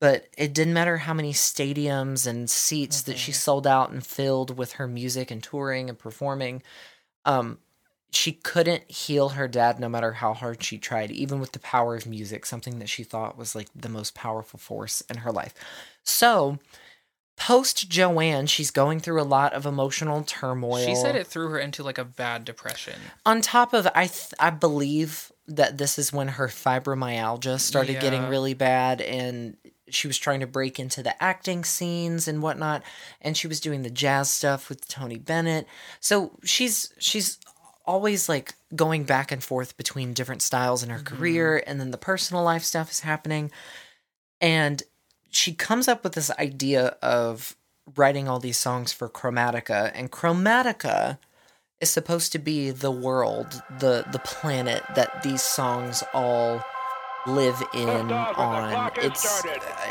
but 0.00 0.26
it 0.36 0.52
didn't 0.52 0.74
matter 0.74 0.98
how 0.98 1.14
many 1.14 1.32
stadiums 1.32 2.26
and 2.26 2.50
seats 2.50 3.02
that 3.02 3.12
Mm-hmm. 3.12 3.18
she 3.18 3.32
sold 3.32 3.66
out 3.66 3.90
and 3.90 4.04
filled 4.04 4.56
with 4.58 4.72
her 4.72 4.86
music 4.86 5.30
and 5.30 5.42
touring 5.42 5.88
and 5.88 5.98
performing. 5.98 6.62
Um, 7.24 7.58
she 8.12 8.32
couldn't 8.32 8.90
heal 8.90 9.30
her 9.30 9.48
dad 9.48 9.80
no 9.80 9.88
matter 9.88 10.12
how 10.12 10.32
hard 10.34 10.62
she 10.62 10.78
tried, 10.78 11.10
even 11.10 11.40
with 11.40 11.52
the 11.52 11.58
power 11.58 11.96
of 11.96 12.06
music, 12.06 12.46
something 12.46 12.78
that 12.78 12.88
she 12.88 13.02
thought 13.02 13.36
was 13.38 13.54
like 13.54 13.68
the 13.74 13.88
most 13.88 14.14
powerful 14.14 14.58
force 14.58 15.00
in 15.02 15.18
her 15.18 15.32
life. 15.32 15.54
So, 16.02 16.58
post 17.36 17.88
Joanne, 17.88 18.46
she's 18.46 18.70
going 18.70 19.00
through 19.00 19.20
a 19.20 19.24
lot 19.24 19.52
of 19.52 19.66
emotional 19.66 20.22
turmoil. 20.22 20.84
she 20.84 20.94
said 20.94 21.14
it 21.14 21.26
threw 21.26 21.48
her 21.50 21.58
into 21.58 21.82
like 21.82 21.98
a 21.98 22.04
bad 22.04 22.44
depression. 22.44 22.94
On 23.24 23.40
top 23.40 23.72
of, 23.74 23.86
I 23.94 24.06
th- 24.06 24.34
I 24.40 24.50
believe 24.50 25.30
that 25.46 25.78
this 25.78 25.98
is 25.98 26.12
when 26.12 26.28
her 26.28 26.48
fibromyalgia 26.48 27.60
started 27.60 28.00
getting 28.00 28.28
really 28.28 28.54
bad, 28.54 29.00
and 29.00 29.56
she 29.88 30.06
was 30.06 30.18
trying 30.18 30.40
to 30.40 30.46
break 30.46 30.80
into 30.80 31.02
the 31.02 31.22
acting 31.22 31.64
scenes 31.64 32.26
and 32.26 32.42
whatnot, 32.42 32.82
and 33.20 33.36
she 33.36 33.46
was 33.46 33.60
doing 33.60 33.82
the 33.82 33.90
jazz 33.90 34.30
stuff 34.30 34.68
with 34.68 34.88
Tony 34.88 35.18
Bennett. 35.18 35.66
So 36.00 36.38
she's 36.42 36.92
she's 36.98 37.38
always 37.84 38.28
like 38.28 38.54
going 38.74 39.04
back 39.04 39.30
and 39.30 39.44
forth 39.44 39.76
between 39.76 40.12
different 40.12 40.42
styles 40.42 40.82
in 40.82 40.90
her 40.90 40.98
mm-hmm. 40.98 41.16
career, 41.16 41.62
and 41.66 41.78
then 41.78 41.90
the 41.90 41.98
personal 41.98 42.42
life 42.42 42.64
stuff 42.64 42.90
is 42.90 43.00
happening, 43.00 43.50
and 44.40 44.82
she 45.30 45.52
comes 45.52 45.88
up 45.88 46.04
with 46.04 46.14
this 46.14 46.30
idea 46.38 46.96
of 47.02 47.56
writing 47.94 48.28
all 48.28 48.40
these 48.40 48.56
songs 48.56 48.92
for 48.92 49.08
Chromatica, 49.08 49.92
and 49.94 50.10
Chromatica 50.10 51.18
is 51.80 51.90
supposed 51.90 52.32
to 52.32 52.38
be 52.38 52.70
the 52.70 52.90
world, 52.90 53.62
the 53.78 54.04
the 54.10 54.18
planet 54.20 54.82
that 54.94 55.22
these 55.22 55.42
songs 55.42 56.02
all 56.12 56.62
live 57.26 57.62
in 57.74 58.12
on. 58.12 58.90
It's 58.96 59.44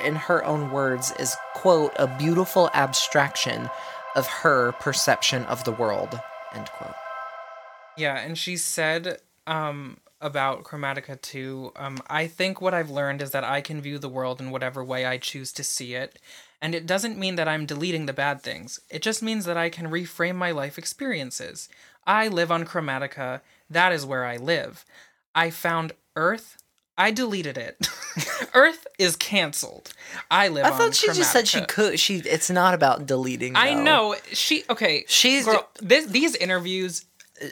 in 0.03 0.15
her 0.15 0.43
own 0.43 0.71
words 0.71 1.13
is 1.19 1.35
quote 1.53 1.93
a 1.97 2.07
beautiful 2.17 2.69
abstraction 2.73 3.69
of 4.15 4.27
her 4.27 4.71
perception 4.73 5.43
of 5.45 5.63
the 5.63 5.71
world. 5.71 6.19
End 6.53 6.67
quote. 6.71 6.95
Yeah, 7.97 8.17
and 8.17 8.37
she 8.37 8.57
said 8.57 9.19
um 9.47 9.97
about 10.21 10.63
Chromatica 10.63 11.21
too, 11.21 11.71
um, 11.75 11.97
I 12.07 12.27
think 12.27 12.61
what 12.61 12.73
I've 12.73 12.89
learned 12.89 13.21
is 13.21 13.31
that 13.31 13.43
I 13.43 13.61
can 13.61 13.81
view 13.81 13.99
the 13.99 14.09
world 14.09 14.39
in 14.39 14.51
whatever 14.51 14.83
way 14.83 15.05
I 15.05 15.17
choose 15.17 15.51
to 15.53 15.63
see 15.63 15.93
it. 15.93 16.19
And 16.61 16.73
it 16.73 16.85
doesn't 16.87 17.17
mean 17.17 17.35
that 17.35 17.47
I'm 17.47 17.65
deleting 17.65 18.05
the 18.05 18.13
bad 18.13 18.41
things. 18.41 18.79
It 18.89 19.01
just 19.01 19.21
means 19.21 19.45
that 19.45 19.57
I 19.57 19.69
can 19.69 19.87
reframe 19.87 20.35
my 20.35 20.51
life 20.51 20.77
experiences. 20.77 21.69
I 22.07 22.27
live 22.27 22.51
on 22.51 22.65
Chromatica. 22.65 23.41
That 23.69 23.91
is 23.91 24.05
where 24.05 24.25
I 24.25 24.37
live. 24.37 24.85
I 25.33 25.49
found 25.49 25.91
Earth. 26.15 26.57
I 26.97 27.11
deleted 27.11 27.57
it. 27.57 27.87
Earth 28.53 28.87
is 28.97 29.17
canceled. 29.17 29.91
I 30.31 30.47
live 30.47 30.65
I 30.65 30.69
thought 30.71 30.95
she 30.95 31.07
just 31.07 31.33
said 31.33 31.45
she 31.47 31.61
could. 31.65 31.99
She. 31.99 32.17
It's 32.19 32.49
not 32.49 32.73
about 32.73 33.05
deleting. 33.05 33.57
I 33.57 33.73
know. 33.73 34.15
She 34.31 34.63
okay. 34.69 35.03
She's- 35.07 35.43
girl, 35.43 35.67
this, 35.81 36.05
these 36.05 36.35
interviews 36.35 37.05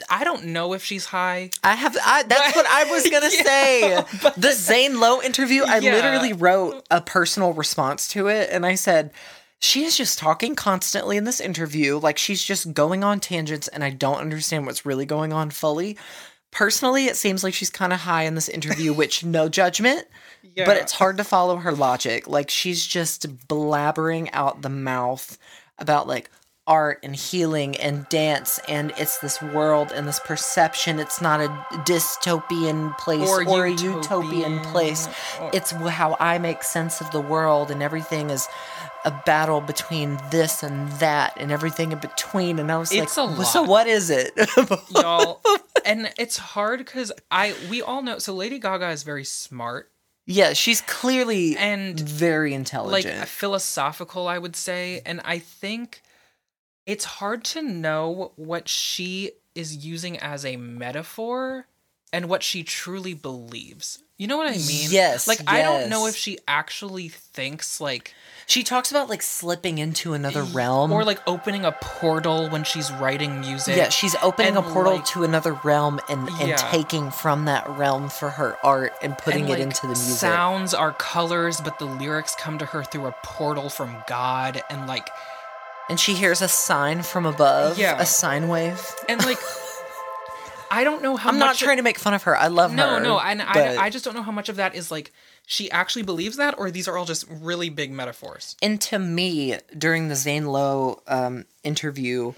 I 0.09 0.23
don't 0.23 0.45
know 0.45 0.73
if 0.73 0.83
she's 0.83 1.05
high. 1.05 1.49
I 1.63 1.75
have. 1.75 1.97
I, 2.03 2.23
that's 2.23 2.55
what 2.55 2.65
I 2.65 2.85
was 2.85 3.03
gonna 3.09 3.29
Yeah, 3.31 4.05
say. 4.05 4.31
The 4.37 4.53
Zane 4.53 4.99
Lowe 4.99 5.21
interview. 5.21 5.63
I 5.63 5.79
Yeah. 5.79 5.91
literally 5.93 6.33
wrote 6.33 6.85
a 6.89 7.01
personal 7.01 7.53
response 7.53 8.07
to 8.09 8.27
it, 8.27 8.49
and 8.51 8.65
I 8.65 8.75
said, 8.75 9.11
"She 9.59 9.83
is 9.83 9.97
just 9.97 10.17
talking 10.19 10.55
constantly 10.55 11.17
in 11.17 11.25
this 11.25 11.41
interview. 11.41 11.97
Like 11.99 12.17
she's 12.17 12.43
just 12.43 12.73
going 12.73 13.03
on 13.03 13.19
tangents, 13.19 13.67
and 13.67 13.83
I 13.83 13.89
don't 13.89 14.19
understand 14.19 14.65
what's 14.65 14.85
really 14.85 15.05
going 15.05 15.33
on 15.33 15.49
fully." 15.49 15.97
Personally, 16.51 17.05
it 17.07 17.17
seems 17.17 17.43
like 17.43 17.53
she's 17.55 17.71
kind 17.71 17.91
of 17.91 17.99
high 18.01 18.23
in 18.23 18.35
this 18.35 18.47
interview, 18.47 18.93
which 18.95 19.23
no 19.25 19.49
judgment, 19.49 20.05
Yeah. 20.55 20.65
but 20.65 20.77
it's 20.77 20.93
hard 20.93 21.17
to 21.17 21.23
follow 21.23 21.57
her 21.57 21.71
logic. 21.71 22.27
Like 22.27 22.49
she's 22.51 22.85
just 22.85 23.37
blabbering 23.47 24.29
out 24.33 24.61
the 24.61 24.69
mouth 24.69 25.37
about 25.79 26.07
like 26.07 26.29
art 26.65 26.99
and 27.03 27.15
healing 27.15 27.75
and 27.77 28.07
dance 28.07 28.59
and 28.69 28.93
it's 28.97 29.17
this 29.17 29.41
world 29.41 29.91
and 29.93 30.07
this 30.07 30.19
perception. 30.19 30.97
It's 30.99 31.21
not 31.21 31.41
a 31.41 31.47
dystopian 31.85 32.97
place 32.97 33.27
Or 33.29 33.47
or, 33.47 33.65
a 33.65 33.71
utopian, 33.71 33.93
utopian 33.97 34.59
place. 34.59 35.07
Or- 35.41 35.49
it's 35.53 35.71
how 35.71 36.15
i 36.19 36.37
make 36.37 36.63
sense 36.63 37.01
of 37.01 37.11
the 37.11 37.19
world 37.21 37.69
and 37.71 37.83
everything 37.83 38.29
is 38.29 38.47
a 39.05 39.11
battle 39.25 39.59
between 39.59 40.17
this 40.31 40.63
and 40.63 40.89
that 40.93 41.33
and 41.35 41.51
everything 41.51 41.91
in 41.91 41.99
between. 41.99 42.59
And 42.59 42.71
i 42.71 42.77
was 42.77 42.91
It's 42.91 43.17
like 43.17 43.45
so 43.45 43.63
what 43.63 43.87
is 43.87 44.09
it? 44.09 44.31
Y'all 44.89 45.41
and 45.85 46.11
it's 46.17 46.37
hard 46.37 46.79
because 46.79 47.11
i 47.29 47.53
we 47.69 47.81
all 47.81 48.01
know 48.01 48.19
so 48.19 48.33
lady 48.33 48.59
gaga 48.59 48.89
is 48.89 49.03
very 49.03 49.25
smart. 49.25 49.91
Yeah 50.25 50.53
she's 50.53 50.79
clearly 50.79 51.57
and 51.57 51.99
very 51.99 52.53
intelligent. 52.53 53.17
like 53.17 53.27
philosophical 53.27 54.29
i 54.29 54.37
would 54.37 54.55
say. 54.55 55.01
And 55.05 55.19
i 55.25 55.39
think 55.39 56.01
it's 56.85 57.05
hard 57.05 57.43
to 57.45 57.61
know 57.61 58.31
what 58.35 58.67
she 58.67 59.31
is 59.55 59.85
using 59.85 60.17
as 60.19 60.45
a 60.45 60.57
metaphor 60.57 61.67
and 62.11 62.27
what 62.29 62.43
she 62.43 62.63
truly 62.63 63.13
believes 63.13 63.99
you 64.17 64.27
know 64.27 64.37
what 64.37 64.47
i 64.47 64.51
mean 64.57 64.89
Yes, 64.91 65.27
like 65.27 65.39
i 65.47 65.61
don't 65.61 65.89
know 65.89 66.05
if 66.07 66.15
she 66.15 66.37
actually 66.47 67.09
thinks 67.09 67.79
like 67.81 68.13
she 68.45 68.61
talks 68.63 68.91
about 68.91 69.09
like 69.09 69.21
slipping 69.21 69.77
into 69.77 70.13
another 70.13 70.43
realm 70.43 70.91
or 70.91 71.03
like 71.05 71.19
opening 71.27 71.63
a 71.65 71.71
portal 71.71 72.49
when 72.49 72.63
she's 72.63 72.91
writing 72.93 73.39
music 73.39 73.77
Yeah, 73.77 73.89
she's 73.89 74.15
opening 74.21 74.57
And, 74.57 74.65
a 74.65 74.69
portal 74.69 74.95
like- 74.95 75.05
to 75.05 75.23
another 75.23 75.53
realm 75.63 75.99
and, 76.09 76.27
and 76.27 76.49
Yeah. 76.49 76.55
taking 76.57 77.09
from 77.09 77.45
that 77.45 77.67
realm 77.69 78.09
for 78.09 78.29
her 78.31 78.57
art 78.63 78.93
and 79.01 79.17
putting 79.17 79.43
and, 79.45 79.49
it 79.49 79.53
like, 79.53 79.61
into 79.61 79.81
the 79.83 79.87
music. 79.93 80.17
Sounds 80.17 80.73
are 80.73 80.91
colors, 80.93 81.61
but 81.61 81.79
the 81.79 81.85
lyrics 81.85 82.35
come 82.37 82.57
to 82.59 82.65
her 82.65 82.83
through 82.83 83.05
a 83.07 83.15
portal 83.23 83.69
from 83.69 84.03
God, 84.07 84.61
and 84.69 84.87
like, 84.87 85.09
and 85.89 85.99
she 85.99 86.13
hears 86.13 86.41
a 86.41 86.47
sign 86.47 87.03
from 87.03 87.25
above, 87.25 87.77
Yeah. 87.77 87.99
a 87.99 88.05
sine 88.05 88.47
wave. 88.47 88.81
and 89.09 89.23
like, 89.25 89.37
I 90.71 90.83
don't 90.83 91.03
know 91.03 91.15
how 91.17 91.29
I'm 91.29 91.37
much. 91.37 91.45
not 91.47 91.55
trying 91.57 91.77
to 91.77 91.83
make 91.83 91.99
fun 91.99 92.13
of 92.15 92.23
her. 92.23 92.35
I 92.35 92.47
love 92.47 92.73
no, 92.73 92.95
her. 92.95 92.99
no, 92.99 93.19
and 93.19 93.41
I, 93.43 93.75
I 93.83 93.89
just 93.91 94.03
don't 94.03 94.15
know 94.15 94.23
how 94.23 94.31
much 94.31 94.49
of 94.49 94.55
that 94.55 94.73
is 94.73 94.89
like 94.89 95.11
she 95.45 95.69
actually 95.69 96.01
believes 96.03 96.37
that, 96.37 96.57
or 96.57 96.71
these 96.71 96.87
are 96.87 96.97
all 96.97 97.05
just 97.05 97.25
really 97.29 97.69
big 97.69 97.91
metaphors. 97.91 98.55
and 98.61 98.81
to 98.81 98.97
me, 98.97 99.57
during 99.77 100.07
the 100.07 100.15
Zane 100.15 100.45
Lowe 100.47 101.01
um, 101.07 101.45
interview, 101.63 102.33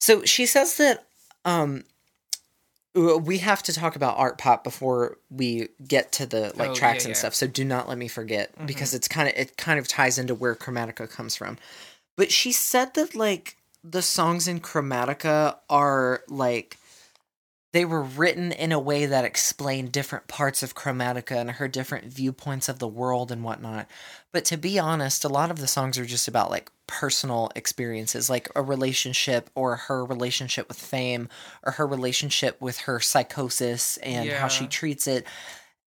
so 0.00 0.24
she 0.24 0.46
says 0.46 0.76
that 0.78 1.04
um, 1.44 1.84
we 2.94 3.38
have 3.38 3.62
to 3.64 3.72
talk 3.72 3.96
about 3.96 4.16
Artpop 4.16 4.62
before 4.64 5.18
we 5.28 5.68
get 5.86 6.12
to 6.12 6.26
the 6.26 6.52
like 6.56 6.68
Oh, 6.70 6.72
yeah, 6.72 6.78
tracks 6.78 7.04
and 7.04 7.10
yeah. 7.12 7.18
stuff. 7.18 7.34
So 7.34 7.46
do 7.46 7.64
not 7.64 7.88
let 7.88 7.98
me 7.98 8.06
forget 8.08 8.52
because 8.66 8.94
it's 8.94 9.08
kind 9.08 9.28
of 9.28 9.34
it 9.36 9.56
kind 9.56 9.78
of 9.78 9.88
ties 9.88 10.16
into 10.18 10.34
where 10.34 10.54
Chromatica 10.54 11.10
comes 11.10 11.34
from. 11.36 11.58
But 12.16 12.30
she 12.30 12.52
said 12.52 12.94
that 12.94 13.14
like 13.14 13.56
the 13.82 14.02
songs 14.02 14.48
in 14.48 14.60
Chromatica 14.60 15.56
are 15.68 16.22
like 16.28 16.78
they 17.74 17.84
were 17.84 18.02
written 18.02 18.52
in 18.52 18.70
a 18.70 18.78
way 18.78 19.04
that 19.04 19.24
explained 19.24 19.90
different 19.90 20.28
parts 20.28 20.62
of 20.62 20.76
Chromatica 20.76 21.32
and 21.32 21.50
her 21.50 21.66
different 21.66 22.04
viewpoints 22.04 22.68
of 22.68 22.78
the 22.78 22.86
world 22.86 23.32
and 23.32 23.42
whatnot. 23.42 23.88
But 24.30 24.44
to 24.44 24.56
be 24.56 24.78
honest, 24.78 25.24
a 25.24 25.28
lot 25.28 25.50
of 25.50 25.58
the 25.58 25.66
songs 25.66 25.98
are 25.98 26.04
just 26.04 26.28
about 26.28 26.52
like 26.52 26.70
personal 26.86 27.50
experiences, 27.56 28.30
like 28.30 28.48
a 28.54 28.62
relationship 28.62 29.50
or 29.56 29.74
her 29.74 30.04
relationship 30.04 30.68
with 30.68 30.78
fame 30.78 31.28
or 31.64 31.72
her 31.72 31.86
relationship 31.86 32.60
with 32.60 32.78
her 32.78 33.00
psychosis 33.00 33.96
and 33.96 34.30
how 34.30 34.46
she 34.46 34.68
treats 34.68 35.08
it. 35.08 35.26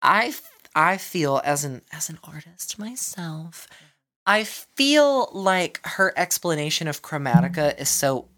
I 0.02 0.34
I 0.76 0.98
feel 0.98 1.42
as 1.46 1.64
an 1.64 1.82
as 1.94 2.10
an 2.10 2.20
artist 2.26 2.78
myself, 2.78 3.70
I 4.30 4.44
feel 4.44 5.32
like 5.34 5.80
her 5.84 6.14
explanation 6.16 6.88
of 6.88 7.02
Chromatica 7.02 7.80
is 7.80 7.90
so 7.90 8.30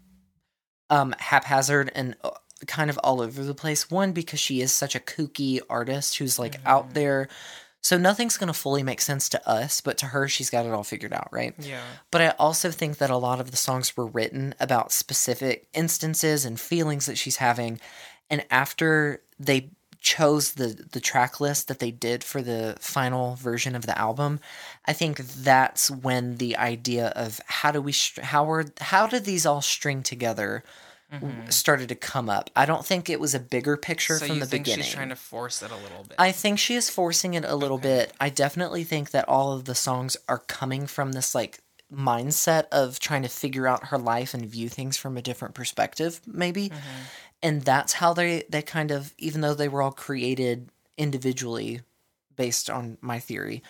um 0.88 1.14
haphazard 1.18 1.92
and 1.94 2.16
uh, 2.24 2.30
kind 2.66 2.88
of 2.88 2.96
all 2.98 3.20
over 3.20 3.44
the 3.44 3.54
place. 3.54 3.90
One 3.90 4.12
because 4.12 4.40
she 4.40 4.62
is 4.62 4.72
such 4.72 4.94
a 4.94 5.00
kooky 5.00 5.60
artist 5.68 6.16
who's 6.16 6.38
like 6.38 6.56
out 6.64 6.94
there, 6.94 7.28
so 7.82 7.98
nothing's 7.98 8.38
going 8.38 8.46
to 8.46 8.58
fully 8.58 8.82
make 8.82 9.02
sense 9.02 9.28
to 9.30 9.48
us, 9.48 9.82
but 9.82 9.98
to 9.98 10.06
her 10.06 10.28
she's 10.28 10.48
got 10.48 10.64
it 10.64 10.72
all 10.72 10.82
figured 10.82 11.12
out, 11.12 11.28
right? 11.30 11.54
Yeah, 11.58 11.82
But 12.10 12.22
I 12.22 12.28
also 12.38 12.70
think 12.70 12.96
that 12.96 13.10
a 13.10 13.16
lot 13.18 13.38
of 13.38 13.50
the 13.50 13.56
songs 13.58 13.94
were 13.94 14.06
written 14.06 14.54
about 14.58 14.92
specific 14.92 15.68
instances 15.74 16.46
and 16.46 16.58
feelings 16.58 17.04
that 17.04 17.18
she's 17.18 17.36
having. 17.36 17.80
And 18.30 18.46
after 18.50 19.22
they 19.38 19.72
chose 20.02 20.52
the 20.52 20.86
the 20.92 21.00
track 21.00 21.40
list 21.40 21.68
that 21.68 21.78
they 21.78 21.90
did 21.90 22.22
for 22.24 22.42
the 22.42 22.76
final 22.80 23.36
version 23.36 23.74
of 23.74 23.86
the 23.86 23.96
album, 23.98 24.40
I 24.84 24.92
think 24.92 25.18
that's 25.18 25.90
when 25.90 26.36
the 26.36 26.56
idea 26.56 27.08
of 27.08 27.40
how 27.46 27.70
do 27.70 27.80
we 27.80 27.94
how 28.22 28.50
are 28.50 28.64
how 28.80 29.06
do 29.06 29.18
these 29.20 29.46
all 29.46 29.62
string 29.62 30.02
together 30.02 30.64
w- 31.12 31.34
started 31.50 31.88
to 31.90 31.94
come 31.94 32.28
up. 32.28 32.50
I 32.56 32.66
don't 32.66 32.84
think 32.84 33.08
it 33.08 33.20
was 33.20 33.34
a 33.34 33.40
bigger 33.40 33.76
picture 33.76 34.18
So 34.18 34.26
from 34.26 34.40
the 34.40 34.46
think 34.46 34.64
beginning. 34.64 34.84
she's 34.84 34.92
trying 34.94 35.10
to 35.10 35.16
force 35.16 35.62
it 35.62 35.70
a 35.70 35.76
little 35.76 36.04
bit? 36.08 36.16
I 36.18 36.32
think 36.32 36.58
she 36.58 36.74
is 36.74 36.90
forcing 36.90 37.34
it 37.34 37.44
a 37.44 37.54
little 37.54 37.78
bit. 37.78 38.12
I 38.20 38.28
definitely 38.30 38.84
think 38.84 39.10
that 39.10 39.28
all 39.28 39.52
of 39.52 39.64
the 39.66 39.74
songs 39.74 40.16
are 40.28 40.38
coming 40.38 40.86
from 40.86 41.12
this 41.12 41.34
like 41.34 41.60
mindset 41.94 42.64
of 42.72 42.98
trying 42.98 43.22
to 43.22 43.28
figure 43.28 43.68
out 43.68 43.88
her 43.88 43.98
life 43.98 44.32
and 44.34 44.46
view 44.46 44.68
things 44.68 44.96
from 44.96 45.16
a 45.18 45.22
different 45.22 45.54
perspective, 45.54 46.20
maybe. 46.26 46.70
Mm-hmm. 46.70 47.02
And 47.42 47.62
that's 47.62 47.94
how 47.94 48.12
they 48.12 48.44
they 48.48 48.62
kind 48.62 48.90
of 48.90 49.14
even 49.18 49.40
though 49.40 49.54
they 49.54 49.68
were 49.68 49.82
all 49.82 49.92
created 49.92 50.68
individually 50.96 51.80
based 52.36 52.70
on 52.70 52.98
my 53.00 53.18
theory, 53.18 53.62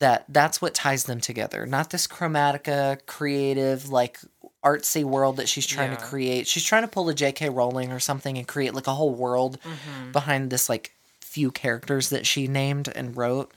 that 0.00 0.24
that's 0.28 0.60
what 0.62 0.74
ties 0.74 1.04
them 1.04 1.20
together. 1.20 1.66
Not 1.66 1.90
this 1.90 2.06
chromatica 2.06 3.04
creative 3.06 3.88
like 3.90 4.18
artsy 4.64 5.04
world 5.04 5.36
that 5.36 5.48
she's 5.48 5.66
trying 5.66 5.90
to 5.90 6.02
create. 6.02 6.46
She's 6.46 6.64
trying 6.64 6.82
to 6.82 6.88
pull 6.88 7.08
a 7.10 7.14
J.K. 7.14 7.50
Rowling 7.50 7.92
or 7.92 8.00
something 8.00 8.38
and 8.38 8.48
create 8.48 8.74
like 8.74 8.86
a 8.86 8.94
whole 8.94 9.14
world 9.14 9.58
Mm-hmm. 9.62 10.12
behind 10.12 10.50
this 10.50 10.68
like 10.68 10.92
few 11.20 11.50
characters 11.50 12.08
that 12.10 12.26
she 12.26 12.46
named 12.48 12.88
and 12.94 13.16
wrote. 13.16 13.52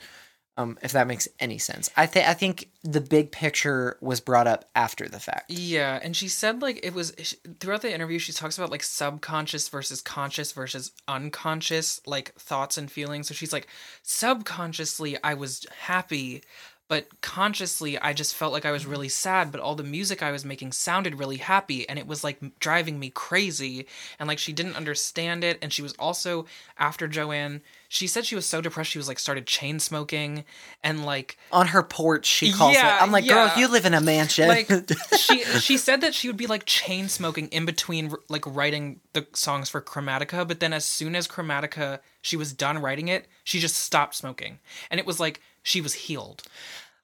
Um, 0.58 0.80
if 0.82 0.92
that 0.94 1.06
makes 1.06 1.28
any 1.40 1.60
sense, 1.60 1.90
I 1.96 2.08
think 2.08 2.28
I 2.28 2.34
think 2.34 2.70
the 2.84 3.00
big 3.00 3.32
picture 3.32 3.98
was 4.02 4.20
brought 4.20 4.48
up 4.48 4.66
after 4.76 5.08
the 5.08 5.20
fact. 5.20 5.52
Yeah, 5.52 6.00
and 6.02 6.16
she 6.16 6.28
said 6.28 6.64
like 6.64 6.80
it 6.84 6.96
was 6.96 7.14
sh- 7.22 7.36
throughout 7.60 7.84
the 7.84 7.94
interview. 7.94 8.18
She 8.18 8.34
talks 8.34 8.58
about 8.58 8.72
like 8.72 8.82
subconscious 8.82 9.70
versus 9.70 10.02
conscious 10.02 10.52
versus 10.54 10.92
unconscious 11.08 12.02
like 12.08 12.34
thoughts 12.36 12.76
and 12.78 12.92
feelings. 12.92 13.28
So 13.28 13.36
she's 13.36 13.54
like, 13.54 13.68
subconsciously 14.02 15.16
I 15.24 15.36
was 15.36 15.66
happy, 15.82 16.42
but 16.88 17.08
consciously 17.22 17.98
I 18.00 18.14
just 18.14 18.36
felt 18.36 18.54
like 18.54 18.66
I 18.66 18.72
was 18.72 18.86
really 18.86 19.10
sad. 19.10 19.52
But 19.52 19.62
all 19.62 19.76
the 19.76 19.84
music 19.84 20.24
I 20.24 20.32
was 20.32 20.46
making 20.46 20.72
sounded 20.72 21.20
really 21.20 21.38
happy, 21.38 21.88
and 21.88 22.00
it 22.00 22.08
was 22.08 22.24
like 22.24 22.40
driving 22.60 23.00
me 23.00 23.10
crazy. 23.10 23.88
And 24.20 24.28
like 24.28 24.40
she 24.40 24.54
didn't 24.54 24.76
understand 24.76 25.44
it, 25.44 25.58
and 25.62 25.72
she 25.74 25.82
was 25.82 25.94
also 25.94 26.46
after 26.78 27.08
Joanne. 27.08 27.62
She 27.90 28.08
said 28.08 28.26
she 28.26 28.36
was 28.36 28.46
so 28.46 28.60
depressed 28.60 28.92
she 28.92 28.98
was 29.00 29.08
like 29.08 29.18
started 29.20 29.48
chain 29.48 29.80
smoking 29.80 30.44
and 30.84 31.06
like 31.06 31.38
On 31.54 31.68
her 31.68 31.82
porch, 31.82 32.26
she 32.26 32.52
calls 32.52 32.74
Yeah, 32.74 32.98
it. 32.98 33.02
I'm 33.02 33.12
like, 33.14 33.26
girl, 33.26 33.48
yeah. 33.48 33.58
you 33.58 33.68
live 33.70 33.86
in 33.86 33.94
a 33.94 34.02
mansion. 34.02 34.48
like 34.50 34.70
she 35.18 35.44
she 35.44 35.78
said 35.78 36.02
that 36.02 36.14
she 36.14 36.28
would 36.28 36.36
be 36.38 36.48
like 36.48 36.66
chain 36.66 37.08
smoking 37.08 37.48
in 37.48 37.66
between 37.66 38.12
like 38.28 38.46
writing 38.46 39.00
the 39.14 39.26
songs 39.34 39.70
for 39.70 39.82
Chromatica, 39.82 40.46
but 40.48 40.60
then 40.60 40.74
as 40.74 40.84
soon 40.86 41.16
as 41.16 41.28
Chromatica 41.28 42.00
she 42.22 42.36
was 42.36 42.52
done 42.52 42.80
writing 42.80 43.08
it, 43.08 43.26
she 43.46 43.60
just 43.60 43.78
stopped 43.78 44.16
smoking, 44.16 44.60
and 44.92 45.00
it 45.00 45.06
was 45.06 45.18
like 45.20 45.40
she 45.68 45.82
was 45.82 45.94
healed. 45.94 46.44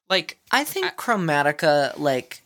Like 0.08 0.38
I 0.50 0.64
think 0.64 0.96
Chromatica, 0.96 1.98
like, 1.98 2.42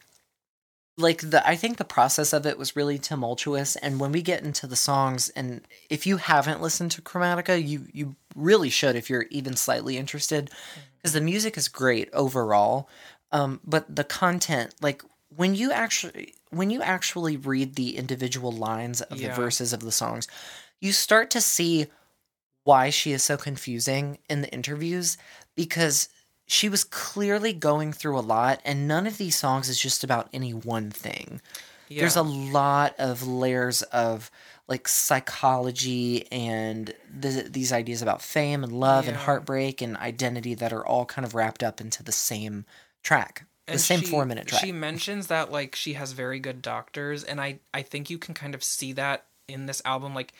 like 0.96 1.30
the 1.30 1.46
I 1.48 1.54
think 1.54 1.76
the 1.76 1.84
process 1.84 2.32
of 2.32 2.44
it 2.44 2.58
was 2.58 2.74
really 2.74 2.98
tumultuous. 2.98 3.76
And 3.76 4.00
when 4.00 4.10
we 4.12 4.22
get 4.22 4.42
into 4.42 4.66
the 4.66 4.76
songs, 4.76 5.28
and 5.30 5.60
if 5.88 6.06
you 6.06 6.16
haven't 6.16 6.60
listened 6.60 6.90
to 6.92 7.02
Chromatica, 7.02 7.56
you 7.56 7.86
you 7.92 8.16
really 8.34 8.70
should 8.70 8.96
if 8.96 9.08
you're 9.08 9.26
even 9.30 9.54
slightly 9.56 9.96
interested, 9.96 10.50
because 10.96 11.12
the 11.12 11.20
music 11.20 11.56
is 11.56 11.68
great 11.68 12.08
overall. 12.12 12.88
Um, 13.30 13.60
but 13.64 13.94
the 13.94 14.04
content, 14.04 14.74
like 14.80 15.02
when 15.36 15.54
you 15.54 15.70
actually 15.70 16.34
when 16.50 16.70
you 16.70 16.82
actually 16.82 17.36
read 17.36 17.74
the 17.74 17.96
individual 17.96 18.50
lines 18.50 19.02
of 19.02 19.20
Yeah. 19.20 19.28
the 19.28 19.34
verses 19.34 19.72
of 19.72 19.80
the 19.80 19.92
songs, 19.92 20.26
you 20.80 20.92
start 20.92 21.30
to 21.30 21.40
see 21.40 21.86
why 22.64 22.90
she 22.90 23.12
is 23.12 23.22
so 23.22 23.36
confusing 23.36 24.18
in 24.28 24.42
the 24.42 24.52
interviews 24.52 25.16
because 25.58 26.08
she 26.46 26.68
was 26.70 26.82
clearly 26.84 27.52
going 27.52 27.92
through 27.92 28.18
a 28.18 28.20
lot 28.24 28.60
and 28.64 28.88
none 28.88 29.06
of 29.06 29.18
these 29.18 29.36
songs 29.36 29.68
is 29.68 29.78
just 29.78 30.02
about 30.02 30.28
any 30.32 30.54
one 30.54 30.90
thing. 30.90 31.42
yeah. 31.88 32.00
There's 32.00 32.16
a 32.16 32.22
lot 32.22 32.94
of 32.98 33.26
layers 33.26 33.82
of 33.82 34.30
like 34.66 34.88
psychology 34.88 36.30
and 36.32 36.94
th- 37.22 37.52
these 37.52 37.72
ideas 37.72 38.02
about 38.02 38.22
fame 38.22 38.62
and 38.64 38.72
love 38.72 39.08
and 39.08 39.16
heartbreak 39.16 39.80
and 39.82 39.96
identity 39.96 40.54
that 40.54 40.72
are 40.72 40.86
all 40.86 41.04
kind 41.06 41.24
of 41.26 41.34
wrapped 41.34 41.62
up 41.62 41.80
into 41.80 42.02
the 42.02 42.12
same 42.12 42.64
track. 43.02 43.44
The 43.66 43.72
And 43.72 43.80
same 43.80 44.00
she- 44.00 44.06
4 44.06 44.24
minute 44.24 44.46
track. 44.46 44.62
She 44.64 44.72
mentions 44.72 45.26
that 45.28 45.50
like 45.52 45.74
she 45.76 45.94
has 45.94 46.12
very 46.12 46.38
good 46.40 46.62
doctors, 46.62 47.24
and 47.24 47.40
I 47.40 47.60
I 47.74 47.82
think 47.82 48.08
you 48.10 48.16
can 48.18 48.32
kind 48.34 48.54
of 48.54 48.62
see 48.64 48.92
that 48.94 49.26
in 49.48 49.66
this 49.66 49.82
album. 49.84 50.14
Like 50.14 50.32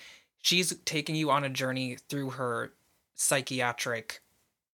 she's 0.43 0.75
taking 0.87 1.15
you 1.17 1.31
on 1.31 1.45
a 1.45 1.49
journey 1.51 1.97
through 2.09 2.31
her 2.31 2.73
psychiatric 3.15 4.21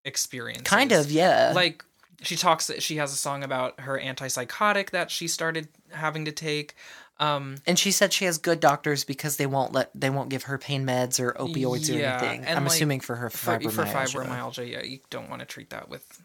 experience. 0.04 0.62
kind 0.62 0.92
of, 0.92 1.10
yeah. 1.10 1.52
like 1.54 1.84
she 2.22 2.36
talks 2.36 2.66
that 2.68 2.82
she 2.82 2.96
has 2.96 3.12
a 3.12 3.16
song 3.16 3.42
about 3.42 3.80
her 3.80 3.98
antipsychotic 3.98 4.90
that 4.90 5.10
she 5.10 5.28
started 5.28 5.68
having 5.90 6.24
to 6.24 6.32
take 6.32 6.74
um 7.20 7.56
and 7.66 7.78
she 7.78 7.92
said 7.92 8.12
she 8.12 8.24
has 8.24 8.38
good 8.38 8.58
doctors 8.60 9.04
because 9.04 9.36
they 9.36 9.46
won't 9.46 9.72
let 9.72 9.90
they 9.94 10.10
won't 10.10 10.30
give 10.30 10.44
her 10.44 10.58
pain 10.58 10.84
meds 10.84 11.20
or 11.20 11.32
opioids 11.34 11.88
or 11.88 12.02
anything. 12.02 12.44
I'm 12.46 12.64
like, 12.64 12.72
assuming 12.72 13.00
for 13.00 13.14
her 13.16 13.28
fibromyalgia. 13.30 13.70
for 13.70 13.84
fibromyalgia 13.84 14.68
yeah 14.70 14.82
you 14.82 14.98
don't 15.10 15.30
want 15.30 15.40
to 15.40 15.46
treat 15.46 15.70
that 15.70 15.88
with 15.88 16.20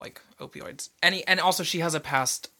like 0.00 0.20
opioids 0.40 0.88
he- 1.04 1.26
and 1.26 1.38
also 1.40 1.62
she 1.62 1.80
has 1.80 1.94
a 1.94 2.00
past 2.00 2.50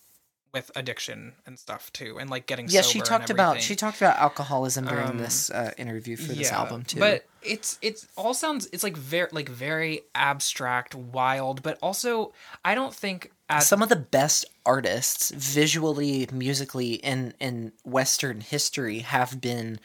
with 0.55 0.71
addiction 0.77 1.35
and 1.47 1.59
stuff 1.59 1.93
too 1.93 2.19
and 2.19 2.31
like 2.31 2.47
getting 2.47 2.67
Yeah, 2.67 2.81
she 2.83 3.01
talked 3.03 3.31
about 3.31 3.61
she 3.63 3.77
talked 3.77 3.99
about 3.99 4.19
alcoholism 4.19 4.87
during 4.87 5.17
Um, 5.17 5.19
this 5.19 5.51
uh, 5.51 5.73
interview 5.77 6.17
for 6.17 6.35
this 6.35 6.51
Yeah, 6.51 6.53
album 6.53 6.85
too. 6.85 7.01
But 7.01 7.29
it's 7.43 7.79
it's 7.83 8.09
all 8.17 8.35
sounds 8.35 8.69
it's 8.73 8.83
like 8.85 8.97
very 8.97 9.29
like 9.33 9.49
very 9.49 10.03
abstract, 10.15 10.95
wild, 10.95 11.63
but 11.63 11.79
also 11.83 12.33
I 12.65 12.75
don't 12.75 12.95
think 12.95 13.33
as 13.49 13.69
some 13.69 13.83
of 13.83 13.89
the 13.89 13.97
best 13.97 14.45
artists 14.67 15.31
visually 15.31 16.29
musically 16.33 16.95
in 16.95 17.35
in 17.41 17.73
western 17.85 18.41
history 18.41 19.01
have 19.01 19.41
been 19.41 19.79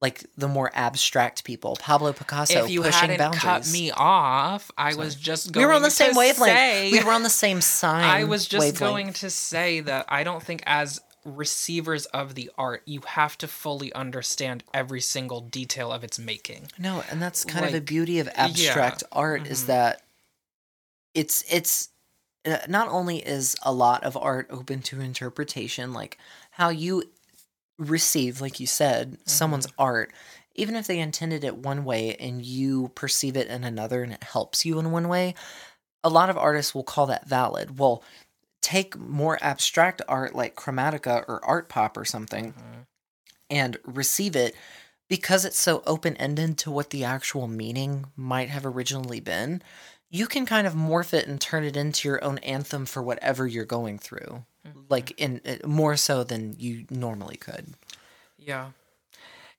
like 0.00 0.24
the 0.36 0.48
more 0.48 0.70
abstract 0.74 1.44
people 1.44 1.76
pablo 1.76 2.12
picasso 2.12 2.64
if 2.64 2.70
you 2.70 2.82
pushing 2.82 3.00
hadn't 3.00 3.18
boundaries 3.18 3.42
cut 3.42 3.70
me 3.72 3.90
off, 3.90 4.70
I 4.76 4.94
was 4.94 5.14
just 5.14 5.52
going 5.52 5.64
we 5.64 5.68
were 5.68 5.74
on 5.74 5.82
the 5.82 5.90
same 5.90 6.14
wavelength 6.14 6.56
say- 6.56 6.92
we 6.92 7.02
were 7.02 7.12
on 7.12 7.22
the 7.22 7.30
same 7.30 7.60
sign 7.60 8.04
I 8.04 8.24
was 8.24 8.46
just 8.46 8.60
wavelength. 8.60 8.80
going 8.80 9.12
to 9.14 9.30
say 9.30 9.80
that 9.80 10.06
I 10.08 10.24
don't 10.24 10.42
think 10.42 10.62
as 10.66 11.00
receivers 11.24 12.06
of 12.06 12.36
the 12.36 12.50
art, 12.56 12.82
you 12.86 13.00
have 13.04 13.36
to 13.38 13.48
fully 13.48 13.92
understand 13.94 14.62
every 14.72 15.00
single 15.00 15.40
detail 15.40 15.90
of 15.90 16.04
its 16.04 16.18
making. 16.18 16.68
no 16.78 17.02
and 17.10 17.20
that's 17.20 17.44
kind 17.44 17.64
of 17.64 17.72
the 17.72 17.80
beauty 17.80 18.20
of 18.20 18.28
abstract 18.34 19.02
art 19.10 19.46
is 19.46 19.64
mhm. 19.64 19.66
that 19.66 20.02
it's 21.14 21.42
it's 21.50 21.88
uh, 22.44 22.58
not 22.68 22.88
only 22.88 23.18
is 23.18 23.56
a 23.62 23.72
lot 23.72 24.04
of 24.04 24.16
art 24.16 24.46
open 24.50 24.80
to 24.82 25.00
interpretation 25.00 25.92
like 25.92 26.18
how 26.52 26.68
you 26.68 27.02
receive 27.78 28.40
like 28.40 28.58
you 28.58 28.66
said 28.66 29.18
someone's 29.24 29.66
mm-hmm. 29.66 29.82
art 29.82 30.12
even 30.54 30.74
if 30.74 30.86
they 30.86 30.98
intended 30.98 31.44
it 31.44 31.58
one 31.58 31.84
way 31.84 32.16
and 32.16 32.44
you 32.44 32.90
perceive 32.94 33.36
it 33.36 33.48
in 33.48 33.64
another 33.64 34.02
and 34.02 34.12
it 34.12 34.22
helps 34.24 34.64
you 34.64 34.78
in 34.78 34.90
one 34.90 35.08
way 35.08 35.34
a 36.02 36.08
lot 36.08 36.30
of 36.30 36.38
artists 36.38 36.72
will 36.72 36.84
call 36.84 37.06
that 37.06 37.28
valid. 37.28 37.78
Well 37.78 38.02
take 38.62 38.98
more 38.98 39.38
abstract 39.42 40.02
art 40.08 40.34
like 40.34 40.56
chromatica 40.56 41.24
or 41.28 41.40
Artpop 41.40 41.96
or 41.96 42.04
something 42.04 42.52
mm-hmm. 42.52 42.80
and 43.48 43.76
receive 43.84 44.34
it 44.34 44.56
because 45.08 45.44
it's 45.44 45.60
so 45.60 45.84
open-ended 45.86 46.58
to 46.58 46.70
what 46.70 46.90
the 46.90 47.04
actual 47.04 47.46
meaning 47.46 48.06
might 48.16 48.48
have 48.48 48.66
originally 48.66 49.20
been 49.20 49.62
you 50.10 50.26
can 50.26 50.46
kind 50.46 50.66
of 50.66 50.74
morph 50.74 51.12
it 51.12 51.28
and 51.28 51.40
turn 51.40 51.62
it 51.62 51.76
into 51.76 52.08
your 52.08 52.22
own 52.24 52.38
anthem 52.38 52.86
for 52.86 53.02
whatever 53.02 53.46
you're 53.46 53.64
going 53.64 53.98
through 53.98 54.44
like 54.88 55.12
in 55.20 55.40
uh, 55.46 55.66
more 55.66 55.96
so 55.96 56.24
than 56.24 56.54
you 56.58 56.84
normally 56.90 57.36
could 57.36 57.74
Yeah. 58.38 58.70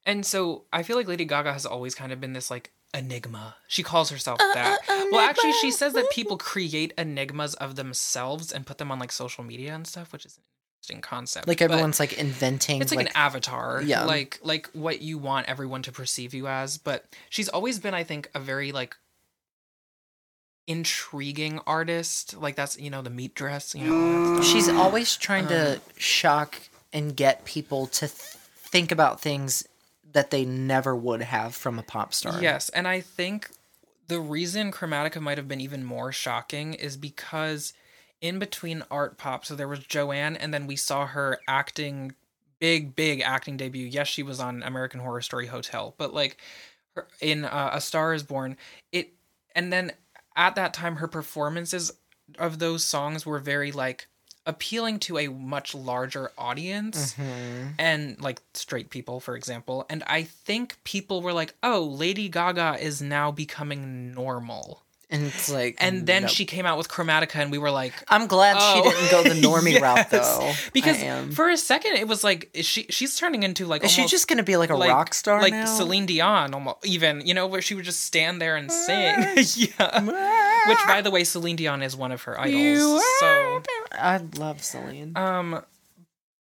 And 0.05 0.25
so 0.25 0.63
I 0.71 0.83
feel 0.83 0.95
like 0.95 1.07
Lady 1.07 1.25
Gaga 1.25 1.51
has 1.51 1.65
always 1.65 1.93
kind 1.93 2.11
of 2.13 2.21
been 2.21 2.31
this 2.33 2.49
like 2.49 2.71
enigma. 2.93 3.55
She 3.67 3.83
calls 3.83 4.09
herself 4.09 4.39
Uh, 4.39 4.53
that. 4.53 4.79
well, 5.11 5.19
actually, 5.19 5.51
she 5.53 5.71
says 5.71 5.91
that 5.93 6.09
people 6.11 6.37
create 6.37 6.93
enigmas 6.97 7.53
of 7.55 7.75
themselves 7.75 8.53
and 8.53 8.65
put 8.65 8.77
them 8.77 8.91
on 8.91 8.99
like 8.99 9.11
social 9.11 9.43
media 9.43 9.75
and 9.75 9.85
stuff, 9.85 10.13
which 10.13 10.25
is 10.25 10.37
an 10.37 10.43
interesting 10.79 11.01
concept. 11.01 11.47
like 11.47 11.57
But 11.59 11.65
everyone's 11.71 11.99
like 11.99 12.13
inventing 12.13 12.81
it's 12.81 12.91
like, 12.91 12.97
like, 13.05 13.07
an 13.07 13.17
avatar, 13.17 13.81
Yeah. 13.83 14.05
Like 14.05 14.39
like 14.43 14.69
what 14.71 15.01
you 15.01 15.17
want 15.17 15.47
everyone 15.47 15.81
to 15.83 15.91
perceive 15.91 16.33
you 16.33 16.47
as. 16.47 16.77
But 16.77 17.03
she's 17.29 17.49
always 17.49 17.77
been, 17.79 17.93
I 17.93 18.03
think, 18.05 18.29
a 18.33 18.39
very 18.39 18.71
like 18.71 18.95
intriguing 20.67 21.59
artist. 21.65 22.37
Like 22.37 22.55
that's 22.55 22.79
you 22.79 22.89
know 22.89 23.01
the 23.01 23.09
meat 23.09 23.33
dress. 23.33 23.73
You 23.73 23.87
know, 23.87 23.95
all 23.95 24.35
that 24.35 24.43
stuff. 24.43 24.53
she's 24.53 24.69
always 24.69 25.15
trying 25.17 25.47
to 25.47 25.81
shock 25.97 26.59
and 26.93 27.15
get 27.15 27.45
people 27.45 27.87
to 27.87 28.07
th- 28.07 28.11
think 28.11 28.91
about 28.91 29.19
things 29.21 29.67
that 30.13 30.31
they 30.31 30.45
never 30.45 30.95
would 30.95 31.21
have 31.21 31.55
from 31.55 31.77
a 31.79 31.83
pop 31.83 32.13
star 32.13 32.41
Yes, 32.41 32.69
and 32.69 32.87
I 32.87 33.01
think 33.01 33.49
the 34.07 34.19
reason 34.19 34.71
Chromatica 34.71 35.21
might 35.21 35.37
have 35.37 35.47
been 35.47 35.61
even 35.61 35.83
more 35.83 36.11
shocking 36.11 36.73
is 36.73 36.97
because 36.97 37.73
in 38.21 38.39
between 38.39 38.81
Artpop, 38.89 39.45
so 39.45 39.55
there 39.55 39.67
was 39.67 39.79
Joanne, 39.79 40.35
and 40.35 40.53
then 40.53 40.65
we 40.65 40.75
saw 40.75 41.05
her 41.05 41.39
acting 41.47 42.15
big, 42.59 42.95
big 42.95 43.21
acting 43.21 43.57
debut. 43.57 43.85
Yes, 43.85 44.07
she 44.07 44.23
was 44.23 44.39
on 44.39 44.63
American 44.63 44.99
Horror 44.99 45.21
Story 45.21 45.47
Hotel, 45.47 45.93
but 45.97 46.13
like 46.13 46.37
her, 46.95 47.07
in 47.21 47.45
uh, 47.45 47.71
A 47.73 47.81
Star 47.81 48.13
Is 48.13 48.23
Born, 48.23 48.57
it, 48.91 49.13
and 49.55 49.71
then 49.71 49.91
at 50.37 50.55
that 50.55 50.73
time, 50.73 50.97
her 50.97 51.07
performances 51.07 51.91
of 52.37 52.59
those 52.59 52.83
songs 52.83 53.25
were 53.25 53.39
very 53.39 53.71
like 53.71 54.07
appealing 54.45 54.97
to 54.99 55.17
a 55.17 55.27
much 55.27 55.75
larger 55.75 56.31
audience 56.37 57.15
Mm-hmm. 57.15 57.67
and 57.79 58.21
like 58.21 58.41
straight 58.53 58.89
people 58.89 59.19
for 59.19 59.35
example 59.35 59.85
and 59.89 60.03
i 60.07 60.23
think 60.23 60.77
people 60.85 61.21
were 61.21 61.33
like 61.33 61.53
oh 61.63 61.81
lady 61.83 62.29
gaga 62.29 62.77
is 62.79 63.01
now 63.01 63.29
becoming 63.29 64.13
normal 64.13 64.83
And 65.09 65.23
it's 65.23 65.49
like, 65.49 65.77
and 65.79 66.05
then 66.05 66.23
nope. 66.23 66.31
she 66.31 66.43
came 66.45 66.65
out 66.65 66.77
with 66.77 66.89
chromatica 66.89 67.35
and 67.35 67.49
we 67.49 67.57
were 67.57 67.71
like 67.71 67.93
I'm 68.09 68.27
glad 68.27 68.57
Oh, 68.59 68.83
she 68.83 68.89
didn't 68.89 69.09
go 69.11 69.23
the 69.23 69.47
normie 69.47 69.79
route 69.81 70.09
though. 70.09 70.51
because 70.73 71.33
for 71.33 71.49
a 71.49 71.55
second 71.55 71.93
it 71.93 72.09
was 72.09 72.25
like 72.25 72.49
she 72.61 72.87
she's 72.89 73.15
turning 73.15 73.43
into 73.43 73.65
like 73.65 73.85
is 73.85 73.91
she 73.91 74.05
just 74.05 74.27
gonna 74.27 74.43
be 74.43 74.57
like 74.57 74.69
a 74.69 74.75
like, 74.75 74.89
rock 74.91 75.13
star 75.13 75.41
like 75.41 75.53
now? 75.53 75.63
Celine 75.65 76.07
Dion 76.07 76.53
almost 76.53 76.85
even 76.85 77.25
you 77.25 77.33
know 77.33 77.47
where 77.47 77.61
she 77.61 77.73
would 77.73 77.85
just 77.85 78.01
stand 78.01 78.41
there 78.41 78.57
and 78.57 78.69
sing 78.69 79.15
yeah 79.55 80.63
which 80.67 80.79
by 80.85 81.01
the 81.01 81.09
way 81.09 81.23
Celine 81.23 81.55
Dion 81.55 81.81
is 81.83 81.95
one 81.95 82.11
of 82.11 82.23
her 82.23 82.37
idols 82.37 83.01
so 83.21 83.61
I 83.93 84.17
love 84.37 84.61
Celine. 84.61 85.13
um 85.15 85.63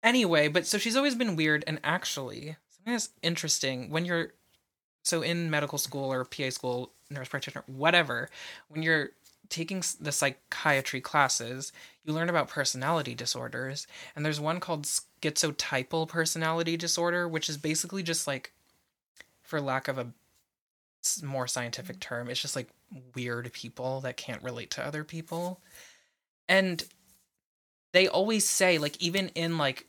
anyway 0.03 0.47
but 0.49 0.67
so 0.67 0.77
she's 0.77 0.95
always 0.95 1.15
been 1.15 1.35
weird 1.35 1.63
and 1.65 1.79
actually 1.83 2.57
something 2.69 2.93
that's 2.93 3.09
interesting 3.23 3.89
when 3.89 4.05
you're 4.05 4.33
so 5.03 5.23
in 5.23 5.49
medical 5.49 5.79
school 5.79 6.13
or 6.13 6.23
PA 6.25 6.51
school 6.51 6.91
nurse 7.11 7.29
practitioner 7.29 7.63
whatever 7.67 8.29
when 8.69 8.81
you're 8.83 9.09
taking 9.49 9.83
the 9.99 10.11
psychiatry 10.11 11.01
classes 11.01 11.73
you 12.03 12.13
learn 12.13 12.29
about 12.29 12.47
personality 12.47 13.13
disorders 13.13 13.85
and 14.15 14.25
there's 14.25 14.39
one 14.39 14.59
called 14.59 14.85
schizotypal 14.85 16.07
personality 16.07 16.77
disorder 16.77 17.27
which 17.27 17.49
is 17.49 17.57
basically 17.57 18.01
just 18.01 18.27
like 18.27 18.51
for 19.43 19.59
lack 19.59 19.87
of 19.87 19.97
a 19.97 20.07
more 21.23 21.47
scientific 21.47 21.99
term 21.99 22.29
it's 22.29 22.41
just 22.41 22.55
like 22.55 22.69
weird 23.15 23.51
people 23.53 24.01
that 24.01 24.17
can't 24.17 24.43
relate 24.43 24.71
to 24.71 24.85
other 24.85 25.03
people. 25.03 25.59
And 26.47 26.83
they 27.93 28.07
always 28.07 28.47
say 28.47 28.77
like 28.77 29.01
even 29.01 29.29
in 29.29 29.57
like 29.57 29.87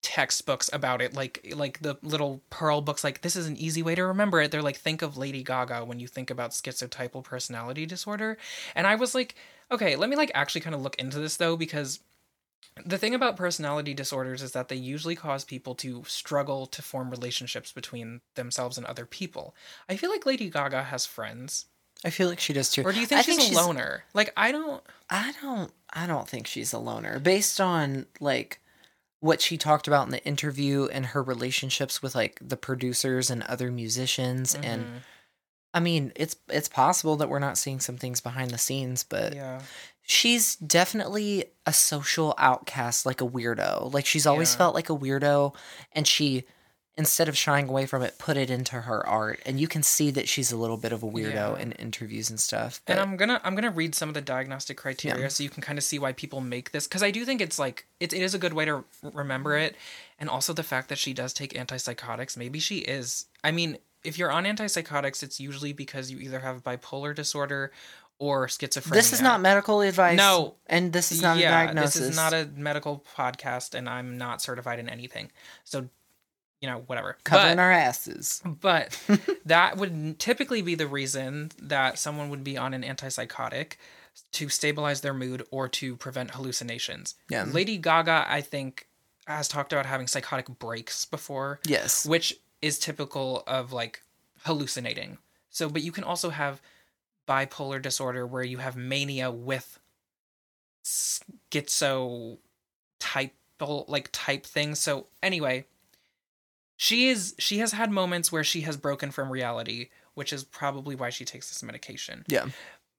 textbooks 0.00 0.70
about 0.72 1.02
it 1.02 1.12
like 1.14 1.52
like 1.56 1.80
the 1.80 1.96
little 2.02 2.40
pearl 2.50 2.80
books 2.80 3.02
like 3.02 3.22
this 3.22 3.34
is 3.34 3.46
an 3.46 3.56
easy 3.56 3.82
way 3.82 3.94
to 3.94 4.04
remember 4.04 4.40
it. 4.40 4.50
They're 4.50 4.62
like 4.62 4.76
think 4.76 5.02
of 5.02 5.16
lady 5.16 5.42
gaga 5.42 5.84
when 5.84 5.98
you 6.00 6.06
think 6.06 6.30
about 6.30 6.52
schizotypal 6.52 7.24
personality 7.24 7.84
disorder. 7.86 8.38
And 8.74 8.86
i 8.86 8.94
was 8.94 9.14
like 9.14 9.34
okay 9.70 9.96
let 9.96 10.08
me 10.08 10.16
like 10.16 10.30
actually 10.34 10.60
kind 10.60 10.74
of 10.74 10.82
look 10.82 10.96
into 10.96 11.18
this 11.18 11.36
though 11.36 11.56
because 11.56 12.00
the 12.86 12.98
thing 12.98 13.14
about 13.14 13.36
personality 13.36 13.92
disorders 13.92 14.40
is 14.40 14.52
that 14.52 14.68
they 14.68 14.76
usually 14.76 15.16
cause 15.16 15.44
people 15.44 15.74
to 15.76 16.04
struggle 16.06 16.66
to 16.66 16.80
form 16.82 17.10
relationships 17.10 17.72
between 17.72 18.20
themselves 18.36 18.78
and 18.78 18.86
other 18.86 19.04
people. 19.04 19.54
I 19.88 19.96
feel 19.96 20.10
like 20.10 20.26
lady 20.26 20.48
gaga 20.48 20.84
has 20.84 21.04
friends. 21.06 21.66
I 22.04 22.10
feel 22.10 22.28
like 22.28 22.38
she 22.38 22.52
does 22.52 22.70
too. 22.70 22.82
or 22.82 22.92
do 22.92 23.00
you 23.00 23.06
think 23.06 23.18
I 23.18 23.22
she's 23.22 23.36
think 23.36 23.52
a 23.52 23.56
loner? 23.56 24.04
Like 24.14 24.32
i 24.36 24.52
don't 24.52 24.82
I 25.10 25.32
don't. 25.40 25.72
I 25.92 26.06
don't 26.06 26.28
think 26.28 26.46
she's 26.46 26.72
a 26.72 26.78
loner. 26.78 27.18
Based 27.18 27.60
on 27.60 28.06
like 28.20 28.60
what 29.20 29.40
she 29.40 29.56
talked 29.58 29.88
about 29.88 30.06
in 30.06 30.10
the 30.12 30.24
interview 30.24 30.86
and 30.92 31.06
her 31.06 31.22
relationships 31.22 32.00
with 32.02 32.14
like 32.14 32.38
the 32.40 32.56
producers 32.56 33.30
and 33.30 33.42
other 33.44 33.70
musicians 33.70 34.54
and 34.54 34.84
Mhm. 34.84 34.98
I 35.74 35.80
mean 35.80 36.12
it's 36.16 36.36
it's 36.48 36.68
possible 36.68 37.16
that 37.16 37.28
we're 37.28 37.38
not 37.40 37.58
seeing 37.58 37.80
some 37.80 37.96
things 37.96 38.20
behind 38.20 38.50
the 38.52 38.58
scenes 38.58 39.02
but 39.02 39.34
yeah 39.34 39.60
she's 40.02 40.56
definitely 40.56 41.44
a 41.66 41.72
social 41.72 42.34
outcast 42.38 43.04
like 43.04 43.20
a 43.20 43.26
weirdo 43.26 43.92
like 43.92 44.06
she's 44.06 44.26
always 44.26 44.52
Yeah. 44.52 44.58
felt 44.58 44.74
like 44.74 44.88
a 44.88 44.96
weirdo 44.96 45.54
and 45.92 46.06
she 46.06 46.44
instead 46.98 47.28
of 47.28 47.36
shying 47.38 47.68
away 47.68 47.86
from 47.86 48.02
it 48.02 48.18
put 48.18 48.36
it 48.36 48.50
into 48.50 48.82
her 48.82 49.06
art 49.06 49.40
and 49.46 49.58
you 49.58 49.66
can 49.68 49.82
see 49.82 50.10
that 50.10 50.28
she's 50.28 50.52
a 50.52 50.56
little 50.56 50.76
bit 50.76 50.92
of 50.92 51.02
a 51.02 51.06
weirdo 51.06 51.32
Yeah. 51.32 51.58
in 51.58 51.72
interviews 51.72 52.28
and 52.28 52.38
stuff 52.38 52.82
and 52.86 52.98
I'm 53.00 53.16
gonna 53.16 53.40
I'm 53.44 53.54
gonna 53.54 53.70
read 53.70 53.94
some 53.94 54.08
of 54.10 54.14
the 54.14 54.20
diagnostic 54.20 54.76
criteria 54.76 55.30
so 55.30 55.42
you 55.44 55.48
can 55.48 55.62
kind 55.62 55.78
of 55.78 55.84
see 55.84 55.98
why 55.98 56.12
people 56.12 56.40
make 56.40 56.72
this 56.72 56.86
because 56.86 57.02
I 57.02 57.10
do 57.12 57.24
think 57.24 57.40
it's 57.40 57.58
like 57.58 57.86
it, 58.00 58.12
it 58.12 58.20
is 58.20 58.34
a 58.34 58.38
good 58.38 58.52
way 58.52 58.64
to 58.66 58.84
remember 59.14 59.56
it, 59.56 59.76
and 60.18 60.28
also 60.28 60.52
the 60.52 60.62
fact 60.62 60.88
that 60.88 60.98
she 60.98 61.12
does 61.14 61.32
take 61.32 61.52
antipsychotics. 61.54 62.36
Maybe 62.36 62.58
she 62.58 62.78
is. 62.78 63.26
I 63.44 63.50
mean, 63.52 63.78
if 64.04 64.18
you're 64.18 64.30
on 64.32 64.44
antipsychotics, 64.44 65.22
it's 65.22 65.38
usually 65.40 65.72
because 65.72 66.10
you 66.10 66.18
either 66.18 66.40
have 66.40 66.62
bipolar 66.64 67.14
disorder 67.14 67.70
or 68.20 68.48
schizophrenia. 68.48 68.94
this 68.94 69.12
is 69.12 69.22
not 69.22 69.40
medical 69.40 69.80
advice 69.80 70.16
No. 70.16 70.56
and 70.66 70.92
this 70.92 71.12
is 71.12 71.22
not 71.22 71.36
a 71.38 71.42
diagnosis 71.42 71.94
This 72.00 72.08
is 72.10 72.16
not 72.16 72.32
a 72.32 72.48
medical 72.56 73.04
podcast, 73.16 73.74
and 73.76 73.88
I'm 73.88 74.18
not 74.18 74.42
certified 74.42 74.80
in 74.80 74.88
anything. 74.88 75.30
So, 75.62 75.88
you 76.60 76.68
know, 76.68 76.82
whatever. 76.86 77.16
covering 77.24 77.56
But- 77.56 77.62
our 77.62 77.72
asses 77.72 78.42
but 78.44 78.98
that 79.46 79.76
would 79.76 80.18
typically 80.18 80.62
be 80.62 80.74
the 80.74 80.86
reason 80.88 81.50
that 81.62 81.98
someone 81.98 82.30
would 82.30 82.42
be 82.44 82.56
on 82.56 82.74
an 82.74 82.82
antipsychotic 82.82 83.74
to 84.32 84.48
stabilize 84.48 85.00
their 85.00 85.14
mood 85.14 85.46
or 85.52 85.68
to 85.68 85.94
prevent 85.96 86.32
hallucinations. 86.32 87.14
Yeah. 87.30 87.44
Lady 87.44 87.76
Gaga, 87.78 88.26
I 88.28 88.40
think, 88.40 88.88
has 89.28 89.46
talked 89.46 89.72
about 89.72 89.86
having 89.86 90.06
psychotic 90.08 90.48
breaks 90.58 91.04
before, 91.04 91.60
yes 91.64 92.04
which 92.06 92.34
is 92.60 92.78
typical 92.78 93.44
of 93.46 93.72
like 93.72 94.02
hallucinating. 94.44 95.18
So, 95.50 95.68
but 95.68 95.82
you 95.82 95.92
can 95.92 96.02
also 96.04 96.30
have 96.30 96.60
bipolar 97.28 97.80
disorder 97.80 98.26
where 98.26 98.42
you 98.42 98.58
have 98.58 98.76
mania 98.76 99.30
with 99.30 99.78
schizo 100.84 102.38
type 102.98 103.34
like 103.60 104.08
type 104.12 104.46
thing. 104.46 104.74
So 104.74 105.06
anyway, 105.22 105.66
she 106.78 107.08
is 107.08 107.34
she 107.38 107.58
has 107.58 107.72
had 107.72 107.90
moments 107.90 108.30
where 108.32 108.44
she 108.44 108.62
has 108.62 108.76
broken 108.76 109.10
from 109.10 109.30
reality, 109.30 109.88
which 110.14 110.32
is 110.32 110.44
probably 110.44 110.94
why 110.94 111.10
she 111.10 111.24
takes 111.24 111.48
this 111.50 111.62
medication. 111.62 112.24
Yeah. 112.28 112.46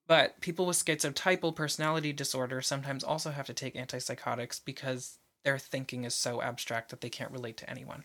But 0.06 0.40
people 0.40 0.66
with 0.66 0.76
schizotypal 0.76 1.56
personality 1.56 2.12
disorder 2.12 2.60
sometimes 2.60 3.02
also 3.02 3.30
have 3.30 3.46
to 3.46 3.54
take 3.54 3.74
antipsychotics 3.74 4.60
because 4.64 5.18
their 5.44 5.58
thinking 5.58 6.04
is 6.04 6.14
so 6.14 6.42
abstract 6.42 6.90
that 6.90 7.00
they 7.00 7.08
can't 7.08 7.32
relate 7.32 7.56
to 7.56 7.70
anyone. 7.70 8.04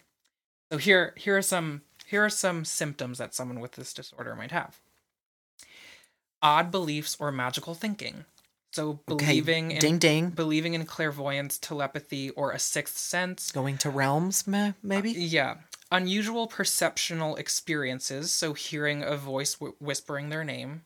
So 0.72 0.78
here 0.78 1.14
here 1.18 1.38
are 1.38 1.42
some 1.42 1.82
here 2.06 2.24
are 2.24 2.30
some 2.30 2.64
symptoms 2.64 3.18
that 3.18 3.36
someone 3.36 3.60
with 3.60 3.74
this 3.74 3.94
disorder 3.94 4.34
might 4.34 4.52
have. 4.52 4.80
Odd 6.42 6.72
beliefs 6.72 7.18
or 7.20 7.34
magical 7.34 7.74
thinking. 7.74 8.24
So 8.72 9.00
Okay, 9.10 9.26
believing 9.26 9.72
in 9.72 9.80
ding 9.80 9.98
ding 10.00 10.30
believing 10.32 10.74
in 10.74 10.86
clairvoyance, 10.86 11.58
telepathy, 11.58 12.32
or 12.32 12.52
a 12.52 12.60
sixth 12.60 12.98
sense. 12.98 13.52
going 13.52 13.78
to 13.80 13.90
realms 13.90 14.46
ma- 14.46 14.74
maybe 14.84 15.12
uh, 15.12 15.14
Yeah. 15.18 15.56
Unusual 15.92 16.48
perceptional 16.48 17.36
experiences, 17.36 18.32
so 18.32 18.54
hearing 18.54 19.04
a 19.04 19.16
voice 19.16 19.56
w- 19.56 19.76
whispering 19.80 20.30
their 20.30 20.44
name. 20.44 20.84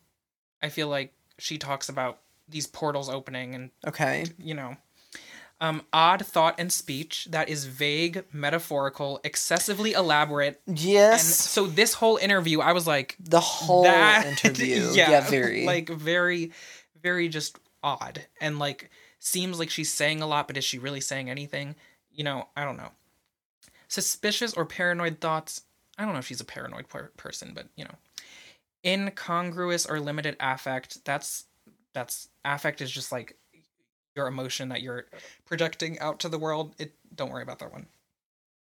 I 0.62 0.70
feel 0.70 0.88
like 0.88 1.14
she 1.38 1.58
talks 1.58 1.88
about 1.88 2.20
these 2.50 2.68
portals 2.68 3.10
opening 3.10 3.56
and, 3.56 3.72
okay. 3.88 4.26
you 4.38 4.54
know. 4.54 4.76
Um, 5.62 5.84
odd 5.92 6.26
thought 6.26 6.56
and 6.58 6.72
speech 6.72 7.28
that 7.32 7.50
is 7.50 7.66
vague, 7.66 8.24
metaphorical, 8.32 9.20
excessively 9.24 9.92
elaborate. 9.92 10.62
And 10.66 10.80
yes 10.80 11.26
so 11.26 11.68
this 11.68 11.96
whole 11.96 12.16
interview, 12.16 12.62
I 12.62 12.72
was 12.72 12.88
like, 12.88 13.18
the 13.20 13.42
whole 13.42 13.84
that 13.84 14.26
interview. 14.46 14.90
Yeah, 14.94 15.22
very. 15.30 15.66
like 15.66 15.90
very 15.90 16.54
very 17.02 17.28
just 17.28 17.60
odd. 17.84 18.26
And 18.40 18.58
like 18.58 18.90
seems 19.20 19.60
like 19.60 19.70
she's 19.70 19.92
saying 19.92 20.22
a 20.22 20.28
lot 20.28 20.48
but 20.48 20.56
is 20.56 20.64
she 20.64 20.80
really 20.80 21.02
saying 21.02 21.30
anything? 21.30 21.76
You 22.12 22.24
know 22.26 22.50
i 22.58 22.66
don't 22.66 22.76
know 22.76 22.92
suspicious 23.90 24.54
or 24.54 24.66
paranoid 24.66 25.20
thoughts. 25.20 25.64
I 25.98 26.06
don't 26.06 26.14
know 26.14 26.20
if 26.20 26.28
she's 26.28 26.40
a 26.40 26.46
paranoid 26.46 26.88
per- 26.88 27.12
person 27.18 27.52
but 27.54 27.68
you 27.76 27.84
know. 27.84 27.96
Incongruous 28.86 29.86
or 29.86 30.00
limited 30.00 30.38
affect. 30.40 31.04
That's 31.04 31.44
that's 31.94 32.30
affect 32.46 32.80
is 32.80 32.90
just 32.90 33.12
like 33.12 33.36
your 34.16 34.28
emotion 34.28 34.70
that 34.70 34.82
you're 34.82 35.06
projecting 35.46 36.00
out 36.00 36.20
to 36.20 36.30
the 36.30 36.40
world. 36.40 36.76
It 36.80 36.94
don't 37.14 37.32
worry 37.32 37.44
about 37.44 37.60
that 37.60 37.74
one. 37.74 37.88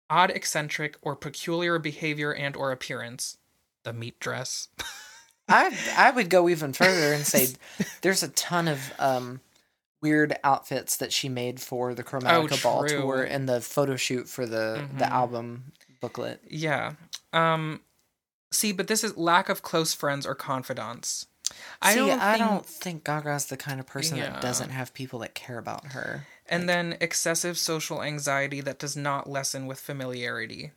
Odd 0.09 0.31
eccentric 0.31 0.97
or 1.03 1.15
peculiar 1.15 1.79
behavior 1.79 2.33
and 2.33 2.57
or 2.57 2.73
appearance. 2.73 3.37
The 3.83 3.93
meat 3.93 4.19
dress. 4.19 4.69
I 5.49 5.77
I 5.97 6.11
would 6.11 6.31
go 6.31 6.49
even 6.49 6.73
further 6.73 7.13
and 7.13 7.27
say 7.27 7.49
there's 8.03 8.23
a 8.23 8.29
ton 8.29 8.69
of 8.69 8.93
um 8.99 9.41
weird 10.01 10.37
outfits 10.45 10.97
that 10.97 11.13
she 11.13 11.29
made 11.29 11.61
for 11.61 11.95
the 11.95 12.05
Chromatica 12.05 12.63
Ball 12.63 12.83
Oh, 12.85 12.87
true. 12.87 13.01
tour 13.01 13.23
and 13.23 13.49
the 13.49 13.61
photo 13.61 13.97
shoot 13.97 14.29
for 14.29 14.47
the 14.47 14.89
Mhm. 14.93 14.99
the 14.99 15.13
album 15.13 15.73
booklet. 16.01 16.43
Yeah. 16.49 16.95
Um 17.33 17.81
see, 18.53 18.73
but 18.73 18.87
this 18.89 19.03
is 19.05 19.17
lack 19.17 19.49
of 19.49 19.63
close 19.63 19.93
friends 19.93 20.25
or 20.27 20.35
confidants. 20.35 21.27
I 21.83 21.95
don't 21.95 22.21
I 22.21 22.37
think, 22.37 22.49
don't 22.49 22.67
think 22.67 23.05
Gaga's 23.05 23.47
the 23.47 23.57
kind 23.57 23.81
of 23.81 23.87
person 23.87 24.19
Yeah. 24.19 24.31
that 24.31 24.43
doesn't 24.43 24.71
have 24.71 24.93
people 24.95 25.19
that 25.21 25.35
care 25.35 25.59
about 25.59 25.89
her. 25.93 26.27
and 26.51 26.67
then 26.69 26.97
excessive 27.01 27.59
social 27.59 28.03
anxiety 28.03 28.63
that 28.63 28.79
does 28.79 28.97
not 28.97 29.29
lessen 29.29 29.67
with 29.67 29.79
familiarity. 29.79 30.73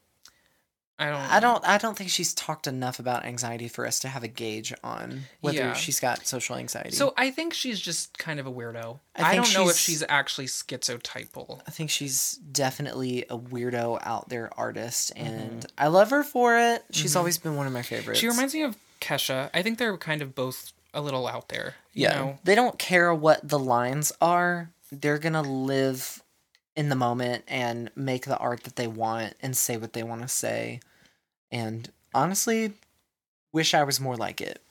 I 1.01 1.09
don't 1.09 1.31
I 1.31 1.39
don't 1.39 1.67
I 1.67 1.77
don't 1.77 1.97
think 1.97 2.09
she's 2.09 2.33
talked 2.33 2.67
enough 2.67 2.99
about 2.99 3.25
anxiety 3.25 3.67
for 3.67 3.85
us 3.87 3.99
to 4.01 4.07
have 4.07 4.23
a 4.23 4.27
gauge 4.27 4.73
on 4.83 5.21
whether 5.41 5.57
Yeah. 5.57 5.73
she's 5.73 5.99
got 5.99 6.25
social 6.27 6.55
anxiety. 6.55 6.91
So 6.91 7.13
I 7.17 7.31
think 7.31 7.53
she's 7.53 7.79
just 7.79 8.17
kind 8.17 8.39
of 8.39 8.45
a 8.47 8.51
weirdo. 8.51 8.99
I 9.15 9.31
I, 9.31 9.35
don't 9.35 9.53
know 9.53 9.67
if 9.69 9.75
she's- 9.77 10.03
actually 10.07 10.47
schizotypal. 10.47 11.61
I 11.67 11.71
think 11.71 11.89
she's 11.89 12.33
definitely 12.51 13.23
a 13.29 13.37
weirdo 13.37 13.99
out 14.03 14.29
there 14.29 14.49
artist 14.57 15.13
Mm-hmm. 15.15 15.25
and 15.25 15.65
I 15.77 15.87
love 15.87 16.09
her 16.11 16.23
for 16.23 16.57
it. 16.57 16.83
She's 16.91 17.15
always 17.15 17.37
been 17.37 17.55
one 17.55 17.67
of 17.67 17.73
my 17.73 17.81
favorites. 17.81 18.19
She 18.19 18.27
reminds 18.27 18.53
me 18.53 18.63
of 18.63 18.77
Kesha. 18.99 19.49
I 19.53 19.61
think 19.61 19.77
they're 19.79 19.97
kind 19.97 20.21
of 20.21 20.35
both 20.35 20.71
a 20.93 21.01
little 21.01 21.27
out 21.27 21.49
there. 21.49 21.75
You 21.93 22.03
yeah. 22.03 22.15
know? 22.15 22.39
They 22.43 22.55
don't 22.55 22.77
care 22.77 23.13
what 23.13 23.47
the 23.47 23.59
lines 23.59 24.11
are. 24.21 24.69
they're 24.91 25.17
gonna 25.19 25.41
live 25.41 26.21
in 26.75 26.89
the 26.89 26.95
moment 26.95 27.43
and 27.47 27.89
make 27.95 28.25
the 28.25 28.37
art 28.37 28.63
that 28.63 28.75
they 28.75 28.87
want 28.87 29.33
and 29.41 29.55
say 29.55 29.77
what 29.77 29.93
they 29.93 30.03
want 30.03 30.21
to 30.21 30.27
say. 30.27 30.79
And 31.51 31.91
honestly, 32.13 32.73
wish 33.51 33.73
I 33.73 33.83
was 33.83 33.99
more 33.99 34.15
like 34.15 34.41
it. 34.41 34.61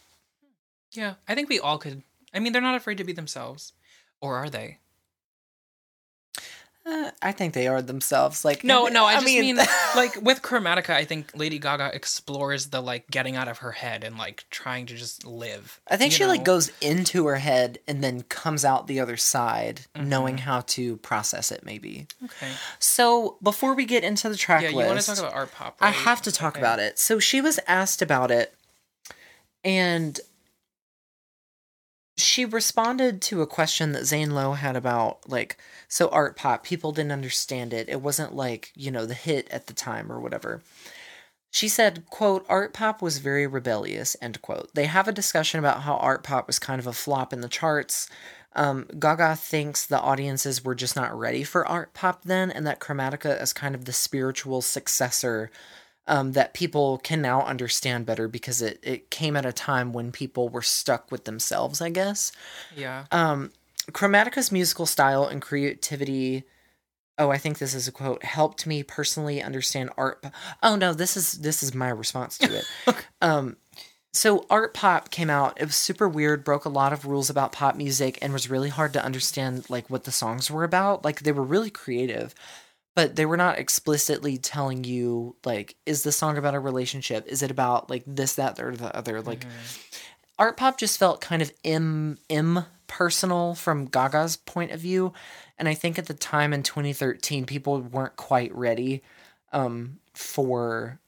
Yeah, 0.92 1.14
I 1.28 1.34
think 1.34 1.48
we 1.48 1.60
all 1.60 1.78
could. 1.78 2.02
I 2.34 2.38
mean, 2.38 2.52
they're 2.52 2.62
not 2.62 2.76
afraid 2.76 2.98
to 2.98 3.04
be 3.04 3.12
themselves, 3.12 3.72
or 4.20 4.36
are 4.36 4.50
they? 4.50 4.78
Uh, 6.86 7.10
I 7.20 7.32
think 7.32 7.52
they 7.52 7.68
are 7.68 7.82
themselves. 7.82 8.42
Like 8.44 8.64
No, 8.64 8.86
no, 8.86 9.04
I 9.04 9.14
just 9.14 9.26
mean, 9.26 9.56
like 9.94 10.16
with 10.22 10.40
Chromatica, 10.40 10.90
I 10.90 11.04
think 11.04 11.30
Lady 11.34 11.58
Gaga 11.58 11.90
explores 11.94 12.68
the 12.70 12.80
like 12.80 13.10
getting 13.10 13.36
out 13.36 13.48
of 13.48 13.58
her 13.58 13.72
head 13.72 14.02
and 14.02 14.16
like 14.16 14.44
trying 14.50 14.86
to 14.86 14.96
just 14.96 15.26
live. 15.26 15.78
I 15.90 15.98
think 15.98 16.12
she 16.14 16.24
like 16.24 16.42
goes 16.42 16.72
into 16.80 17.26
her 17.26 17.36
head 17.36 17.80
and 17.86 18.02
then 18.02 18.22
comes 18.22 18.64
out 18.64 18.86
the 18.86 18.98
other 19.00 19.18
side, 19.18 19.82
Mm-hmm. 19.94 20.08
knowing 20.08 20.38
how 20.38 20.62
to 20.62 20.96
process 20.98 21.52
it. 21.52 21.64
Maybe. 21.64 22.06
Okay. 22.24 22.50
So 22.78 23.36
before 23.42 23.74
we 23.74 23.84
get 23.84 24.02
into 24.02 24.28
the 24.30 24.36
track 24.36 24.62
Yeah, 24.62 24.70
you 24.70 24.76
want 24.76 24.98
to 25.00 25.06
talk 25.06 25.18
about 25.18 25.34
art 25.34 25.52
pop? 25.52 25.76
I 25.80 25.90
have 25.90 26.22
to 26.22 26.32
talk 26.32 26.54
Okay. 26.54 26.60
about 26.60 26.78
it. 26.78 26.98
So 26.98 27.18
she 27.18 27.40
was 27.42 27.60
asked 27.68 28.00
about 28.00 28.30
it, 28.30 28.54
and 29.64 30.18
she 32.20 32.44
responded 32.44 33.22
to 33.22 33.42
a 33.42 33.46
question 33.46 33.92
that 33.92 34.06
Zane 34.06 34.30
Lowe 34.30 34.52
had 34.52 34.76
about 34.76 35.28
like 35.28 35.56
so 35.88 36.08
Artpop. 36.08 36.62
People 36.62 36.92
didn't 36.92 37.12
understand 37.12 37.72
it. 37.72 37.88
It 37.88 38.00
wasn't 38.00 38.34
like 38.34 38.72
you 38.74 38.90
know 38.90 39.06
the 39.06 39.14
hit 39.14 39.48
at 39.50 39.66
the 39.66 39.72
time 39.72 40.10
or 40.10 40.20
whatever. 40.20 40.62
She 41.52 41.68
said, 41.68 42.06
quote, 42.06 42.46
Artpop 42.46 43.02
was 43.02 43.18
very 43.18 43.44
rebellious, 43.44 44.16
end 44.22 44.40
quote. 44.40 44.70
They 44.74 44.86
have 44.86 45.08
a 45.08 45.12
discussion 45.12 45.58
about 45.58 45.82
how 45.82 45.96
Artpop 45.98 46.46
was 46.46 46.60
kind 46.60 46.78
of 46.78 46.86
a 46.86 46.92
flop 46.92 47.32
in 47.32 47.40
the 47.40 47.48
charts. 47.48 48.08
Um, 48.54 48.86
Gaga 48.98 49.36
thinks 49.36 49.84
the 49.84 50.00
audiences 50.00 50.64
were 50.64 50.76
just 50.76 50.94
not 50.94 51.16
ready 51.16 51.42
for 51.42 51.64
Artpop 51.64 52.22
then, 52.24 52.50
and 52.52 52.66
that 52.66 52.80
Chromatica 52.80 53.40
is 53.40 53.52
kind 53.52 53.74
of 53.74 53.84
the 53.84 53.92
spiritual 53.92 54.62
successor 54.62 55.50
um, 56.10 56.32
that 56.32 56.52
people 56.54 56.98
can 56.98 57.22
now 57.22 57.42
understand 57.42 58.04
better 58.04 58.26
because 58.26 58.60
it, 58.60 58.80
it 58.82 59.10
came 59.10 59.36
at 59.36 59.46
a 59.46 59.52
time 59.52 59.92
when 59.92 60.10
people 60.10 60.48
were 60.48 60.60
stuck 60.60 61.10
with 61.12 61.24
themselves, 61.24 61.80
I 61.80 61.88
guess. 61.88 62.32
Yeah. 62.76 63.04
Um, 63.12 63.52
Chromatica's 63.92 64.50
musical 64.50 64.86
style 64.86 65.24
and 65.24 65.40
creativity. 65.40 66.42
Oh, 67.16 67.30
I 67.30 67.38
think 67.38 67.58
this 67.58 67.74
is 67.74 67.86
a 67.86 67.92
quote. 67.92 68.24
Helped 68.24 68.66
me 68.66 68.82
personally 68.82 69.40
understand 69.40 69.90
art. 69.96 70.20
po- 70.22 70.30
Oh 70.64 70.74
no, 70.74 70.92
this 70.92 71.16
is 71.16 71.32
this 71.34 71.62
is 71.62 71.74
my 71.74 71.88
response 71.88 72.36
to 72.38 72.58
it. 72.58 72.64
Um, 73.22 73.56
so 74.12 74.40
Artpop 74.50 75.10
came 75.10 75.30
out. 75.30 75.60
It 75.60 75.66
was 75.66 75.76
super 75.76 76.08
weird. 76.08 76.42
Broke 76.42 76.64
a 76.64 76.70
lot 76.70 76.92
of 76.92 77.04
rules 77.04 77.30
about 77.30 77.52
pop 77.52 77.76
music 77.76 78.18
and 78.20 78.32
was 78.32 78.50
really 78.50 78.70
hard 78.70 78.92
to 78.94 79.04
understand 79.04 79.70
like 79.70 79.88
what 79.88 80.02
the 80.04 80.10
songs 80.10 80.50
were 80.50 80.64
about. 80.64 81.04
Like 81.04 81.20
they 81.20 81.30
were 81.30 81.44
really 81.44 81.70
creative, 81.70 82.34
but 82.94 83.16
they 83.16 83.26
were 83.26 83.36
not 83.36 83.58
explicitly 83.58 84.36
telling 84.38 84.84
you 84.84 85.36
like 85.44 85.76
is 85.86 86.02
the 86.02 86.12
song 86.12 86.36
about 86.36 86.54
a 86.54 86.60
relationship? 86.60 87.26
Is 87.26 87.42
it 87.42 87.50
about 87.50 87.90
like 87.90 88.02
this, 88.06 88.34
that, 88.34 88.58
or 88.60 88.76
the 88.76 88.94
other? 88.96 89.22
Like 89.22 89.46
Artpop 90.38 90.78
just 90.78 90.98
felt 90.98 91.20
kind 91.20 91.42
of 91.42 91.52
im 91.62 92.18
impersonal 92.28 93.54
from 93.54 93.86
Gaga's 93.86 94.36
point 94.36 94.72
of 94.72 94.80
view, 94.80 95.12
and 95.58 95.68
I 95.68 95.74
think 95.74 95.98
at 95.98 96.06
the 96.06 96.14
time 96.14 96.52
in 96.52 96.62
2013 96.62 97.46
people 97.46 97.80
weren't 97.80 98.16
quite 98.16 98.54
ready 98.54 99.02
um, 99.52 99.98
for 100.14 100.98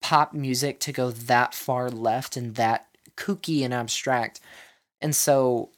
pop 0.00 0.32
music 0.32 0.80
to 0.80 0.92
go 0.92 1.10
that 1.10 1.54
far 1.54 1.90
left 1.90 2.36
and 2.36 2.54
that 2.56 2.86
kooky 3.16 3.64
and 3.64 3.74
abstract, 3.74 4.40
and 5.00 5.14
so 5.14 5.70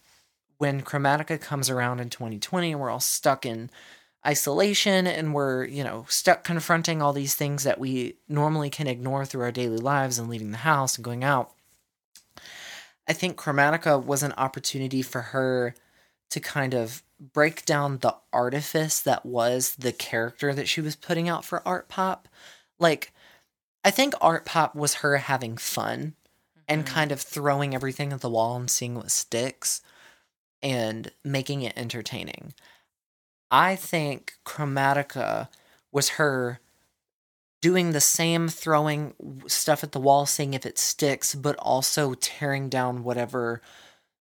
when 0.58 0.82
Chromatica 0.82 1.40
comes 1.40 1.68
around 1.68 2.00
in 2.00 2.08
2020 2.08 2.72
and 2.72 2.80
we're 2.80 2.90
all 2.90 3.00
stuck 3.00 3.44
in 3.44 3.70
isolation 4.26 5.06
and 5.06 5.34
we're 5.34 5.64
you 5.64 5.84
know 5.84 6.06
stuck 6.08 6.44
confronting 6.44 7.02
all 7.02 7.12
these 7.12 7.34
things 7.34 7.64
that 7.64 7.78
we 7.78 8.16
normally 8.28 8.70
can 8.70 8.86
ignore 8.86 9.24
through 9.24 9.42
our 9.42 9.52
daily 9.52 9.76
lives 9.76 10.18
and 10.18 10.28
leaving 10.28 10.50
the 10.50 10.58
house 10.58 10.96
and 10.96 11.04
going 11.04 11.22
out 11.22 11.52
I 13.06 13.12
think 13.12 13.36
Chromatica 13.36 14.02
was 14.02 14.22
an 14.22 14.32
opportunity 14.32 15.02
for 15.02 15.20
her 15.20 15.74
to 16.30 16.40
kind 16.40 16.74
of 16.74 17.02
break 17.20 17.64
down 17.64 17.98
the 17.98 18.16
artifice 18.32 19.00
that 19.00 19.24
was 19.24 19.76
the 19.76 19.92
character 19.92 20.54
that 20.54 20.68
she 20.68 20.80
was 20.80 20.96
putting 20.96 21.28
out 21.28 21.44
for 21.44 21.60
Artpop. 21.60 22.20
Like, 22.78 23.12
I 23.84 23.90
think 23.90 24.14
Artpop 24.14 24.74
was 24.74 24.94
her 24.94 25.18
having 25.18 25.56
fun 25.56 26.14
and 26.66 26.84
mm-hmm. 26.84 26.94
kind 26.94 27.12
of 27.12 27.20
throwing 27.20 27.74
everything 27.74 28.12
at 28.12 28.20
the 28.20 28.30
wall 28.30 28.56
and 28.56 28.70
seeing 28.70 28.94
what 28.94 29.10
sticks 29.10 29.82
and 30.62 31.10
making 31.22 31.62
it 31.62 31.74
entertaining. 31.76 32.54
I 33.54 33.76
think 33.76 34.34
Chromatica 34.44 35.46
was 35.92 36.08
her 36.10 36.58
doing 37.62 37.92
the 37.92 38.00
same 38.00 38.48
throwing 38.48 39.14
stuff 39.46 39.84
at 39.84 39.92
the 39.92 40.00
wall 40.00 40.26
seeing 40.26 40.54
if 40.54 40.66
it 40.66 40.76
sticks 40.76 41.36
but 41.36 41.54
also 41.56 42.14
tearing 42.14 42.68
down 42.68 43.04
whatever 43.04 43.62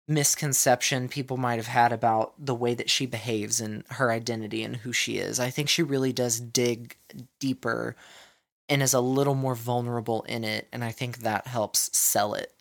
misconception 0.07 1.09
people 1.09 1.37
might 1.37 1.57
have 1.57 1.67
had 1.67 1.93
about 1.93 2.35
the 2.39 2.55
way 2.55 2.73
that 2.75 2.89
she 2.89 3.05
behaves 3.05 3.61
and 3.61 3.83
her 3.91 4.13
identity 4.13 4.63
and 4.63 4.77
who 4.77 4.93
she 4.93 5.19
is 5.19 5.41
i 5.41 5.51
think 5.51 5.69
she 5.69 5.83
really 5.83 6.13
does 6.13 6.39
dig 6.39 6.97
deeper 7.41 7.97
and 8.69 8.81
is 8.81 8.95
a 8.95 9.01
little 9.01 9.35
more 9.35 9.57
vulnerable 9.57 10.23
in 10.23 10.45
it 10.45 10.69
and 10.73 10.85
i 10.85 10.93
think 10.93 11.19
that 11.19 11.49
helps 11.49 11.95
sell 11.95 12.33
it 12.33 12.55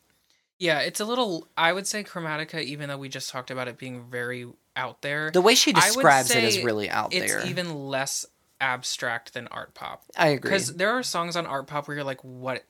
Yeah, 0.57 0.80
it's 0.80 1.01
a 1.01 1.05
little. 1.05 1.49
I 1.57 1.74
would 1.74 1.86
say 1.86 2.03
Chromatica, 2.03 2.63
even 2.63 2.88
though 2.88 2.97
we 2.97 3.09
just 3.09 3.30
talked 3.30 3.51
about 3.51 3.68
it 3.68 3.78
being 3.78 4.09
very 4.09 4.47
out 4.76 5.02
there. 5.02 5.32
the 5.32 5.42
way 5.42 5.56
she 5.56 5.72
describes 5.74 6.32
it 6.32 6.44
is 6.44 6.62
really 6.64 6.90
out 6.90 7.14
it's 7.14 7.32
there 7.32 7.40
It's 7.42 7.50
even 7.50 7.88
less 7.88 8.26
abstract 8.62 9.34
than 9.34 9.48
Artpop. 9.48 10.00
i 10.18 10.30
agree 10.30 10.50
Because 10.52 10.76
there 10.76 10.92
are 10.92 11.04
songs 11.04 11.36
on 11.36 11.46
Artpop 11.46 11.88
where 11.88 11.96
you're 11.98 12.04
like, 12.06 12.22
what? 12.24 12.64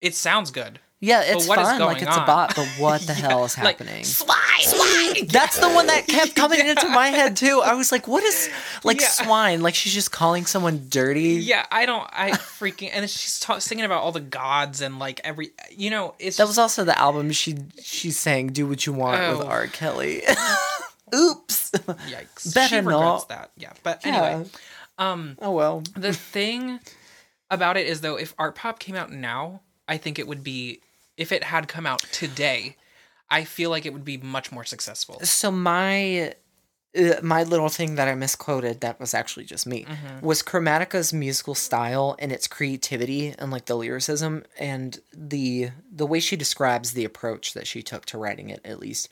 It 0.00 0.14
sounds 0.14 0.50
good. 0.50 0.78
yeah 1.00 1.22
it's 1.22 1.46
what 1.46 1.58
is 1.58 1.66
fun 1.68 1.80
like 1.80 2.02
it's 2.02 2.16
a 2.16 2.20
bot 2.26 2.54
but 2.56 2.66
what 2.78 3.00
the 3.02 3.12
Yeah, 3.12 3.28
hell 3.28 3.44
is 3.44 3.56
like, 3.58 3.78
happening 3.78 4.04
swine, 4.04 4.36
swine. 4.62 5.26
That's 5.28 5.58
the 5.58 5.68
one 5.68 5.86
that 5.88 6.06
kept 6.06 6.34
coming 6.36 6.60
into 6.66 6.88
my 6.88 7.08
head 7.08 7.36
too. 7.36 7.60
I 7.64 7.74
was 7.74 7.90
like, 7.92 8.06
"What 8.06 8.22
is 8.22 8.48
like 8.84 9.00
Yeah. 9.00 9.08
swine? 9.08 9.60
Like 9.62 9.74
she's 9.74 9.92
just 9.94 10.12
calling 10.12 10.44
someone 10.46 10.86
dirty?" 10.88 11.34
Yeah, 11.42 11.64
I 11.70 11.84
don't. 11.86 12.08
I 12.12 12.30
freaking 12.32 12.90
and 12.92 13.08
she's 13.08 13.40
ta- 13.40 13.58
singing 13.58 13.84
about 13.84 14.02
all 14.02 14.12
the 14.12 14.20
gods 14.20 14.80
and 14.82 14.98
like 14.98 15.20
every. 15.24 15.50
You 15.70 15.90
know, 15.90 16.14
it's 16.18 16.36
That 16.36 16.42
just- 16.44 16.50
was 16.50 16.58
also 16.58 16.84
the 16.84 16.98
album 16.98 17.32
she 17.32 17.56
she 17.82 18.10
sang 18.10 18.48
"Do 18.48 18.66
What 18.66 18.86
You 18.86 18.92
Want" 18.92 19.20
with 19.38 19.46
Oh. 19.46 19.50
R. 19.50 19.66
Kelly. 19.66 20.22
Oops. 21.14 21.70
yikes. 21.72 22.54
better 22.54 22.68
she 22.68 22.76
regrets 22.76 22.90
not. 22.92 23.28
that. 23.28 23.50
Yeah, 23.56 23.72
but 23.82 24.04
Yeah. 24.04 24.24
anyway, 24.24 24.50
um, 24.98 25.36
Oh 25.40 25.52
well. 25.52 25.82
the 25.96 26.12
thing 26.12 26.80
about 27.50 27.76
it 27.76 27.86
is 27.86 28.00
though, 28.00 28.16
if 28.16 28.36
Artpop 28.36 28.78
came 28.78 28.96
out 28.96 29.10
now, 29.12 29.60
I 29.88 29.96
think 29.96 30.18
it 30.18 30.26
would 30.28 30.42
be. 30.44 30.80
If 31.16 31.32
it 31.32 31.44
had 31.44 31.68
come 31.68 31.84
out 31.86 32.00
today, 32.12 32.76
I 33.28 33.44
feel 33.44 33.68
like 33.68 33.84
it 33.84 33.92
would 33.92 34.04
be 34.06 34.16
much 34.16 34.50
more 34.50 34.64
successful. 34.64 35.20
So 35.22 35.50
my 35.50 36.34
uh, 36.98 37.14
my 37.22 37.42
little 37.44 37.68
thing 37.68 37.96
that 37.96 38.08
I 38.08 38.14
misquoted 38.14 38.80
that 38.80 38.98
was 38.98 39.12
actually 39.12 39.44
just 39.44 39.66
me 39.66 39.84
Mm-hmm. 39.84 40.26
was 40.26 40.42
Chromatica's 40.42 41.12
musical 41.12 41.54
style 41.54 42.16
and 42.18 42.32
its 42.32 42.46
creativity 42.48 43.34
and 43.38 43.50
like 43.50 43.66
the 43.66 43.76
lyricism 43.76 44.44
and 44.58 44.98
the 45.12 45.70
the 45.92 46.06
way 46.06 46.20
she 46.20 46.36
describes 46.36 46.92
the 46.94 47.04
approach 47.04 47.52
that 47.54 47.66
she 47.66 47.82
took 47.82 48.06
to 48.06 48.18
writing 48.18 48.48
it 48.48 48.60
at 48.64 48.78
least 48.80 49.08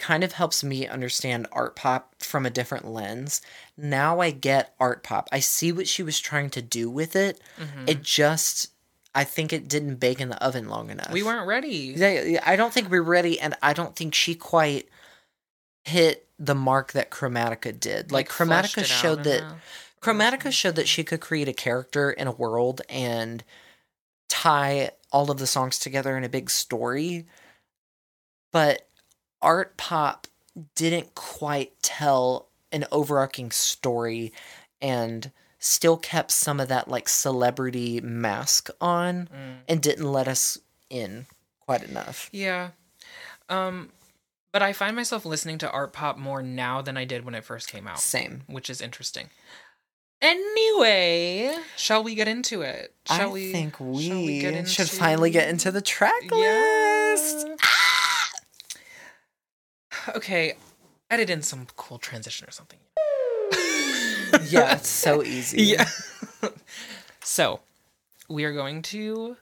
kind 0.00 0.24
of 0.24 0.32
helps 0.32 0.64
me 0.64 0.88
understand 0.88 1.48
Artpop 1.50 2.02
from 2.18 2.44
a 2.44 2.50
different 2.50 2.88
lens. 2.88 3.40
Now 3.76 4.18
I 4.18 4.32
get 4.32 4.76
Artpop. 4.78 5.28
I 5.30 5.38
see 5.38 5.70
what 5.70 5.86
she 5.86 6.02
was 6.02 6.18
trying 6.18 6.50
to 6.50 6.62
do 6.62 6.90
with 6.90 7.14
it. 7.14 7.40
Mm-hmm. 7.58 7.84
It 7.86 8.02
just 8.02 8.72
I 9.14 9.24
think 9.24 9.52
it 9.52 9.68
didn't 9.68 9.96
bake 9.96 10.20
in 10.20 10.28
the 10.28 10.42
oven 10.42 10.68
long 10.68 10.90
enough. 10.90 11.12
We 11.12 11.22
weren't 11.22 11.46
ready. 11.46 12.38
I 12.40 12.56
don't 12.56 12.72
think 12.72 12.90
we're 12.90 13.02
ready, 13.02 13.40
and 13.40 13.56
I 13.62 13.72
don't 13.72 13.96
think 13.96 14.14
she 14.14 14.34
quite 14.34 14.88
hit 15.84 16.28
the 16.38 16.54
mark 16.54 16.92
that 16.92 17.10
Chromatica 17.10 17.78
did. 17.78 18.12
Like, 18.12 18.30
fleshed 18.30 18.76
Chromatica 18.76 18.84
showed 18.84 19.24
that 19.24 19.40
enough. 19.40 19.96
Chromatica 20.00 20.52
showed 20.52 20.76
that 20.76 20.88
she 20.88 21.04
could 21.04 21.20
create 21.20 21.48
a 21.48 21.52
character 21.52 22.10
in 22.10 22.26
a 22.26 22.32
world 22.32 22.82
and 22.88 23.42
tie 24.28 24.90
all 25.12 25.30
of 25.30 25.38
the 25.38 25.46
songs 25.46 25.78
together 25.78 26.16
in 26.16 26.24
a 26.24 26.28
big 26.28 26.48
story. 26.48 27.26
But 28.52 28.88
Artpop 29.42 30.24
didn't 30.74 31.14
quite 31.14 31.72
tell 31.82 32.48
an 32.72 32.84
overarching 32.92 33.50
story 33.50 34.32
and 34.80 35.30
still 35.58 35.96
kept 35.96 36.30
some 36.30 36.58
of 36.60 36.68
that 36.68 36.88
like 36.88 37.08
celebrity 37.08 38.00
mask 38.00 38.68
on 38.80 39.28
Mm. 39.34 39.56
and 39.68 39.82
didn't 39.82 40.10
let 40.10 40.26
us 40.28 40.58
in 40.88 41.26
quite 41.60 41.82
enough. 41.82 42.28
Yeah. 42.32 42.70
Um 43.48 43.90
but 44.52 44.62
I 44.62 44.72
find 44.72 44.96
myself 44.96 45.24
listening 45.24 45.58
to 45.58 45.68
Artpop 45.68 46.16
more 46.16 46.42
now 46.42 46.82
than 46.82 46.96
I 46.96 47.04
did 47.04 47.24
when 47.24 47.34
it 47.36 47.44
first 47.44 47.70
came 47.70 47.86
out, 47.86 48.00
Same. 48.00 48.42
which 48.48 48.68
is 48.68 48.80
interesting. 48.80 49.30
Anyway, 50.22 51.56
shall 51.76 52.02
we 52.02 52.14
get 52.14 52.28
into 52.28 52.62
it? 52.62 52.94
Shall 53.06 53.30
I 53.30 53.32
we 53.32 53.52
think 53.52 53.76
shall 53.76 53.86
we, 53.86 54.40
get 54.40 54.68
should 54.68 54.90
finally 54.90 55.30
get 55.30 55.48
into 55.48 55.70
the 55.70 55.80
track 55.80 56.22
Yeah. 56.32 57.16
Okay. 60.16 60.54
edit 61.10 61.30
in 61.30 61.42
some 61.42 61.66
cool 61.76 61.98
transition 61.98 62.46
or 62.48 62.50
something. 62.50 62.78
yeah, 64.48 64.74
it's 64.76 64.88
so 64.88 65.22
easy. 65.22 65.62
Yeah. 65.62 65.88
so, 67.22 67.60
we 68.28 68.44
are 68.44 68.52
going 68.52 68.82
to 68.82 69.36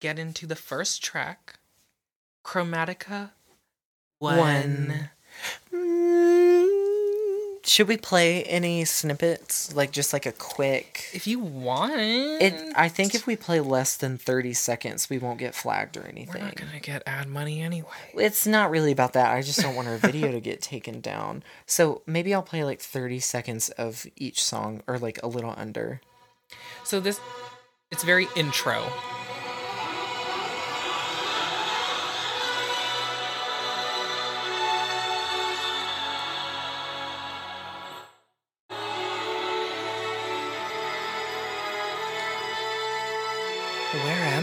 get 0.00 0.18
into 0.18 0.46
the 0.46 0.56
first 0.56 1.02
track, 1.02 1.58
Chromatica 2.44 3.30
One. 4.18 4.38
One. 4.38 5.10
Should 7.68 7.86
we 7.86 7.98
play 7.98 8.44
any 8.44 8.86
snippets? 8.86 9.74
Like 9.74 9.90
just 9.92 10.14
like 10.14 10.24
a 10.24 10.32
quick 10.32 11.04
If 11.12 11.26
you 11.26 11.38
want, 11.38 11.92
it 11.92 12.72
I 12.74 12.88
think 12.88 13.14
if 13.14 13.26
we 13.26 13.36
play 13.36 13.60
less 13.60 13.94
than 13.94 14.16
30 14.16 14.54
seconds, 14.54 15.10
we 15.10 15.18
won't 15.18 15.38
get 15.38 15.54
flagged 15.54 15.98
or 15.98 16.06
anything. 16.06 16.40
we're 16.40 16.46
not 16.46 16.56
gonna 16.56 16.80
get 16.80 17.02
ad 17.06 17.28
money 17.28 17.60
anyway. 17.60 17.88
It's 18.14 18.46
not 18.46 18.70
really 18.70 18.90
about 18.90 19.12
that. 19.12 19.34
I 19.34 19.42
just 19.42 19.60
don't 19.60 19.74
want 19.74 19.86
our 19.86 19.98
video 19.98 20.32
to 20.32 20.40
get 20.40 20.62
taken 20.62 21.00
down. 21.00 21.42
So 21.66 22.00
maybe 22.06 22.32
I'll 22.32 22.42
play 22.42 22.64
like 22.64 22.80
30 22.80 23.20
seconds 23.20 23.68
of 23.70 24.06
each 24.16 24.42
song 24.42 24.82
or 24.86 24.98
like 24.98 25.22
a 25.22 25.28
little 25.28 25.52
under. 25.54 26.00
So 26.84 27.00
this, 27.00 27.20
it's 27.90 28.02
very 28.02 28.28
intro. 28.34 28.82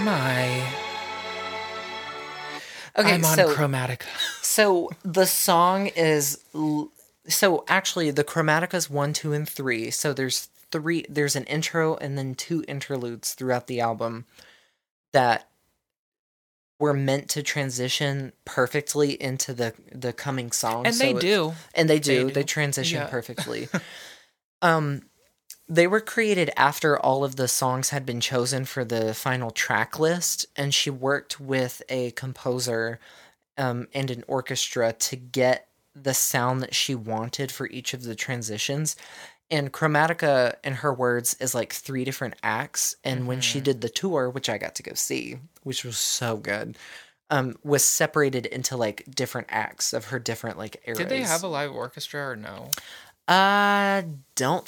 I? 0.08 0.68
Okay, 2.98 3.14
I'm 3.14 3.26
on 3.26 3.36
so 3.36 3.54
Chromatica. 3.54 4.06
so 4.42 4.90
the 5.04 5.26
song 5.26 5.88
is 5.88 6.40
l- 6.54 6.92
so 7.28 7.66
actually 7.68 8.12
the 8.12 8.24
Chromaticas 8.24 8.90
1, 8.90 9.12
2 9.14 9.34
and 9.34 9.50
3. 9.50 9.92
So 9.92 10.14
there's 10.14 10.48
three 10.72 11.06
there's 11.10 11.36
an 11.36 11.44
intro 11.46 11.96
and 11.98 12.18
then 12.18 12.36
two 12.36 12.64
interludes 12.68 13.34
throughout 13.34 13.68
the 13.68 13.80
album 13.82 14.26
that 15.14 15.48
were 16.80 16.94
meant 16.94 17.30
to 17.30 17.44
transition 17.44 18.32
perfectly 18.46 19.22
into 19.22 19.54
the 19.54 19.74
the 19.92 20.14
coming 20.14 20.52
song. 20.52 20.86
And 20.86 20.96
So 20.96 21.04
they 21.04 21.14
do. 21.14 21.54
and 21.74 21.90
they 21.90 22.00
do 22.00 22.26
They 22.28 22.32
they, 22.34 22.44
transition 22.44 23.02
Yeah. 23.02 23.08
perfectly 23.08 23.68
um 24.62 25.02
they 25.68 25.88
were 25.88 26.00
created 26.02 26.52
after 26.56 26.98
all 27.00 27.24
of 27.24 27.36
the 27.38 27.48
songs 27.48 27.90
had 27.90 28.06
been 28.06 28.22
chosen 28.22 28.66
for 28.66 28.86
the 28.86 29.14
final 29.14 29.50
track 29.52 30.00
list 30.00 30.46
and 30.56 30.74
she 30.74 30.90
worked 30.90 31.40
with 31.40 31.82
a 31.90 32.12
composer 32.12 33.00
um, 33.58 33.88
and 33.94 34.12
an 34.12 34.24
orchestra 34.28 34.94
to 34.94 35.16
get 35.16 35.68
the 35.96 36.14
sound 36.14 36.62
that 36.62 36.76
she 36.76 36.94
wanted 36.94 37.52
for 37.52 37.68
each 37.70 37.94
of 37.94 38.04
the 38.04 38.16
transitions 38.16 38.96
and 39.50 39.72
chromatica 39.72 40.56
in 40.64 40.74
her 40.74 40.94
words 40.94 41.36
is 41.40 41.56
like 41.56 41.72
three 41.72 42.04
different 42.04 42.34
acts 42.44 42.96
and 43.04 43.28
when 43.28 43.40
she 43.42 43.60
Mhm. 43.60 43.64
did 43.64 43.82
the 43.82 43.90
tour 43.90 44.30
which 44.30 44.50
i 44.50 44.58
got 44.58 44.76
to 44.76 44.84
go 44.84 44.94
see 44.94 45.38
which 45.64 45.84
was 45.86 45.98
so 45.98 46.36
good 46.38 46.78
um 47.30 47.56
was 47.64 47.84
separated 47.86 48.46
into 48.46 48.76
like 48.78 49.04
different 49.16 49.48
acts 49.50 49.94
of 49.94 50.06
her 50.06 50.20
different 50.20 50.58
like 50.58 50.82
eras 50.86 51.00
Did 51.00 51.10
they 51.10 51.22
have 51.22 51.44
a 51.44 51.48
live 51.48 51.72
orchestra 51.72 52.30
or 52.30 52.36
no? 52.36 52.70
I 53.28 54.06
don't 54.36 54.68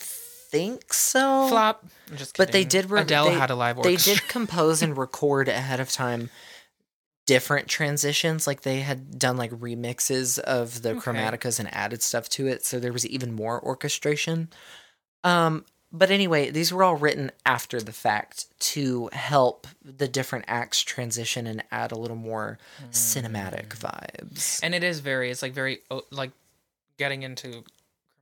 think 0.50 0.94
so. 0.94 1.48
Flop. 1.50 1.86
I'm 2.12 2.18
just 2.18 2.38
But 2.38 2.52
they 2.52 2.64
kidding. 2.64 2.82
did. 2.84 2.92
Re- 2.92 3.02
Adele 3.02 3.26
they, 3.26 3.34
had 3.34 3.50
a 3.50 3.56
live 3.56 3.82
They 3.84 3.96
did 3.98 4.28
compose 4.28 4.82
and 4.82 4.98
record 4.98 5.48
ahead 5.48 5.80
of 5.80 5.92
time 5.92 6.30
different 7.26 7.68
transitions. 7.68 8.48
Like 8.48 8.62
they 8.62 8.80
had 8.80 9.20
done 9.20 9.36
like 9.38 9.52
remixes 9.52 10.40
of 10.40 10.82
the 10.82 10.92
Okay. 10.92 11.00
chromaticas 11.00 11.60
and 11.60 11.74
added 11.74 12.02
stuff 12.02 12.30
to 12.30 12.48
it, 12.48 12.66
so 12.66 12.80
there 12.80 12.94
was 12.94 13.06
even 13.06 13.34
more 13.34 13.62
orchestration. 13.62 14.50
Um, 15.24 15.66
but 15.92 16.10
anyway, 16.12 16.50
these 16.52 16.72
were 16.74 16.84
all 16.84 16.96
written 16.96 17.32
after 17.46 17.82
the 17.82 17.92
fact 17.94 18.46
to 18.60 19.10
help 19.14 19.68
the 19.84 20.08
different 20.08 20.46
acts 20.48 20.82
transition 20.82 21.48
and 21.48 21.64
add 21.72 21.92
a 21.92 21.98
little 21.98 22.18
more 22.18 22.60
cinematic 22.92 23.70
vibes. 23.70 24.60
and 24.64 24.74
it 24.76 24.84
is 24.84 25.00
very 25.00 25.30
it's 25.32 25.42
like 25.42 25.54
very 25.54 25.80
like 26.12 26.32
getting 26.98 27.24
into 27.24 27.64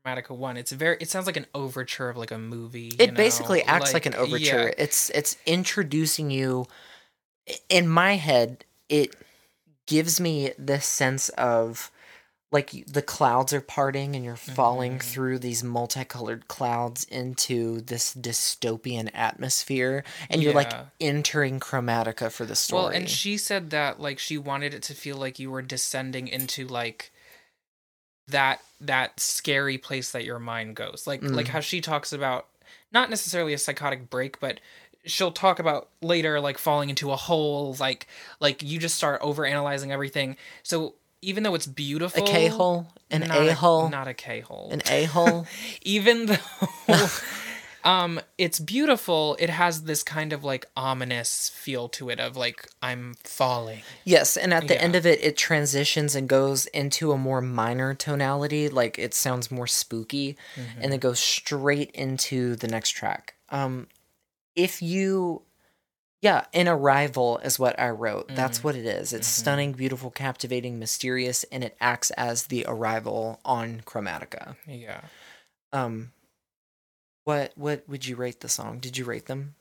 chromatica 0.05 0.35
one 0.35 0.57
it's 0.57 0.71
very 0.71 0.97
it 0.99 1.09
sounds 1.09 1.25
like 1.25 1.37
an 1.37 1.45
overture 1.53 2.09
of 2.09 2.17
like 2.17 2.31
a 2.31 2.37
movie 2.37 2.91
it 2.99 3.15
basically 3.15 3.63
acts 3.63 3.93
like, 3.93 4.05
an 4.05 4.15
overture. 4.15 4.67
yeah. 4.67 4.73
It's 4.77 5.09
it's 5.11 5.37
introducing 5.45 6.29
you 6.31 6.65
in 7.69 7.87
my 7.87 8.15
head 8.15 8.65
it 8.89 9.15
gives 9.87 10.19
me 10.19 10.51
this 10.57 10.85
sense 10.85 11.29
of 11.29 11.91
like 12.51 12.85
the 12.87 13.01
clouds 13.01 13.51
are 13.53 13.61
parting 13.61 14.15
and 14.15 14.23
you're 14.23 14.35
falling 14.35 14.99
Mhm. 14.99 15.03
through 15.03 15.39
these 15.39 15.63
multicolored 15.63 16.47
clouds 16.47 17.03
into 17.05 17.81
this 17.81 18.13
dystopian 18.13 19.09
atmosphere 19.13 20.03
and 20.29 20.41
you're 20.41 20.53
like 20.53 20.71
entering 21.01 21.59
chromatica 21.59 22.31
for 22.31 22.45
the 22.45 22.55
story. 22.55 22.81
well 22.83 22.87
and 22.91 23.09
she 23.09 23.37
said 23.37 23.71
that 23.71 23.99
like 23.99 24.19
she 24.19 24.37
wanted 24.37 24.73
it 24.73 24.83
to 24.83 24.93
feel 24.93 25.17
like 25.17 25.39
you 25.39 25.49
were 25.51 25.61
descending 25.63 26.27
into 26.27 26.67
like 26.67 27.11
that 28.27 28.61
that 28.81 29.19
scary 29.19 29.77
place 29.77 30.11
that 30.11 30.25
your 30.25 30.39
mind 30.39 30.75
goes. 30.75 31.05
Like 31.07 31.21
like 31.23 31.45
Mm. 31.47 31.49
how 31.49 31.59
she 31.59 31.81
talks 31.81 32.11
about 32.13 32.47
not 32.91 33.09
necessarily 33.09 33.53
a 33.53 33.57
psychotic 33.57 34.09
break 34.09 34.39
but 34.39 34.59
she'll 35.05 35.31
talk 35.31 35.59
about 35.59 35.89
later 36.01 36.39
like 36.39 36.57
falling 36.57 36.89
into 36.89 37.11
a 37.11 37.15
hole 37.15 37.75
like 37.79 38.07
like 38.39 38.63
you 38.63 38.79
just 38.79 38.95
start 38.95 39.21
over 39.21 39.45
analyzing 39.45 39.91
everything. 39.91 40.37
So 40.63 40.95
even 41.21 41.43
though 41.43 41.55
it's 41.55 41.67
beautiful 41.67 42.23
a 42.23 42.27
k-hole 42.27 42.87
an 43.11 43.23
A 43.31 43.53
hole, 43.53 43.89
not 43.89 44.07
a 44.07 44.13
K 44.13 44.39
hole. 44.41 44.69
An 44.71 44.81
A 44.89 45.05
hole. 45.05 45.45
even 45.83 46.25
though 46.25 46.35
um 47.85 48.19
it's 48.37 48.59
beautiful 48.59 49.37
it 49.39 49.49
has 49.49 49.83
this 49.83 50.03
kind 50.03 50.33
of 50.33 50.43
like 50.43 50.65
ominous 50.75 51.49
feel 51.49 51.87
to 51.87 52.09
it 52.09 52.19
of 52.19 52.35
like 52.35 52.67
i'm 52.81 53.13
falling 53.23 53.81
Yes, 54.03 54.37
and 54.37 54.53
at 54.53 54.67
the 54.67 54.75
Yeah. 54.75 54.81
end 54.81 54.95
of 54.95 55.05
it, 55.07 55.23
it 55.23 55.35
transitions 55.35 56.13
and 56.15 56.29
goes 56.29 56.67
into 56.67 57.11
a 57.11 57.17
more 57.17 57.41
minor 57.41 57.95
tonality, 57.95 58.69
like 58.69 58.99
it 58.99 59.15
sounds 59.15 59.49
more 59.49 59.65
spooky, 59.65 60.37
and 60.79 60.91
then 60.91 60.99
goes 60.99 61.19
straight 61.19 61.89
into 61.91 62.55
the 62.55 62.67
next 62.67 62.91
track. 62.91 63.33
Um, 63.49 63.87
if 64.55 64.79
you, 64.83 65.41
yeah, 66.21 66.45
an 66.53 66.67
Arrival 66.67 67.39
is 67.39 67.57
what 67.57 67.79
I 67.79 67.89
wrote. 67.89 68.35
That's 68.35 68.59
Mhm. 68.59 68.63
what 68.63 68.75
it 68.75 68.85
is. 68.85 69.11
It's 69.11 69.27
Mhm. 69.27 69.31
stunning, 69.41 69.71
beautiful, 69.73 70.11
captivating, 70.11 70.77
mysterious, 70.77 71.43
and 71.51 71.63
it 71.63 71.75
acts 71.81 72.11
as 72.11 72.43
the 72.47 72.63
Arrival 72.67 73.39
on 73.43 73.81
Chromatica. 73.81 74.55
yeah 74.67 75.01
Um, 75.73 76.11
what 77.25 77.51
what 77.55 77.83
would 77.89 78.05
you 78.07 78.15
rate 78.15 78.39
the 78.39 78.49
song? 78.49 78.79
Did 78.79 78.97
you 78.97 79.03
rate 79.05 79.25
them? 79.25 79.55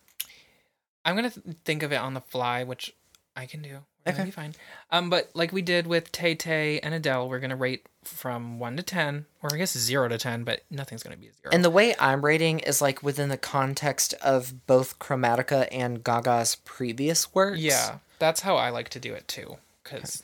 i'm 1.06 1.14
gonna 1.16 1.28
th- 1.28 1.44
think 1.66 1.82
of 1.82 1.92
it 1.92 1.96
on 1.96 2.14
the 2.14 2.20
fly 2.22 2.64
which 2.64 2.94
i 3.36 3.44
can 3.44 3.60
do 3.60 3.80
Okay. 4.06 4.24
be 4.24 4.30
fine 4.30 4.54
um 4.90 5.10
but 5.10 5.30
like 5.34 5.52
we 5.52 5.60
did 5.60 5.86
with 5.86 6.10
tay 6.12 6.34
tay 6.34 6.78
and 6.80 6.94
adele 6.94 7.28
we're 7.28 7.40
gonna 7.40 7.56
rate 7.56 7.86
from 8.04 8.58
1 8.58 8.78
to 8.78 8.82
10 8.82 9.26
or 9.42 9.50
i 9.52 9.58
guess 9.58 9.76
0 9.76 10.08
to 10.08 10.16
10 10.16 10.44
but 10.44 10.62
nothing's 10.70 11.02
gonna 11.02 11.16
be 11.18 11.26
a 11.28 11.32
0 11.42 11.52
And 11.52 11.62
the 11.62 11.68
way 11.68 11.94
I'm 12.00 12.24
rating 12.24 12.60
is 12.60 12.80
like 12.80 13.02
within 13.02 13.28
the 13.28 13.36
context 13.36 14.14
of 14.22 14.66
both 14.66 14.98
Chromatica 14.98 15.68
and 15.70 16.02
Gaga's 16.02 16.54
previous 16.64 17.34
works. 17.34 17.58
Yeah, 17.60 17.98
that's 18.18 18.40
how 18.40 18.56
I 18.56 18.70
like 18.70 18.88
to 18.90 18.98
do 19.00 19.12
it 19.12 19.28
too. 19.28 19.56
Because 19.82 20.22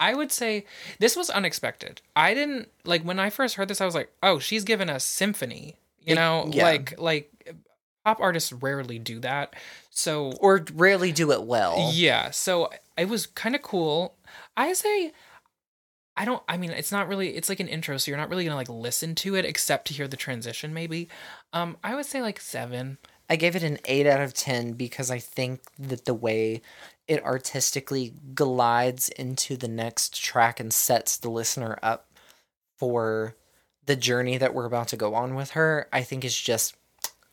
I 0.00 0.14
would 0.14 0.32
say 0.32 0.64
this 0.98 1.14
was 1.16 1.28
unexpected. 1.28 2.00
I 2.16 2.32
didn't 2.34 2.68
like 2.84 3.02
when 3.02 3.18
I 3.18 3.28
first 3.30 3.56
heard 3.56 3.68
this. 3.68 3.80
I 3.82 3.84
was 3.86 3.94
like, 3.94 4.10
"Oh, 4.22 4.38
she's 4.38 4.64
given 4.64 4.88
a 4.88 4.98
symphony." 5.00 5.76
You 6.04 6.12
It- 6.12 6.16
know, 6.16 6.48
yeah. 6.52 6.64
like 6.64 6.98
like 6.98 7.54
pop 8.04 8.20
artists 8.20 8.52
rarely 8.52 8.98
do 8.98 9.20
that. 9.20 9.54
So 9.90 10.32
Or 10.40 10.64
rarely 10.74 11.12
do 11.12 11.30
it 11.32 11.44
well. 11.44 11.90
yeah, 11.92 12.30
so 12.30 12.70
it 12.96 13.08
was 13.08 13.26
kind 13.26 13.54
of 13.54 13.62
cool. 13.62 14.14
I 14.56 14.72
say. 14.72 15.12
I 16.14 16.26
don't 16.26 16.42
I 16.46 16.58
mean 16.58 16.70
it's 16.72 16.92
not 16.92 17.08
really 17.08 17.36
it's 17.36 17.48
like 17.48 17.58
an 17.60 17.68
intro 17.68 17.96
so 17.96 18.10
you're 18.10 18.18
not 18.18 18.28
really 18.28 18.44
going 18.44 18.52
to 18.52 18.56
like 18.56 18.68
listen 18.68 19.14
to 19.16 19.34
it 19.34 19.46
except 19.46 19.86
to 19.88 19.94
hear 19.94 20.06
the 20.06 20.16
transition 20.16 20.74
maybe. 20.74 21.08
Um 21.54 21.78
I 21.82 21.94
would 21.94 22.04
say 22.04 22.20
like 22.20 22.38
7. 22.38 22.98
I 23.30 23.36
gave 23.36 23.56
it 23.56 23.62
an 23.62 23.78
8 23.86 24.06
out 24.06 24.20
of 24.20 24.34
10 24.34 24.72
because 24.72 25.10
I 25.10 25.18
think 25.18 25.62
that 25.78 26.04
the 26.04 26.12
way 26.12 26.60
it 27.08 27.24
artistically 27.24 28.12
glides 28.34 29.08
into 29.08 29.56
the 29.56 29.68
next 29.68 30.22
track 30.22 30.60
and 30.60 30.70
sets 30.70 31.16
the 31.16 31.30
listener 31.30 31.78
up 31.82 32.10
for 32.78 33.34
the 33.86 33.96
journey 33.96 34.38
that 34.38 34.54
we're 34.54 34.64
about 34.66 34.88
to 34.88 34.96
go 34.96 35.14
on 35.14 35.34
with 35.34 35.50
her, 35.52 35.88
I 35.92 36.02
think 36.02 36.24
is 36.24 36.38
just 36.40 36.74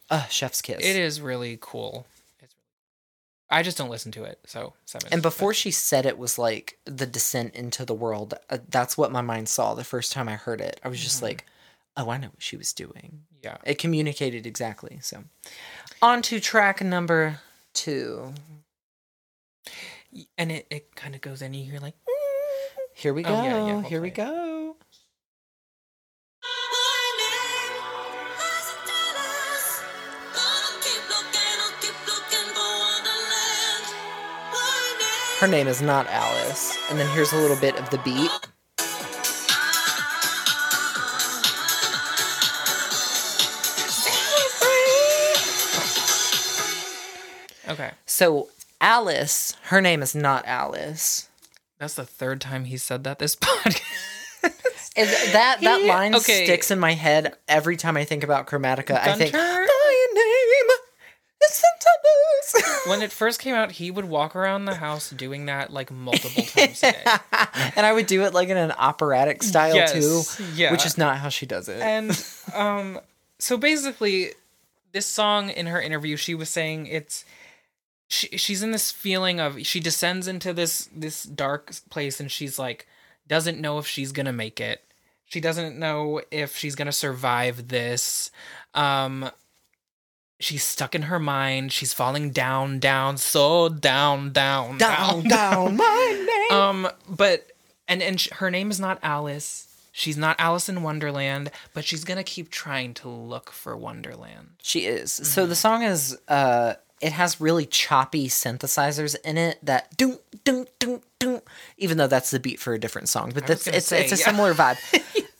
uh 0.09 0.25
chef's 0.25 0.61
kiss. 0.61 0.79
It 0.83 0.95
is 0.95 1.21
really 1.21 1.57
cool. 1.61 2.07
It's 2.41 2.55
I 3.49 3.63
just 3.63 3.77
don't 3.77 3.89
listen 3.89 4.11
to 4.13 4.23
it, 4.23 4.39
so 4.45 4.73
seven. 4.85 5.09
And 5.11 5.21
but- 5.21 5.29
before 5.29 5.53
she 5.53 5.71
said 5.71 6.05
it 6.05 6.17
was 6.17 6.37
like 6.37 6.77
the 6.85 7.05
descent 7.05 7.55
into 7.55 7.85
the 7.85 7.93
world, 7.93 8.33
uh, 8.49 8.59
that's 8.69 8.97
what 8.97 9.11
my 9.11 9.21
mind 9.21 9.49
saw 9.49 9.73
the 9.73 9.83
first 9.83 10.11
time 10.11 10.27
I 10.29 10.35
heard 10.35 10.61
it. 10.61 10.79
I 10.83 10.87
was 10.87 10.99
just 11.01 11.19
Mhm. 11.19 11.23
like, 11.23 11.45
oh, 11.97 12.09
I 12.09 12.17
know 12.17 12.27
what 12.27 12.41
she 12.41 12.57
was 12.57 12.73
doing. 12.73 13.23
yeah, 13.43 13.57
It 13.63 13.77
communicated 13.77 14.45
exactly. 14.45 14.99
So, 15.01 15.23
on 16.01 16.21
to 16.23 16.39
track 16.39 16.81
number 16.81 17.39
two. 17.73 18.33
and 20.37 20.51
it, 20.51 20.65
it 20.69 20.95
kind 20.95 21.13
of 21.15 21.21
goes 21.21 21.41
in. 21.41 21.53
You 21.53 21.69
hear 21.69 21.79
like, 21.79 21.95
Here 22.95 23.13
we 23.13 23.23
go. 23.23 23.29
Oh, 23.29 23.43
yeah, 23.43 23.49
yeah, 23.49 23.63
we'll 23.75 23.81
Here 23.81 24.01
we 24.01 24.11
play 24.11 24.25
go. 24.25 24.48
Her 35.39 35.47
name 35.47 35.69
is 35.69 35.81
not 35.81 36.05
Alice. 36.07 36.77
And 36.89 36.99
then 36.99 37.07
here's 37.15 37.31
a 37.31 37.37
little 37.37 37.55
bit 37.55 37.77
of 37.77 37.89
the 37.91 37.97
beat. 37.99 38.29
Okay. 47.69 47.91
So 48.05 48.49
Alice, 48.81 49.55
her 49.67 49.79
name 49.79 50.01
is 50.01 50.13
not 50.13 50.45
Alice. 50.45 51.29
That's 51.77 51.93
the 51.93 52.03
third 52.03 52.41
time 52.41 52.65
he 52.65 52.75
said 52.75 53.05
that 53.05 53.19
this 53.19 53.35
podcast. 53.37 53.81
Is 54.97 55.31
that 55.31 55.61
that 55.61 55.83
line 55.83 56.15
okay. 56.15 56.43
sticks 56.43 56.69
in 56.69 56.79
my 56.79 56.95
head 56.95 57.35
every 57.47 57.77
time 57.77 57.95
I 57.95 58.03
think 58.03 58.25
about 58.25 58.47
Chromatica. 58.47 58.99
I 58.99 59.15
think 59.15 59.33
when 62.87 63.01
it 63.01 63.11
first 63.11 63.39
came 63.39 63.55
out, 63.55 63.71
he 63.73 63.91
would 63.91 64.05
walk 64.05 64.35
around 64.35 64.65
the 64.65 64.75
house 64.75 65.09
doing 65.09 65.45
that 65.47 65.71
like 65.71 65.91
multiple 65.91 66.43
times 66.43 66.81
a 66.83 66.91
day. 66.91 67.03
and 67.75 67.85
I 67.85 67.93
would 67.93 68.07
do 68.07 68.23
it 68.23 68.33
like 68.33 68.49
in 68.49 68.57
an 68.57 68.71
operatic 68.71 69.43
style 69.43 69.75
Yes, 69.75 69.93
too, 70.37 70.45
yeah. 70.55 70.71
which 70.71 70.85
is 70.85 70.97
not 70.97 71.17
how 71.17 71.29
she 71.29 71.45
does 71.45 71.69
it. 71.69 71.81
And 71.81 72.11
um 72.53 72.99
so 73.39 73.57
basically 73.57 74.29
this 74.91 75.05
song 75.05 75.49
in 75.49 75.67
her 75.67 75.81
interview 75.81 76.15
she 76.17 76.33
was 76.35 76.49
saying 76.49 76.87
it's 76.87 77.23
she, 78.07 78.27
she's 78.37 78.63
in 78.63 78.71
this 78.71 78.91
feeling 78.91 79.39
of 79.39 79.65
she 79.65 79.79
descends 79.79 80.27
into 80.27 80.51
this 80.53 80.89
this 80.95 81.23
dark 81.23 81.71
place 81.89 82.19
and 82.19 82.31
she's 82.31 82.57
like 82.57 82.87
doesn't 83.27 83.59
know 83.61 83.77
if 83.77 83.85
she's 83.85 84.11
going 84.11 84.25
to 84.25 84.33
make 84.33 84.59
it. 84.59 84.81
She 85.25 85.39
doesn't 85.39 85.77
know 85.77 86.21
if 86.31 86.57
she's 86.57 86.73
going 86.73 86.87
to 86.87 86.91
survive 86.91 87.67
this. 87.67 88.31
Um 88.73 89.29
she's 90.39 90.63
stuck 90.63 90.95
in 90.95 91.03
her 91.03 91.19
mind. 91.19 91.71
She's 91.71 91.93
falling 91.93 92.31
down 92.31 92.79
down 92.79 93.17
so 93.17 93.69
down 93.69 94.31
down 94.31 94.77
down, 94.77 95.23
down, 95.27 95.77
my 95.77 96.25
name. 96.49 96.57
um, 96.59 96.87
but 97.09 97.47
and 97.87 98.01
and 98.01 98.19
sh- 98.19 98.29
her 98.33 98.49
name 98.51 98.71
is 98.71 98.79
not 98.79 98.99
Alice. 99.03 99.65
She's 99.91 100.15
not 100.17 100.39
Alice 100.39 100.69
in 100.69 100.81
Wonderland, 100.83 101.51
but 101.73 101.83
she's 101.83 102.03
gonna 102.03 102.23
keep 102.23 102.49
trying 102.49 102.93
to 102.95 103.09
look 103.09 103.51
for 103.51 103.75
Wonderland. 103.75 104.51
She 104.61 104.85
is. 104.85 105.11
So 105.11 105.41
Mm-hmm. 105.41 105.49
the 105.49 105.55
song 105.55 105.83
is 105.83 106.17
uh 106.27 106.75
it 107.01 107.11
has 107.13 107.39
really 107.39 107.65
choppy 107.65 108.27
synthesizers 108.27 109.15
in 109.23 109.37
it 109.37 109.57
that 109.63 109.95
doom 109.97 110.17
doom 110.43 110.67
doom 110.79 111.01
doom 111.19 111.41
even 111.77 111.97
though 111.97 112.07
that's 112.07 112.29
the 112.31 112.39
beat 112.39 112.59
for 112.59 112.73
a 112.73 112.79
different 112.79 113.09
song. 113.09 113.31
But 113.33 113.47
that's 113.47 113.67
it's 113.67 113.87
say, 113.87 114.03
it's 114.03 114.11
a 114.13 114.17
yeah. 114.17 114.25
similar 114.25 114.53
vibe. 114.53 114.77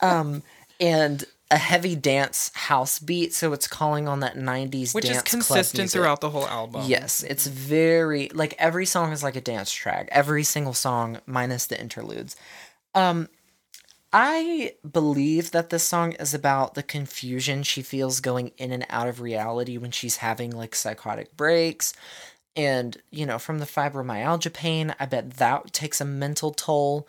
um 0.00 0.42
and 0.78 1.24
a 1.50 1.56
heavy 1.56 1.96
dance 1.96 2.50
house 2.54 2.98
beat, 2.98 3.34
so 3.34 3.52
it's 3.52 3.66
calling 3.66 4.06
on 4.06 4.20
that 4.20 4.36
90s 4.36 4.94
Which 4.94 5.10
is 5.10 5.22
consistent 5.22 5.90
throughout 5.90 6.20
the 6.20 6.30
whole 6.30 6.46
album. 6.46 6.84
Yes, 6.86 7.24
it's 7.24 7.46
very 7.46 8.30
like 8.32 8.54
every 8.58 8.86
song 8.86 9.12
is 9.12 9.22
like 9.22 9.36
a 9.36 9.40
dance 9.40 9.72
track. 9.72 10.08
Every 10.12 10.44
single 10.44 10.74
song 10.74 11.20
minus 11.26 11.66
the 11.66 11.80
interludes. 11.80 12.36
Um 12.94 13.28
I 14.12 14.74
believe 14.90 15.52
that 15.52 15.70
this 15.70 15.84
song 15.84 16.12
is 16.12 16.34
about 16.34 16.74
the 16.74 16.82
confusion 16.82 17.62
she 17.62 17.82
feels 17.82 18.20
going 18.20 18.52
in 18.56 18.72
and 18.72 18.84
out 18.88 19.06
of 19.06 19.20
reality 19.20 19.76
when 19.78 19.92
she's 19.92 20.16
having 20.16 20.50
like 20.50 20.74
psychotic 20.74 21.36
breaks. 21.36 21.92
And, 22.56 22.96
you 23.12 23.24
know, 23.26 23.38
from 23.38 23.60
the 23.60 23.66
fibromyalgia 23.66 24.52
pain, 24.52 24.94
I 24.98 25.06
bet 25.06 25.34
that 25.34 25.72
takes 25.72 26.00
a 26.00 26.04
mental 26.04 26.52
toll. 26.52 27.06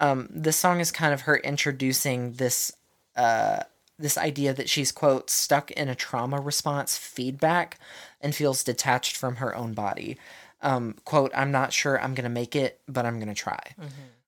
Um, 0.00 0.28
this 0.30 0.56
song 0.56 0.80
is 0.80 0.90
kind 0.90 1.14
of 1.14 1.22
her 1.22 1.36
introducing 1.36 2.32
this 2.32 2.72
uh 3.14 3.62
this 4.02 4.18
idea 4.18 4.52
that 4.52 4.68
she's 4.68 4.92
quote 4.92 5.30
stuck 5.30 5.70
in 5.70 5.88
a 5.88 5.94
trauma 5.94 6.40
response 6.40 6.98
feedback 6.98 7.78
and 8.20 8.34
feels 8.34 8.62
detached 8.64 9.16
from 9.16 9.36
her 9.36 9.54
own 9.56 9.72
body. 9.72 10.18
Um, 10.60 10.96
quote, 11.04 11.32
I'm 11.34 11.50
not 11.50 11.72
sure 11.72 12.00
I'm 12.00 12.14
gonna 12.14 12.28
make 12.28 12.54
it, 12.54 12.80
but 12.86 13.06
I'm 13.06 13.18
gonna 13.18 13.34
try. 13.34 13.60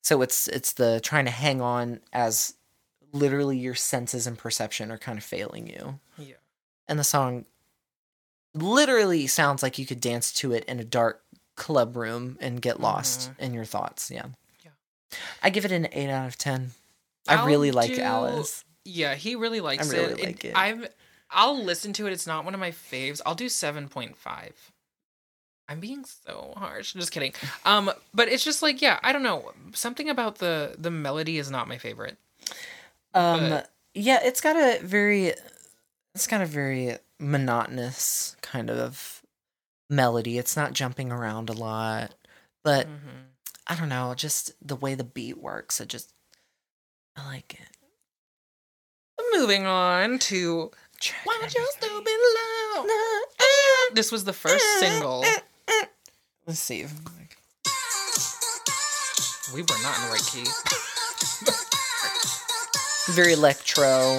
So 0.01 0.23
it's 0.23 0.49
it's 0.49 0.73
the 0.75 1.01
trying 1.01 1.25
to 1.27 1.31
hang 1.31 1.61
on 1.61 2.01
as 2.13 2.55
literally 3.13 3.57
your 3.59 3.75
senses 3.75 4.27
and 4.27 4.37
perception 4.39 4.91
are 4.91 4.99
kind 4.99 5.19
of 5.19 5.25
failing 5.25 5.67
you. 5.69 6.01
Yeah. 6.19 6.35
And 6.89 6.99
the 6.99 7.05
song 7.05 7.45
literally 8.55 9.27
sounds 9.27 9.63
like 9.63 9.79
you 9.79 9.87
could 9.87 10.01
dance 10.01 10.33
to 10.35 10.53
it 10.53 10.65
in 10.65 10.81
a 10.81 10.85
dark 10.85 11.23
club 11.57 11.97
room 11.97 12.37
and 12.41 12.61
get 12.61 12.81
lost 12.81 13.31
in 13.39 13.55
your 13.55 13.65
thoughts. 13.65 14.11
Yeah. 14.11 14.27
Yeah. 14.65 14.71
I 15.43 15.51
give 15.51 15.65
it 15.65 15.73
an 15.73 15.89
eight 15.93 16.11
out 16.11 16.27
of 16.27 16.39
ten. 16.39 16.73
I 17.29 17.37
I'll 17.37 17.47
really 17.47 17.71
like 17.71 17.95
do- 17.95 18.03
Alice. 18.03 18.64
Yeah, 18.85 19.15
he 19.15 19.35
really 19.35 19.61
likes 19.61 19.91
I 19.93 19.97
really 19.97 20.23
it. 20.23 20.27
like 20.27 20.45
it. 20.45 20.57
I've 20.57 20.89
I'll 21.31 21.63
listen 21.63 21.93
to 21.95 22.07
it. 22.07 22.13
It's 22.13 22.27
not 22.27 22.45
one 22.45 22.55
of 22.55 22.61
my 22.61 22.71
faves. 22.71 23.21
I'll 23.25 23.35
do 23.35 23.49
seven 23.49 23.89
point 23.89 24.17
five. 24.17 24.73
I'm 25.69 25.81
being 25.81 26.05
so 26.05 26.53
harsh. 26.57 26.93
Just 26.93 27.11
kidding. 27.11 27.33
Um, 27.65 27.91
but 28.13 28.29
it's 28.29 28.45
just 28.45 28.63
like 28.63 28.83
yeah, 28.83 28.99
I 29.03 29.13
don't 29.13 29.23
know. 29.23 29.53
Something 29.73 30.09
about 30.11 30.37
the 30.39 30.75
the 30.79 30.91
melody 30.91 31.39
is 31.39 31.51
not 31.51 31.69
my 31.69 31.79
favorite. 31.79 32.19
Um 33.15 33.51
But- 33.51 33.71
yeah, 33.95 34.19
it's 34.23 34.41
got 34.41 34.57
a 34.57 34.85
very 34.85 35.33
it's 36.15 36.27
got 36.27 36.43
a 36.43 36.47
very 36.47 36.99
monotonous 37.19 38.37
kind 38.43 38.69
of 38.71 39.23
melody. 39.89 40.37
It's 40.39 40.57
not 40.57 40.73
jumping 40.73 41.11
around 41.13 41.49
a 41.49 41.53
lot. 41.55 42.15
But 42.63 42.87
Mhm. 42.87 43.25
I 43.67 43.75
don't 43.77 43.89
know, 43.89 44.15
just 44.15 44.53
the 44.61 44.77
way 44.77 44.95
the 44.95 45.05
beat 45.05 45.39
works, 45.39 45.81
it 45.81 45.89
just 45.89 46.13
I 47.17 47.25
like 47.27 47.55
it. 47.55 47.74
Moving 49.37 49.67
on 49.67 50.19
to 50.21 50.71
Why 51.25 51.39
would 51.43 51.53
you 51.55 51.67
still 51.73 52.03
be 52.03 52.11
low? 52.11 52.87
This 53.93 54.11
was 54.13 54.25
the 54.25 54.33
first 54.33 54.65
single. 54.79 55.25
Let's 56.47 56.61
see. 56.61 56.87
We 59.53 59.63
were 59.63 59.79
not 59.83 59.97
in 59.99 60.03
the 60.05 60.11
right 60.11 60.23
key. 60.33 60.47
Very 63.13 63.33
electro. 63.35 64.17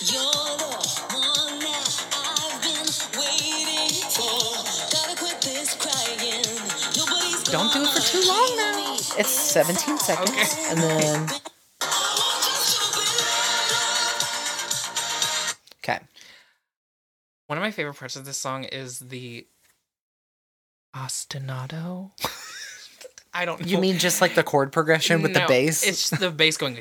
You're 0.00 0.22
the 0.58 0.68
one 1.12 1.58
that 1.58 2.06
I've 2.14 2.62
been 2.62 2.88
waiting 3.18 3.92
for. 4.10 4.38
Gotta 4.92 5.16
quit 5.18 5.40
this 5.40 5.74
crying. 5.74 6.44
Nobody's 6.96 7.42
Don't 7.44 7.72
do 7.72 7.82
it 7.82 7.88
for 7.90 8.00
too 8.00 8.22
long 8.26 8.56
now. 8.56 8.96
It's 9.18 9.30
17 9.30 9.98
seconds. 9.98 10.30
Okay. 10.30 10.70
And 10.70 10.78
then 10.78 11.28
One 17.48 17.56
of 17.56 17.62
my 17.62 17.70
favorite 17.70 17.96
parts 17.96 18.14
of 18.14 18.26
this 18.26 18.36
song 18.36 18.64
is 18.64 18.98
the 18.98 19.46
ostinato. 20.94 22.10
I 23.38 23.44
don't 23.44 23.60
know. 23.60 23.66
You 23.68 23.78
mean 23.78 23.98
just 23.98 24.20
like 24.20 24.34
the 24.34 24.42
chord 24.42 24.72
progression 24.72 25.22
with 25.22 25.32
the 25.32 25.44
bass? 25.46 25.86
It's 25.86 26.10
the 26.10 26.32
bass 26.32 26.56
going. 26.56 26.80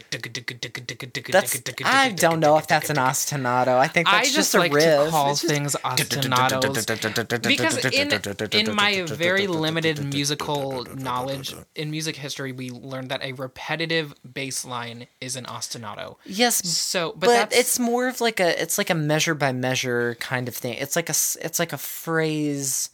that's 1.29 1.61
I 1.85 2.09
don't 2.09 2.39
know 2.39 2.57
if 2.57 2.65
that's 2.65 2.89
an 2.89 2.95
ostinato. 2.95 3.77
I 3.77 3.87
think 3.87 4.07
I 4.07 4.17
that's 4.17 4.33
just 4.33 4.53
just, 4.53 4.55
a 4.55 4.59
like 4.59 4.73
riff. 4.73 5.05
to 5.05 5.11
call 5.11 5.31
It's 5.33 5.43
things 5.43 5.75
ostinatos 5.85 7.43
because 7.43 7.85
in 7.85 8.69
in 8.69 8.75
my 8.75 9.03
very 9.03 9.45
limited 9.45 10.03
musical 10.11 10.83
knowledge 10.95 11.53
in 11.75 11.91
music 11.91 12.15
history, 12.15 12.53
we 12.53 12.71
learned 12.71 13.09
that 13.09 13.21
a 13.21 13.33
repetitive 13.33 14.15
bass 14.33 14.65
line 14.65 15.05
is 15.21 15.35
an 15.35 15.45
ostinato. 15.45 16.15
Yes, 16.25 16.67
So, 16.67 17.13
but, 17.15 17.27
but, 17.27 17.53
it's 17.53 17.77
more 17.77 18.07
of 18.07 18.19
like 18.19 18.39
a 18.39 18.59
it's 18.59 18.79
like 18.79 18.89
a 18.89 18.95
measure 18.95 19.35
by 19.35 19.51
measure 19.51 20.15
kind 20.15 20.47
of 20.47 20.55
thing. 20.55 20.73
It's 20.79 20.95
like 20.95 21.09
a 21.09 21.17
it's 21.45 21.59
like 21.59 21.71
a 21.71 21.77
phrase, 21.77 22.89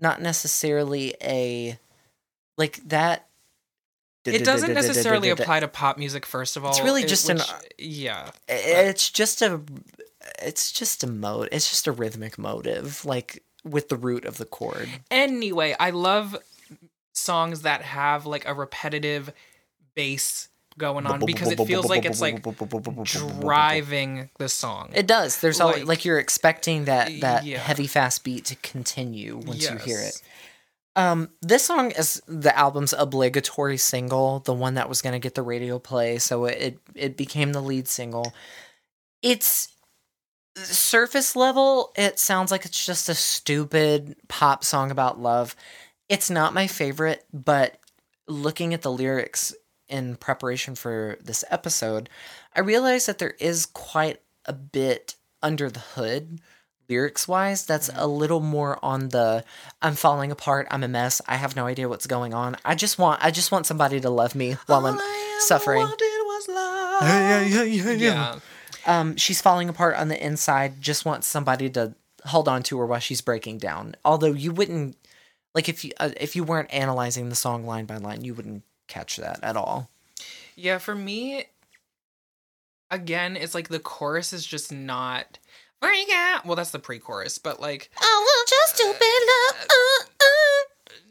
not 0.00 0.20
necessarily 0.20 1.14
a 1.22 1.78
like 2.56 2.80
that. 2.88 3.26
it 4.24 4.44
doesn't 4.44 4.72
necessarily 4.72 5.28
apply 5.30 5.60
to 5.60 5.68
pop 5.68 5.98
music. 5.98 6.24
First 6.24 6.56
of 6.56 6.64
all, 6.64 6.70
It's 6.70 6.80
really 6.80 7.02
it- 7.02 7.08
just 7.08 7.28
an- 7.28 7.40
uh, 7.40 7.60
yeah. 7.78 8.30
It's 8.48 9.10
just 9.10 9.42
a 9.42 9.60
it's 10.42 10.72
just 10.72 11.04
a 11.04 11.06
mode. 11.06 11.48
It's 11.52 11.68
just 11.68 11.86
a 11.86 11.92
rhythmic 11.92 12.38
motive, 12.38 13.04
like 13.04 13.42
with 13.64 13.88
the 13.90 13.96
root 13.96 14.24
of 14.24 14.38
the 14.38 14.46
chord. 14.46 14.88
Anyway, 15.10 15.76
I 15.78 15.90
love 15.90 16.36
songs 17.12 17.62
that 17.62 17.82
have 17.82 18.24
like 18.26 18.46
a 18.48 18.54
repetitive 18.54 19.32
bass 19.94 20.48
going 20.76 21.06
on 21.06 21.20
because 21.24 21.50
it 21.52 21.58
feels 21.66 21.86
like 21.86 22.04
it's 22.04 22.20
like 22.20 22.42
driving 23.40 24.30
the 24.38 24.48
song. 24.48 24.90
It 24.94 25.06
does. 25.06 25.40
There's 25.40 25.60
always 25.60 25.78
Like- 25.80 25.86
like 25.88 26.04
you're 26.04 26.18
expecting 26.18 26.86
that 26.86 27.20
that 27.20 27.44
Yeah. 27.44 27.58
heavy 27.58 27.86
fast 27.86 28.24
beat 28.24 28.44
to 28.46 28.56
continue 28.56 29.36
once 29.36 29.62
you 29.68 29.76
hear 29.76 30.00
it. 30.00 30.20
Um, 30.96 31.30
this 31.42 31.64
song 31.64 31.90
is 31.90 32.22
the 32.28 32.56
album's 32.56 32.92
obligatory 32.92 33.76
single, 33.78 34.40
the 34.40 34.54
one 34.54 34.74
that 34.74 34.88
was 34.88 35.02
going 35.02 35.14
to 35.14 35.18
get 35.18 35.34
the 35.34 35.42
radio 35.42 35.78
play, 35.78 36.18
so 36.18 36.44
it 36.44 36.78
it 36.94 37.16
became 37.16 37.52
the 37.52 37.60
lead 37.62 37.88
single. 37.88 38.32
It's 39.22 39.68
surface 40.56 41.34
level, 41.34 41.92
it 41.96 42.18
sounds 42.18 42.50
like 42.50 42.64
it's 42.64 42.86
just 42.86 43.08
a 43.08 43.14
stupid 43.14 44.16
pop 44.28 44.64
song 44.64 44.90
about 44.90 45.20
love. 45.20 45.56
It's 46.08 46.30
not 46.30 46.54
my 46.54 46.66
favorite, 46.66 47.24
but 47.32 47.78
looking 48.28 48.72
at 48.72 48.82
the 48.82 48.92
lyrics 48.92 49.54
in 49.88 50.16
preparation 50.16 50.74
for 50.74 51.18
this 51.22 51.44
episode, 51.50 52.08
I 52.54 52.60
realized 52.60 53.08
that 53.08 53.18
there 53.18 53.34
is 53.40 53.66
quite 53.66 54.20
a 54.44 54.52
bit 54.52 55.16
under 55.42 55.70
the 55.70 55.80
hood 55.80 56.40
lyrics 56.88 57.26
wise. 57.28 57.64
That's 57.66 57.90
a 57.94 58.06
little 58.06 58.40
more 58.40 58.78
on 58.82 59.08
the 59.08 59.44
I'm 59.82 59.94
falling 59.94 60.30
apart, 60.30 60.66
I'm 60.70 60.84
a 60.84 60.88
mess, 60.88 61.20
I 61.26 61.36
have 61.36 61.56
no 61.56 61.66
idea 61.66 61.88
what's 61.88 62.06
going 62.06 62.34
on. 62.34 62.56
I 62.64 62.74
just 62.74 62.98
want 62.98 63.24
I 63.24 63.30
just 63.30 63.52
want 63.52 63.66
somebody 63.66 64.00
to 64.00 64.10
love 64.10 64.34
me 64.34 64.56
while 64.66 64.86
I'm 64.86 65.00
suffering. 65.40 65.86
Yeah. 68.00 68.38
Um, 68.86 69.16
she's 69.16 69.40
falling 69.40 69.68
apart 69.68 69.96
on 69.96 70.08
the 70.08 70.24
inside, 70.24 70.80
just 70.80 71.04
wants 71.04 71.26
somebody 71.26 71.70
to 71.70 71.94
hold 72.26 72.48
on 72.48 72.62
to 72.64 72.78
her 72.78 72.86
while 72.86 73.00
she's 73.00 73.20
breaking 73.20 73.58
down. 73.58 73.96
Although 74.04 74.32
you 74.32 74.52
wouldn't 74.52 74.96
like 75.54 75.68
if 75.68 75.84
you 75.84 75.92
uh, 75.98 76.10
if 76.18 76.36
you 76.36 76.44
weren't 76.44 76.72
analyzing 76.72 77.28
the 77.28 77.34
song 77.34 77.66
line 77.66 77.86
by 77.86 77.96
line, 77.96 78.24
you 78.24 78.34
wouldn't 78.34 78.62
catch 78.88 79.16
that 79.16 79.40
at 79.42 79.56
all. 79.56 79.90
Yeah, 80.56 80.78
for 80.78 80.94
me, 80.94 81.46
again, 82.90 83.36
it's 83.36 83.54
like 83.54 83.68
the 83.68 83.80
chorus 83.80 84.32
is 84.32 84.46
just 84.46 84.72
not 84.72 85.38
freak 85.86 86.08
out. 86.12 86.44
Well, 86.46 86.56
that's 86.56 86.70
the 86.70 86.78
pre-chorus, 86.78 87.38
but 87.38 87.60
like 87.60 87.90
I 87.98 88.04
want 88.26 88.50
your 88.50 88.66
stupid 88.66 89.00
love. 89.30 89.66
Uh, 89.70 90.04
uh, 90.20 90.64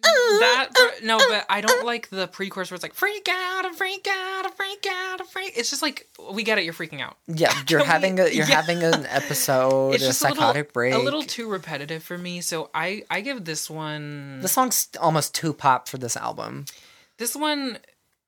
uh, 0.05 0.39
that. 0.39 0.69
No, 1.03 1.17
but 1.17 1.45
I 1.49 1.61
don't 1.61 1.85
like 1.85 2.09
the 2.09 2.27
pre-chorus 2.27 2.69
where 2.69 2.75
it's 2.75 2.83
like 2.83 2.93
freak 2.93 3.27
out, 3.29 3.65
and 3.65 3.75
freak 3.75 4.05
out, 4.09 4.45
and 4.45 4.53
freak 4.53 4.85
out, 4.89 5.19
and 5.21 5.29
freak. 5.29 5.53
It's 5.55 5.69
just 5.69 5.81
like 5.81 6.07
we 6.31 6.43
get 6.43 6.57
it. 6.57 6.65
You're 6.65 6.73
freaking 6.73 7.01
out. 7.01 7.17
Yeah, 7.27 7.53
you're 7.69 7.83
having 7.83 8.19
a 8.19 8.23
you're 8.23 8.45
yeah. 8.45 8.61
having 8.61 8.83
an 8.83 9.05
episode, 9.09 9.95
It's 9.95 10.03
a 10.03 10.07
just 10.07 10.19
psychotic 10.19 10.43
a 10.43 10.47
little, 10.47 10.71
break. 10.73 10.93
a 10.93 10.97
little 10.97 11.23
too 11.23 11.49
repetitive 11.49 12.03
for 12.03 12.17
me. 12.17 12.41
So 12.41 12.69
I 12.73 13.03
I 13.09 13.21
give 13.21 13.45
this 13.45 13.69
one 13.69 14.41
the 14.41 14.47
song's 14.49 14.89
almost 14.99 15.33
too 15.35 15.53
pop 15.53 15.87
for 15.87 15.97
this 15.97 16.17
album. 16.17 16.65
this 17.17 17.35
one 17.35 17.77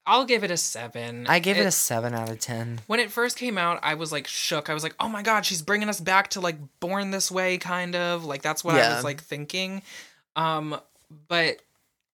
I'll 0.08 0.26
give 0.26 0.44
it 0.44 0.52
a 0.52 0.58
seven. 0.58 1.26
I 1.28 1.40
gave 1.40 1.58
it, 1.58 1.66
a 1.66 1.72
seven 1.72 2.14
out 2.14 2.30
of 2.30 2.40
ten. 2.40 2.80
when 2.88 3.00
it 3.00 3.12
first 3.12 3.38
came 3.38 3.58
out, 3.58 3.80
I 3.82 3.96
was 3.96 4.12
like 4.12 4.28
shook. 4.28 4.70
I 4.70 4.74
was 4.74 4.84
like, 4.84 4.96
"Oh 5.00 5.10
my 5.10 5.22
god, 5.24 5.46
she's 5.46 5.62
bringing 5.62 5.90
us 5.90 6.00
back 6.00 6.30
to 6.32 6.42
like 6.42 6.58
Born 6.80 7.12
This 7.12 7.32
Way 7.32 7.58
kind 7.58 7.96
of." 7.96 8.24
Like 8.26 8.42
that's 8.42 8.64
what 8.64 8.76
I 8.76 8.96
was 8.96 9.04
like 9.04 9.22
thinking. 9.22 9.82
Um 10.36 10.80
but 11.28 11.58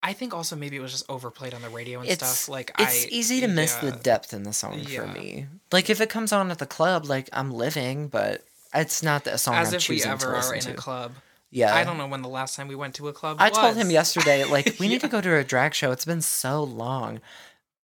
I 0.04 0.14
think 0.14 0.34
also 0.34 0.56
maybe 0.56 0.76
it 0.78 0.82
was 0.82 0.92
just 0.92 1.06
overplayed 1.10 1.54
on 1.54 1.62
the 1.62 1.70
radio 1.70 2.00
and 2.00 2.10
It's 2.10 2.26
stuff. 2.26 2.50
Like 2.50 2.72
it's 2.80 3.06
I 3.06 3.08
easy 3.10 3.42
to 3.42 3.48
miss 3.48 3.76
the 3.76 3.92
depth 3.92 4.34
in 4.34 4.44
the 4.44 4.54
song 4.54 4.80
Yeah. 4.88 5.02
for 5.02 5.08
me. 5.20 5.46
Like 5.72 5.90
if 5.90 6.02
it 6.02 6.10
comes 6.10 6.32
on 6.32 6.50
at 6.52 6.60
the 6.60 6.66
club, 6.66 7.06
like 7.06 7.30
I'm 7.34 7.52
living, 7.52 8.08
but 8.08 8.44
it's 8.74 9.04
not 9.04 9.28
a 9.28 9.38
song 9.38 9.56
as 9.56 9.70
I'm 9.70 9.76
if 9.76 9.90
we 9.90 9.96
choosing 9.98 10.10
to 10.18 10.26
ever 10.26 10.36
are 10.36 10.54
in 10.56 10.62
to. 10.62 10.72
a 10.72 10.74
club. 10.76 11.12
yeah, 11.52 11.76
I 11.76 11.84
don't 11.84 11.98
know 11.98 12.08
when 12.08 12.22
the 12.22 12.30
last 12.30 12.56
time 12.56 12.68
we 12.68 12.76
went 12.76 12.96
to 12.96 13.10
a 13.10 13.14
club 13.14 13.38
I 13.40 13.50
told 13.50 13.76
him 13.76 13.92
yesterday, 13.92 14.44
like 14.46 14.76
we 14.80 14.88
need 14.88 15.02
to 15.02 15.08
go 15.08 15.20
to 15.22 15.36
a 15.36 15.44
drag 15.44 15.74
show. 15.74 15.92
It's 15.92 16.06
been 16.06 16.22
so 16.22 16.64
long, 16.64 17.20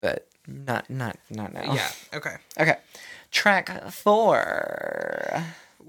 but 0.02 0.28
not 0.48 0.90
not 0.90 1.18
not 1.30 1.54
now. 1.54 1.74
Yeah, 1.74 1.92
okay. 2.14 2.36
Okay. 2.60 2.76
Track 3.32 3.92
four. 3.92 5.44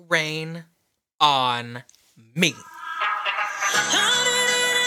Rain 0.08 0.64
on 1.20 1.82
me. 2.34 2.54
I 3.70 3.80
didn't 3.92 4.28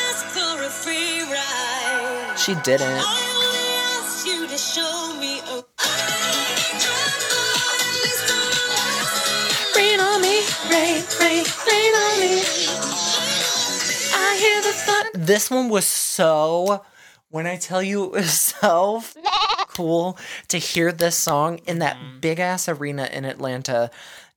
ask 0.09 0.25
for 0.35 0.63
a 0.63 0.69
free 0.69 1.21
ride. 1.23 2.35
She 2.37 2.55
didn't. 2.55 2.87
I 2.87 3.03
only 3.33 3.65
asked 4.03 4.27
you 4.27 4.47
to 4.47 4.57
show 4.57 5.13
me 5.19 5.39
a. 5.39 5.63
Rain 9.75 9.99
on 9.99 10.21
me, 10.21 10.41
rain, 10.69 11.03
rain, 11.19 11.45
rain 11.67 11.93
on 11.95 12.19
me. 12.19 12.43
I 14.13 14.37
hear 14.39 14.61
the 14.61 14.73
thunder. 14.73 15.09
This 15.25 15.49
one 15.49 15.69
was 15.69 15.85
so. 15.85 16.83
When 17.31 17.47
I 17.47 17.55
tell 17.55 17.81
you 17.81 18.03
it 18.03 18.11
was 18.11 18.33
so 18.39 19.03
cool 19.69 20.17
to 20.49 20.57
hear 20.57 20.91
this 20.91 21.15
song 21.15 21.59
in 21.65 21.79
that 21.79 21.97
big 22.19 22.39
ass 22.39 22.67
arena 22.67 23.09
in 23.11 23.23
Atlanta, 23.23 23.89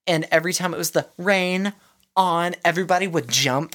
and 0.07 0.27
every 0.31 0.53
time 0.53 0.73
it 0.73 0.79
was 0.79 0.93
the 0.93 1.09
rain 1.19 1.73
on, 2.17 2.55
everybody 2.65 3.09
would 3.09 3.29
jump 3.29 3.75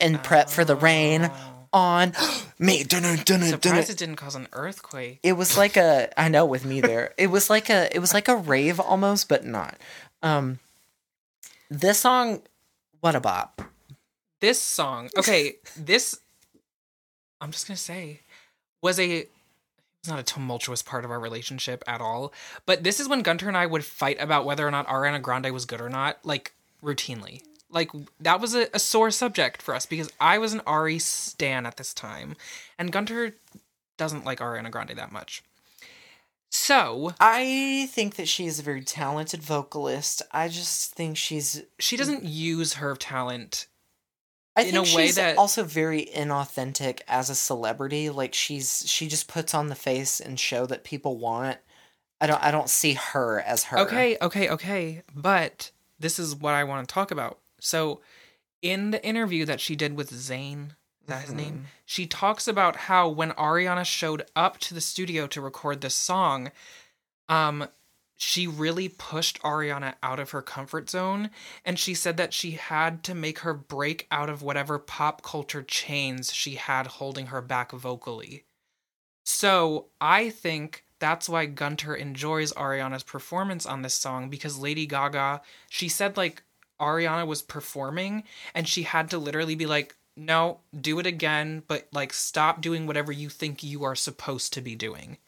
and 0.00 0.22
prep 0.22 0.48
for 0.48 0.64
the 0.64 0.76
rain 0.76 1.28
on 1.72 2.12
me. 2.58 2.84
Dun, 2.84 3.02
dun, 3.02 3.16
dun, 3.16 3.24
dun, 3.24 3.40
dun. 3.40 3.60
Surprised 3.60 3.90
it 3.90 3.98
didn't 3.98 4.16
cause 4.16 4.36
an 4.36 4.46
earthquake. 4.52 5.18
It 5.24 5.32
was 5.32 5.56
like 5.58 5.76
a 5.76 6.08
I 6.18 6.28
know 6.28 6.46
with 6.46 6.64
me 6.64 6.80
there. 6.80 7.14
It 7.18 7.28
was 7.28 7.50
like 7.50 7.68
a 7.68 7.94
it 7.94 7.98
was 7.98 8.14
like 8.14 8.28
a 8.28 8.36
rave 8.36 8.78
almost, 8.78 9.28
but 9.28 9.44
not. 9.44 9.76
Um 10.22 10.60
this 11.68 11.98
song 11.98 12.42
what 13.00 13.16
a 13.16 13.20
bop. 13.20 13.60
This 14.40 14.60
song, 14.60 15.10
okay, 15.18 15.56
this 15.76 16.20
I'm 17.40 17.50
just 17.50 17.66
gonna 17.66 17.76
say 17.76 18.20
was 18.82 19.00
a 19.00 19.26
it's 20.02 20.08
not 20.08 20.18
a 20.18 20.24
tumultuous 20.24 20.82
part 20.82 21.04
of 21.04 21.12
our 21.12 21.20
relationship 21.20 21.84
at 21.86 22.00
all. 22.00 22.32
But 22.66 22.82
this 22.82 22.98
is 22.98 23.08
when 23.08 23.22
Gunter 23.22 23.46
and 23.46 23.56
I 23.56 23.66
would 23.66 23.84
fight 23.84 24.20
about 24.20 24.44
whether 24.44 24.66
or 24.66 24.70
not 24.72 24.88
Ariana 24.88 25.22
Grande 25.22 25.52
was 25.52 25.64
good 25.64 25.80
or 25.80 25.88
not, 25.88 26.18
like 26.24 26.52
routinely. 26.82 27.42
Like 27.70 27.90
that 28.18 28.40
was 28.40 28.54
a, 28.54 28.68
a 28.74 28.80
sore 28.80 29.12
subject 29.12 29.62
for 29.62 29.74
us 29.76 29.86
because 29.86 30.10
I 30.20 30.38
was 30.38 30.52
an 30.52 30.60
Ari 30.66 30.98
stan 30.98 31.66
at 31.66 31.76
this 31.76 31.94
time, 31.94 32.34
and 32.78 32.92
Gunter 32.92 33.34
doesn't 33.96 34.24
like 34.24 34.40
Ariana 34.40 34.72
Grande 34.72 34.94
that 34.96 35.12
much. 35.12 35.44
So 36.50 37.14
I 37.18 37.88
think 37.92 38.16
that 38.16 38.28
she 38.28 38.46
is 38.46 38.58
a 38.58 38.62
very 38.62 38.82
talented 38.82 39.40
vocalist. 39.40 40.20
I 40.32 40.48
just 40.48 40.94
think 40.94 41.16
she's 41.16 41.62
she 41.78 41.96
doesn't 41.96 42.24
use 42.24 42.74
her 42.74 42.96
talent 42.96 43.66
I 44.54 44.62
In 44.62 44.72
think 44.72 44.76
a 44.76 44.96
way 44.96 45.06
she's 45.06 45.16
that- 45.16 45.38
also 45.38 45.64
very 45.64 46.08
inauthentic 46.14 47.00
as 47.08 47.30
a 47.30 47.34
celebrity. 47.34 48.10
Like 48.10 48.34
she's 48.34 48.84
she 48.86 49.08
just 49.08 49.28
puts 49.28 49.54
on 49.54 49.68
the 49.68 49.74
face 49.74 50.20
and 50.20 50.38
show 50.38 50.66
that 50.66 50.84
people 50.84 51.16
want. 51.16 51.58
I 52.20 52.26
don't 52.26 52.42
I 52.42 52.50
don't 52.50 52.68
see 52.68 52.92
her 52.94 53.40
as 53.40 53.64
her. 53.64 53.78
Okay, 53.80 54.16
okay, 54.20 54.48
okay. 54.50 55.02
But 55.14 55.70
this 55.98 56.18
is 56.18 56.36
what 56.36 56.54
I 56.54 56.64
want 56.64 56.86
to 56.88 56.92
talk 56.92 57.10
about. 57.10 57.38
So, 57.60 58.00
in 58.60 58.90
the 58.90 59.04
interview 59.04 59.44
that 59.46 59.60
she 59.60 59.74
did 59.76 59.96
with 59.96 60.12
Zane, 60.14 60.74
that 61.06 61.22
his 61.22 61.32
name? 61.32 61.66
She 61.84 62.06
talks 62.06 62.46
about 62.46 62.76
how 62.76 63.08
when 63.08 63.30
Ariana 63.32 63.84
showed 63.84 64.24
up 64.36 64.58
to 64.58 64.74
the 64.74 64.80
studio 64.80 65.26
to 65.28 65.40
record 65.40 65.80
this 65.80 65.94
song, 65.94 66.50
um, 67.28 67.68
she 68.16 68.46
really 68.46 68.88
pushed 68.88 69.42
Ariana 69.42 69.94
out 70.02 70.20
of 70.20 70.30
her 70.30 70.42
comfort 70.42 70.88
zone. 70.88 71.30
And 71.64 71.78
she 71.78 71.94
said 71.94 72.16
that 72.18 72.32
she 72.32 72.52
had 72.52 73.02
to 73.04 73.14
make 73.14 73.40
her 73.40 73.54
break 73.54 74.06
out 74.10 74.30
of 74.30 74.42
whatever 74.42 74.78
pop 74.78 75.22
culture 75.22 75.62
chains 75.62 76.32
she 76.32 76.54
had 76.54 76.86
holding 76.86 77.26
her 77.26 77.42
back 77.42 77.72
vocally. 77.72 78.44
So 79.24 79.86
I 80.00 80.30
think 80.30 80.84
that's 80.98 81.28
why 81.28 81.46
Gunter 81.46 81.94
enjoys 81.94 82.52
Ariana's 82.52 83.02
performance 83.02 83.66
on 83.66 83.82
this 83.82 83.94
song 83.94 84.30
because 84.30 84.58
Lady 84.58 84.86
Gaga, 84.86 85.42
she 85.68 85.88
said 85.88 86.16
like 86.16 86.44
Ariana 86.80 87.26
was 87.26 87.42
performing 87.42 88.24
and 88.54 88.68
she 88.68 88.84
had 88.84 89.10
to 89.10 89.18
literally 89.18 89.56
be 89.56 89.66
like, 89.66 89.96
no, 90.16 90.60
do 90.78 90.98
it 90.98 91.06
again, 91.06 91.62
but 91.66 91.88
like 91.92 92.12
stop 92.12 92.60
doing 92.60 92.86
whatever 92.86 93.10
you 93.10 93.28
think 93.28 93.62
you 93.62 93.82
are 93.82 93.96
supposed 93.96 94.52
to 94.52 94.60
be 94.60 94.76
doing. 94.76 95.18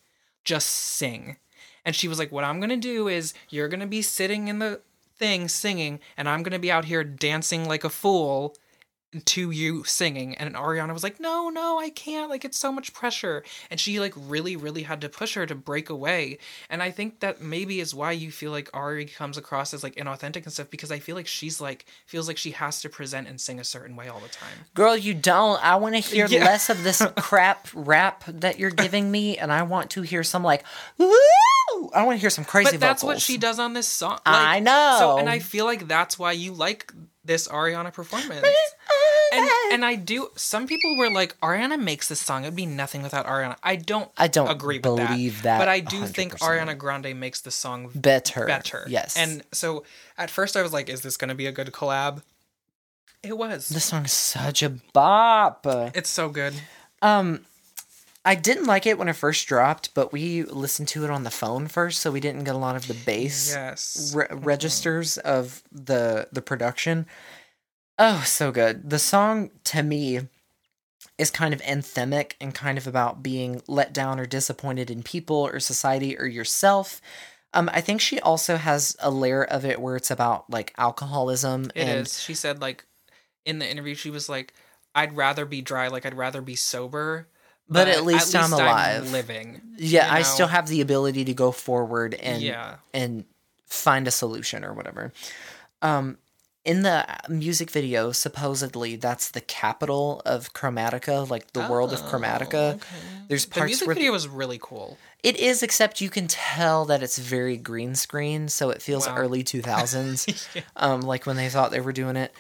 Just 0.44 0.68
sing. 0.68 1.38
And 1.84 1.94
she 1.94 2.08
was 2.08 2.18
like, 2.18 2.32
what 2.32 2.44
I'm 2.44 2.60
going 2.60 2.70
to 2.70 2.76
do 2.76 3.08
is 3.08 3.34
you're 3.50 3.68
going 3.68 3.80
to 3.80 3.86
be 3.86 4.02
sitting 4.02 4.48
in 4.48 4.58
the 4.58 4.80
thing 5.16 5.48
singing 5.48 6.00
and 6.16 6.28
I'm 6.28 6.42
going 6.42 6.52
to 6.52 6.58
be 6.58 6.72
out 6.72 6.86
here 6.86 7.04
dancing 7.04 7.68
like 7.68 7.84
a 7.84 7.90
fool 7.90 8.56
to 9.20 9.50
you 9.50 9.84
singing 9.84 10.34
and 10.36 10.54
Ariana 10.54 10.92
was 10.92 11.02
like 11.02 11.20
no 11.20 11.48
no 11.48 11.78
I 11.78 11.90
can't 11.90 12.28
like 12.30 12.44
it's 12.44 12.58
so 12.58 12.72
much 12.72 12.92
pressure 12.92 13.44
and 13.70 13.78
she 13.78 14.00
like 14.00 14.12
really 14.16 14.56
really 14.56 14.82
had 14.82 15.00
to 15.02 15.08
push 15.08 15.34
her 15.34 15.46
to 15.46 15.54
break 15.54 15.88
away 15.90 16.38
and 16.68 16.82
I 16.82 16.90
think 16.90 17.20
that 17.20 17.40
maybe 17.40 17.80
is 17.80 17.94
why 17.94 18.12
you 18.12 18.30
feel 18.30 18.50
like 18.50 18.68
Ari 18.74 19.06
comes 19.06 19.38
across 19.38 19.72
as 19.74 19.82
like 19.82 19.94
inauthentic 19.96 20.44
and 20.44 20.52
stuff 20.52 20.70
because 20.70 20.90
I 20.90 20.98
feel 20.98 21.16
like 21.16 21.26
she's 21.26 21.60
like 21.60 21.86
feels 22.06 22.28
like 22.28 22.36
she 22.36 22.50
has 22.52 22.80
to 22.82 22.88
present 22.88 23.28
and 23.28 23.40
sing 23.40 23.60
a 23.60 23.64
certain 23.64 23.96
way 23.96 24.08
all 24.08 24.20
the 24.20 24.28
time 24.28 24.58
Girl, 24.74 24.96
you 24.96 25.14
don't. 25.14 25.64
I 25.64 25.76
want 25.76 25.94
to 25.94 26.00
hear 26.00 26.26
Yeah. 26.26 26.44
less 26.44 26.68
of 26.70 26.82
this 26.82 27.00
crap 27.16 27.68
rap 27.74 28.24
that 28.26 28.58
you're 28.58 28.70
giving 28.70 29.10
me, 29.10 29.38
and 29.38 29.52
I 29.52 29.62
want 29.62 29.90
to 29.92 30.02
hear 30.02 30.22
some 30.24 30.42
like, 30.42 30.64
woo! 30.98 31.10
I 31.94 32.02
want 32.04 32.16
to 32.16 32.20
hear 32.20 32.30
some 32.30 32.44
crazy 32.44 32.72
but 32.72 32.80
that's 32.80 33.02
what 33.04 33.20
she 33.20 33.36
does 33.36 33.58
on 33.58 33.72
this 33.74 33.86
song 33.86 34.18
I 34.26 34.60
know. 34.60 34.96
so 34.98 35.18
and 35.18 35.28
I 35.28 35.38
feel 35.38 35.64
like 35.64 35.86
that's 35.88 36.18
why 36.18 36.32
you 36.32 36.52
like 36.52 36.92
this 37.24 37.48
Ariana 37.48 37.92
performance 37.92 38.46
and 39.32 39.50
and 39.72 39.84
I 39.84 39.96
do. 39.96 40.28
Some 40.36 40.66
people 40.66 40.96
were 40.96 41.10
like, 41.10 41.38
Ariana 41.40 41.80
makes 41.80 42.08
this 42.08 42.20
song. 42.20 42.44
It'd 42.44 42.54
be 42.54 42.66
nothing 42.66 43.02
without 43.02 43.26
Ariana. 43.26 43.56
I 43.62 43.76
don't. 43.76 44.10
I 44.16 44.28
don't 44.28 44.48
agree 44.48 44.76
with 44.76 44.82
believe 44.82 45.42
that 45.42 45.58
But 45.58 45.68
I 45.68 45.80
do 45.80 46.06
think 46.06 46.38
100%. 46.38 46.38
Ariana 46.48 46.78
Grande 46.78 47.18
makes 47.18 47.40
the 47.40 47.50
song 47.50 47.90
better. 47.94 48.46
better. 48.46 48.84
Yes. 48.88 49.16
And 49.16 49.42
so 49.52 49.84
at 50.16 50.30
first 50.30 50.56
I 50.56 50.62
was 50.62 50.72
like, 50.72 50.88
is 50.88 51.02
this 51.02 51.16
going 51.16 51.30
to 51.30 51.34
be 51.34 51.46
a 51.46 51.52
good 51.52 51.68
collab? 51.72 52.22
It 53.22 53.38
was. 53.38 53.70
this 53.70 53.86
song 53.86 54.04
is 54.04 54.12
such 54.12 54.62
a 54.62 54.68
bop. 54.92 55.66
it's 55.94 56.10
so 56.10 56.28
good. 56.28 56.54
Um, 57.00 57.44
I 58.24 58.34
didn't 58.34 58.64
like 58.64 58.86
it 58.86 58.96
when 58.98 59.08
it 59.08 59.16
first 59.16 59.46
dropped, 59.46 59.92
but 59.94 60.12
we 60.12 60.44
listened 60.44 60.88
to 60.88 61.04
it 61.04 61.10
on 61.10 61.24
the 61.24 61.30
phone 61.30 61.68
first, 61.68 62.00
so 62.00 62.10
we 62.10 62.20
didn't 62.20 62.44
get 62.44 62.54
a 62.54 62.58
lot 62.58 62.76
of 62.76 62.86
the 62.88 62.94
bass 62.94 63.52
Yes. 63.52 64.12
re- 64.14 64.26
registers 64.30 65.18
of 65.18 65.62
the 65.70 66.28
the 66.32 66.40
production. 66.42 67.06
Oh, 67.98 68.22
so 68.26 68.50
good. 68.50 68.88
The 68.88 68.98
song 68.98 69.50
to 69.64 69.82
me 69.82 70.28
is 71.18 71.30
kind 71.30 71.54
of 71.54 71.60
anthemic 71.62 72.32
and 72.40 72.54
kind 72.54 72.76
of 72.78 72.86
about 72.86 73.22
being 73.22 73.62
let 73.68 73.92
down 73.92 74.18
or 74.18 74.26
disappointed 74.26 74.90
in 74.90 75.02
people 75.02 75.36
or 75.36 75.60
society 75.60 76.18
or 76.18 76.26
yourself. 76.26 77.00
Um, 77.52 77.70
I 77.72 77.80
think 77.82 78.00
she 78.00 78.18
also 78.18 78.56
has 78.56 78.96
a 79.00 79.10
layer 79.12 79.44
of 79.44 79.64
it 79.64 79.80
where 79.80 79.94
it's 79.94 80.10
about 80.10 80.50
like 80.50 80.72
alcoholism 80.76 81.66
It 81.74 81.86
and 81.86 82.00
is. 82.06 82.20
She 82.20 82.34
said 82.34 82.60
like 82.60 82.84
in 83.44 83.60
the 83.60 83.70
interview 83.70 83.94
she 83.94 84.10
was 84.10 84.28
like, 84.28 84.54
I'd 84.94 85.16
rather 85.16 85.44
be 85.44 85.60
dry, 85.60 85.86
like 85.88 86.04
I'd 86.06 86.16
rather 86.16 86.40
be 86.40 86.56
sober. 86.56 87.28
But 87.68 87.88
at 87.88 88.04
least 88.04 88.34
I'm 88.34 88.52
alive." 88.52 89.10
living. 89.10 89.60
yeah, 89.78 90.06
you 90.10 90.18
I 90.18 90.22
still 90.22 90.46
have 90.48 90.68
the 90.68 90.80
ability 90.80 91.24
to 91.26 91.34
go 91.34 91.50
forward 91.52 92.14
and 92.14 92.42
Yeah. 92.42 92.76
and 92.92 93.24
find 93.66 94.06
a 94.06 94.10
solution 94.10 94.64
or 94.64 94.72
whatever. 94.74 95.12
Um, 95.82 96.18
in 96.64 96.80
the 96.82 97.04
music 97.28 97.70
video, 97.70 98.10
supposedly 98.12 98.96
that's 98.96 99.30
the 99.32 99.42
capital 99.42 100.22
of 100.24 100.54
Chromatica, 100.54 101.28
like 101.28 101.52
the 101.52 101.60
world 101.68 101.92
of 101.92 102.00
Chromatica. 102.02 102.80
There's 103.28 103.46
Oh, 103.46 103.60
The 103.60 103.64
music 103.66 103.86
where 103.86 103.94
video 103.94 104.12
was 104.12 104.28
really 104.28 104.58
cool. 104.62 104.96
it 105.22 105.36
is, 105.36 105.62
except 105.62 106.00
you 106.00 106.08
can 106.08 106.26
tell 106.26 106.86
that 106.86 107.02
it's 107.02 107.18
very 107.18 107.58
green 107.58 107.94
screen, 107.94 108.48
so 108.48 108.70
it 108.70 108.80
feels 108.80 109.06
Wow. 109.06 109.16
early 109.16 109.42
two 109.42 109.60
thousands, 109.60 110.26
um, 110.76 111.02
like 111.02 111.26
when 111.26 111.36
they 111.36 111.50
thought 111.50 111.70
they 111.70 111.80
were 111.80 111.92
doing 111.92 112.16
it. 112.16 112.32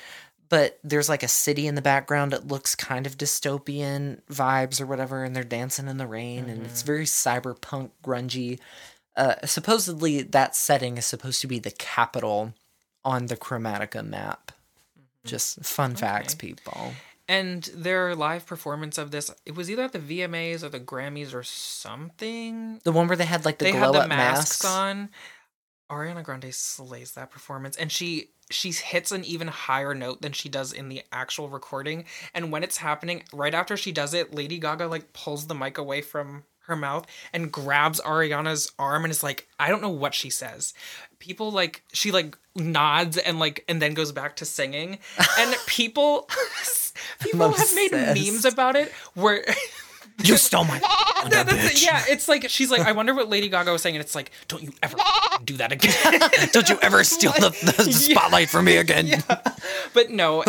But 0.48 0.78
there's 0.84 1.08
like 1.08 1.22
a 1.22 1.28
city 1.28 1.66
in 1.66 1.74
the 1.74 1.82
background. 1.82 2.32
that 2.32 2.48
looks 2.48 2.74
kind 2.74 3.06
of 3.06 3.16
dystopian 3.16 4.20
vibes 4.30 4.80
or 4.80 4.86
whatever, 4.86 5.24
and 5.24 5.34
they're 5.34 5.42
dancing 5.44 5.88
in 5.88 5.96
the 5.96 6.06
rain, 6.06 6.48
and 6.48 6.64
it's 6.66 6.82
very 6.82 7.04
cyberpunk, 7.06 7.90
grungy. 8.04 8.58
Uh, 9.16 9.34
supposedly, 9.44 10.22
that 10.22 10.54
setting 10.54 10.98
is 10.98 11.06
supposed 11.06 11.40
to 11.40 11.46
be 11.46 11.58
the 11.58 11.70
capital 11.70 12.52
on 13.04 13.26
the 13.26 13.36
Chromatica 13.36 14.04
map. 14.04 14.52
Just 15.24 15.64
fun 15.64 15.94
facts, 15.94 16.34
people. 16.34 16.92
And 17.26 17.62
their 17.74 18.14
live 18.14 18.44
performance 18.44 18.98
of 18.98 19.10
this, 19.10 19.30
it 19.46 19.54
was 19.54 19.70
either 19.70 19.84
at 19.84 19.92
the 19.92 19.98
VMAs 19.98 20.62
or 20.62 20.68
the 20.68 20.80
Grammys 20.80 21.32
or 21.32 21.42
something. 21.42 22.80
The 22.84 22.92
one 22.92 23.08
where 23.08 23.16
they 23.16 23.24
had 23.24 23.46
like 23.46 23.58
the 23.58 23.66
they 23.66 23.72
glow 23.72 23.80
had 23.80 23.94
the 23.94 23.98
up 24.00 24.08
masks, 24.08 24.62
masks. 24.62 24.64
on. 24.66 25.08
Ariana 25.94 26.22
Grande 26.22 26.54
slays 26.54 27.12
that 27.12 27.30
performance, 27.30 27.76
and 27.76 27.90
she 27.90 28.30
she 28.50 28.72
hits 28.72 29.10
an 29.10 29.24
even 29.24 29.48
higher 29.48 29.94
note 29.94 30.20
than 30.20 30.32
she 30.32 30.48
does 30.48 30.72
in 30.72 30.88
the 30.88 31.02
actual 31.10 31.48
recording. 31.48 32.04
And 32.34 32.52
when 32.52 32.62
it's 32.62 32.76
happening, 32.78 33.22
right 33.32 33.54
after 33.54 33.76
she 33.76 33.90
does 33.92 34.12
it, 34.12 34.34
Lady 34.34 34.58
Gaga 34.58 34.86
like 34.86 35.12
pulls 35.12 35.46
the 35.46 35.54
mic 35.54 35.78
away 35.78 36.02
from 36.02 36.44
her 36.66 36.76
mouth 36.76 37.06
and 37.32 37.52
grabs 37.52 38.00
Ariana's 38.00 38.72
arm 38.78 39.04
and 39.04 39.10
is 39.10 39.22
like, 39.22 39.48
I 39.58 39.68
don't 39.68 39.82
know 39.82 39.90
what 39.90 40.14
she 40.14 40.30
says. 40.30 40.74
People 41.18 41.50
like 41.50 41.82
she 41.92 42.10
like 42.10 42.36
nods 42.54 43.16
and 43.16 43.38
like 43.38 43.64
and 43.68 43.80
then 43.80 43.94
goes 43.94 44.12
back 44.12 44.36
to 44.36 44.44
singing, 44.44 44.98
and 45.38 45.56
people 45.66 46.28
people 47.20 47.50
have 47.52 47.74
made 47.74 47.92
memes 47.92 48.44
about 48.44 48.76
it 48.76 48.92
where. 49.14 49.44
You 50.24 50.36
stole 50.36 50.64
my 50.64 50.80
that's 51.28 51.52
it. 51.52 51.82
Yeah, 51.82 52.02
it's 52.08 52.28
like 52.28 52.48
she's 52.50 52.70
like, 52.70 52.82
I 52.82 52.92
wonder 52.92 53.14
what 53.14 53.28
Lady 53.28 53.48
Gaga 53.48 53.72
was 53.72 53.82
saying, 53.82 53.96
and 53.96 54.04
it's 54.04 54.14
like, 54.14 54.30
don't 54.48 54.62
you 54.62 54.72
ever 54.82 54.96
do 55.44 55.56
that 55.56 55.72
again. 55.72 55.92
Don't 56.52 56.68
you 56.68 56.78
ever 56.82 57.02
steal 57.04 57.32
the, 57.32 57.50
the 57.50 57.92
spotlight 57.92 58.48
from 58.48 58.64
me 58.66 58.76
again. 58.76 59.22
but 59.92 60.10
no, 60.10 60.42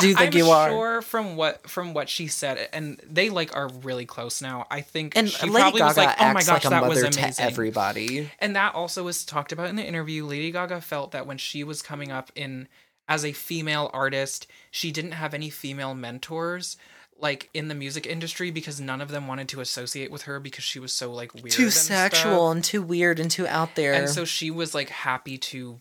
Do 0.00 0.08
you 0.08 0.14
think 0.14 0.32
I'm 0.34 0.38
you 0.38 0.50
are? 0.50 0.70
sure 0.70 1.02
from 1.02 1.36
what 1.36 1.68
from 1.68 1.94
what 1.94 2.08
she 2.08 2.26
said, 2.26 2.68
and 2.72 3.00
they 3.08 3.30
like 3.30 3.54
are 3.56 3.68
really 3.68 4.04
close 4.06 4.42
now. 4.42 4.66
I 4.70 4.80
think 4.80 5.16
And 5.16 5.28
she 5.28 5.46
Lady 5.46 5.60
probably 5.62 5.78
Gaga 5.80 5.88
was 5.88 5.96
like, 5.96 6.16
"Oh 6.20 6.32
my 6.32 6.40
gosh, 6.42 6.48
like 6.48 6.64
a 6.64 6.70
that 6.70 6.88
was 6.88 7.02
amazing." 7.02 7.32
to 7.32 7.42
everybody. 7.42 8.30
And 8.38 8.56
that 8.56 8.74
also 8.74 9.04
was 9.04 9.24
talked 9.24 9.52
about 9.52 9.68
in 9.68 9.76
the 9.76 9.84
interview. 9.86 10.24
Lady 10.26 10.50
Gaga 10.50 10.80
felt 10.80 11.12
that 11.12 11.26
when 11.26 11.38
she 11.38 11.64
was 11.64 11.82
coming 11.82 12.10
up 12.10 12.30
in 12.34 12.68
as 13.08 13.24
a 13.24 13.32
female 13.32 13.90
artist, 13.92 14.46
she 14.70 14.90
didn't 14.90 15.12
have 15.12 15.34
any 15.34 15.50
female 15.50 15.94
mentors 15.94 16.76
like 17.18 17.48
in 17.54 17.68
the 17.68 17.74
music 17.74 18.06
industry 18.06 18.50
because 18.50 18.80
none 18.80 19.00
of 19.00 19.08
them 19.08 19.26
wanted 19.28 19.48
to 19.50 19.60
associate 19.60 20.10
with 20.10 20.22
her 20.22 20.40
because 20.40 20.64
she 20.64 20.78
was 20.80 20.92
so 20.92 21.12
like 21.12 21.32
weird 21.34 21.50
Too 21.50 21.64
and 21.64 21.72
sexual 21.72 22.48
stuff. 22.48 22.54
and 22.56 22.64
too 22.64 22.82
weird 22.82 23.20
and 23.20 23.30
too 23.30 23.46
out 23.46 23.74
there. 23.76 23.92
And 23.94 24.08
so 24.08 24.24
she 24.24 24.50
was 24.50 24.74
like 24.74 24.88
happy 24.88 25.38
to 25.38 25.80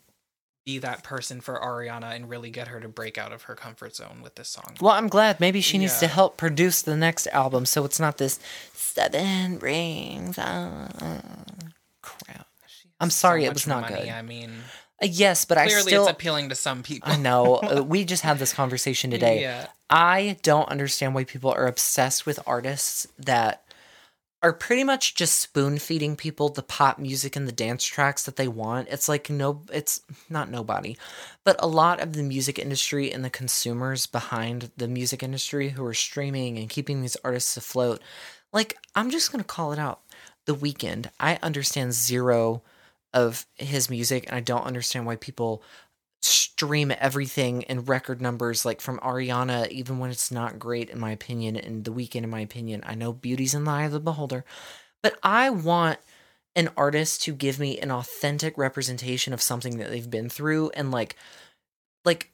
be 0.64 0.78
that 0.78 1.04
person 1.04 1.42
for 1.42 1.60
Ariana 1.60 2.16
and 2.16 2.30
really 2.30 2.52
get 2.52 2.68
her 2.68 2.80
to 2.80 2.88
break 2.88 3.18
out 3.18 3.32
of 3.32 3.44
her 3.44 3.56
comfort 3.56 3.96
zone 3.96 4.20
with 4.22 4.36
this 4.36 4.48
song. 4.50 4.76
well, 4.80 4.94
I'm 4.94 5.08
glad. 5.08 5.40
Maybe 5.40 5.60
she 5.62 5.80
needs 5.80 6.00
to 6.00 6.08
help 6.08 6.38
produce 6.38 6.84
the 6.84 6.96
next 6.96 7.26
album 7.28 7.66
so 7.66 7.84
it's 7.86 8.00
not 8.00 8.20
this 8.20 8.40
seven 8.74 9.58
rings. 9.58 10.38
Uh, 10.38 11.22
crap. 12.04 12.48
I'm 13.00 13.10
sorry, 13.10 13.42
So 13.46 13.48
it 13.48 13.54
was 13.56 13.66
not 13.66 13.90
money, 13.90 14.04
good. 14.04 14.10
I 14.10 14.22
mean, 14.22 14.52
yes, 15.02 15.46
but 15.46 15.58
I 15.58 15.68
clearly 15.68 15.84
still. 15.84 16.04
it's 16.04 16.12
appealing 16.12 16.50
to 16.50 16.56
some 16.56 16.84
people. 16.84 17.12
I 17.12 17.18
know. 17.18 17.56
Uh, 17.56 17.84
we 17.84 18.06
just 18.06 18.24
had 18.24 18.40
this 18.40 18.54
conversation 18.54 19.12
today. 19.12 19.42
Yeah. 19.42 19.68
I 19.90 20.38
don't 20.42 20.70
understand 20.70 21.14
why 21.16 21.24
people 21.24 21.52
are 21.52 21.68
obsessed 21.68 22.26
with 22.26 22.40
artists 22.48 23.08
that 23.20 23.64
are 24.44 24.54
pretty 24.54 24.84
much 24.84 25.14
just 25.14 25.40
spoon 25.40 25.78
feeding 25.78 26.16
people 26.16 26.50
the 26.50 26.64
pop 26.64 26.98
music 26.98 27.36
and 27.36 27.48
the 27.48 27.52
dance 27.52 27.86
tracks 27.86 28.24
that 28.24 28.38
they 28.38 28.48
want. 28.48 28.88
It's 28.90 29.08
like 29.08 29.30
no, 29.30 29.62
it's 29.72 30.02
not 30.30 30.50
nobody, 30.50 30.98
but 31.44 31.58
a 31.60 31.68
lot 31.68 32.00
of 32.00 32.14
the 32.14 32.24
music 32.24 32.58
industry 32.58 33.12
and 33.12 33.24
the 33.24 33.30
consumers 33.30 34.08
behind 34.08 34.72
the 34.78 34.88
music 34.88 35.22
industry 35.22 35.70
who 35.70 35.86
are 35.86 35.94
streaming 35.94 36.58
and 36.58 36.70
keeping 36.70 37.02
these 37.02 37.18
artists 37.24 37.56
afloat. 37.56 38.02
Like, 38.52 38.78
I'm 38.96 39.12
just 39.12 39.32
going 39.32 39.44
to 39.44 39.48
call 39.48 39.72
it 39.74 39.80
out. 39.80 40.02
The 40.46 40.56
Weeknd, 40.56 41.10
I 41.20 41.38
understand 41.44 41.94
zero 41.94 42.64
of 43.14 43.46
his 43.56 43.90
music, 43.90 44.26
and 44.28 44.36
I 44.36 44.40
don't 44.40 44.66
understand 44.66 45.06
why 45.06 45.16
people 45.16 45.64
stream 46.22 46.94
everything 47.00 47.64
in 47.64 47.86
record 47.86 48.22
numbers 48.22 48.64
like 48.66 48.80
from 48.80 49.00
Ariana 49.00 49.68
even 49.70 49.98
when 49.98 50.12
it's 50.12 50.32
not 50.32 50.60
great 50.60 50.90
in 50.90 51.00
my 51.00 51.12
opinion 51.12 51.56
and 51.56 51.84
the 51.84 51.92
Weeknd 51.92 52.24
in 52.24 52.30
my 52.30 52.42
opinion. 52.42 52.84
I 52.86 52.94
know 52.94 53.14
beauty's 53.14 53.56
in 53.56 53.64
the 53.64 53.72
eye 53.72 53.86
of 53.86 53.92
the 53.92 54.00
beholder 54.00 54.46
but 55.02 55.18
I 55.24 55.50
want 55.50 56.00
an 56.56 56.70
artist 56.78 57.24
to 57.24 57.34
give 57.34 57.60
me 57.60 57.80
an 57.80 57.92
authentic 57.92 58.58
representation 58.58 59.34
of 59.34 59.42
something 59.42 59.78
that 59.78 59.90
they've 59.90 60.10
been 60.10 60.30
through 60.30 60.70
and 60.72 60.92
like 60.92 61.16
like 62.06 62.32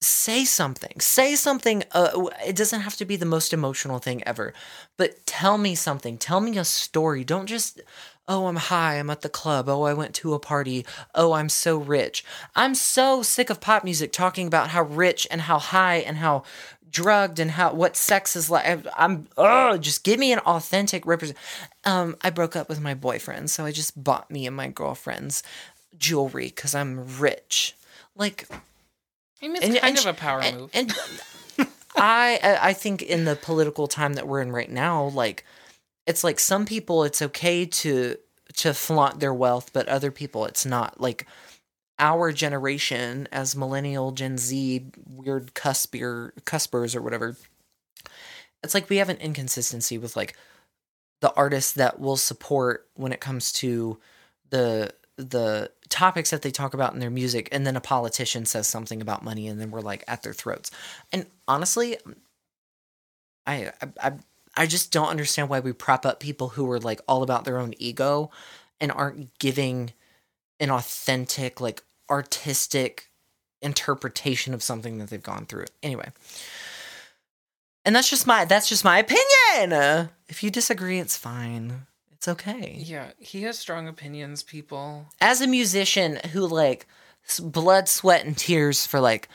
say 0.00 0.44
something. 0.44 1.00
Say 1.00 1.34
something 1.34 1.82
uh, 1.92 2.28
it 2.46 2.54
doesn't 2.54 2.82
have 2.82 2.96
to 2.96 3.04
be 3.04 3.16
the 3.16 3.26
most 3.26 3.52
emotional 3.52 3.98
thing 3.98 4.22
ever 4.24 4.52
but 4.96 5.26
tell 5.26 5.58
me 5.58 5.74
something. 5.74 6.18
Tell 6.18 6.40
me 6.40 6.56
a 6.58 6.64
story. 6.64 7.24
Don't 7.24 7.46
just 7.46 7.80
oh 8.28 8.46
i'm 8.46 8.56
high 8.56 8.94
i'm 8.96 9.10
at 9.10 9.20
the 9.22 9.28
club. 9.28 9.68
Oh 9.68 9.82
i 9.82 9.92
went 9.94 10.14
to 10.16 10.34
a 10.34 10.38
party. 10.38 10.84
Oh 11.14 11.32
i'm 11.32 11.48
so 11.48 11.76
rich. 11.78 12.24
I'm 12.54 12.74
so 12.74 13.22
sick 13.22 13.50
of 13.50 13.60
pop 13.60 13.84
music 13.84 14.12
talking 14.12 14.46
about 14.46 14.68
how 14.68 14.82
rich 14.82 15.26
and 15.30 15.42
how 15.42 15.58
high 15.58 15.96
and 15.96 16.18
how 16.18 16.44
drugged 16.90 17.38
and 17.38 17.52
how 17.52 17.72
what 17.72 17.96
sex 17.96 18.36
is 18.36 18.50
like. 18.50 18.64
I'm- 18.96 19.26
oh 19.38 19.78
just 19.78 20.04
give 20.04 20.18
me 20.20 20.32
an 20.32 20.40
authentic 20.40 21.06
represent 21.06 21.38
um 21.84 22.16
i 22.22 22.28
broke 22.30 22.54
up 22.54 22.68
with 22.68 22.80
my 22.80 22.92
boyfriend 22.94 23.50
so 23.50 23.64
i 23.64 23.72
just 23.72 24.02
bought 24.04 24.30
me 24.30 24.46
and 24.46 24.54
my 24.54 24.68
girlfriend's 24.68 25.42
jewelry 25.98 26.46
because 26.46 26.74
i'm 26.74 27.18
rich. 27.18 27.74
Like 28.14 28.46
I 29.42 29.48
mean, 29.48 29.56
it's 29.56 29.64
and- 29.64 29.76
kind 29.78 29.96
and 29.96 30.06
of 30.06 30.14
a 30.14 30.18
power 30.18 30.40
and, 30.40 30.58
move. 30.60 30.70
I 31.96 32.58
I 32.60 32.72
think 32.74 33.02
in 33.02 33.24
the 33.24 33.36
political 33.36 33.86
time 33.86 34.14
that 34.14 34.26
we're 34.28 34.40
in 34.42 34.52
right 34.52 34.70
now, 34.70 35.04
like 35.08 35.44
it's 36.06 36.24
like 36.24 36.40
some 36.40 36.66
people 36.66 37.04
it's 37.04 37.22
okay 37.22 37.66
to 37.66 38.16
to 38.54 38.74
flaunt 38.74 39.20
their 39.20 39.34
wealth, 39.34 39.72
but 39.72 39.88
other 39.88 40.10
people 40.10 40.44
it's 40.44 40.66
not. 40.66 41.00
Like 41.00 41.26
our 41.98 42.32
generation 42.32 43.28
as 43.32 43.56
millennial 43.56 44.12
Gen 44.12 44.38
Z 44.38 44.86
weird 45.06 45.54
cuspier 45.54 46.32
cuspers 46.44 46.96
or 46.96 47.02
whatever, 47.02 47.36
it's 48.62 48.74
like 48.74 48.90
we 48.90 48.96
have 48.96 49.08
an 49.08 49.16
inconsistency 49.18 49.98
with 49.98 50.16
like 50.16 50.36
the 51.20 51.32
artists 51.34 51.72
that 51.74 52.00
will 52.00 52.16
support 52.16 52.88
when 52.94 53.12
it 53.12 53.20
comes 53.20 53.52
to 53.52 53.98
the 54.50 54.92
the 55.16 55.70
topics 55.88 56.30
that 56.30 56.42
they 56.42 56.50
talk 56.50 56.74
about 56.74 56.94
in 56.94 56.98
their 56.98 57.10
music 57.10 57.48
and 57.52 57.66
then 57.66 57.76
a 57.76 57.80
politician 57.80 58.44
says 58.44 58.66
something 58.66 59.00
about 59.00 59.22
money 59.22 59.46
and 59.46 59.60
then 59.60 59.70
we're 59.70 59.80
like 59.80 60.02
at 60.08 60.22
their 60.22 60.32
throats 60.32 60.70
and 61.12 61.26
honestly 61.46 61.96
i 63.46 63.70
i 63.82 63.88
i, 64.02 64.12
I 64.56 64.66
just 64.66 64.92
don't 64.92 65.08
understand 65.08 65.48
why 65.48 65.60
we 65.60 65.72
prop 65.72 66.04
up 66.04 66.20
people 66.20 66.50
who 66.50 66.70
are 66.70 66.80
like 66.80 67.00
all 67.08 67.22
about 67.22 67.44
their 67.44 67.58
own 67.58 67.74
ego 67.78 68.30
and 68.80 68.92
aren't 68.92 69.38
giving 69.38 69.92
an 70.60 70.70
authentic 70.70 71.60
like 71.60 71.82
artistic 72.10 73.10
interpretation 73.62 74.52
of 74.52 74.62
something 74.62 74.98
that 74.98 75.10
they've 75.10 75.22
gone 75.22 75.46
through. 75.46 75.66
Anyway. 75.82 76.10
And 77.84 77.96
that's 77.96 78.10
just 78.10 78.26
my 78.26 78.44
that's 78.44 78.68
just 78.68 78.84
my 78.84 78.98
opinion! 78.98 80.08
If 80.28 80.42
you 80.42 80.50
disagree 80.50 80.98
it's 80.98 81.16
fine. 81.16 81.86
It's 82.12 82.28
okay. 82.28 82.76
Yeah, 82.78 83.10
he 83.18 83.42
has 83.42 83.58
strong 83.58 83.88
opinions, 83.88 84.44
people. 84.44 85.06
as 85.20 85.40
a 85.40 85.48
musician 85.48 86.20
who 86.32 86.46
like 86.46 86.86
blood 87.40 87.88
sweat 87.88 88.24
and 88.24 88.36
tears 88.38 88.86
for 88.86 89.00
like 89.00 89.28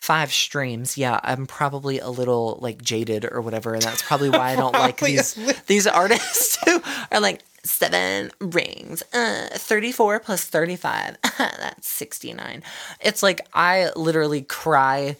five 0.00 0.32
streams 0.32 0.96
yeah 0.96 1.20
i'm 1.22 1.46
probably 1.46 1.98
a 1.98 2.08
little 2.08 2.58
like 2.62 2.80
jaded 2.80 3.26
or 3.30 3.42
whatever 3.42 3.74
and 3.74 3.82
that's 3.82 4.00
probably 4.02 4.30
why 4.30 4.52
i 4.52 4.56
don't 4.56 4.72
like 4.74 4.98
these 4.98 5.34
these 5.66 5.86
artists 5.86 6.58
who 6.64 6.82
are 7.12 7.20
like 7.20 7.42
seven 7.62 8.30
rings 8.40 9.02
uh 9.12 9.48
34 9.52 10.20
plus 10.20 10.44
35 10.44 11.18
that's 11.38 11.90
69 11.90 12.62
it's 13.00 13.22
like 13.22 13.46
i 13.52 13.90
literally 13.94 14.40
cry 14.40 15.16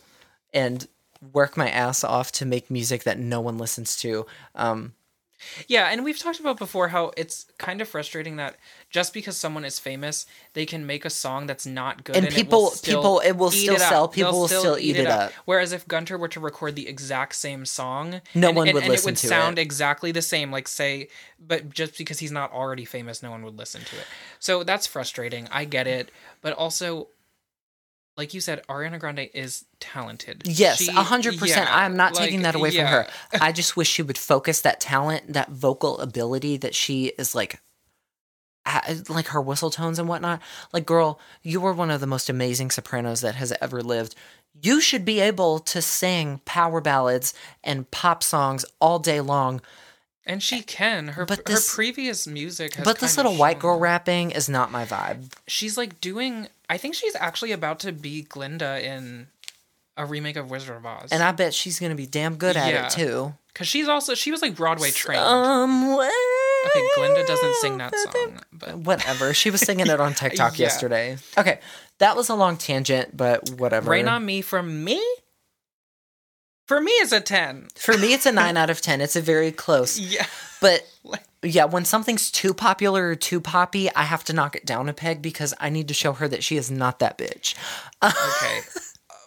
and 0.54 0.88
work 1.32 1.58
my 1.58 1.68
ass 1.68 2.02
off 2.02 2.32
to 2.32 2.46
make 2.46 2.70
music 2.70 3.02
that 3.02 3.18
no 3.18 3.42
one 3.42 3.58
listens 3.58 3.96
to 3.96 4.24
um 4.54 4.94
Yeah, 5.68 5.86
and 5.90 6.04
we've 6.04 6.18
talked 6.18 6.40
about 6.40 6.58
before 6.58 6.88
how 6.88 7.12
it's 7.16 7.46
kind 7.58 7.80
of 7.80 7.88
frustrating 7.88 8.36
that 8.36 8.56
just 8.90 9.12
because 9.14 9.36
someone 9.36 9.64
is 9.64 9.78
famous, 9.78 10.26
they 10.54 10.66
can 10.66 10.86
make 10.86 11.04
a 11.04 11.10
song 11.10 11.46
that's 11.46 11.64
not 11.66 12.04
good, 12.04 12.16
And 12.16 12.26
it 12.26 12.30
will 12.30 12.34
people- 12.34 12.70
still 12.70 13.00
people- 13.00 13.20
it 13.20 13.32
will 13.36 13.52
eat 13.54 13.62
still 13.62 13.74
up. 13.74 13.80
sell, 13.80 14.06
They'll 14.08 14.26
people 14.26 14.40
will 14.40 14.48
still 14.48 14.78
eat 14.78 14.96
it 14.96 15.06
up. 15.06 15.32
Whereas 15.44 15.72
if 15.72 15.86
Gunter 15.88 16.18
were 16.18 16.28
to 16.28 16.40
record 16.40 16.76
the 16.76 16.88
exact 16.88 17.34
same 17.34 17.64
song, 17.66 18.20
No 18.34 18.48
and, 18.48 18.56
one 18.56 18.68
and- 18.68 18.74
would 18.74 18.82
and 18.84 18.90
listen 18.92 19.08
it 19.08 19.12
would 19.12 19.16
to 19.18 19.26
sound 19.28 19.58
it. 19.58 19.62
exactly 19.62 20.12
the 20.12 20.22
same. 20.22 20.50
Like 20.50 20.68
say, 20.68 21.08
but 21.38 21.70
just 21.70 21.96
because 21.98 22.18
he's 22.18 22.32
not 22.32 22.52
already 22.52 22.84
famous, 22.84 23.22
no 23.22 23.30
one 23.30 23.42
would 23.44 23.56
listen 23.56 23.82
to 23.84 23.96
it. 23.96 24.04
So 24.38 24.62
that's 24.64 24.86
frustrating. 24.86 25.48
I 25.50 25.64
get 25.64 25.86
it, 25.86 26.10
but 26.42 26.52
also. 26.54 27.08
Like 28.16 28.34
you 28.34 28.40
said, 28.40 28.62
Ariana 28.68 28.98
Grande 28.98 29.30
is 29.32 29.64
talented. 29.78 30.42
Yes, 30.44 30.86
a 30.88 30.92
hundred 30.92 31.38
percent. 31.38 31.74
I'm 31.74 31.96
not 31.96 32.14
like, 32.14 32.24
taking 32.24 32.42
that 32.42 32.54
away 32.54 32.70
yeah. 32.70 33.04
from 33.04 33.12
her. 33.40 33.44
I 33.44 33.52
just 33.52 33.76
wish 33.76 33.88
she 33.88 34.02
would 34.02 34.18
focus 34.18 34.60
that 34.62 34.80
talent, 34.80 35.32
that 35.32 35.50
vocal 35.50 35.98
ability 36.00 36.58
that 36.58 36.74
she 36.74 37.06
is 37.18 37.34
like, 37.34 37.60
like 39.08 39.28
her 39.28 39.40
whistle 39.40 39.70
tones 39.70 39.98
and 39.98 40.08
whatnot. 40.08 40.42
Like, 40.72 40.86
girl, 40.86 41.18
you 41.42 41.60
were 41.60 41.72
one 41.72 41.90
of 41.90 42.00
the 42.00 42.06
most 42.06 42.28
amazing 42.28 42.70
sopranos 42.70 43.20
that 43.22 43.36
has 43.36 43.54
ever 43.60 43.80
lived. 43.82 44.14
You 44.60 44.80
should 44.80 45.04
be 45.04 45.20
able 45.20 45.60
to 45.60 45.80
sing 45.80 46.40
power 46.44 46.80
ballads 46.80 47.32
and 47.64 47.90
pop 47.90 48.22
songs 48.22 48.64
all 48.80 48.98
day 48.98 49.20
long. 49.20 49.60
And 50.26 50.42
she 50.42 50.60
can. 50.62 51.08
Her 51.08 51.24
But 51.24 51.46
this- 51.46 51.70
her 51.70 51.74
previous 51.74 52.26
music 52.26 52.74
has 52.74 52.84
But 52.84 52.98
this 52.98 53.16
little 53.16 53.34
white 53.34 53.58
girl 53.58 53.78
rapping 53.78 54.30
is 54.32 54.48
not 54.48 54.70
my 54.70 54.84
vibe. 54.84 55.32
She's 55.46 55.76
like 55.76 56.00
doing 56.00 56.48
I 56.70 56.78
think 56.78 56.94
she's 56.94 57.16
actually 57.16 57.52
about 57.52 57.80
to 57.80 57.92
be 57.92 58.22
Glinda 58.22 58.80
in 58.82 59.26
a 59.96 60.06
remake 60.06 60.36
of 60.36 60.50
Wizard 60.50 60.76
of 60.76 60.86
Oz. 60.86 61.08
And 61.12 61.22
I 61.22 61.32
bet 61.32 61.52
she's 61.52 61.78
gonna 61.80 61.94
be 61.96 62.06
damn 62.06 62.36
good 62.36 62.56
at 62.56 62.72
Yeah. 62.72 62.86
it 62.86 62.90
too. 62.92 63.34
Cuz 63.54 63.66
she's 63.66 63.88
also 63.88 64.14
she 64.14 64.30
was 64.30 64.40
like 64.40 64.54
Broadway 64.54 64.90
trained. 64.92 65.20
Somewhere. 65.22 66.08
okay, 66.66 66.88
Glinda 66.94 67.26
doesn't 67.26 67.54
sing 67.56 67.78
that 67.78 67.92
song, 67.98 68.40
but 68.52 68.78
Whatever. 68.90 69.34
She 69.34 69.50
was 69.50 69.60
singing 69.60 69.88
it 69.88 70.00
on 70.00 70.14
TikTok 70.22 70.58
Yeah. 70.58 70.66
yesterday. 70.66 71.18
Okay. 71.36 71.58
That 71.98 72.16
was 72.16 72.28
a 72.28 72.34
long 72.34 72.56
tangent, 72.56 73.16
but 73.16 73.50
whatever. 73.50 73.90
Rain 73.90 74.08
on 74.08 74.24
Me 74.24 74.40
for 74.40 74.62
me? 74.62 75.04
For 76.66 76.80
me 76.80 76.92
is 76.92 77.12
a 77.12 77.20
10. 77.20 77.68
For 77.74 77.98
me, 77.98 78.12
it's 78.14 78.26
a 78.26 78.32
9 78.32 78.56
out 78.56 78.70
of 78.70 78.80
10. 78.80 79.00
It's 79.00 79.16
a 79.16 79.20
very 79.20 79.50
close. 79.50 79.98
Yeah. 79.98 80.24
But 80.60 80.86
Like- 81.02 81.24
yeah, 81.42 81.64
when 81.64 81.84
something's 81.84 82.30
too 82.30 82.52
popular 82.54 83.08
or 83.08 83.14
too 83.16 83.40
poppy, 83.40 83.90
I 83.94 84.02
have 84.02 84.24
to 84.24 84.32
knock 84.32 84.54
it 84.56 84.66
down 84.66 84.88
a 84.88 84.92
peg 84.92 85.22
because 85.22 85.54
I 85.60 85.70
need 85.70 85.88
to 85.88 85.94
show 85.94 86.12
her 86.14 86.28
that 86.28 86.44
she 86.44 86.56
is 86.56 86.70
not 86.70 86.98
that 86.98 87.16
bitch. 87.18 87.54
Okay. 88.02 88.60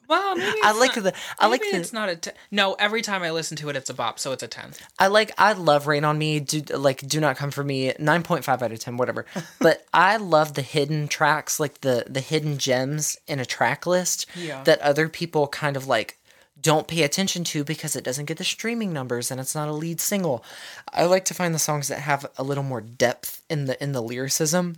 Well, 0.10 0.36
maybe 0.36 0.58
I 0.62 0.74
like 0.74 0.96
not- 0.98 1.04
the 1.06 1.14
I 1.40 1.48
like 1.48 1.62
the 1.62 1.78
it's 1.78 1.94
not 1.94 2.10
a 2.10 2.18
10. 2.18 2.34
No, 2.52 2.74
every 2.74 3.02
time 3.02 3.24
I 3.24 3.32
listen 3.32 3.56
to 3.58 3.70
it 3.70 3.78
it's 3.78 3.90
a 3.90 3.94
bop, 3.94 4.20
so 4.20 4.34
it's 4.34 4.44
a 4.44 4.50
10. 4.50 4.74
I 5.00 5.08
like 5.08 5.32
I 5.38 5.54
love 5.54 5.88
Rain 5.88 6.04
on 6.04 6.18
Me. 6.18 6.42
Do 6.42 6.60
like 6.78 7.00
do 7.08 7.22
not 7.22 7.38
come 7.38 7.52
for 7.52 7.64
me. 7.64 7.94
Nine 7.98 8.22
point 8.22 8.44
five 8.44 8.62
out 8.62 8.74
of 8.74 8.80
ten, 8.80 8.98
whatever. 8.98 9.26
but 9.60 9.86
I 9.94 10.18
love 10.18 10.54
the 10.56 10.62
hidden 10.62 11.08
tracks, 11.08 11.58
like 11.58 11.82
the 11.82 12.06
the 12.08 12.20
hidden 12.20 12.58
gems 12.58 13.16
in 13.28 13.40
a 13.40 13.46
track 13.46 13.88
list 13.88 14.26
Yeah. 14.36 14.62
that 14.66 14.82
other 14.82 15.08
people 15.08 15.48
kind 15.48 15.78
of 15.78 15.88
like 15.88 16.20
don't 16.64 16.88
pay 16.88 17.04
attention 17.04 17.44
to 17.44 17.64
because 17.64 17.96
it 17.96 18.04
doesn't 18.04 18.26
get 18.26 18.38
the 18.38 18.44
streaming 18.44 18.92
numbers 18.92 19.30
and 19.30 19.40
it's 19.40 19.54
not 19.54 19.68
a 19.68 19.74
lead 19.74 20.02
single. 20.02 20.44
I 20.92 21.04
like 21.04 21.26
to 21.26 21.34
find 21.34 21.54
the 21.54 21.60
songs 21.60 21.90
that 21.90 22.00
have 22.00 22.26
a 22.38 22.44
little 22.44 22.64
more 22.64 22.82
depth 22.82 23.44
in 23.50 23.66
the 23.66 23.82
in 23.84 23.92
the 23.92 24.02
lyricism 24.02 24.78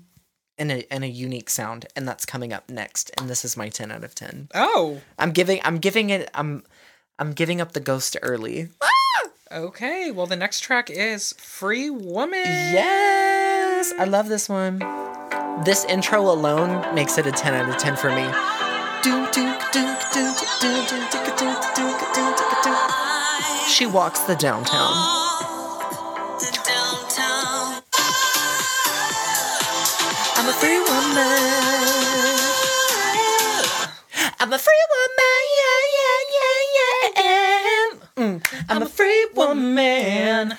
and 0.58 0.72
a 0.72 0.94
and 0.94 1.04
a 1.04 1.08
unique 1.08 1.50
sound, 1.50 1.86
and 1.96 2.08
that's 2.08 2.26
coming 2.26 2.52
up 2.52 2.70
next. 2.70 3.12
And 3.18 3.30
this 3.30 3.46
is 3.46 3.56
my 3.56 3.70
ten 3.70 3.92
out 3.92 4.04
of 4.04 4.16
ten. 4.16 4.50
Oh. 4.54 5.00
I'm 5.18 5.32
giving 5.32 5.62
I'm 5.64 5.78
giving 5.78 6.10
it 6.10 6.30
I'm 6.34 6.64
I'm 7.20 7.32
giving 7.34 7.62
up 7.62 7.72
the 7.72 7.80
ghost 7.80 8.18
early. 8.22 8.70
Okay. 9.52 10.12
Well, 10.12 10.26
the 10.26 10.36
next 10.36 10.62
track 10.62 10.90
is 10.90 11.34
Free 11.34 11.90
Woman. 11.90 12.40
Yes, 12.44 13.94
I 13.98 14.06
love 14.06 14.28
this 14.28 14.50
one. 14.50 14.80
This 15.64 15.86
intro 15.86 16.22
alone 16.22 16.94
makes 16.96 17.18
it 17.18 17.28
a 17.28 17.32
10 17.32 17.54
out 17.54 17.70
of 17.70 17.78
10 17.78 17.96
for 17.96 18.10
me. 18.10 18.28
She 23.76 23.86
walks 23.86 24.22
the 24.22 24.36
downtown. 24.38 24.94
The 26.40 26.48
downtown. 26.64 27.84
I'm 30.38 30.48
a 30.48 30.54
free 30.54 30.80
woman. 30.80 31.28
I'm 34.40 34.54
a 34.54 34.58
free 34.58 34.86
woman. 34.96 35.42
Yeah, 35.60 35.82
yeah, 35.98 36.22
yeah, 36.38 37.10
yeah. 37.18 38.24
Mm, 38.24 38.66
I'm 38.70 38.82
a 38.82 38.86
free 38.86 39.28
woman. 39.36 40.54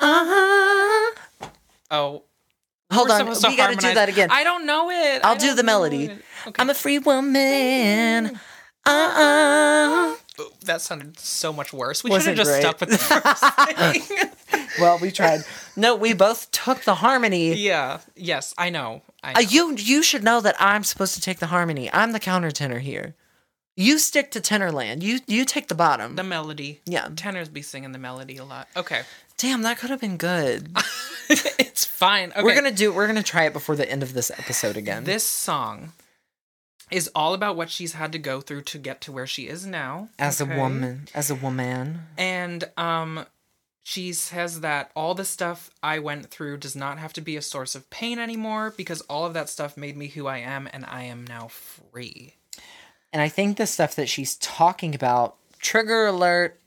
Uh-huh. 0.00 1.14
Oh. 1.90 2.22
Hold 2.90 3.08
we're 3.08 3.14
on, 3.14 3.20
supposed 3.20 3.42
to 3.42 3.48
we 3.48 3.56
gotta 3.58 3.76
do 3.76 3.92
that 3.92 4.08
again. 4.08 4.30
I 4.32 4.44
don't 4.44 4.64
know 4.64 4.88
it. 4.88 5.22
I 5.22 5.28
I'll 5.28 5.36
do 5.36 5.48
don't 5.48 5.56
the 5.56 5.62
melody. 5.62 6.10
Okay. 6.46 6.58
I'm 6.58 6.70
a 6.70 6.74
free 6.74 7.00
woman. 7.00 8.40
Uh-uh. 8.86 10.14
Ooh, 10.14 10.16
that 10.64 10.80
sounded 10.80 11.18
so 11.18 11.52
much 11.52 11.72
worse. 11.72 12.02
We 12.04 12.10
should 12.12 12.22
have 12.26 12.36
just 12.36 12.50
great. 12.50 12.60
stuck 12.62 12.80
with 12.80 12.90
the 12.90 12.98
first 12.98 14.08
thing. 14.10 14.28
Well, 14.80 14.98
we 14.98 15.10
tried. 15.10 15.40
No, 15.76 15.94
we 15.96 16.14
both 16.14 16.50
took 16.50 16.84
the 16.84 16.94
harmony. 16.94 17.52
yeah. 17.54 17.98
Yes, 18.16 18.54
I 18.56 18.70
know. 18.70 19.02
I 19.22 19.34
Uh, 19.34 19.40
you 19.40 19.74
you 19.76 20.02
should 20.02 20.24
know 20.24 20.40
that 20.40 20.56
I'm 20.58 20.82
supposed 20.82 21.14
to 21.14 21.20
take 21.20 21.40
the 21.40 21.48
harmony. 21.48 21.92
I'm 21.92 22.12
the 22.12 22.20
countertenor 22.20 22.80
here. 22.80 23.14
You 23.76 23.98
stick 23.98 24.30
to 24.30 24.40
tenorland. 24.40 25.02
You 25.02 25.20
you 25.26 25.44
take 25.44 25.68
the 25.68 25.74
bottom. 25.74 26.16
the 26.16 26.22
melody. 26.24 26.80
Yeah. 26.86 27.08
Tenors 27.14 27.50
be 27.50 27.60
singing 27.60 27.92
the 27.92 27.98
melody 27.98 28.38
a 28.38 28.44
lot. 28.44 28.66
Okay. 28.74 29.02
Damn, 29.36 29.60
that 29.62 29.76
could 29.78 29.90
have 29.90 30.00
been 30.00 30.16
good. 30.16 30.70
it's 31.28 31.84
fine. 31.84 32.30
Okay. 32.30 32.42
We're 32.42 32.54
gonna 32.54 32.70
do. 32.72 32.94
We're 32.94 33.06
gonna 33.06 33.22
try 33.22 33.44
it 33.44 33.52
before 33.52 33.76
the 33.76 33.90
end 33.90 34.02
of 34.02 34.14
this 34.14 34.30
episode 34.30 34.78
again. 34.78 35.04
This 35.04 35.24
song 35.24 35.92
is 36.92 37.10
all 37.14 37.34
about 37.34 37.56
what 37.56 37.70
she's 37.70 37.94
had 37.94 38.12
to 38.12 38.18
go 38.18 38.40
through 38.40 38.62
to 38.62 38.78
get 38.78 39.00
to 39.02 39.12
where 39.12 39.26
she 39.26 39.48
is 39.48 39.66
now. 39.66 40.08
as 40.18 40.40
okay? 40.40 40.54
a 40.54 40.58
woman, 40.58 41.08
as 41.14 41.30
a 41.30 41.34
woman. 41.34 42.00
And 42.16 42.64
um 42.76 43.26
she 43.84 44.12
says 44.12 44.60
that 44.60 44.90
all 44.94 45.14
the 45.14 45.24
stuff 45.24 45.70
I 45.82 45.98
went 45.98 46.26
through 46.26 46.58
does 46.58 46.76
not 46.76 46.98
have 46.98 47.12
to 47.14 47.20
be 47.20 47.36
a 47.36 47.42
source 47.42 47.74
of 47.74 47.90
pain 47.90 48.18
anymore 48.18 48.72
because 48.76 49.00
all 49.02 49.26
of 49.26 49.34
that 49.34 49.48
stuff 49.48 49.76
made 49.76 49.96
me 49.96 50.08
who 50.08 50.26
I 50.26 50.38
am 50.38 50.68
and 50.72 50.84
I 50.86 51.02
am 51.02 51.26
now 51.26 51.48
free. 51.48 52.34
And 53.12 53.20
I 53.20 53.28
think 53.28 53.56
the 53.56 53.66
stuff 53.66 53.96
that 53.96 54.08
she's 54.08 54.36
talking 54.36 54.94
about, 54.94 55.36
trigger 55.58 56.06
alert, 56.06 56.60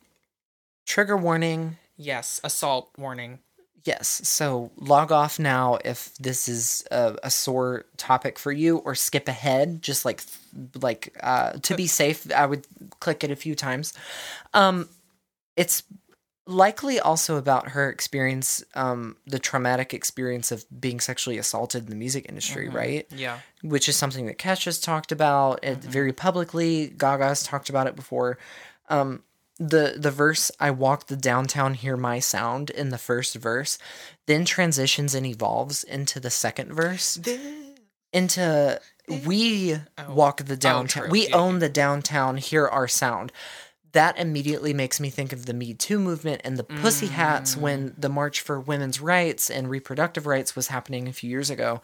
trigger 0.86 1.16
warning. 1.18 1.78
Yes, 1.98 2.42
assault 2.44 2.92
warning. 2.98 3.40
Yes. 3.86 4.22
So 4.28 4.72
log 4.78 5.12
off 5.12 5.38
now 5.38 5.78
if 5.86 6.14
this 6.16 6.48
is 6.48 6.84
a, 6.92 7.16
a 7.24 7.30
sore 7.30 7.86
topic 7.98 8.40
for 8.40 8.52
you, 8.52 8.78
or 8.78 8.96
skip 8.96 9.28
ahead. 9.28 9.82
Just 9.82 10.06
like 10.06 10.24
like 10.82 11.16
uh, 11.22 11.54
to 11.54 11.76
be 11.76 11.88
safe, 11.88 12.30
I 12.32 12.46
would 12.48 12.66
click 13.00 13.24
it 13.24 13.32
a 13.32 13.36
few 13.36 13.56
times. 13.56 13.94
Um, 14.54 14.90
it's 15.56 15.84
likely 16.48 17.00
also 17.00 17.38
about 17.38 17.70
her 17.70 17.90
experience, 17.90 18.64
um, 18.76 19.18
the 19.26 19.40
traumatic 19.40 19.94
experience 19.94 20.52
of 20.52 20.64
being 20.80 21.00
sexually 21.00 21.38
assaulted 21.38 21.86
in 21.86 21.90
the 21.90 21.96
music 21.96 22.26
industry, 22.30 22.70
right? 22.70 23.08
Yeah. 23.16 23.40
which 23.62 23.90
is 23.90 23.96
something 23.96 24.28
that 24.28 24.38
Kesha's 24.38 24.80
talked 24.80 25.12
about 25.12 25.64
it 25.64 25.78
very 25.80 26.14
publicly. 26.14 26.88
Gaga's 26.88 27.44
talked 27.44 27.70
about 27.70 27.88
it 27.88 27.96
before. 27.96 28.38
Um, 28.90 29.24
the 29.58 29.96
the 29.98 30.12
verse 30.12 30.52
"I 30.60 30.72
walk 30.72 31.08
the 31.08 31.16
downtown, 31.16 31.74
hear 31.74 31.98
my 31.98 32.20
sound" 32.20 32.70
in 32.70 32.90
the 32.90 32.98
first 32.98 33.36
verse, 33.36 33.78
then 34.26 34.46
transitions 34.46 35.16
and 35.16 35.26
evolves 35.26 35.84
into 35.84 36.20
the 36.20 36.30
second 36.30 36.74
verse, 36.74 37.20
into 38.12 38.82
"We 39.26 39.78
oh. 39.98 40.14
walk 40.14 40.44
the 40.44 40.54
oh, 40.54 40.58
downtown, 40.58 41.04
true. 41.04 41.12
we 41.12 41.28
Yeah, 41.30 41.36
own 41.36 41.60
the 41.60 41.70
downtown, 41.70 42.38
hear 42.38 42.68
our 42.68 42.88
sound." 42.88 43.32
That 43.94 44.20
immediately 44.20 44.74
makes 44.74 45.00
me 45.00 45.10
think 45.10 45.32
of 45.32 45.46
the 45.46 45.54
Me 45.54 45.74
Too 45.74 46.00
movement 46.00 46.42
and 46.44 46.58
the 46.58 46.66
Pussy 46.66 47.08
Hats 47.08 47.56
when 47.56 47.92
mm. 47.92 47.94
the 47.98 48.10
March 48.10 48.42
for 48.42 48.60
Women's 48.60 49.00
Rights 49.00 49.50
and 49.50 49.70
Reproductive 49.70 50.26
Rights 50.26 50.54
was 50.54 50.68
happening 50.68 51.08
a 51.08 51.14
few 51.14 51.30
years 51.30 51.50
ago 51.50 51.82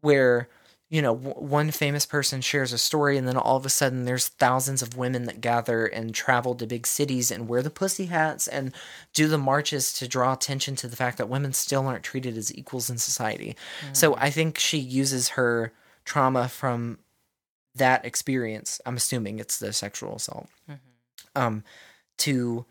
where 0.00 0.48
you 0.90 1.00
know 1.00 1.14
w- 1.14 1.34
one 1.34 1.70
famous 1.70 2.04
person 2.04 2.40
shares 2.40 2.72
a 2.72 2.78
story 2.78 3.16
and 3.16 3.26
then 3.26 3.36
all 3.36 3.56
of 3.56 3.64
a 3.64 3.70
sudden 3.70 4.04
there's 4.04 4.28
thousands 4.28 4.82
of 4.82 4.96
women 4.96 5.24
that 5.24 5.40
gather 5.40 5.86
and 5.86 6.14
travel 6.14 6.54
to 6.56 6.66
big 6.66 6.86
cities 6.86 7.30
and 7.30 7.48
wear 7.48 7.62
the 7.62 7.70
pussy 7.70 8.06
hats 8.06 8.46
and 8.48 8.74
do 9.14 9.28
the 9.28 9.38
marches 9.38 9.92
to 9.94 10.06
draw 10.08 10.32
attention 10.32 10.76
to 10.76 10.88
the 10.88 10.96
fact 10.96 11.16
that 11.16 11.28
women 11.28 11.52
still 11.52 11.86
aren't 11.86 12.02
treated 12.04 12.36
as 12.36 12.54
equals 12.54 12.90
in 12.90 12.98
society. 12.98 13.56
So 13.92 14.16
i 14.16 14.30
think 14.30 14.58
she 14.58 14.78
uses 14.78 15.28
her 15.30 15.72
trauma 16.04 16.48
from 16.48 16.98
that 17.76 18.04
experience 18.04 18.80
i'm 18.84 18.96
assuming 18.96 19.38
it's 19.38 19.58
the 19.60 19.72
sexual 19.72 20.16
assault 20.16 20.48
um 21.36 21.62
to 22.18 22.66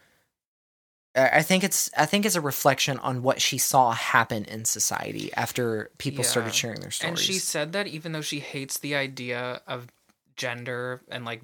I 1.15 1.41
think 1.41 1.63
it's 1.63 1.89
I 1.97 2.05
think 2.05 2.25
it's 2.25 2.35
a 2.35 2.41
reflection 2.41 2.99
on 2.99 3.23
what 3.23 3.41
she 3.41 3.57
saw 3.57 3.91
happen 3.91 4.45
in 4.45 4.65
society 4.65 5.33
after 5.33 5.89
people 5.97 6.23
Yeah. 6.23 6.29
started 6.29 6.53
sharing 6.53 6.81
their 6.81 6.91
stories. 6.91 7.09
And 7.09 7.19
she 7.19 7.39
said 7.39 7.73
that 7.73 7.87
even 7.87 8.11
though 8.11 8.21
she 8.21 8.39
hates 8.39 8.77
the 8.77 8.95
idea 8.95 9.61
of 9.67 9.87
gender 10.35 11.01
and 11.09 11.25
like 11.25 11.41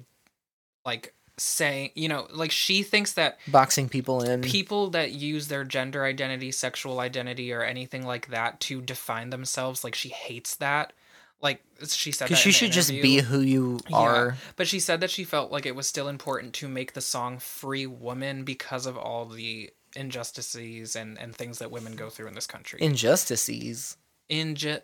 like 0.84 1.14
saying, 1.36 1.90
you 1.94 2.08
know, 2.08 2.26
like 2.30 2.50
she 2.50 2.82
thinks 2.82 3.12
that 3.14 3.38
Boxing 3.48 3.88
people 3.88 4.22
in. 4.22 4.40
people 4.42 4.90
that 4.90 5.12
use 5.12 5.48
their 5.48 5.64
gender 5.64 6.04
identity, 6.04 6.50
sexual 6.52 7.00
identity, 7.00 7.52
or 7.52 7.62
anything 7.62 8.06
like 8.06 8.28
that 8.28 8.60
to 8.60 8.80
define 8.80 9.30
themselves, 9.30 9.84
like 9.84 9.94
she 9.94 10.08
hates 10.08 10.56
that. 10.56 10.92
Like 11.42 11.62
she 11.88 12.12
said, 12.12 12.28
Because 12.28 12.46
you 12.46 12.52
should 12.52 12.72
just 12.72 12.90
be 12.90 13.18
who 13.20 13.40
you 13.40 13.78
Yeah, 13.88 13.96
are. 13.96 14.36
but 14.56 14.66
she 14.66 14.80
said 14.80 15.00
that 15.00 15.10
she 15.10 15.22
felt 15.24 15.52
like 15.52 15.66
it 15.66 15.76
was 15.76 15.86
still 15.86 16.08
important 16.08 16.54
to 16.54 16.68
make 16.68 16.94
the 16.94 17.00
song 17.02 17.38
"Free 17.38 17.86
Woman" 17.86 18.42
because 18.44 18.86
of 18.86 18.96
all 18.96 19.26
the 19.26 19.70
injustices 19.94 20.96
and 20.96 21.18
and 21.18 21.34
things 21.36 21.58
that 21.58 21.70
women 21.70 21.94
go 21.94 22.08
through 22.10 22.28
in 22.28 22.34
this 22.34 22.46
country. 22.46 22.80
Injustices. 22.82 23.96
Inju- 24.30 24.82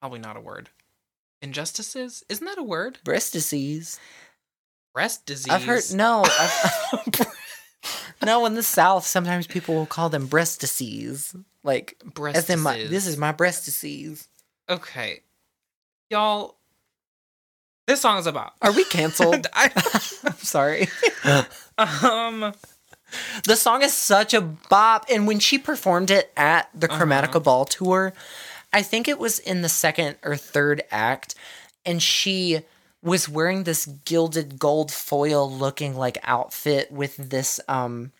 probably 0.00 0.20
not 0.20 0.36
a 0.36 0.40
word. 0.40 0.70
Injustices 1.42 2.22
isn't 2.28 2.44
that 2.46 2.58
a 2.58 2.62
word? 2.62 2.98
Breast 3.04 3.32
disease. 3.32 3.98
Breast 4.94 5.26
disease. 5.26 5.52
I've 5.52 5.64
heard 5.64 5.82
no. 5.92 6.24
I've, 6.24 7.26
no, 8.24 8.44
in 8.46 8.54
the 8.54 8.62
South, 8.62 9.06
sometimes 9.06 9.46
people 9.46 9.74
will 9.74 9.86
call 9.86 10.08
them 10.08 10.26
breast 10.26 10.60
disease. 10.60 11.34
Like 11.64 11.96
breast 12.04 12.38
as 12.38 12.50
in 12.50 12.60
my 12.60 12.76
this 12.84 13.06
is 13.06 13.16
my 13.16 13.32
breast 13.32 13.64
disease. 13.64 14.28
okay, 14.68 15.20
y'all. 16.10 16.56
This 17.86 18.00
song 18.00 18.18
is 18.18 18.26
about. 18.26 18.52
Are 18.60 18.72
we 18.72 18.84
canceled? 18.84 19.46
I, 19.54 19.70
I'm 20.24 20.32
sorry. 20.34 20.88
um. 21.78 22.52
The 23.44 23.56
song 23.56 23.82
is 23.82 23.92
such 23.92 24.34
a 24.34 24.40
bop, 24.40 25.06
and 25.10 25.26
when 25.26 25.40
she 25.40 25.58
performed 25.58 26.12
it 26.12 26.30
at 26.36 26.70
the 26.72 26.86
Chromatica 26.86 27.42
Ball 27.42 27.64
tour, 27.64 28.12
I 28.72 28.82
think 28.82 29.08
it 29.08 29.18
was 29.18 29.40
in 29.40 29.62
the 29.62 29.68
second 29.68 30.14
or 30.22 30.36
third 30.36 30.82
act, 30.92 31.34
and 31.84 32.00
she 32.00 32.60
was 33.02 33.28
wearing 33.28 33.64
this 33.64 33.86
gilded 33.86 34.60
gold 34.60 34.92
foil 34.92 35.50
looking 35.50 35.96
like 35.96 36.18
outfit 36.22 36.92
with 36.92 37.16
this 37.16 37.58
um 37.66 38.12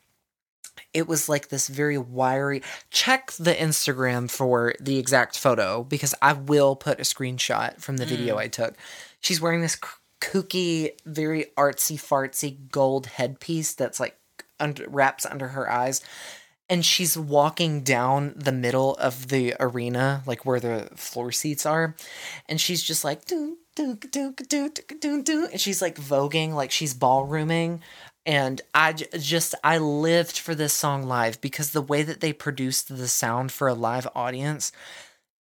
it 0.93 1.07
was 1.07 1.29
like 1.29 1.49
this 1.49 1.69
very 1.69 1.99
wiry 1.99 2.63
check 2.91 3.31
the 3.33 3.55
instagram 3.55 4.31
for 4.31 4.75
the 4.81 4.99
exact 4.99 5.39
photo 5.39 5.85
because 5.85 6.15
i 6.21 6.33
will 6.33 6.75
put 6.75 6.99
a 6.99 7.05
screenshot 7.05 7.81
from 7.81 7.97
the 7.97 8.07
video 8.07 8.37
mm. 8.37 8.41
i 8.41 8.49
took. 8.49 8.75
She's 9.21 9.41
wearing 9.41 9.61
this 9.61 9.79
kooky 10.21 10.93
very 11.05 11.47
artsy 11.57 11.97
fartsy 11.97 12.57
gold 12.71 13.07
headpiece 13.07 13.75
that's 13.75 14.01
like 14.01 14.17
under, 14.59 14.89
wraps 14.89 15.25
under 15.27 15.49
her 15.49 15.71
eyes. 15.71 16.03
And 16.69 16.87
she's 16.87 17.19
walking 17.19 17.83
down 17.83 18.35
the 18.37 18.53
middle 18.53 18.95
of 18.97 19.29
the 19.29 19.57
arena 19.59 20.23
like 20.25 20.47
where 20.47 20.61
the 20.61 20.89
floor 20.95 21.33
seats 21.33 21.67
are. 21.67 21.97
And 22.49 22.61
she's 22.61 22.83
just 22.83 23.03
like 23.03 23.25
doo, 23.25 23.59
doo, 23.75 23.97
doo, 23.97 24.35
doo, 24.49 24.71
doo, 24.71 24.97
doo, 25.01 25.23
doo, 25.23 25.49
and 25.51 25.61
she's 25.61 25.83
like 25.83 25.97
voguing 25.97 26.53
like 26.53 26.71
she's 26.71 26.95
ballrooming 26.95 27.81
and 28.31 28.61
I 28.75 28.93
j- 28.93 29.07
just 29.19 29.55
I 29.65 29.79
lived 29.79 30.39
for 30.39 30.55
this 30.55 30.73
song 30.73 31.03
live 31.03 31.41
because 31.41 31.71
the 31.73 31.83
way 31.83 32.03
that 32.05 32.21
they 32.21 32.33
produced 32.33 32.89
the 32.97 33.09
sound 33.09 33.51
for 33.51 33.67
a 33.69 33.75
live 33.75 34.07
audience 34.15 34.71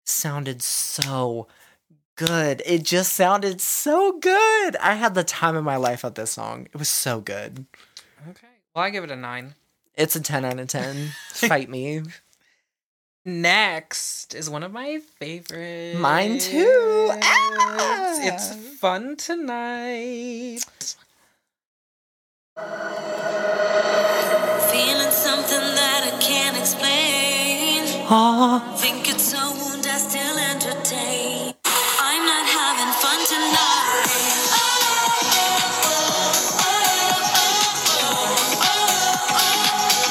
sounded 0.05 0.63
so 0.63 1.47
good. 2.17 2.63
It 2.65 2.83
just 2.85 3.13
sounded 3.13 3.61
so 3.61 4.19
good. 4.19 4.77
I 4.77 4.95
had 4.95 5.15
the 5.15 5.23
time 5.25 5.55
of 5.57 5.65
my 5.65 5.77
life 5.77 6.05
at 6.05 6.15
this 6.15 6.31
song. 6.33 6.67
It 6.73 6.79
was 6.79 6.89
so 6.89 7.21
good. 7.21 7.67
Okay. 8.31 8.47
Well, 8.75 8.85
I 8.85 8.91
give 8.91 9.05
it 9.05 9.11
a 9.11 9.17
nine. 9.17 9.55
It's 9.95 10.17
a 10.17 10.21
10 10.21 10.45
out 10.45 10.59
of 10.59 10.69
10. 10.69 11.09
Fight 11.33 11.69
me. 11.69 12.03
Next 13.25 14.35
is 14.35 14.49
one 14.49 14.63
of 14.63 14.73
my 14.73 15.01
favorites. 15.19 15.99
Mine 15.99 16.39
too. 16.39 17.11
It's, 17.13 17.27
Ah! 17.27 18.17
it's 18.23 18.55
fun 18.79 19.17
tonight. 19.17 20.61
Feeling 24.73 25.13
something 25.13 25.61
that 25.79 26.11
I 26.13 26.19
can't 26.19 26.57
explain. 26.59 27.87
Aw. 28.11 28.59
Think 28.77 29.09
it's 29.09 29.33
a 29.33 29.37
wound 29.37 29.87
I 29.87 29.97
still 29.99 30.37
entertain. 30.37 31.55
I'm 31.65 32.27
not 32.27 32.47
having 32.51 32.93
fun 32.99 33.21
tonight. 33.31 34.09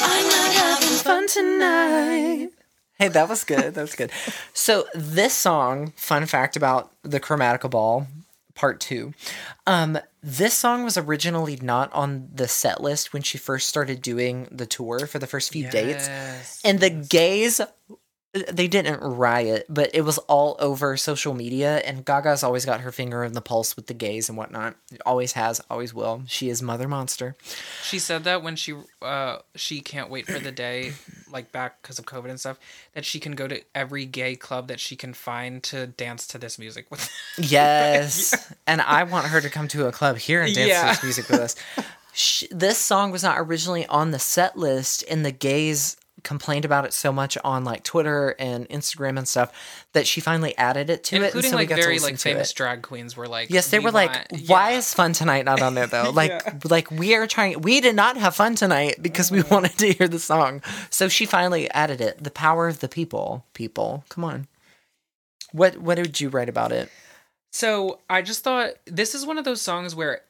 I'm 0.08 0.26
not 0.28 0.52
having 0.54 0.96
fun 1.04 1.28
tonight. 1.28 2.48
Hey, 2.98 3.08
that 3.08 3.28
was 3.28 3.44
good. 3.44 3.74
That 3.74 3.82
was 3.82 3.94
good. 3.94 4.10
so 4.54 4.86
this 4.94 5.34
song, 5.34 5.92
fun 5.96 6.24
fact 6.24 6.56
about 6.56 6.90
the 7.02 7.20
Chromatica 7.20 7.70
Ball, 7.70 8.06
part 8.58 8.80
two. 8.80 9.14
Um, 9.68 9.98
this 10.20 10.52
song 10.52 10.82
was 10.82 10.98
originally 10.98 11.56
not 11.62 11.92
on 11.92 12.28
the 12.34 12.48
set 12.48 12.82
list 12.82 13.12
when 13.12 13.22
she 13.22 13.38
first 13.38 13.68
started 13.68 14.02
doing 14.02 14.48
the 14.50 14.66
tour 14.66 15.06
for 15.06 15.20
the 15.20 15.28
first 15.28 15.52
few 15.52 15.68
dates. 15.70 16.08
And 16.64 16.80
the 16.80 16.90
gays 16.90 17.60
they 18.44 18.68
didn't 18.68 19.00
riot, 19.00 19.66
but 19.68 19.90
it 19.94 20.02
was 20.02 20.18
all 20.18 20.56
over 20.58 20.96
social 20.96 21.34
media. 21.34 21.78
And 21.78 22.04
Gaga's 22.04 22.42
always 22.42 22.64
got 22.64 22.80
her 22.82 22.92
finger 22.92 23.24
in 23.24 23.32
the 23.32 23.40
pulse 23.40 23.76
with 23.76 23.86
the 23.86 23.94
gays 23.94 24.28
and 24.28 24.36
whatnot. 24.38 24.76
Always 25.06 25.32
has, 25.32 25.60
always 25.70 25.92
will. 25.94 26.22
She 26.26 26.48
is 26.48 26.62
Mother 26.62 26.88
Monster. 26.88 27.36
She 27.82 27.98
said 27.98 28.24
that 28.24 28.42
when 28.42 28.56
she 28.56 28.74
uh 29.02 29.38
she 29.54 29.80
can't 29.80 30.10
wait 30.10 30.26
for 30.26 30.38
the 30.38 30.52
day 30.52 30.92
like 31.30 31.52
back 31.52 31.82
because 31.82 31.98
of 31.98 32.06
COVID 32.06 32.30
and 32.30 32.40
stuff 32.40 32.58
that 32.94 33.04
she 33.04 33.20
can 33.20 33.32
go 33.32 33.46
to 33.46 33.62
every 33.74 34.06
gay 34.06 34.34
club 34.34 34.68
that 34.68 34.80
she 34.80 34.96
can 34.96 35.12
find 35.14 35.62
to 35.64 35.86
dance 35.86 36.26
to 36.28 36.38
this 36.38 36.58
music 36.58 36.86
with. 36.90 37.08
Yes. 37.38 38.52
And 38.66 38.80
I 38.80 39.04
want 39.04 39.26
her 39.26 39.40
to 39.40 39.48
come 39.50 39.68
to 39.68 39.86
a 39.86 39.92
club 39.92 40.16
here 40.18 40.42
and 40.42 40.54
dance 40.54 40.68
Yeah. 40.68 40.82
to 40.82 40.88
this 40.88 41.02
music 41.02 41.28
with 41.28 41.40
us. 41.40 41.56
Sh- 42.12 42.44
this 42.50 42.78
song 42.78 43.10
was 43.12 43.22
not 43.22 43.38
originally 43.38 43.86
on 43.86 44.10
the 44.10 44.18
set 44.18 44.56
list, 44.56 45.04
and 45.08 45.24
the 45.24 45.30
gays 45.30 45.96
complained 46.28 46.66
about 46.66 46.84
it 46.84 46.92
so 46.92 47.10
much 47.10 47.38
on 47.42 47.64
like 47.64 47.82
Twitter 47.82 48.36
and 48.38 48.68
Instagram 48.68 49.16
and 49.16 49.26
stuff 49.26 49.50
that 49.94 50.06
she 50.06 50.20
finally 50.20 50.54
added 50.58 50.90
it 50.90 51.02
to 51.04 51.16
it. 51.16 51.22
Including 51.24 51.50
so 51.50 51.56
like 51.56 51.68
very 51.70 51.98
like 51.98 52.18
famous 52.18 52.52
drag 52.52 52.82
queens 52.82 53.16
were 53.16 53.26
like 53.26 53.48
Yes, 53.48 53.70
they 53.70 53.78
"We 53.78 53.86
were 53.86 53.92
like, 53.92 54.30
"Why 54.46 54.72
Yeah. 54.72 54.76
is 54.76 54.92
Fun 54.92 55.14
Tonight 55.14 55.46
not 55.46 55.62
on 55.62 55.74
there 55.74 55.86
though?" 55.86 56.10
Like, 56.18 56.68
like 56.68 56.90
we 56.90 57.14
are 57.14 57.26
trying. 57.26 57.62
We 57.62 57.80
did 57.80 57.96
not 57.96 58.18
have 58.18 58.34
fun 58.34 58.56
tonight 58.56 58.96
because 59.00 59.30
we 59.30 59.38
mm-hmm. 59.38 59.54
wanted 59.54 59.78
to 59.78 59.92
hear 59.94 60.06
the 60.06 60.18
song. 60.18 60.60
So 60.90 61.08
she 61.08 61.24
finally 61.24 61.70
added 61.70 62.02
it. 62.02 62.22
The 62.22 62.30
power 62.30 62.68
of 62.68 62.80
the 62.80 62.88
people. 62.88 63.46
People, 63.54 64.04
come 64.10 64.24
on. 64.24 64.48
What 65.52 65.78
What 65.78 65.94
did 65.94 66.20
you 66.20 66.28
write 66.28 66.50
about 66.50 66.72
it? 66.72 66.90
So 67.52 68.00
I 68.10 68.20
just 68.20 68.44
thought 68.44 68.72
this 68.84 69.14
is 69.14 69.24
one 69.24 69.38
of 69.38 69.46
those 69.46 69.62
songs 69.62 69.94
where 69.94 70.20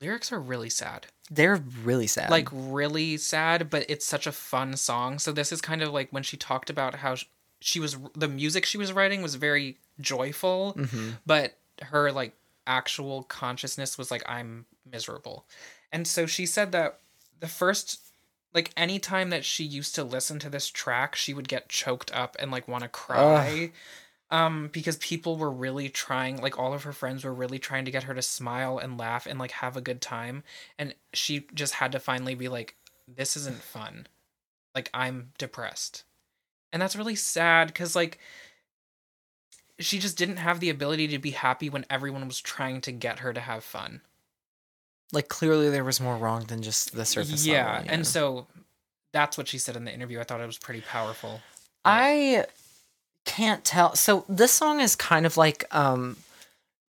lyrics 0.00 0.32
are 0.32 0.40
really 0.40 0.70
sad. 0.70 1.06
They're 1.30 1.62
really 1.84 2.06
sad. 2.06 2.30
Like 2.30 2.48
really 2.52 3.16
sad, 3.18 3.68
but 3.70 3.84
it's 3.88 4.06
such 4.06 4.26
a 4.26 4.32
fun 4.32 4.76
song. 4.76 5.18
So 5.18 5.32
this 5.32 5.52
is 5.52 5.60
kind 5.60 5.82
of 5.82 5.92
like 5.92 6.10
when 6.10 6.22
she 6.22 6.36
talked 6.36 6.70
about 6.70 6.96
how 6.96 7.16
sh- 7.16 7.24
she 7.60 7.80
was 7.80 7.96
the 8.14 8.28
music 8.28 8.64
she 8.64 8.78
was 8.78 8.92
writing 8.92 9.20
was 9.22 9.34
very 9.34 9.76
joyful, 10.00 10.74
Mm-hmm. 10.78 11.10
but 11.26 11.56
her 11.82 12.10
like 12.12 12.32
actual 12.66 13.22
consciousness 13.24 13.98
was 13.98 14.10
like 14.10 14.22
I'm 14.28 14.66
miserable. 14.90 15.44
And 15.92 16.06
so 16.06 16.26
she 16.26 16.46
said 16.46 16.72
that 16.72 17.00
the 17.40 17.48
first 17.48 18.00
like 18.54 18.70
any 18.76 18.98
time 18.98 19.28
that 19.30 19.44
she 19.44 19.64
used 19.64 19.94
to 19.96 20.04
listen 20.04 20.38
to 20.38 20.48
this 20.48 20.68
track, 20.68 21.14
she 21.14 21.34
would 21.34 21.48
get 21.48 21.68
choked 21.68 22.10
up 22.14 22.36
and 22.40 22.50
like 22.50 22.66
want 22.66 22.82
to 22.82 22.88
cry. 22.88 23.70
Um, 24.30 24.68
because 24.72 24.98
people 24.98 25.36
were 25.36 25.50
really 25.50 25.88
trying, 25.88 26.36
like 26.42 26.58
all 26.58 26.74
of 26.74 26.82
her 26.82 26.92
friends 26.92 27.24
were 27.24 27.32
really 27.32 27.58
trying 27.58 27.86
to 27.86 27.90
get 27.90 28.02
her 28.02 28.14
to 28.14 28.20
smile 28.20 28.76
and 28.76 28.98
laugh 28.98 29.26
and 29.26 29.38
like 29.38 29.52
have 29.52 29.76
a 29.76 29.80
good 29.80 30.02
time. 30.02 30.42
And 30.78 30.94
she 31.14 31.46
just 31.54 31.74
had 31.74 31.92
to 31.92 31.98
finally 31.98 32.34
be 32.34 32.48
like, 32.48 32.76
this 33.06 33.36
isn't 33.38 33.62
fun. 33.62 34.06
Like, 34.74 34.90
I'm 34.92 35.32
depressed. 35.38 36.04
And 36.72 36.82
that's 36.82 36.94
really 36.94 37.16
sad 37.16 37.68
because, 37.68 37.96
like, 37.96 38.18
she 39.78 39.98
just 39.98 40.18
didn't 40.18 40.36
have 40.36 40.60
the 40.60 40.70
ability 40.70 41.08
to 41.08 41.18
be 41.18 41.30
happy 41.30 41.70
when 41.70 41.86
everyone 41.88 42.26
was 42.26 42.40
trying 42.40 42.80
to 42.82 42.92
get 42.92 43.20
her 43.20 43.32
to 43.32 43.40
have 43.40 43.64
fun. 43.64 44.02
like 45.12 45.28
clearly 45.28 45.70
there 45.70 45.84
was 45.84 46.00
more 46.00 46.16
wrong 46.16 46.44
than 46.44 46.62
just 46.62 46.94
the 46.94 47.04
surface 47.04 47.46
yeah, 47.46 47.78
level. 47.78 47.90
and 47.90 48.06
so 48.06 48.46
that's 49.12 49.38
what 49.38 49.48
she 49.48 49.58
said 49.58 49.76
in 49.76 49.84
the 49.84 49.92
interview. 49.92 50.20
I 50.20 50.24
thought 50.24 50.40
it 50.40 50.46
was 50.46 50.58
pretty 50.58 50.82
powerful. 50.82 51.40
I 51.84 52.44
can't 53.28 53.62
tell. 53.62 53.94
So 53.94 54.24
this 54.26 54.52
song 54.52 54.80
is 54.80 54.96
kind 54.96 55.26
of 55.26 55.36
like 55.36 55.64
um 55.70 56.16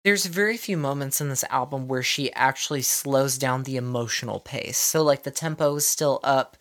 there's 0.02 0.26
very 0.26 0.56
few 0.56 0.76
moments 0.76 1.20
in 1.20 1.30
this 1.30 1.44
album 1.44 1.88
where 1.88 2.02
she 2.02 2.30
actually 2.34 2.82
slows 2.82 3.38
down 3.38 3.62
the 3.62 3.76
emotional 3.76 4.40
pace. 4.40 4.76
So 4.76 5.02
like 5.02 5.22
the 5.22 5.30
tempo 5.30 5.76
is 5.76 5.86
still 5.86 6.20
up 6.22 6.58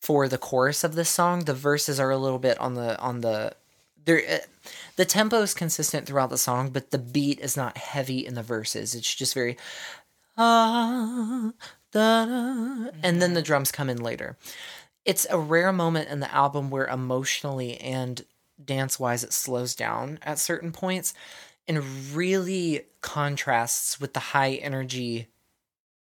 for 0.00 0.28
the 0.28 0.38
chorus 0.38 0.82
of 0.82 0.96
this 0.96 1.08
song. 1.08 1.44
The 1.44 1.54
verses 1.54 2.00
are 2.00 2.10
a 2.10 2.18
little 2.18 2.40
bit 2.40 2.58
on 2.58 2.74
the 2.74 2.98
on 3.00 3.20
the 3.20 3.54
there 4.04 4.22
uh, 4.28 4.38
the 4.96 5.04
tempo 5.04 5.40
is 5.40 5.54
consistent 5.54 6.06
throughout 6.06 6.30
the 6.30 6.36
song, 6.36 6.70
but 6.70 6.90
the 6.90 6.98
beat 6.98 7.38
is 7.38 7.56
not 7.56 7.78
heavy 7.78 8.26
in 8.26 8.34
the 8.34 8.42
verses. 8.42 8.94
It's 8.96 9.14
just 9.14 9.34
very 9.34 9.56
ah, 10.36 11.52
da, 11.92 12.24
da, 12.26 12.90
and 13.04 13.22
then 13.22 13.34
the 13.34 13.42
drums 13.42 13.70
come 13.70 13.88
in 13.88 14.02
later. 14.02 14.36
It's 15.04 15.28
a 15.30 15.38
rare 15.38 15.72
moment 15.72 16.08
in 16.08 16.18
the 16.18 16.34
album 16.34 16.70
where 16.70 16.86
emotionally 16.86 17.80
and 17.80 18.24
dance 18.66 18.98
wise 18.98 19.24
it 19.24 19.32
slows 19.32 19.74
down 19.74 20.18
at 20.22 20.38
certain 20.38 20.72
points 20.72 21.14
and 21.68 21.82
really 22.12 22.86
contrasts 23.00 24.00
with 24.00 24.14
the 24.14 24.20
high 24.20 24.54
energy 24.54 25.28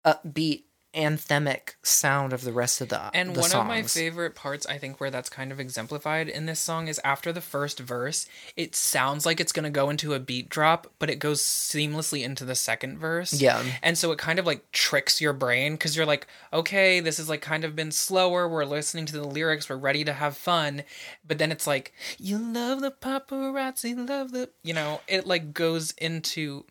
upbeat 0.05 0.63
anthemic 0.93 1.75
sound 1.83 2.33
of 2.33 2.43
the 2.43 2.51
rest 2.51 2.81
of 2.81 2.89
the 2.89 3.09
And 3.13 3.35
the 3.35 3.39
one 3.39 3.51
of 3.53 3.65
my 3.65 3.83
favorite 3.83 4.35
parts, 4.35 4.65
I 4.65 4.77
think, 4.77 4.99
where 4.99 5.09
that's 5.09 5.29
kind 5.29 5.51
of 5.51 5.59
exemplified 5.59 6.27
in 6.27 6.45
this 6.45 6.59
song 6.59 6.87
is 6.87 6.99
after 7.03 7.31
the 7.31 7.41
first 7.41 7.79
verse, 7.79 8.27
it 8.57 8.75
sounds 8.75 9.25
like 9.25 9.39
it's 9.39 9.51
going 9.51 9.63
to 9.63 9.69
go 9.69 9.89
into 9.89 10.13
a 10.13 10.19
beat 10.19 10.49
drop, 10.49 10.91
but 10.99 11.09
it 11.09 11.17
goes 11.17 11.41
seamlessly 11.41 12.23
into 12.23 12.43
the 12.43 12.55
second 12.55 12.97
verse. 12.97 13.39
Yeah. 13.39 13.63
And 13.81 13.97
so 13.97 14.11
it 14.11 14.17
kind 14.17 14.39
of 14.39 14.45
like 14.45 14.69
tricks 14.71 15.21
your 15.21 15.33
brain 15.33 15.73
because 15.73 15.95
you're 15.95 16.05
like, 16.05 16.27
okay, 16.51 16.99
this 16.99 17.17
has 17.17 17.29
like 17.29 17.41
kind 17.41 17.63
of 17.63 17.75
been 17.75 17.91
slower. 17.91 18.47
We're 18.47 18.65
listening 18.65 19.05
to 19.07 19.13
the 19.13 19.27
lyrics. 19.27 19.69
We're 19.69 19.77
ready 19.77 20.03
to 20.03 20.13
have 20.13 20.35
fun. 20.35 20.83
But 21.25 21.37
then 21.37 21.51
it's 21.51 21.67
like, 21.67 21.93
you 22.17 22.37
love 22.37 22.81
the 22.81 22.91
paparazzi, 22.91 23.95
love 24.09 24.31
the, 24.31 24.49
you 24.63 24.73
know, 24.73 25.01
it 25.07 25.25
like 25.25 25.53
goes 25.53 25.91
into. 25.91 26.65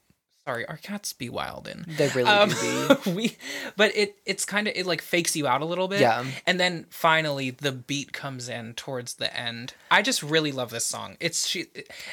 Sorry, 0.46 0.66
our 0.66 0.78
cats 0.78 1.12
be 1.12 1.28
wild 1.28 1.68
in. 1.68 1.84
They 1.86 2.08
really 2.08 2.28
Um, 2.30 2.48
do 2.48 2.96
be. 3.04 3.10
we 3.14 3.36
but 3.76 3.94
it 3.96 4.16
it's 4.26 4.44
kind 4.44 4.66
of 4.66 4.74
it 4.74 4.86
like 4.86 5.02
fakes 5.02 5.36
you 5.36 5.46
out 5.46 5.60
a 5.60 5.64
little 5.64 5.86
bit 5.86 6.00
Yeah. 6.00 6.24
and 6.46 6.58
then 6.58 6.86
finally 6.90 7.50
the 7.50 7.72
beat 7.72 8.12
comes 8.12 8.48
in 8.48 8.74
towards 8.74 9.14
the 9.14 9.34
end 9.36 9.74
i 9.90 10.02
just 10.02 10.22
really 10.22 10.50
love 10.50 10.70
this 10.70 10.84
song 10.86 11.16
it's 11.20 11.46
she 11.46 11.66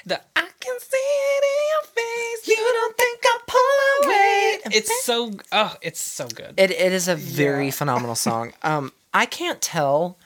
the 0.06 0.22
i 0.36 0.48
can 0.60 0.80
see 0.80 0.98
it 0.98 1.44
in 1.44 1.58
your 1.72 1.88
face 1.96 2.48
you 2.48 2.56
don't 2.56 2.98
think 2.98 3.20
i 3.24 3.38
pull 3.48 4.10
away 4.10 4.60
it's 4.78 5.04
so 5.06 5.32
oh 5.52 5.76
it's 5.82 6.00
so 6.02 6.28
good 6.28 6.54
It 6.58 6.72
it 6.72 6.92
is 6.92 7.08
a 7.08 7.16
very 7.16 7.72
phenomenal 7.72 8.16
song. 8.16 8.54
Um, 8.62 8.92
I 9.14 9.26
can't 9.26 9.62
tell 9.62 10.18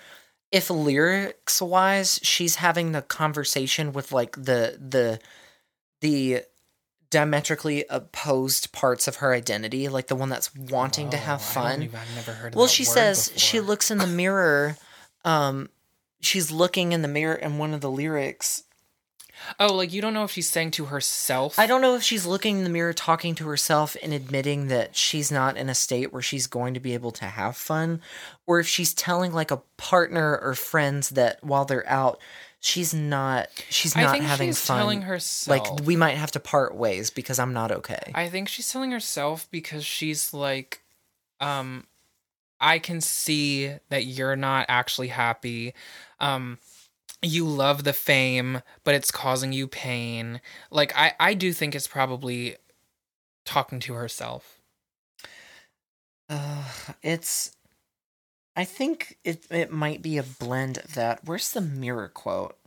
if 0.51 0.69
lyrics 0.69 1.61
wise 1.61 2.19
she's 2.23 2.55
having 2.55 2.91
the 2.91 3.01
conversation 3.03 3.93
with 3.93 4.11
like 4.11 4.33
the 4.35 4.77
the 4.79 5.19
the 6.01 6.43
diametrically 7.11 7.85
opposed 7.89 8.71
parts 8.71 9.07
of 9.07 9.17
her 9.17 9.33
identity, 9.33 9.87
like 9.87 10.07
the 10.07 10.15
one 10.15 10.29
that's 10.29 10.53
wanting 10.55 11.11
to 11.11 11.17
have 11.17 11.39
Oh, 11.41 11.43
fun. 11.53 11.83
even- 11.83 11.99
I've 11.99 12.15
never 12.15 12.31
heard 12.33 12.53
of 12.53 12.57
Well, 12.57 12.67
she 12.67 12.83
says 12.83 13.31
she 13.35 13.59
looks 13.59 13.91
in 13.91 13.99
the 13.99 14.07
mirror. 14.07 14.77
Um, 15.23 15.69
she's 16.21 16.49
looking 16.49 16.93
in 16.93 17.03
the 17.03 17.07
mirror, 17.07 17.35
and 17.35 17.59
one 17.59 17.73
of 17.75 17.81
the 17.81 17.91
lyrics. 17.91 18.63
oh 19.59 19.73
like 19.73 19.91
you 19.91 20.01
don't 20.03 20.13
know 20.13 20.23
if 20.23 20.29
she's 20.31 20.47
saying 20.49 20.69
to 20.69 20.85
herself 20.85 21.57
I 21.57 21.65
don't 21.65 21.81
know 21.81 21.95
if 21.95 22.03
she's 22.03 22.27
looking 22.27 22.59
in 22.59 22.63
the 22.63 22.69
mirror, 22.69 22.93
talking 22.93 23.33
to 23.35 23.47
herself, 23.47 23.95
and 24.03 24.13
admitting 24.13 24.67
that 24.67 24.95
she's 24.95 25.31
not 25.31 25.57
in 25.57 25.67
a 25.69 25.75
state 25.75 26.13
where 26.13 26.21
she's 26.21 26.45
going 26.47 26.73
to 26.75 26.79
be 26.79 26.93
able 26.93 27.11
to 27.13 27.25
have 27.25 27.57
fun, 27.57 28.01
or 28.47 28.59
if 28.59 28.67
she's 28.67 28.93
telling 28.93 29.33
like 29.33 29.49
a 29.51 29.61
partner 29.77 30.37
or 30.37 30.53
friends 30.55 31.09
that 31.09 31.43
while 31.43 31.65
they're 31.65 31.87
out, 31.89 32.19
she's 32.61 32.93
not. 32.93 33.49
She's 33.69 33.95
I 33.97 34.03
not 34.03 34.11
think 34.13 34.23
having 34.23 34.49
she's 34.49 34.65
fun. 34.65 34.77
telling 34.77 35.01
herself 35.01 35.67
like 35.69 35.85
we 35.85 35.97
might 35.97 36.15
have 36.15 36.31
to 36.31 36.39
part 36.39 36.73
ways 36.75 37.09
because 37.09 37.39
I'm 37.39 37.51
not 37.51 37.71
okay. 37.71 38.11
I 38.15 38.29
think 38.29 38.47
she's 38.47 38.71
telling 38.71 38.91
herself 38.91 39.49
because 39.51 39.83
she's 39.83 40.33
like, 40.33 40.81
um, 41.41 41.85
I 42.61 42.79
can 42.79 43.01
see 43.01 43.73
that 43.89 44.05
you're 44.05 44.35
not 44.35 44.67
actually 44.69 45.09
happy. 45.09 45.73
Um, 46.19 46.59
you 47.23 47.45
love 47.45 47.83
the 47.83 47.93
fame, 47.93 48.61
but 48.83 48.95
it's 48.95 49.11
causing 49.11 49.51
you 49.51 49.67
pain. 49.67 50.39
Like 50.69 50.95
I, 50.95 51.13
I 51.19 51.33
do 51.33 51.51
think 51.53 51.75
it's 51.75 51.87
probably 51.87 52.55
talking 53.43 53.79
to 53.81 53.93
herself. 53.93 54.59
Uh, 56.29 56.63
it's. 57.01 57.51
I 58.55 58.65
think 58.65 59.17
it 59.23 59.45
it 59.49 59.71
might 59.71 60.01
be 60.01 60.17
a 60.17 60.23
blend 60.23 60.77
of 60.77 60.93
that. 60.95 61.21
Where's 61.23 61.51
the 61.51 61.61
mirror 61.61 62.09
quote? 62.09 62.57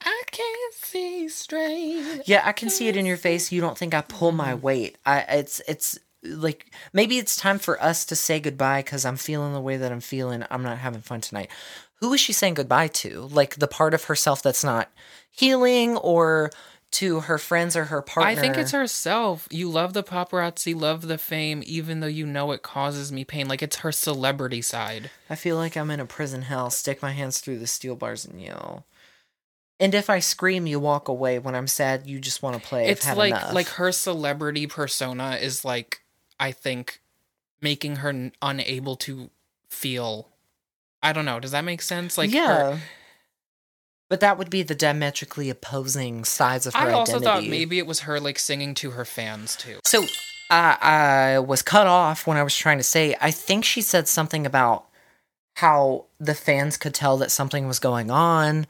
I 0.00 0.22
can't 0.30 0.74
see 0.74 1.28
straight. 1.28 2.22
Yeah, 2.26 2.42
I 2.44 2.52
can 2.52 2.68
see 2.68 2.88
it 2.88 2.96
in 2.96 3.06
your 3.06 3.16
face. 3.16 3.50
You 3.50 3.60
don't 3.62 3.78
think 3.78 3.94
I 3.94 4.02
pull 4.02 4.32
my 4.32 4.54
weight. 4.54 4.98
I 5.06 5.20
it's 5.20 5.62
it's 5.66 5.98
like 6.22 6.72
maybe 6.92 7.18
it's 7.18 7.36
time 7.36 7.58
for 7.58 7.82
us 7.82 8.04
to 8.06 8.16
say 8.16 8.38
goodbye 8.38 8.82
cuz 8.82 9.04
I'm 9.04 9.16
feeling 9.16 9.54
the 9.54 9.60
way 9.60 9.76
that 9.78 9.92
I'm 9.92 10.00
feeling. 10.00 10.44
I'm 10.50 10.62
not 10.62 10.78
having 10.78 11.00
fun 11.00 11.22
tonight. 11.22 11.50
Who 12.00 12.12
is 12.12 12.20
she 12.20 12.34
saying 12.34 12.54
goodbye 12.54 12.88
to? 12.88 13.22
Like 13.32 13.56
the 13.56 13.68
part 13.68 13.94
of 13.94 14.04
herself 14.04 14.42
that's 14.42 14.64
not 14.64 14.90
healing 15.30 15.96
or 15.96 16.50
to 16.94 17.20
her 17.20 17.38
friends 17.38 17.76
or 17.76 17.84
her 17.86 18.02
partner? 18.02 18.30
I 18.30 18.34
think 18.34 18.56
it's 18.56 18.72
herself. 18.72 19.46
You 19.50 19.68
love 19.68 19.92
the 19.92 20.02
paparazzi, 20.02 20.74
love 20.78 21.02
the 21.08 21.18
fame, 21.18 21.62
even 21.66 22.00
though 22.00 22.06
you 22.06 22.26
know 22.26 22.52
it 22.52 22.62
causes 22.62 23.10
me 23.12 23.24
pain. 23.24 23.46
Like 23.48 23.62
it's 23.62 23.76
her 23.76 23.92
celebrity 23.92 24.62
side. 24.62 25.10
I 25.30 25.34
feel 25.36 25.56
like 25.56 25.76
I'm 25.76 25.90
in 25.90 26.00
a 26.00 26.06
prison 26.06 26.42
hell. 26.42 26.70
Stick 26.70 27.02
my 27.02 27.12
hands 27.12 27.40
through 27.40 27.58
the 27.58 27.66
steel 27.66 27.96
bars 27.96 28.24
and 28.24 28.40
yell. 28.40 28.86
And 29.80 29.94
if 29.94 30.08
I 30.08 30.20
scream, 30.20 30.66
you 30.66 30.78
walk 30.78 31.08
away. 31.08 31.38
When 31.38 31.54
I'm 31.54 31.66
sad, 31.66 32.06
you 32.06 32.20
just 32.20 32.42
want 32.42 32.60
to 32.60 32.66
play. 32.68 32.86
It's 32.88 33.12
like 33.14 33.30
enough. 33.32 33.52
like 33.52 33.68
her 33.70 33.90
celebrity 33.92 34.66
persona 34.66 35.38
is 35.40 35.64
like 35.64 36.00
i 36.40 36.50
think 36.50 37.00
making 37.60 37.96
her 37.96 38.30
unable 38.42 38.96
to 38.96 39.30
feel 39.68 40.28
i 41.02 41.12
don't 41.12 41.24
know 41.24 41.38
does 41.38 41.52
that 41.52 41.64
make 41.64 41.80
sense 41.80 42.18
like 42.18 42.30
her- 42.30 42.36
yeah. 42.36 42.78
But 44.14 44.20
that 44.20 44.38
would 44.38 44.48
be 44.48 44.62
the 44.62 44.76
diametrically 44.76 45.50
opposing 45.50 46.24
sides 46.24 46.68
of 46.68 46.74
her 46.74 46.88
i 46.88 46.92
also 46.92 47.16
identity. 47.16 47.24
thought 47.24 47.50
maybe 47.50 47.78
it 47.78 47.86
was 47.88 48.00
her 48.06 48.20
like 48.20 48.38
singing 48.38 48.72
to 48.74 48.92
her 48.92 49.04
fans 49.04 49.56
too 49.56 49.80
So 49.84 50.06
I 50.48 50.78
I 50.80 51.38
was 51.40 51.62
cut 51.62 51.88
off 51.88 52.24
when 52.24 52.36
I 52.36 52.44
was 52.44 52.56
trying 52.56 52.78
to 52.78 52.84
say. 52.84 53.16
I 53.20 53.32
think 53.32 53.64
she 53.64 53.82
said 53.82 54.06
something 54.06 54.46
about 54.46 54.86
how 55.56 56.04
the 56.20 56.36
fans 56.36 56.76
could 56.76 56.94
tell 56.94 57.16
that 57.18 57.32
something 57.32 57.66
was 57.66 57.80
going 57.80 58.08
on 58.12 58.68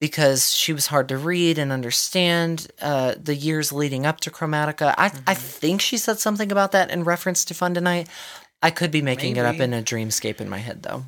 because 0.00 0.52
she 0.52 0.74
was 0.74 0.88
hard 0.88 1.08
to 1.08 1.16
read 1.16 1.56
and 1.56 1.72
understand. 1.72 2.66
Uh, 2.82 3.14
the 3.16 3.34
years 3.34 3.72
leading 3.72 4.04
up 4.04 4.20
to 4.20 4.30
Chromatica, 4.30 4.94
I 4.98 5.08
Mm-hmm. 5.08 5.30
I 5.30 5.34
think 5.34 5.80
she 5.80 5.96
said 5.96 6.18
something 6.18 6.52
about 6.52 6.72
that 6.72 6.90
in 6.90 7.04
reference 7.04 7.44
to 7.46 7.54
Fun 7.54 7.72
Tonight. 7.72 8.06
I 8.62 8.70
could 8.70 8.90
be 8.90 9.00
making 9.00 9.36
it 9.36 9.46
up 9.46 9.60
in 9.60 9.72
a 9.72 9.82
dreamscape 9.82 10.42
in 10.42 10.48
my 10.50 10.58
head 10.58 10.82
though. 10.82 11.04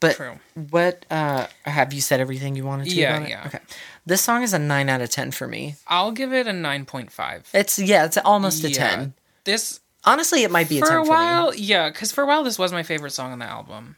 But 0.00 0.16
True. 0.16 0.38
what 0.70 1.04
uh, 1.10 1.46
have 1.64 1.92
you 1.92 2.00
said 2.00 2.20
everything 2.20 2.56
you 2.56 2.64
wanted 2.64 2.88
to? 2.90 2.94
Yeah, 2.94 3.16
about 3.16 3.26
it? 3.26 3.30
yeah. 3.30 3.42
Okay. 3.46 3.58
This 4.04 4.20
song 4.20 4.42
is 4.42 4.52
a 4.52 4.58
nine 4.58 4.88
out 4.88 5.00
of 5.00 5.10
ten 5.10 5.30
for 5.30 5.46
me. 5.46 5.76
i'll 5.86 6.10
give 6.12 6.32
it 6.32 6.46
a 6.46 6.50
9.5 6.52 7.42
It's 7.54 7.78
yeah, 7.78 8.04
it's 8.04 8.16
almost 8.18 8.64
a 8.64 8.70
Yeah. 8.70 8.76
ten. 8.88 9.14
this 9.44 9.80
Honestly, 10.04 10.42
it 10.42 10.50
might 10.50 10.68
be 10.68 10.78
a 10.78 10.80
for 10.80 10.88
ten 10.88 10.96
a 10.98 11.00
for 11.04 11.04
me. 11.04 11.08
while 11.10 11.54
yeah 11.54 11.88
because 11.88 12.10
for 12.10 12.24
a 12.24 12.26
while 12.26 12.42
this 12.42 12.58
was 12.58 12.72
my 12.72 12.82
favorite 12.82 13.12
song 13.12 13.30
on 13.32 13.38
the 13.38 13.44
album 13.44 13.94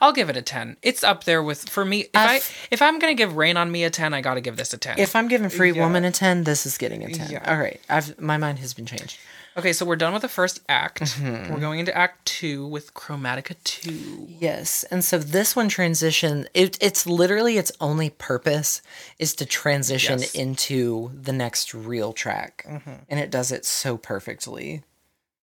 i'll 0.00 0.12
give 0.12 0.28
it 0.30 0.36
a 0.36 0.42
10 0.42 0.76
it's 0.82 1.04
up 1.04 1.24
there 1.24 1.42
with 1.42 1.68
for 1.68 1.84
me 1.84 2.00
if 2.00 2.08
i 2.14 2.34
I've- 2.36 2.44
if 2.72 2.80
i'm 2.82 2.98
gonna 2.98 3.14
give 3.14 3.36
rain 3.36 3.56
on 3.56 3.70
me 3.70 3.84
a 3.84 3.90
10 3.90 4.14
i 4.14 4.20
gotta 4.20 4.40
give 4.40 4.56
this 4.56 4.72
a 4.74 4.78
10 4.78 4.98
If 4.98 5.14
I'm 5.14 5.28
giving 5.28 5.48
Free 5.50 5.70
Yeah. 5.72 5.82
Woman 5.84 6.04
a 6.04 6.10
10, 6.10 6.42
this 6.44 6.66
is 6.66 6.76
getting 6.78 7.04
a 7.04 7.10
10. 7.12 7.30
Yeah. 7.30 7.42
All 7.52 7.58
right. 7.60 7.80
I've 7.88 8.18
my 8.20 8.36
mind 8.38 8.58
has 8.60 8.72
been 8.74 8.86
changed. 8.86 9.18
Okay 9.56 9.72
so 9.72 9.84
we're 9.86 9.96
done 9.96 10.12
with 10.12 10.22
the 10.22 10.28
first 10.28 10.60
act 10.68 11.00
Mm-hmm. 11.02 11.52
we're 11.52 11.60
going 11.60 11.78
into 11.80 11.96
act 11.96 12.24
two 12.26 12.66
with 12.66 12.92
chromatica 12.94 13.54
2 13.64 14.28
Yes. 14.40 14.84
And 14.90 15.02
so 15.04 15.18
this 15.18 15.54
one 15.56 15.68
transition 15.68 16.46
it, 16.54 16.76
it's 16.80 17.06
literally 17.06 17.56
its 17.58 17.72
only 17.80 18.10
purpose 18.10 18.82
is 19.18 19.34
to 19.36 19.46
transition 19.46 20.18
Yes. 20.20 20.34
into 20.34 21.10
the 21.14 21.32
next 21.32 21.72
real 21.74 22.12
track. 22.12 22.66
And 23.08 23.20
it 23.20 23.30
does 23.30 23.52
it 23.52 23.64
so 23.64 23.96
perfectly. 23.96 24.82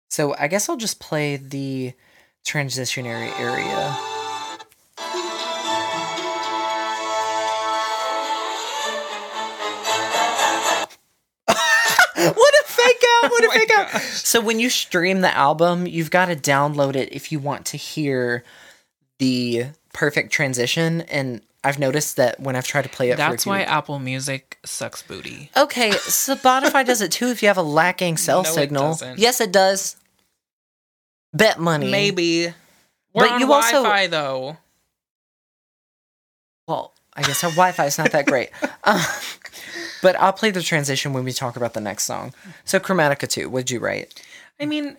So 0.10 0.36
I 0.38 0.48
guess 0.48 0.68
I'll 0.70 0.78
just 0.78 1.00
play 1.00 1.38
the 1.38 1.94
transitionary 2.46 3.32
area. 3.40 3.96
Out! 13.34 13.48
What 13.48 13.70
Oh 13.70 13.82
out! 13.98 14.02
So 14.02 14.42
when 14.42 14.60
you 14.60 14.70
stream 14.70 15.22
the 15.22 15.36
album, 15.36 15.88
you've 15.88 16.12
got 16.12 16.26
to 16.28 16.36
download 16.36 16.96
it 16.96 17.14
if 17.14 17.32
you 17.32 17.40
want 17.40 17.66
to 17.68 17.78
hear 17.78 18.44
the 19.20 19.66
perfect 19.94 20.32
transition. 20.32 21.02
And 21.02 21.42
I've 21.64 21.78
noticed 21.80 22.16
that 22.18 22.40
when 22.40 22.56
I've 22.56 22.66
tried 22.66 22.84
to 22.84 22.90
play 22.90 23.12
it, 23.12 23.18
That's 23.18 23.46
why 23.46 23.62
Apple 23.62 24.00
Music 24.00 24.58
sucks 24.66 25.02
booty. 25.04 25.50
Okay, 25.56 25.92
Spotify 25.92 26.86
does 26.86 27.02
it 27.02 27.12
too. 27.12 27.28
If 27.28 27.42
you 27.44 27.48
have 27.50 27.58
a 27.58 27.64
lacking 27.64 28.18
cell 28.28 28.44
No, 28.44 28.50
it 28.50 28.54
signal, 28.54 28.84
doesn't. 28.90 29.20
yes, 29.20 29.40
it 29.42 29.52
does. 29.52 29.96
Bet 31.34 31.60
money. 31.60 31.90
Maybe. 31.92 32.48
We're 33.14 33.26
But 33.26 33.32
on 33.34 33.40
you 33.42 33.52
also- 33.54 33.84
Wi-Fi 33.84 34.08
though. 34.08 34.58
Well, 36.68 36.94
I 37.14 37.24
guess 37.24 37.44
our 37.44 37.50
Wi-Fi 37.52 37.86
is 37.86 37.98
not 37.98 38.12
that 38.12 38.26
great. 38.26 38.50
Uh, 38.84 39.04
but 40.02 40.16
I'll 40.20 40.34
play 40.34 40.52
the 40.52 40.62
transition 40.62 41.14
when 41.14 41.24
we 41.24 41.32
talk 41.32 41.56
about 41.56 41.74
the 41.74 41.82
next 41.82 42.04
song. 42.04 42.34
So, 42.66 42.80
Chromatica 42.80 43.28
two. 43.28 43.50
What'd 43.50 43.72
you 43.72 43.80
write? 43.80 44.22
I 44.60 44.66
mean, 44.66 44.98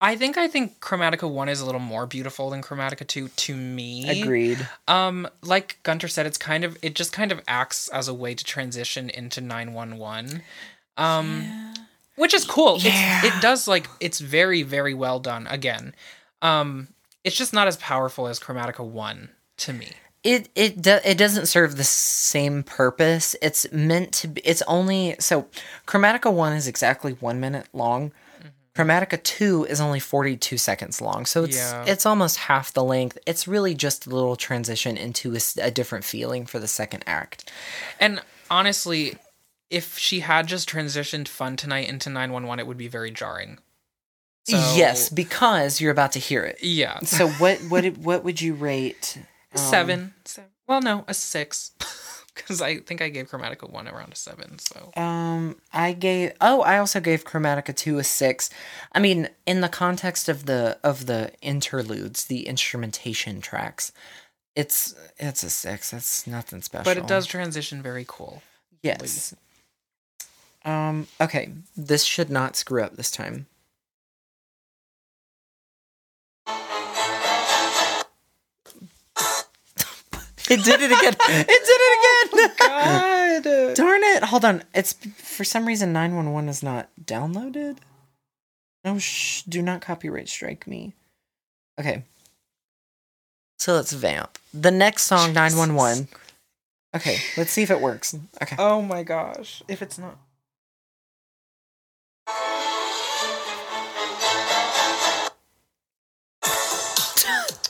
I 0.00 0.16
think 0.16 0.36
I 0.36 0.46
think 0.46 0.80
Chromatica 0.80 1.30
One 1.30 1.48
is 1.48 1.60
a 1.60 1.66
little 1.66 1.80
more 1.80 2.06
beautiful 2.06 2.50
than 2.50 2.62
Chromatica 2.62 3.06
Two 3.06 3.28
to 3.28 3.56
me. 3.56 4.22
Agreed. 4.22 4.68
Um, 4.86 5.26
like 5.42 5.78
Gunter 5.84 6.08
said, 6.08 6.26
it's 6.26 6.38
kind 6.38 6.64
of 6.64 6.76
it 6.82 6.94
just 6.94 7.12
kind 7.12 7.32
of 7.32 7.40
acts 7.48 7.88
as 7.88 8.06
a 8.06 8.14
way 8.14 8.34
to 8.34 8.44
transition 8.44 9.08
into 9.08 9.40
nine 9.40 9.72
one 9.72 9.96
one. 9.96 10.42
Um, 10.98 11.74
which 12.16 12.34
is 12.34 12.44
cool. 12.44 12.78
Yeah. 12.78 13.20
It's, 13.24 13.36
it 13.36 13.42
does 13.42 13.66
like 13.66 13.86
it's 14.00 14.18
very 14.20 14.62
very 14.62 14.94
well 14.94 15.18
done. 15.18 15.46
Again, 15.46 15.94
um, 16.42 16.88
it's 17.24 17.36
just 17.36 17.52
not 17.52 17.66
as 17.66 17.76
powerful 17.78 18.26
as 18.26 18.38
Chromatica 18.38 18.84
One 18.84 19.30
to 19.58 19.72
me. 19.72 19.92
It 20.26 20.48
it 20.56 20.82
do, 20.82 20.98
it 21.04 21.16
doesn't 21.16 21.46
serve 21.46 21.76
the 21.76 21.84
same 21.84 22.62
purpose. 22.64 23.36
It's 23.40 23.70
meant 23.70 24.12
to 24.14 24.28
be. 24.28 24.40
It's 24.44 24.62
only 24.62 25.14
so. 25.20 25.46
Chromatica 25.86 26.32
one 26.32 26.52
is 26.52 26.66
exactly 26.66 27.12
one 27.12 27.38
minute 27.38 27.68
long. 27.72 28.10
Mm-hmm. 28.10 28.48
Chromatica 28.82 29.22
2 29.22 29.64
is 29.66 29.80
only 29.80 30.00
42 30.00 30.58
seconds 30.58 31.00
long, 31.00 31.26
so 31.26 31.44
it's 31.44 31.56
Yeah. 31.56 31.84
it's 31.86 32.04
almost 32.04 32.36
half 32.38 32.72
the 32.72 32.82
length. 32.84 33.16
It's 33.24 33.46
really 33.46 33.74
just 33.74 34.06
a 34.06 34.10
little 34.10 34.36
transition 34.36 34.96
into 34.96 35.36
a 35.62 35.70
different 35.70 36.04
feeling 36.04 36.44
for 36.44 36.58
the 36.58 36.68
second 36.68 37.04
act. 37.06 37.50
And 38.00 38.20
honestly, 38.50 39.16
if 39.70 39.96
she 39.96 40.20
had 40.20 40.46
just 40.48 40.68
transitioned 40.68 41.28
Fun 41.28 41.56
Tonight 41.56 41.88
into 41.88 42.10
911, 42.10 42.58
it 42.58 42.66
would 42.66 42.76
be 42.76 42.88
very 42.88 43.10
jarring. 43.12 43.58
So- 44.48 44.56
yes, 44.76 45.08
because 45.08 45.80
you're 45.80 45.90
about 45.92 46.12
to 46.12 46.18
hear 46.18 46.42
it. 46.44 46.58
Yeah. 46.62 46.98
So 47.00 47.28
what 47.28 47.58
what 47.68 47.84
what 47.98 48.24
would 48.24 48.40
you 48.42 48.54
rate? 48.54 49.18
Um, 49.58 49.70
seven. 49.70 50.14
seven. 50.24 50.50
Well, 50.66 50.80
no, 50.80 51.04
a 51.08 51.14
six. 51.14 51.72
Because 52.36 52.60
I 52.60 52.80
think 52.80 53.00
I 53.00 53.08
gave 53.08 53.30
Chromatica 53.30 53.68
1 53.68 53.88
around 53.88 54.12
a 54.12 54.16
seven. 54.16 54.58
So. 54.58 54.92
Um, 54.94 55.56
I 55.72 55.94
gave. 55.94 56.32
Oh, 56.38 56.60
I 56.60 56.76
also 56.76 57.00
gave 57.00 57.24
Chromatica 57.24 57.74
two 57.74 57.98
a 57.98 58.04
six. 58.04 58.50
I 58.92 59.00
mean, 59.00 59.30
in 59.46 59.62
the 59.62 59.70
context 59.70 60.28
of 60.28 60.44
the 60.44 60.78
of 60.84 61.06
the 61.06 61.32
interludes, 61.40 62.26
the 62.26 62.46
instrumentation 62.46 63.40
tracks, 63.40 63.90
it's 64.54 64.94
it's 65.16 65.42
a 65.44 65.50
six. 65.50 65.92
That's 65.92 66.26
nothing 66.26 66.60
special. 66.60 66.84
But 66.84 66.98
it 66.98 67.06
does 67.06 67.24
transition 67.24 67.82
very 67.82 68.04
cool. 68.06 68.42
Yes. 68.82 69.34
Um. 70.62 71.06
Okay. 71.18 71.52
This 71.74 72.04
should 72.04 72.28
not 72.28 72.54
screw 72.54 72.82
up 72.82 72.96
this 72.96 73.10
time. 73.10 73.46
It 80.50 80.64
did 80.64 80.80
it 80.80 80.90
again. 80.92 81.14
It 81.28 81.46
did 81.46 81.80
it 81.80 81.98
again. 81.98 82.54
Oh, 82.60 83.40
God. 83.42 83.74
Darn 83.74 84.02
it! 84.02 84.22
Hold 84.24 84.44
on. 84.44 84.62
It's 84.74 84.94
for 85.16 85.44
some 85.44 85.66
reason 85.66 85.92
nine 85.92 86.14
one 86.16 86.32
one 86.32 86.48
is 86.48 86.62
not 86.62 86.88
downloaded. 87.02 87.78
No, 88.84 88.98
shh! 88.98 89.42
Do 89.42 89.62
not 89.62 89.80
copyright 89.80 90.28
strike 90.28 90.66
me. 90.66 90.94
Okay. 91.78 92.04
So 93.58 93.74
let's 93.74 93.92
vamp. 93.92 94.38
The 94.54 94.70
next 94.70 95.02
song, 95.04 95.32
nine 95.32 95.56
one 95.56 95.74
one. 95.74 96.08
Okay, 96.94 97.18
let's 97.36 97.50
see 97.50 97.62
if 97.62 97.70
it 97.70 97.80
works. 97.80 98.16
Okay. 98.42 98.56
Oh 98.58 98.80
my 98.80 99.02
gosh. 99.02 99.62
If 99.68 99.82
it's 99.82 99.98
not. 99.98 100.18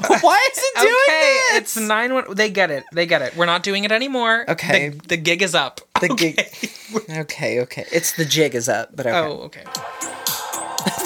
Why 0.20 0.48
is 0.52 0.58
it 0.58 0.74
doing 0.80 0.94
okay, 1.08 1.38
this? 1.52 1.76
it's 1.76 1.76
nine 1.76 2.14
one. 2.14 2.34
They 2.34 2.50
get 2.50 2.70
it. 2.70 2.84
They 2.92 3.06
get 3.06 3.22
it. 3.22 3.34
We're 3.36 3.46
not 3.46 3.62
doing 3.62 3.84
it 3.84 3.92
anymore. 3.92 4.44
Okay. 4.48 4.90
The, 4.90 5.08
the 5.08 5.16
gig 5.16 5.42
is 5.42 5.54
up. 5.54 5.80
The 6.00 6.12
okay. 6.12 6.32
gig. 6.32 6.70
Okay, 7.10 7.60
okay. 7.60 7.84
It's 7.92 8.12
the 8.12 8.24
jig 8.24 8.54
is 8.54 8.68
up, 8.68 8.94
but 8.94 9.06
okay. 9.06 9.18
Oh, 9.18 9.42
okay. 9.46 9.64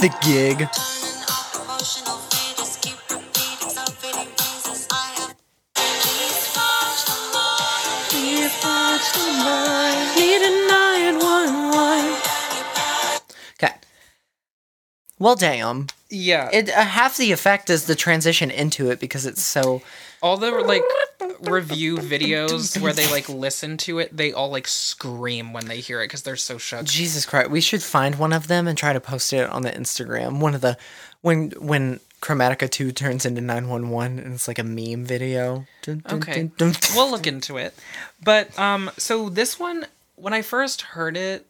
the 0.01 0.14
gig. 0.20 0.60
Emotional 0.60 2.18
faders 2.28 2.77
keep 2.82 2.98
repeating 3.10 3.70
self-fading 3.70 4.28
phrases. 4.36 4.86
I 4.93 4.94
have 5.16 5.35
please 8.10 8.52
watch 8.62 9.12
the 9.16 9.24
mind. 9.40 10.16
Need 10.16 10.43
a 10.44 10.52
nine 10.68 11.16
one 11.18 11.55
one. 11.72 12.09
Okay. 13.56 13.74
Well, 15.18 15.35
damn. 15.35 15.86
Yeah. 16.11 16.51
It 16.53 16.69
uh, 16.69 16.82
half 16.82 17.16
the 17.16 17.32
effect 17.32 17.70
is 17.70 17.87
the 17.87 17.95
transition 17.95 18.51
into 18.51 18.91
it 18.91 19.01
because 19.01 19.27
it's 19.27 19.43
so. 19.43 19.81
all 20.23 20.37
the 20.37 20.51
like 20.51 20.82
review 21.41 21.97
videos 21.99 22.81
where 22.81 22.93
they 22.93 23.09
like 23.11 23.28
listen 23.28 23.77
to 23.78 23.99
it, 24.01 24.15
they 24.16 24.32
all 24.32 24.51
like 24.51 24.66
scream 24.66 25.53
when 25.53 25.66
they 25.66 25.81
hear 25.81 26.01
it 26.03 26.07
because 26.07 26.23
they're 26.23 26.37
so 26.37 26.59
shook. 26.59 26.85
Jesus 26.85 27.24
Christ! 27.24 27.51
We 27.51 27.61
should 27.61 27.82
find 27.82 28.16
one 28.16 28.32
of 28.32 28.49
them 28.49 28.66
and 28.66 28.77
try 28.77 28.93
to 28.93 29.01
post 29.01 29.32
it 29.32 29.49
on 29.49 29.62
the 29.62 29.70
Instagram. 29.70 30.41
One 30.41 30.55
of 30.55 30.61
the 30.61 30.77
when 31.23 31.51
when 31.53 32.01
Chromatica 32.20 32.69
two 32.69 32.93
turns 32.93 33.24
into 33.24 33.41
nine 33.41 33.69
one 33.69 33.89
one 33.91 34.19
and 34.19 34.35
it's 34.35 34.49
like 34.49 34.59
a 34.59 34.65
meme 34.65 35.05
video. 35.05 35.66
Dun, 35.82 36.03
dun, 36.07 36.19
Okay. 36.19 36.51
dun. 36.57 36.74
we'll 36.95 37.11
look 37.11 37.27
into 37.27 37.57
it. 37.57 37.74
But 38.23 38.59
um 38.59 38.91
so 38.99 39.28
this 39.28 39.59
one 39.59 39.87
when 40.16 40.35
I 40.35 40.43
first 40.43 40.82
heard 40.82 41.16
it, 41.16 41.47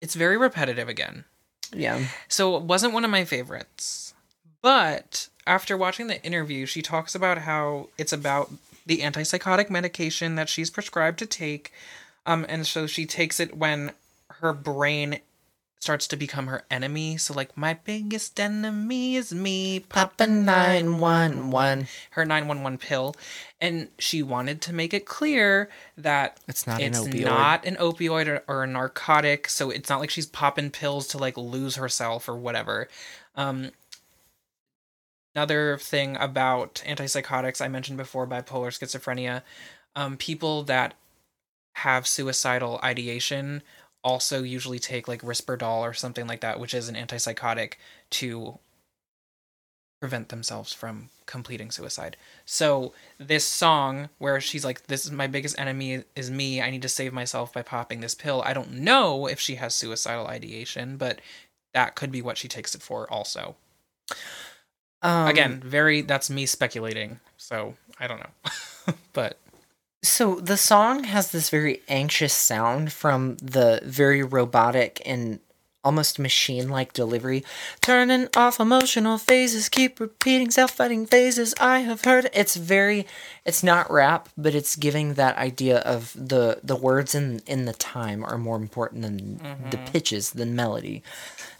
it's 0.00 0.14
very 0.14 0.36
repetitive 0.36 0.88
again. 0.88 1.24
Yeah. 1.74 2.04
So 2.28 2.56
it 2.56 2.62
wasn't 2.62 2.94
one 2.94 3.04
of 3.04 3.10
my 3.10 3.24
favorites. 3.24 4.14
But 4.62 5.28
after 5.46 5.76
watching 5.76 6.06
the 6.06 6.22
interview, 6.24 6.66
she 6.66 6.82
talks 6.82 7.14
about 7.14 7.38
how 7.38 7.88
it's 7.98 8.12
about 8.12 8.50
the 8.84 8.98
antipsychotic 8.98 9.70
medication 9.70 10.34
that 10.36 10.48
she's 10.48 10.70
prescribed 10.70 11.18
to 11.20 11.26
take. 11.26 11.72
Um, 12.24 12.46
and 12.48 12.66
so 12.66 12.86
she 12.86 13.06
takes 13.06 13.38
it 13.40 13.56
when 13.56 13.92
her 14.40 14.52
brain 14.52 15.20
starts 15.86 16.08
to 16.08 16.16
become 16.16 16.48
her 16.48 16.64
enemy. 16.68 17.16
So 17.16 17.32
like 17.32 17.56
my 17.56 17.74
biggest 17.84 18.40
enemy 18.40 19.14
is 19.14 19.32
me, 19.32 19.78
Papa 19.80 20.26
nine 20.26 20.98
one 20.98 21.52
one. 21.52 21.86
her 22.10 22.24
911 22.24 22.78
pill 22.78 23.14
and 23.60 23.88
she 23.98 24.20
wanted 24.22 24.60
to 24.62 24.72
make 24.72 24.92
it 24.92 25.06
clear 25.06 25.70
that 25.96 26.40
It's 26.48 26.66
not 26.66 26.80
an 26.82 26.88
it's 26.88 26.98
opioid. 27.00 27.24
not 27.24 27.64
an 27.64 27.76
opioid 27.76 28.26
or, 28.26 28.42
or 28.48 28.64
a 28.64 28.66
narcotic 28.66 29.48
so 29.48 29.70
it's 29.70 29.88
not 29.88 30.00
like 30.00 30.10
she's 30.10 30.26
popping 30.26 30.70
pills 30.70 31.06
to 31.08 31.18
like 31.18 31.36
lose 31.36 31.76
herself 31.76 32.28
or 32.28 32.34
whatever 32.36 32.88
um 33.36 33.70
another 35.36 35.78
thing 35.78 36.16
about 36.16 36.82
antipsychotics 36.86 37.60
i 37.60 37.68
mentioned 37.68 37.96
before 37.96 38.26
bipolar 38.26 38.68
schizophrenia 38.76 39.42
um 39.94 40.16
people 40.16 40.62
that 40.64 40.94
have 41.76 42.06
suicidal 42.06 42.80
ideation 42.82 43.62
also 44.06 44.44
usually 44.44 44.78
take 44.78 45.08
like 45.08 45.20
risperdal 45.22 45.80
or 45.80 45.92
something 45.92 46.28
like 46.28 46.40
that 46.40 46.60
which 46.60 46.72
is 46.72 46.88
an 46.88 46.94
antipsychotic 46.94 47.72
to 48.08 48.56
prevent 50.00 50.28
themselves 50.28 50.72
from 50.72 51.08
completing 51.26 51.72
suicide. 51.72 52.16
So 52.44 52.92
this 53.18 53.44
song 53.44 54.08
where 54.18 54.40
she's 54.40 54.64
like 54.64 54.86
this 54.86 55.04
is 55.04 55.10
my 55.10 55.26
biggest 55.26 55.58
enemy 55.58 56.04
is 56.14 56.30
me. 56.30 56.62
I 56.62 56.70
need 56.70 56.82
to 56.82 56.88
save 56.88 57.12
myself 57.12 57.52
by 57.52 57.62
popping 57.62 58.00
this 58.00 58.14
pill. 58.14 58.42
I 58.46 58.52
don't 58.52 58.72
know 58.72 59.26
if 59.26 59.40
she 59.40 59.56
has 59.56 59.74
suicidal 59.74 60.28
ideation, 60.28 60.96
but 60.96 61.20
that 61.74 61.96
could 61.96 62.12
be 62.12 62.22
what 62.22 62.38
she 62.38 62.46
takes 62.46 62.76
it 62.76 62.82
for 62.82 63.10
also. 63.12 63.56
Um, 65.02 65.26
Again, 65.26 65.62
very 65.64 66.02
that's 66.02 66.30
me 66.30 66.46
speculating. 66.46 67.18
So, 67.36 67.74
I 67.98 68.06
don't 68.06 68.20
know. 68.20 68.94
but 69.12 69.38
So 70.06 70.36
the 70.36 70.56
song 70.56 71.04
has 71.04 71.32
this 71.32 71.50
very 71.50 71.82
anxious 71.88 72.32
sound 72.32 72.92
from 72.92 73.36
the 73.38 73.80
very 73.84 74.22
robotic 74.22 75.02
and 75.04 75.40
almost 75.84 76.18
machine-like 76.18 76.92
delivery. 76.92 77.44
Turning 77.80 78.28
off 78.36 78.58
emotional 78.58 79.18
phases, 79.18 79.68
keep 79.68 80.00
repeating 80.00 80.50
self-fighting 80.50 81.06
phases. 81.06 81.54
I 81.60 81.80
have 81.80 82.04
heard 82.04 82.30
it's 82.32 82.56
very 82.56 83.06
it's 83.44 83.62
not 83.62 83.90
rap, 83.90 84.28
but 84.36 84.54
it's 84.54 84.76
giving 84.76 85.14
that 85.14 85.36
idea 85.36 85.78
of 85.78 86.12
the 86.14 86.60
the 86.62 86.76
words 86.76 87.14
in 87.14 87.40
in 87.46 87.64
the 87.66 87.72
time 87.72 88.24
are 88.24 88.38
more 88.38 88.56
important 88.56 89.02
than 89.02 89.40
the 89.70 89.78
pitches 89.78 90.30
than 90.30 90.56
melody. 90.56 91.02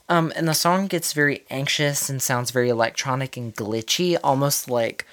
Um, 0.09 0.33
and 0.37 0.47
the 0.47 0.55
song 0.55 0.87
gets 0.87 1.13
very 1.13 1.45
anxious 1.51 2.09
and 2.09 2.23
sounds 2.23 2.53
very 2.53 2.69
electronic 2.69 3.37
and 3.37 3.55
glitchy, 3.55 4.17
almost 4.23 4.71
like 4.71 5.05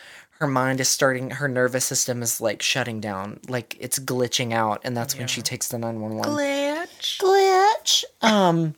her 0.43 0.47
mind 0.47 0.81
is 0.81 0.89
starting, 0.89 1.29
her 1.29 1.47
nervous 1.47 1.85
system 1.85 2.21
is 2.21 2.41
like 2.41 2.61
shutting 2.61 2.99
down, 2.99 3.39
like 3.47 3.77
it's 3.79 3.97
glitching 3.97 4.51
out, 4.51 4.81
and 4.83 4.95
that's 4.95 5.17
when 5.17 5.25
she 5.25 5.41
takes 5.41 5.69
the 5.69 5.77
911. 5.77 6.33
glitch. 6.33 7.17
Glitch! 7.17 8.03
Um, 8.21 8.75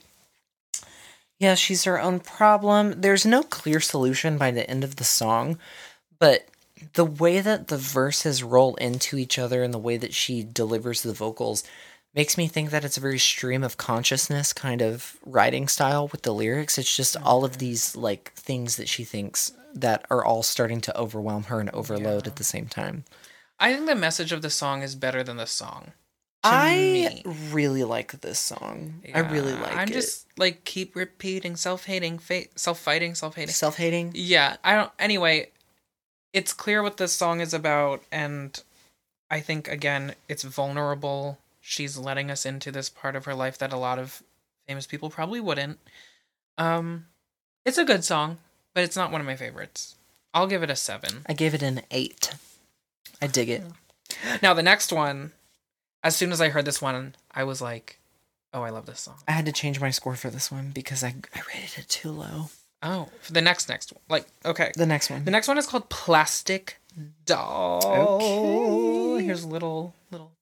yeah, 1.40 1.56
she's 1.56 1.82
her 1.82 2.00
own 2.00 2.20
problem. 2.20 3.00
There's 3.00 3.26
no 3.26 3.42
clear 3.42 3.80
solution 3.80 4.38
by 4.38 4.52
the 4.52 4.70
end 4.70 4.84
of 4.84 4.94
the 4.94 5.02
song, 5.02 5.58
but 6.20 6.46
the 6.92 7.04
way 7.04 7.40
that 7.40 7.66
the 7.66 7.78
verses 7.78 8.44
roll 8.44 8.76
into 8.76 9.18
each 9.18 9.36
other 9.36 9.64
and 9.64 9.74
the 9.74 9.78
way 9.78 9.96
that 9.96 10.14
she 10.14 10.44
delivers 10.44 11.02
the 11.02 11.12
vocals 11.12 11.64
makes 12.14 12.38
me 12.38 12.46
think 12.46 12.70
that 12.70 12.84
it's 12.84 12.96
a 12.96 13.00
very 13.00 13.18
stream 13.18 13.64
of 13.64 13.76
consciousness 13.76 14.52
kind 14.52 14.80
of 14.80 15.16
writing 15.26 15.66
style 15.66 16.06
with 16.06 16.22
the 16.22 16.32
lyrics. 16.32 16.78
It's 16.78 16.96
just 16.96 17.16
all 17.16 17.44
of 17.44 17.58
these 17.58 17.96
like 17.96 18.32
things 18.34 18.76
that 18.76 18.88
she 18.88 19.02
thinks 19.02 19.50
that 19.80 20.04
are 20.10 20.24
all 20.24 20.42
starting 20.42 20.80
to 20.82 20.96
overwhelm 20.98 21.44
her 21.44 21.60
and 21.60 21.70
overload 21.70 22.26
at 22.26 22.36
the 22.36 22.44
same 22.44 22.66
time. 22.66 23.04
I 23.58 23.72
think 23.72 23.86
the 23.86 23.94
message 23.94 24.32
of 24.32 24.42
the 24.42 24.50
song 24.50 24.82
is 24.82 24.94
better 24.94 25.22
than 25.22 25.36
the 25.36 25.46
song. 25.46 25.92
to 26.42 26.50
I 26.52 26.74
me. 26.76 27.22
really 27.50 27.82
like 27.84 28.20
this 28.20 28.38
song. 28.38 29.02
I 29.14 29.20
really 29.20 29.52
Yeah, 29.52 29.62
like 29.62 29.76
I'm 29.76 29.88
it. 29.88 29.92
just 29.94 30.26
like 30.36 30.64
keep 30.64 30.94
repeating 30.94 31.56
self-hating, 31.56 32.18
fa- 32.18 32.44
self-fighting, 32.54 33.14
self-hating. 33.14 33.54
self-hating. 33.54 34.12
Yeah, 34.14 34.56
I 34.62 34.76
don't. 34.76 34.92
Anyway, 34.98 35.50
it's 36.32 36.52
clear 36.52 36.82
what 36.82 36.98
this 36.98 37.12
song 37.12 37.40
is 37.40 37.54
about, 37.54 38.02
and 38.12 38.62
I 39.30 39.40
think 39.40 39.66
again, 39.68 40.14
it's 40.28 40.42
vulnerable. 40.44 41.38
She's 41.60 41.96
letting 41.98 42.30
us 42.30 42.46
into 42.46 42.70
this 42.70 42.88
part 42.90 43.16
of 43.16 43.24
her 43.24 43.34
life 43.34 43.58
that 43.58 43.72
a 43.72 43.78
lot 43.78 43.98
of 43.98 44.22
famous 44.68 44.86
people 44.86 45.10
probably 45.10 45.40
wouldn't. 45.40 45.78
Um, 46.58 47.06
it's 47.64 47.78
a 47.78 47.84
good 47.84 48.04
song, 48.04 48.38
but 48.76 48.84
it's 48.84 48.94
not 48.94 49.10
one 49.10 49.22
of 49.22 49.26
my 49.26 49.36
favorites. 49.36 49.96
I'll 50.34 50.46
give 50.46 50.62
it 50.62 50.68
a 50.68 50.76
seven. 50.76 51.22
I 51.26 51.32
gave 51.32 51.54
it 51.54 51.62
an 51.62 51.80
eight. 51.90 52.34
I 53.22 53.26
dig 53.26 53.48
it. 53.48 53.62
Now 54.42 54.52
the 54.52 54.62
next 54.62 54.92
one, 54.92 55.32
as 56.04 56.14
soon 56.14 56.30
as 56.30 56.42
I 56.42 56.50
heard 56.50 56.66
this 56.66 56.82
one, 56.82 57.14
I 57.32 57.44
was 57.44 57.62
like, 57.62 57.98
Oh, 58.52 58.60
I 58.60 58.68
love 58.68 58.84
this 58.84 59.00
song. 59.00 59.16
I 59.26 59.32
had 59.32 59.46
to 59.46 59.52
change 59.52 59.80
my 59.80 59.88
score 59.88 60.14
for 60.14 60.28
this 60.28 60.52
one 60.52 60.72
because 60.74 61.02
I, 61.02 61.14
I 61.34 61.40
rated 61.54 61.78
it 61.78 61.88
too 61.88 62.10
low. 62.10 62.50
Oh, 62.82 63.08
for 63.22 63.32
the 63.32 63.40
next 63.40 63.70
next 63.70 63.94
one. 63.94 64.02
Like, 64.10 64.26
okay. 64.44 64.72
The 64.76 64.84
next 64.84 65.08
one. 65.08 65.24
The 65.24 65.30
next 65.30 65.48
one 65.48 65.56
is 65.56 65.66
called 65.66 65.88
Plastic 65.88 66.76
Doll. 67.24 67.80
Okay. 69.16 69.24
Here's 69.24 69.44
a 69.44 69.48
little 69.48 69.94
little 70.10 70.32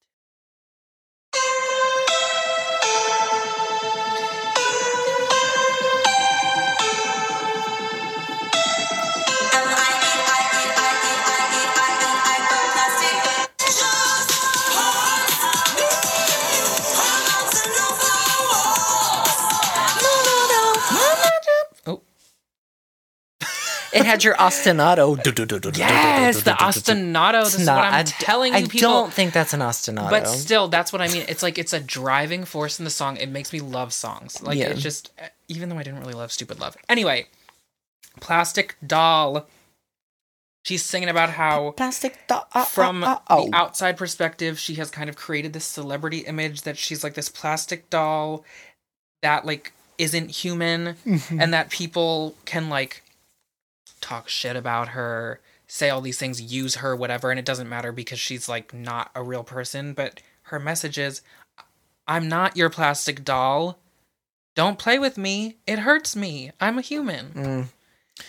it 23.95 24.05
had 24.07 24.25
your 24.25 24.35
ostinato. 24.35 25.17
yes, 25.77 26.43
the 26.43 26.51
ostinato. 26.53 27.45
This 27.45 27.61
is 27.61 27.67
what 27.69 27.77
I'm 27.79 28.05
telling 28.05 28.55
you 28.55 28.69
people. 28.69 28.89
I 28.89 28.93
don't 28.93 29.13
think 29.13 29.33
that's 29.33 29.53
an 29.55 29.61
ostinato. 29.61 30.11
But 30.11 30.27
still, 30.29 30.69
that's 30.69 30.93
what 30.93 31.01
I 31.01 31.09
mean. 31.09 31.25
It's 31.29 31.43
like 31.43 31.59
it's 31.59 31.73
a 31.73 31.81
driving 31.81 32.45
force 32.45 32.79
in 32.79 32.85
the 32.85 32.91
song. 32.91 33.17
It 33.17 33.29
makes 33.29 33.53
me 33.53 33.61
love 33.61 33.93
songs. 33.93 34.43
Like 34.43 34.59
Yeah. 34.59 34.69
it's 34.71 34.83
just, 34.83 35.11
even 35.49 35.69
though 35.69 35.77
I 35.79 35.83
didn't 35.83 36.01
really 36.01 36.15
love 36.15 36.33
"Stupid 36.33 36.61
Love." 36.61 36.77
Anyway, 36.89 37.27
Plastic 38.21 38.77
Doll. 38.87 39.47
She's 40.65 40.83
singing 40.83 41.11
about 41.11 41.29
how 41.31 41.73
plastic. 41.73 42.19
Do- 42.27 42.37
uh, 42.53 42.65
from 42.65 43.05
uh, 43.05 43.07
uh, 43.15 43.19
oh. 43.29 43.47
the 43.51 43.55
outside 43.55 43.99
perspective, 43.99 44.59
she 44.59 44.77
has 44.77 44.91
kind 44.91 45.11
of 45.11 45.17
created 45.17 45.53
this 45.53 45.67
celebrity 45.67 46.19
image 46.21 46.63
that 46.63 46.79
she's 46.79 47.05
like 47.05 47.13
this 47.15 47.29
plastic 47.29 47.91
doll 47.91 48.45
that 49.21 49.45
like 49.45 49.73
isn't 49.99 50.31
human 50.31 50.97
Mm-hmm. 51.07 51.41
and 51.41 51.53
that 51.53 51.69
people 51.71 52.35
can 52.47 52.69
like 52.71 53.03
talk 54.05 54.29
shit 54.29 54.57
about 54.57 54.89
her, 54.89 55.41
say 55.67 55.91
all 55.91 56.01
these 56.01 56.19
things, 56.19 56.41
use 56.41 56.77
her, 56.77 56.95
whatever, 56.95 57.31
and 57.31 57.39
it 57.39 57.47
doesn't 57.47 57.69
matter 57.69 57.91
because 57.91 58.21
she's 58.21 58.49
like 58.49 58.75
not 58.75 59.11
a 59.15 59.23
real 59.23 59.45
person. 59.45 59.95
But 59.95 60.21
her 60.45 60.59
message 60.59 60.99
is 60.99 61.23
I'm 62.07 62.29
not 62.29 62.57
your 62.57 62.71
plastic 62.71 63.25
doll. 63.25 63.79
Don't 64.55 64.79
play 64.79 64.99
with 64.99 65.19
me. 65.19 65.57
It 65.67 65.81
hurts 65.81 66.15
me. 66.15 66.53
I'm 66.61 66.79
a 66.79 66.83
human. 66.83 67.31
Mm. 67.31 68.25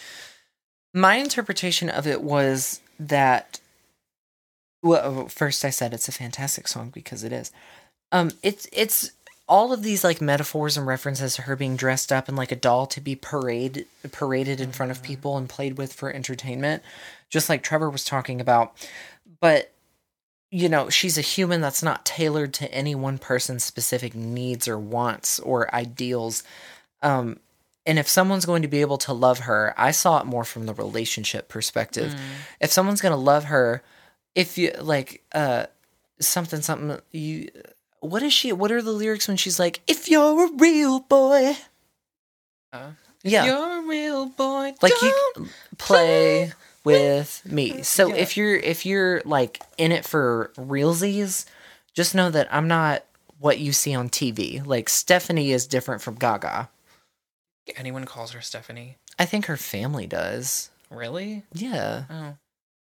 My 0.94 1.16
interpretation 1.16 1.90
of 1.90 2.08
it 2.08 2.22
was 2.22 2.82
that. 3.00 3.60
Well, 4.82 5.28
first 5.28 5.66
I 5.66 5.72
said 5.72 5.94
it's 5.94 6.08
a 6.08 6.14
fantastic 6.14 6.68
song 6.68 6.90
because 6.90 7.24
it 7.24 7.34
is. 7.34 7.52
Um, 8.12 8.32
it's 8.42 8.68
it's 8.72 9.12
all 9.48 9.72
of 9.72 9.84
these 9.84 10.04
like 10.04 10.22
metaphors 10.22 10.76
and 10.78 10.88
references 10.88 11.36
to 11.36 11.44
her 11.44 11.56
being 11.56 11.76
dressed 11.76 12.12
up 12.12 12.28
in 12.28 12.36
like 12.36 12.52
a 12.52 12.56
doll 12.56 12.88
to 12.88 13.02
be 13.02 13.16
parade 13.16 13.86
paraded 14.12 14.60
in 14.60 14.72
front 14.72 14.92
of 14.92 15.04
people 15.04 15.38
and 15.38 15.48
played 15.50 15.78
with 15.78 15.94
for 15.94 16.12
entertainment, 16.12 16.82
just 17.30 17.50
like 17.50 17.62
Trevor 17.62 17.90
was 17.90 18.04
talking 18.04 18.42
about. 18.42 18.74
But 19.40 19.72
you 20.52 20.70
know, 20.70 20.90
she's 20.90 21.18
a 21.18 21.22
human 21.22 21.60
that's 21.62 21.84
not 21.84 22.06
tailored 22.06 22.54
to 22.56 22.74
any 22.74 22.96
one 22.96 23.18
person's 23.18 23.64
specific 23.64 24.16
needs 24.16 24.68
or 24.68 24.80
wants 24.80 25.40
or 25.40 25.74
ideals. 25.76 26.44
Um, 27.02 27.40
and 27.86 28.00
if 28.00 28.08
someone's 28.08 28.46
going 28.46 28.62
to 28.62 28.68
be 28.68 28.82
able 28.82 28.98
to 29.00 29.14
love 29.14 29.40
her, 29.40 29.74
I 29.78 29.92
saw 29.92 30.20
it 30.20 30.26
more 30.26 30.44
from 30.46 30.66
the 30.66 30.74
relationship 30.74 31.50
perspective. 31.50 32.16
If 32.60 32.72
someone's 32.72 33.02
going 33.02 33.12
to 33.12 33.18
love 33.18 33.46
her, 33.46 33.84
if 34.34 34.58
you 34.58 34.72
like 34.80 35.24
uh 35.34 35.66
something 36.20 36.62
something 36.62 37.00
you 37.12 37.50
what 38.00 38.22
is 38.24 38.34
she 38.34 38.52
what 38.52 38.72
are 38.72 38.82
the 38.82 38.92
lyrics 38.92 39.28
when 39.28 39.38
she's 39.38 39.60
like 39.60 39.82
if 39.88 40.10
you're 40.10 40.46
a 40.48 40.52
real 40.58 41.00
boy 41.02 41.56
Uh, 42.74 42.92
yeah 43.24 43.46
You're 43.46 43.80
a 43.80 43.82
real 43.88 44.26
boy. 44.28 44.74
like 44.82 44.94
Don't 45.00 45.02
you 45.38 45.48
play 45.78 46.52
with 46.84 47.42
me 47.46 47.82
so 47.82 48.10
Yeah. 48.10 48.16
if 48.16 48.38
you're 48.38 48.56
if 48.56 48.86
you're 48.86 49.22
like 49.26 49.62
in 49.78 49.92
it 49.92 50.06
for 50.06 50.52
realsies 50.58 51.46
just 51.96 52.14
know 52.14 52.30
that 52.30 52.48
i'm 52.54 52.68
not 52.68 53.04
what 53.40 53.58
you 53.60 53.74
see 53.74 53.96
on 53.96 54.08
tv 54.10 54.64
like 54.66 54.88
Stefani 54.90 55.52
is 55.52 55.66
different 55.66 56.02
from 56.04 56.16
gaga 56.16 56.70
anyone 57.76 58.06
calls 58.06 58.32
her 58.34 58.42
Stefani. 58.42 58.98
i 59.18 59.26
think 59.26 59.46
her 59.48 59.58
family 59.58 60.06
does 60.06 60.70
Really? 60.92 61.44
yeah 61.54 62.04
Oh, 62.10 62.36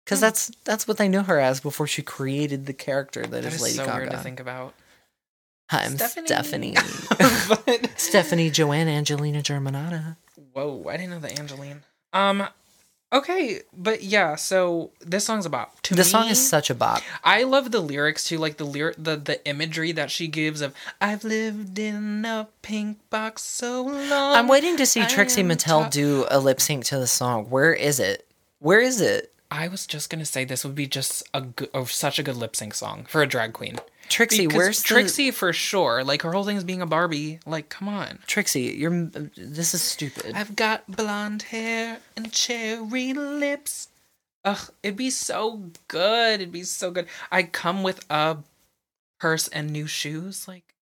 because 0.04 0.20
that's 0.20 0.52
that's 0.66 0.86
what 0.86 0.98
they 0.98 1.08
knew 1.08 1.24
her 1.24 1.40
as 1.40 1.62
before 1.62 1.88
she 1.88 2.02
created 2.02 2.66
the 2.66 2.74
character 2.74 3.22
that 3.22 3.32
that 3.32 3.46
is 3.46 3.56
is 3.56 3.62
lady 3.62 3.76
so 3.76 3.86
gaga 3.86 3.98
weird 4.00 4.12
to 4.12 4.18
think 4.18 4.42
about. 4.42 4.74
Hi, 5.70 5.86
i'm 5.86 5.98
Stefani, 5.98 6.76
but, 7.48 7.90
Stefani 7.96 8.50
Joanne 8.50 8.88
Angelina 8.88 9.40
Germanotta 9.40 10.18
whoa, 10.54 10.86
I 10.88 10.98
didn't 10.98 11.12
know 11.12 11.20
the 11.20 11.32
Angeline. 11.32 11.84
Um, 12.14 12.48
okay, 13.12 13.62
but 13.76 14.04
yeah. 14.04 14.36
So 14.36 14.92
this 15.02 15.26
song's 15.26 15.46
about 15.46 15.82
to 15.84 15.96
the 15.96 16.04
song 16.04 16.30
is 16.30 16.48
such 16.48 16.70
a 16.70 16.76
bop 16.76 17.02
I 17.24 17.44
love 17.44 17.72
the 17.72 17.82
lyrics 17.82 18.28
too, 18.28 18.38
like 18.38 18.58
the 18.58 18.66
lyric, 18.66 18.96
the 18.98 19.18
the 19.18 19.46
imagery 19.48 19.92
that 19.94 20.12
she 20.12 20.28
gives 20.28 20.62
of 20.62 20.74
"I've 21.02 21.24
lived 21.24 21.78
in 21.80 22.26
a 22.26 22.48
pink 22.62 22.98
box 23.10 23.42
so 23.42 23.84
long." 23.84 24.36
i'm 24.36 24.48
waiting 24.48 24.78
to 24.78 24.86
see 24.86 25.02
I 25.02 25.06
trixie 25.06 25.42
am 25.42 25.50
mattel 25.50 25.84
top- 25.84 25.92
do 25.92 26.26
a 26.30 26.40
lip 26.40 26.62
sync 26.62 26.86
to 26.86 27.00
the 27.00 27.08
song 27.08 27.46
where 27.50 27.74
is 27.74 28.00
it 28.00 28.28
where 28.60 28.80
is 28.80 29.02
it 29.02 29.32
I 29.50 29.68
was 29.68 29.86
just 29.86 30.10
gonna 30.10 30.26
say 30.26 30.46
this 30.46 30.66
would 30.66 30.74
be 30.76 30.88
just 30.88 31.24
a 31.32 31.42
good, 31.42 31.70
such 31.88 32.18
a 32.18 32.24
good 32.24 32.36
lip 32.36 32.56
sync 32.56 32.74
song 32.74 33.06
for 33.08 33.22
a 33.22 33.28
drag 33.28 33.54
queen. 33.54 33.78
Trixie, 34.14 34.46
Because 34.48 34.58
where's 34.58 34.82
the- 34.82 34.88
Trixie 34.90 35.32
for 35.32 35.52
sure? 35.54 36.04
Like 36.04 36.22
her 36.22 36.32
whole 36.32 36.44
thing 36.46 36.58
is 36.58 36.64
being 36.64 36.82
a 36.82 36.86
Barbie. 36.86 37.40
Like, 37.46 37.70
come 37.70 37.88
on. 37.88 38.20
Trixie, 38.28 38.76
you're 38.78 39.06
this 39.36 39.74
is 39.74 39.82
stupid. 39.82 40.34
I've 40.36 40.56
got 40.56 40.90
blonde 40.90 41.42
hair 41.44 42.00
and 42.16 42.32
cherry 42.32 43.14
lips. 43.14 43.88
Ugh, 44.46 44.70
it'd 44.84 44.98
be 44.98 45.10
so 45.10 45.64
good. 45.88 46.42
It'd 46.42 46.52
be 46.52 46.64
so 46.64 46.92
good. 46.92 47.08
I 47.32 47.44
come 47.44 47.82
with 47.82 48.06
a 48.10 48.38
purse 49.20 49.48
and 49.48 49.72
new 49.72 49.88
shoes. 49.88 50.48
Like, 50.48 50.76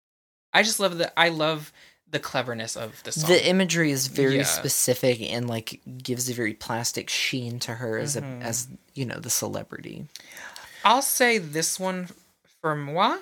I 0.53 0.63
just 0.63 0.81
love 0.81 0.99
the. 0.99 1.13
I 1.19 1.29
love 1.29 1.73
the 2.11 2.19
cleverness 2.19 2.77
of 2.77 3.01
the 3.05 3.13
song. 3.13 3.31
the 3.31 3.47
imagery 3.47 3.93
is 3.93 4.09
very 4.09 4.39
Yeah. 4.39 4.43
specific 4.43 5.21
and 5.23 5.47
like 5.49 5.81
gives 6.03 6.29
a 6.29 6.35
very 6.35 6.55
plastic 6.55 7.09
sheen 7.09 7.61
to 7.61 7.75
her 7.75 7.99
as 7.99 8.17
a 8.17 8.23
Mm-hmm. 8.23 8.43
as 8.43 8.67
you 8.95 9.05
know 9.05 9.21
the 9.21 9.31
celebrity. 9.31 10.07
I'll 10.85 11.03
say 11.03 11.39
this 11.39 11.79
one 11.79 12.09
for 12.61 12.77
moi. 12.77 13.19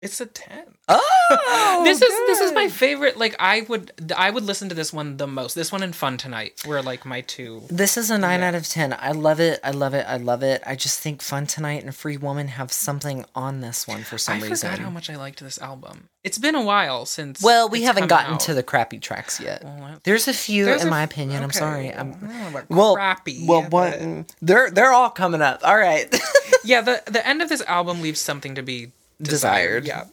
It's 0.00 0.20
a 0.20 0.26
ten. 0.26 0.64
Oh, 0.86 1.80
this 1.84 2.00
is 2.00 2.08
this 2.08 2.40
is 2.40 2.52
my 2.52 2.68
favorite. 2.68 3.16
Like 3.16 3.34
I 3.40 3.62
would 3.62 3.90
I 4.16 4.30
would 4.30 4.44
listen 4.44 4.68
to 4.68 4.74
this 4.74 4.92
one 4.92 5.16
the 5.16 5.26
most. 5.26 5.54
This 5.54 5.72
one 5.72 5.82
and 5.82 5.94
Fun 5.94 6.16
Tonight 6.16 6.62
were 6.66 6.82
like 6.82 7.04
my 7.04 7.20
two. 7.22 7.62
This 7.68 7.96
is 7.96 8.08
a 8.08 8.16
nine 8.16 8.42
out 8.42 8.54
of 8.54 8.68
ten. 8.68 8.94
I 8.96 9.10
love 9.10 9.40
it. 9.40 9.58
I 9.64 9.72
love 9.72 9.94
it. 9.94 10.06
I 10.08 10.16
love 10.18 10.44
it. 10.44 10.62
I 10.64 10.76
just 10.76 11.00
think 11.00 11.20
Fun 11.20 11.46
Tonight 11.48 11.82
and 11.82 11.94
Free 11.94 12.16
Woman 12.16 12.46
have 12.48 12.72
something 12.72 13.24
on 13.34 13.60
this 13.60 13.88
one 13.88 14.04
for 14.04 14.18
some 14.18 14.38
I 14.38 14.42
reason. 14.46 14.68
I 14.68 14.72
forgot 14.72 14.84
how 14.84 14.90
much 14.90 15.10
I 15.10 15.16
liked 15.16 15.40
this 15.40 15.60
album. 15.60 16.08
It's 16.22 16.38
been 16.38 16.54
a 16.54 16.62
while 16.62 17.04
since. 17.04 17.42
well, 17.42 17.68
we 17.68 17.82
haven't 17.82 18.06
gotten 18.08 18.34
out. 18.34 18.40
to 18.40 18.54
the 18.54 18.62
crappy 18.62 18.98
tracks 19.00 19.40
yet. 19.40 19.64
Well, 19.64 19.98
There's 20.04 20.28
a 20.28 20.32
few, 20.32 20.64
There's 20.64 20.82
in 20.82 20.88
a 20.88 20.90
my 20.90 21.02
opinion. 21.02 21.42
I'm 21.42 21.50
sorry. 21.52 21.88
well, 21.88 21.98
I'm 22.00 22.08
I 22.08 22.12
don't 22.12 22.28
know 22.28 22.48
about 22.48 22.70
well, 22.70 22.94
crappy. 22.94 23.46
well, 23.48 23.62
what? 23.62 23.98
but- 23.98 24.34
They're 24.40 24.70
they're 24.70 24.92
all 24.92 25.10
coming 25.10 25.42
up. 25.42 25.60
All 25.64 25.76
right. 25.76 26.08
Yeah, 26.64 26.80
the 26.82 27.02
the 27.06 27.26
end 27.26 27.40
of 27.40 27.48
this 27.48 27.62
album 27.62 28.02
leaves 28.02 28.20
something 28.20 28.56
to 28.56 28.62
be 28.62 28.90
Desired. 29.20 29.84
desired. 29.84 29.86
Yeah, 29.86 30.04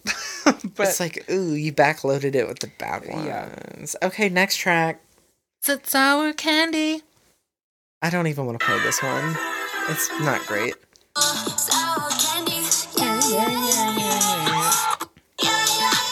but 0.75 0.87
it's 0.87 0.99
like, 0.99 1.23
ooh, 1.29 1.53
you 1.53 1.71
backloaded 1.71 2.33
it 2.35 2.47
with 2.47 2.59
the 2.59 2.71
bad 2.79 3.07
ones. 3.07 3.25
Yeah. 4.01 4.07
Okay, 4.07 4.29
next 4.29 4.57
track. 4.57 5.01
it's 5.67 5.91
sour 5.91 6.33
candy. 6.33 7.01
I 8.01 8.09
don't 8.09 8.27
even 8.27 8.45
want 8.45 8.59
to 8.59 8.65
play 8.65 8.79
this 8.79 9.01
one. 9.03 9.35
It's 9.89 10.09
not 10.21 10.45
great. 10.47 10.73
Sour 11.17 12.09
candy. 12.11 12.53
Yeah, 12.97 13.19
yeah, 13.29 13.49
yeah, 13.49 13.97
yeah. 15.41 16.05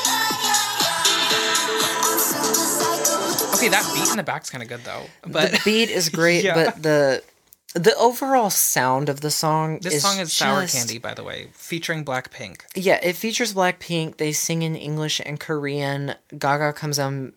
Okay, 3.56 3.70
that 3.70 3.90
beat 3.94 4.10
in 4.12 4.18
the 4.18 4.24
back's 4.24 4.50
kind 4.50 4.62
of 4.62 4.68
good 4.70 4.82
though. 4.84 5.04
But 5.26 5.52
the 5.52 5.62
beat 5.64 5.90
is 5.90 6.10
great, 6.10 6.44
Yeah. 6.46 6.54
but 6.56 6.82
the 6.84 7.24
the 7.74 7.96
overall 7.98 8.50
sound 8.50 9.10
of 9.10 9.22
the 9.22 9.32
song 9.32 9.80
this 9.80 9.96
is 9.96 10.02
song 10.02 10.20
is 10.20 10.32
Sour 10.34 10.62
just- 10.62 10.76
Candy, 10.76 10.98
by 11.00 11.14
the 11.14 11.24
way, 11.24 11.50
featuring 11.54 12.06
Blackpink. 12.06 12.62
Yeah, 12.76 13.00
it 13.02 13.16
features 13.16 13.54
Blackpink. 13.54 14.18
They 14.18 14.32
sing 14.32 14.62
in 14.62 14.76
English 14.76 15.22
and 15.26 15.40
Korean. 15.40 16.16
Gaga 16.38 16.74
comes 16.74 17.00
on 17.00 17.34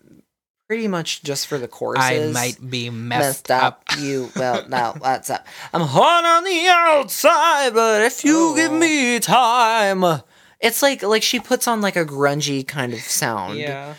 pretty 0.68 0.88
much 0.88 1.22
just 1.22 1.46
for 1.46 1.58
the 1.58 1.68
choruses. 1.68 2.36
I 2.36 2.38
might 2.38 2.70
be 2.70 2.90
messed 2.90 3.50
up. 3.50 3.84
You 3.98 4.30
well 4.36 4.68
now 4.68 4.92
that's 4.92 5.30
up. 5.30 5.46
I'm 5.72 5.82
hot 5.82 6.24
on 6.24 6.44
the 6.44 6.66
outside, 6.68 7.72
but 7.74 8.02
if 8.02 8.24
you 8.24 8.50
oh. 8.50 8.54
give 8.56 8.72
Oh. 8.72 8.78
me 8.78 9.18
time, 9.20 10.22
it's 10.60 10.82
like 10.82 11.02
like 11.02 11.22
she 11.22 11.40
puts 11.40 11.66
on 11.68 11.80
like 11.80 11.96
a 11.96 12.04
grungy 12.04 12.66
kind 12.66 12.92
of 12.92 13.00
sound. 13.00 13.58
Yeah. 13.58 13.94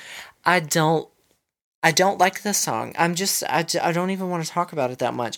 I 0.45 0.59
don't 0.59 1.07
I 1.83 1.91
don't 1.91 2.19
like 2.19 2.41
this 2.41 2.57
song. 2.57 2.93
I'm 2.97 3.15
just 3.15 3.43
I, 3.43 3.65
I 3.81 3.91
don't 3.91 4.09
even 4.09 4.29
want 4.29 4.43
to 4.45 4.49
talk 4.51 4.73
about 4.73 4.91
it 4.91 4.99
that 4.99 5.13
much. 5.13 5.37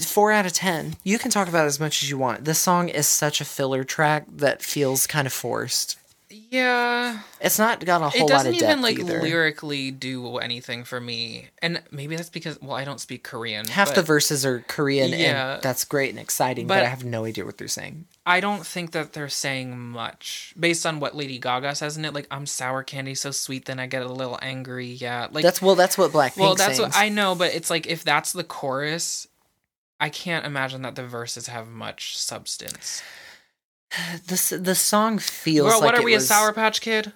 4 0.00 0.32
out 0.32 0.46
of 0.46 0.52
10. 0.52 0.96
You 1.04 1.18
can 1.18 1.30
talk 1.30 1.48
about 1.48 1.64
it 1.64 1.68
as 1.68 1.80
much 1.80 2.02
as 2.02 2.10
you 2.10 2.18
want. 2.18 2.44
This 2.44 2.58
song 2.58 2.88
is 2.88 3.06
such 3.06 3.40
a 3.40 3.44
filler 3.44 3.84
track 3.84 4.24
that 4.28 4.62
feels 4.62 5.06
kind 5.06 5.26
of 5.26 5.32
forced. 5.32 5.98
Yeah. 6.50 7.20
It's 7.40 7.58
not 7.58 7.84
got 7.84 8.00
a 8.02 8.08
whole 8.08 8.20
It 8.20 8.22
lot 8.22 8.28
doesn't 8.28 8.54
of 8.54 8.58
depth 8.58 8.70
even 8.70 8.82
like 8.82 8.98
either. 8.98 9.20
lyrically 9.20 9.90
do 9.90 10.38
anything 10.38 10.84
for 10.84 10.98
me. 11.00 11.48
And 11.60 11.82
maybe 11.90 12.16
that's 12.16 12.30
because 12.30 12.58
well, 12.60 12.72
I 12.76 12.84
don't 12.84 13.00
speak 13.00 13.22
Korean. 13.22 13.66
Half 13.66 13.88
but 13.88 13.96
the 13.96 14.02
verses 14.02 14.44
are 14.46 14.60
Korean, 14.66 15.10
Yeah. 15.10 15.54
and 15.54 15.62
that's 15.62 15.84
great 15.84 16.08
and 16.10 16.18
exciting, 16.18 16.66
but, 16.66 16.76
But- 16.76 16.84
I 16.84 16.88
have 16.88 17.04
no 17.04 17.24
idea 17.26 17.44
what 17.44 17.58
they're 17.58 17.68
saying. 17.68 18.06
I 18.24 18.40
don't 18.40 18.66
think 18.66 18.92
that 18.92 19.12
they're 19.14 19.28
saying 19.28 19.78
much 19.78 20.54
based 20.58 20.86
on 20.86 21.00
what 21.00 21.14
Lady 21.16 21.38
Gaga 21.38 21.74
says 21.74 21.96
in 21.96 22.04
it. 22.04 22.14
Like, 22.14 22.28
I'm 22.30 22.46
sour 22.46 22.82
candy, 22.82 23.14
so 23.14 23.30
sweet, 23.30 23.64
then 23.66 23.80
I 23.80 23.86
get 23.86 24.02
a 24.02 24.08
little 24.12 24.38
angry. 24.40 24.86
Yeah. 24.86 25.26
Like, 25.30 25.42
That's 25.42 25.60
well, 25.60 25.74
that's 25.74 25.98
what 25.98 26.12
Blackpink 26.12 26.36
well, 26.38 26.54
that's 26.54 26.76
sings. 26.76 26.94
what 26.94 26.96
I 26.96 27.08
know, 27.08 27.34
but 27.34 27.52
it's 27.54 27.68
like 27.68 27.86
if 27.86 28.04
that's 28.04 28.32
the 28.32 28.44
chorus, 28.44 29.26
I 30.02 30.08
can't 30.10 30.44
imagine 30.44 30.82
that 30.82 30.96
the 30.96 31.06
verses 31.06 31.46
have 31.46 31.68
much 31.68 32.18
substance. 32.18 33.02
the 34.26 34.34
s- 34.34 34.52
the 34.58 34.74
song 34.74 35.18
feels 35.18 35.70
Girl, 35.70 35.80
like 35.80 35.92
what 35.92 35.98
are 36.00 36.02
we, 36.02 36.14
was, 36.14 36.24
a 36.24 36.26
Sour 36.26 36.52
Patch 36.52 36.80
Kid? 36.80 37.12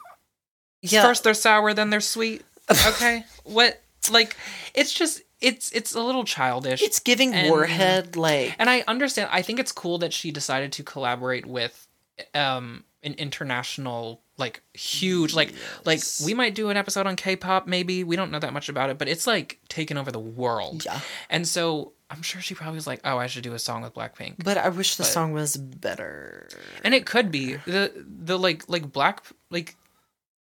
Yeah, 0.83 1.03
First 1.03 1.25
they're 1.25 1.35
sour, 1.35 1.75
then 1.75 1.91
they're 1.91 2.01
sweet. 2.01 2.45
Okay. 2.89 3.25
what? 3.45 3.83
Like, 4.11 4.37
it's 4.75 4.93
just, 4.93 5.21
it's 5.41 5.71
it's 5.73 5.95
a 5.95 6.01
little 6.01 6.23
childish. 6.25 6.81
it's 6.83 7.01
giving 7.01 7.35
and- 7.35 7.51
Warhead 7.51 8.15
like 8.17 8.55
and 8.59 8.71
I 8.71 8.85
understand. 8.87 9.29
I 9.33 9.43
think 9.43 9.59
it's 9.59 9.73
cool 9.73 9.99
that 9.99 10.13
she 10.13 10.31
decided 10.31 10.73
to 10.73 10.83
collaborate 10.85 11.45
with 11.47 11.87
um 12.35 12.85
an 13.03 13.15
international 13.15 14.21
like 14.39 14.63
huge 14.75 15.35
like 15.35 15.53
like 15.85 16.01
we 16.25 16.35
might 16.35 16.55
do 16.55 16.71
an 16.71 16.77
episode 16.77 17.07
on 17.07 17.17
K-pop 17.17 17.67
maybe. 17.67 18.05
We 18.05 18.17
don't 18.17 18.31
know 18.31 18.39
that 18.39 18.53
much 18.53 18.69
about 18.69 18.91
it, 18.91 18.99
but 18.99 19.09
it's 19.09 19.27
like 19.27 19.59
taken 19.69 19.97
over 19.99 20.11
the 20.13 20.21
world. 20.21 20.85
yeah. 20.85 21.01
And 21.31 21.47
so 21.49 21.93
I'm 22.09 22.23
sure 22.23 22.41
she 22.41 22.55
probably 22.55 22.77
was 22.77 22.87
like, 22.87 23.01
"Oh, 23.05 23.19
I 23.19 23.27
should 23.27 23.43
do 23.43 23.53
a 23.55 23.59
song 23.59 23.83
with 23.83 23.95
Blackpink." 23.95 24.37
But 24.45 24.57
I 24.59 24.69
wish 24.69 24.97
the 24.97 25.03
But- 25.03 25.09
song 25.11 25.33
was 25.33 25.57
better. 25.57 26.49
And 26.85 26.95
it 26.95 27.05
could 27.07 27.31
be 27.33 27.55
the 27.67 27.93
the 28.07 28.39
like 28.39 28.69
like 28.69 28.93
black 28.93 29.23
like 29.51 29.77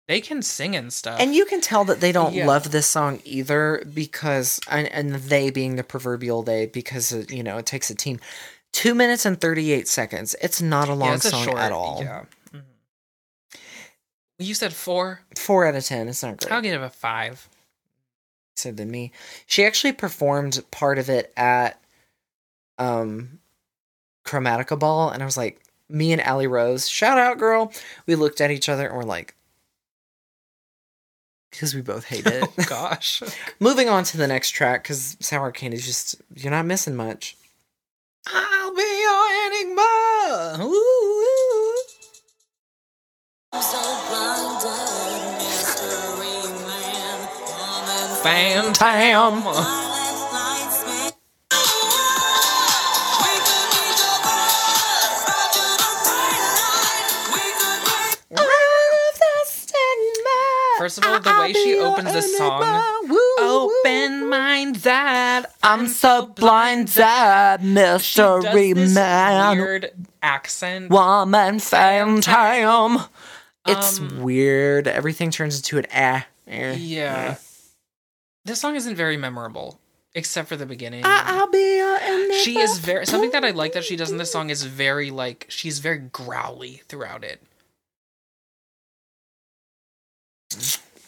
they 0.07 0.19
can 0.21 0.41
sing 0.41 0.75
and 0.75 0.91
stuff. 0.91 1.19
And 1.21 1.35
you 1.35 1.45
can 1.45 1.61
tell 1.61 1.85
that 1.85 2.01
they 2.01 2.11
don't 2.11 2.33
Yeah. 2.33 2.45
love 2.47 2.71
this 2.71 2.87
song 2.87 3.21
either 3.23 3.83
because, 3.93 4.59
and, 4.69 4.87
and 4.91 5.13
they 5.15 5.51
being 5.51 5.75
the 5.77 5.83
proverbial 5.85 6.43
they, 6.43 6.65
because, 6.65 7.13
it, 7.13 7.31
you 7.31 7.43
know, 7.43 7.57
it 7.59 7.65
takes 7.65 7.89
a 7.89 7.95
team. 7.95 8.19
Two 8.73 8.93
minutes 8.93 9.25
and 9.25 9.39
38 9.39 9.87
seconds. 9.87 10.35
It's 10.41 10.61
not 10.61 10.89
a 10.89 10.93
long 10.95 11.09
yeah, 11.11 11.15
a 11.15 11.19
song 11.19 11.43
short, 11.45 11.57
at 11.59 11.71
all. 11.71 11.99
Yeah. 12.01 12.25
Mhm. 12.53 12.63
You 14.39 14.53
said 14.53 14.73
four. 14.73 15.21
Four 15.37 15.65
out 15.67 15.75
of 15.75 15.85
10. 15.85 16.09
It's 16.09 16.23
not 16.23 16.37
great. 16.37 16.51
I'll 16.51 16.61
give 16.61 16.81
it 16.81 16.83
a 16.83 16.89
five. 16.89 17.47
Said 18.55 18.77
than 18.77 18.91
me. 18.91 19.11
She 19.45 19.65
actually 19.65 19.93
performed 19.93 20.63
part 20.71 20.97
of 20.97 21.09
it 21.09 21.33
at 21.35 21.79
um 22.77 23.39
Chromatica 24.25 24.77
Ball, 24.77 25.09
and 25.09 25.21
I 25.21 25.25
was 25.25 25.37
like, 25.37 25.61
me 25.89 26.11
and 26.13 26.21
Allie 26.21 26.47
Rose, 26.47 26.87
shout 26.87 27.17
out 27.17 27.37
girl. 27.37 27.71
We 28.05 28.15
looked 28.15 28.41
at 28.41 28.51
each 28.51 28.69
other 28.69 28.87
and 28.87 28.95
we're 28.95 29.03
like, 29.03 29.35
because 31.51 31.75
we 31.75 31.81
both 31.81 32.05
hate 32.05 32.25
it. 32.25 32.43
Oh 32.57 32.63
gosh. 32.67 33.21
Moving 33.59 33.89
on 33.89 34.03
to 34.05 34.17
the 34.17 34.27
next 34.27 34.51
track, 34.51 34.83
because 34.83 35.17
Sour 35.19 35.51
Candy's 35.51 35.85
just 35.85 36.15
you're 36.35 36.51
not 36.51 36.65
missing 36.65 36.95
much. 36.95 37.35
I'll 38.27 38.75
be 38.75 38.81
your 39.01 39.47
enigma. 39.47 40.63
Ooh. 40.63 41.75
I'm 43.53 44.80
be 48.23 48.61
First 60.77 60.97
of 60.97 61.03
all, 61.05 61.19
the 61.19 61.39
way 61.39 61.53
she 61.53 61.77
opens 61.77 62.11
this 62.11 62.35
song, 62.37 62.63
open 63.39 64.27
minded. 64.29 65.45
I'm 65.61 65.87
so 65.87 66.25
blinded, 66.25 66.95
She 67.61 67.67
mystery 67.67 68.73
man. 68.73 69.57
weird 69.57 69.91
accent. 70.23 70.89
Woman 70.89 71.59
phantom. 71.59 72.99
It's 73.67 73.99
Um, 73.99 74.21
weird. 74.23 74.87
Everything 74.87 75.29
turns 75.29 75.57
into 75.57 75.77
an 75.77 75.85
ah. 75.93 76.25
eh. 76.47 76.73
Yeah. 76.79 77.35
This 78.45 78.59
song 78.59 78.75
isn't 78.75 78.95
very 78.95 79.17
memorable, 79.17 79.79
except 80.13 80.49
for 80.49 80.55
the 80.55 80.65
beginning. 80.65 81.03
I'll 81.05 81.49
be 81.49 81.77
your 81.77 82.33
she 82.33 82.59
is 82.59 82.79
very 82.79 83.05
something 83.05 83.31
that 83.31 83.45
I 83.45 83.51
like 83.51 83.73
that 83.73 83.83
she 83.83 83.95
does 83.95 84.11
in 84.11 84.17
this 84.17 84.31
song 84.31 84.49
is 84.49 84.63
very 84.63 85.11
like 85.11 85.45
she's 85.49 85.79
very 85.79 85.99
growly 85.99 86.81
throughout 86.87 87.23
it. 87.23 87.41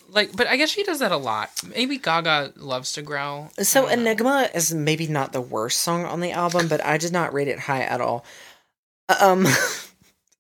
Like, 0.10 0.36
but 0.36 0.46
I 0.46 0.58
guess 0.58 0.70
she 0.70 0.84
does 0.84 1.00
that 1.00 1.12
a 1.12 1.18
lot. 1.18 1.50
Maybe 1.68 1.98
Gaga 1.98 2.54
loves 2.56 2.94
to 2.94 3.02
growl. 3.02 3.52
So. 3.60 3.88
Enigma 3.88 4.48
is 4.54 4.72
maybe 4.72 5.08
not 5.08 5.34
the 5.34 5.42
worst 5.42 5.80
song 5.80 6.06
on 6.06 6.20
the 6.20 6.32
album, 6.32 6.68
but 6.68 6.86
I 6.86 6.98
did 6.98 7.12
not 7.12 7.34
rate 7.34 7.48
it 7.48 7.60
high 7.60 7.82
at 7.82 8.00
all. 8.00 8.24
Um 9.20 9.48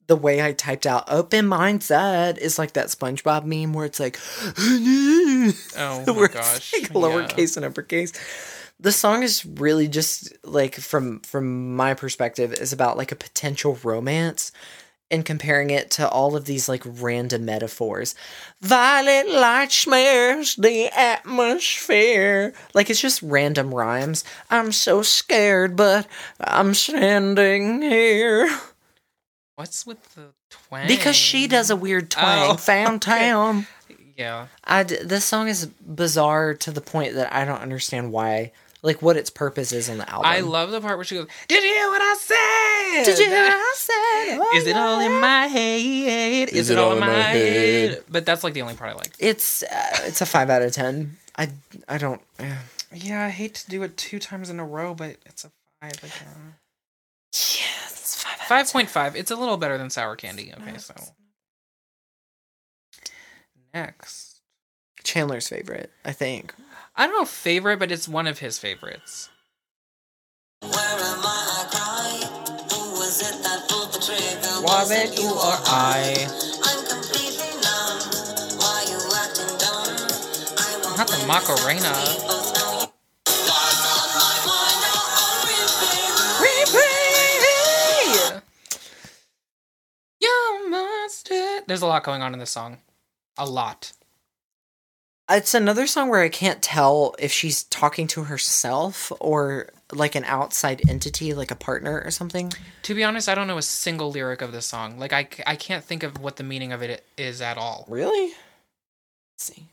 the 0.08 0.16
way 0.16 0.42
I 0.42 0.54
typed 0.54 0.86
out 0.86 1.06
open 1.08 1.46
mindset 1.46 2.38
is 2.38 2.60
like 2.60 2.74
that 2.74 2.88
SpongeBob 2.88 3.46
meme 3.46 3.74
where 3.74 3.86
it's 3.86 4.00
like 4.00 4.20
Oh 5.78 6.04
my 6.16 6.28
gosh. 6.28 6.74
like, 6.74 6.92
lowercase 6.92 7.56
and 7.58 7.66
uppercase. 7.66 8.14
The 8.80 8.92
song 8.92 9.24
is 9.24 9.46
really 9.46 9.88
just 9.88 10.34
like 10.44 10.76
from 10.76 11.22
from 11.22 11.76
my 11.76 11.94
perspective 11.94 12.54
is 12.54 12.74
about 12.74 12.98
like 12.98 13.12
a 13.12 13.16
potential 13.16 13.78
romance 13.84 14.52
and 15.12 15.26
comparing 15.26 15.70
it 15.70 15.92
to 15.92 16.10
all 16.10 16.36
of 16.36 16.46
these 16.46 16.68
like 16.68 16.82
random 16.86 17.46
metaphors. 17.46 18.16
Violet 18.62 19.30
light 19.30 19.72
smears 19.72 20.56
the 20.56 20.88
atmosphere. 20.88 22.54
Like 22.74 22.90
it's 22.90 23.00
just 23.00 23.22
random 23.22 23.74
rhymes. 23.74 24.24
I'm 24.50 24.72
so 24.72 25.02
scared, 25.04 25.76
but 25.76 26.08
I'm 26.40 26.74
standing 26.74 27.82
here. 27.82 28.50
What's 29.56 29.86
with 29.86 30.16
the 30.16 30.30
twang? 30.50 30.88
Because 30.88 31.16
she 31.16 31.48
does 31.48 31.70
a 31.70 31.76
weird 31.76 32.10
twang. 32.10 32.52
Oh, 32.52 32.54
Phantom. 32.58 33.68
Yeah. 34.18 34.48
I 34.64 34.84
d- 34.84 34.98
this 35.04 35.26
song 35.26 35.48
is 35.48 35.66
bizarre 35.66 36.54
to 36.56 36.72
the 36.72 36.82
point 36.82 37.16
that 37.16 37.32
I 37.34 37.46
don't 37.46 37.62
understand 37.62 38.12
why, 38.12 38.52
like 38.82 39.02
what 39.02 39.16
its 39.18 39.30
purpose 39.30 39.72
is 39.72 39.90
on 39.90 39.98
the 40.00 40.10
album. 40.10 40.26
I 40.30 40.40
love 40.42 40.72
the 40.72 40.82
part 40.82 40.98
where 40.98 41.06
she 41.06 41.16
goes, 41.16 41.28
Did 41.48 41.64
you 41.64 41.70
hear 41.70 41.88
what 41.88 42.02
I 42.02 42.16
said? 42.20 43.04
Did 43.06 43.20
you 43.20 43.26
hear 43.26 43.44
what 43.44 43.54
I 43.54 43.74
said? 43.76 43.90
Oh, 44.36 44.58
Is 44.58 44.66
it 44.68 44.76
all 44.78 45.00
in 45.02 45.20
my 45.20 45.48
head? 45.48 46.50
Is, 46.50 46.70
it, 46.70 46.78
all 46.80 46.94
in 46.94 47.00
my 47.00 47.08
head? 47.12 48.04
But 48.10 48.26
that's 48.26 48.44
like 48.44 48.54
the 48.54 48.62
only 48.62 48.76
part 48.76 48.92
I 48.92 48.94
like. 48.96 49.12
It's 49.20 49.62
uh, 49.64 49.68
it's 50.06 50.22
a 50.22 50.26
five 50.26 50.50
out 50.50 50.62
of 50.62 50.72
ten. 50.72 51.18
I 51.38 51.50
I 51.90 51.98
don't. 51.98 52.22
eh. 52.40 52.56
Yeah, 52.94 53.26
I 53.26 53.30
hate 53.30 53.56
to 53.56 53.70
do 53.70 53.84
it 53.84 53.98
two 53.98 54.20
times 54.20 54.50
in 54.50 54.60
a 54.60 54.66
row, 54.66 54.94
but 54.94 55.18
it's 55.26 55.44
a 55.44 55.52
five 55.82 55.98
again. 56.04 56.56
Yeah, 57.34 57.90
it's 57.90 58.03
five. 58.24 58.48
Five 58.48 58.72
point 58.72 58.90
five. 58.90 59.16
It's 59.16 59.32
a 59.32 59.36
little 59.36 59.58
better 59.58 59.78
than 59.78 59.90
sour 59.90 60.16
candy. 60.16 60.54
Okay, 60.58 60.78
so 60.78 60.94
next, 63.74 64.42
Chandler's 65.04 65.48
favorite, 65.48 65.92
I 66.06 66.12
think. 66.12 66.54
I 66.96 67.08
don't 67.08 67.16
know 67.16 67.26
favorite, 67.26 67.80
but 67.80 67.92
it's 67.92 68.08
one 68.08 68.28
of 68.28 68.40
his 68.40 68.60
favorites. 68.60 69.30
Where 70.62 70.72
am 70.72 71.20
I? 71.26 71.40
I 71.60 71.66
cry. 71.72 72.28
Who 72.72 72.92
was 73.00 73.20
it 73.22 73.44
that 73.44 73.68
pulled 73.68 73.92
the 73.94 74.00
trigger? 74.00 74.62
Was 74.62 74.92
it 74.92 75.20
you 75.20 75.30
or 75.30 75.58
I? 75.68 76.28
I'm 76.64 76.86
completely 76.88 77.52
numb. 77.60 78.00
Why 78.62 78.86
you 78.88 79.00
acting 79.18 79.58
dumb? 79.58 79.92
I 80.56 80.62
won't 80.86 80.96
the 80.98 81.12
win 81.12 81.20
this 81.20 81.28
Macarena. 81.28 82.33
There's 91.68 91.82
a 91.82 91.88
lot 91.88 92.04
going 92.04 92.22
on 92.22 92.34
in 92.34 92.40
this 92.40 92.52
song. 92.52 92.78
A 93.38 93.46
lot. 93.46 93.94
It's 95.30 95.54
another 95.54 95.88
song 95.88 96.10
where 96.10 96.22
I 96.22 96.30
can't 96.30 96.62
tell 96.62 97.16
if 97.18 97.32
she's 97.32 97.64
talking 97.64 98.08
to 98.08 98.26
herself 98.26 99.12
or 99.20 99.70
like 99.92 100.16
an 100.16 100.26
outside 100.26 100.82
entity, 100.90 101.34
like 101.34 101.50
a 101.50 101.56
partner 101.56 102.02
or 102.04 102.12
something. 102.12 102.52
To 102.84 102.94
be 102.94 103.04
honest, 103.04 103.30
I 103.30 103.36
don't 103.36 103.48
know 103.48 103.58
a 103.58 103.62
single 103.62 104.12
lyric 104.12 104.42
of 104.42 104.52
this 104.52 104.66
song. 104.66 105.00
Like 105.00 105.14
I, 105.14 105.28
I 105.48 105.56
can't 105.56 105.84
think 105.84 106.04
of 106.04 106.20
what 106.20 106.36
the 106.36 106.44
meaning 106.44 106.74
of 106.74 106.82
it 106.82 107.06
is 107.18 107.42
at 107.42 107.58
all. 107.58 107.86
Really? 107.88 108.28
Let's 108.28 108.36
see. 109.38 109.68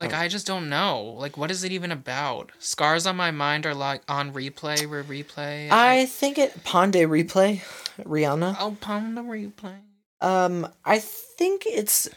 Like 0.00 0.12
Oh. 0.12 0.16
I 0.16 0.28
just 0.28 0.46
don't 0.46 0.68
know. 0.68 1.14
Like 1.16 1.36
what 1.36 1.50
is 1.50 1.64
it 1.64 1.72
even 1.72 1.92
about? 1.92 2.50
Scars 2.58 3.06
on 3.06 3.16
my 3.16 3.30
mind 3.30 3.66
are 3.66 3.74
like 3.74 4.02
on 4.08 4.32
replay, 4.32 4.88
re 4.88 5.22
replay. 5.22 5.70
I 5.70 6.06
think 6.06 6.38
it 6.38 6.64
Pon 6.64 6.90
de 6.90 7.04
replay, 7.04 7.62
Rihanna. 8.02 8.56
Oh, 8.58 8.76
Pound 8.80 9.16
the 9.16 9.22
replay. 9.22 9.76
Um, 10.20 10.66
I 10.84 10.98
think 10.98 11.64
it's 11.66 12.08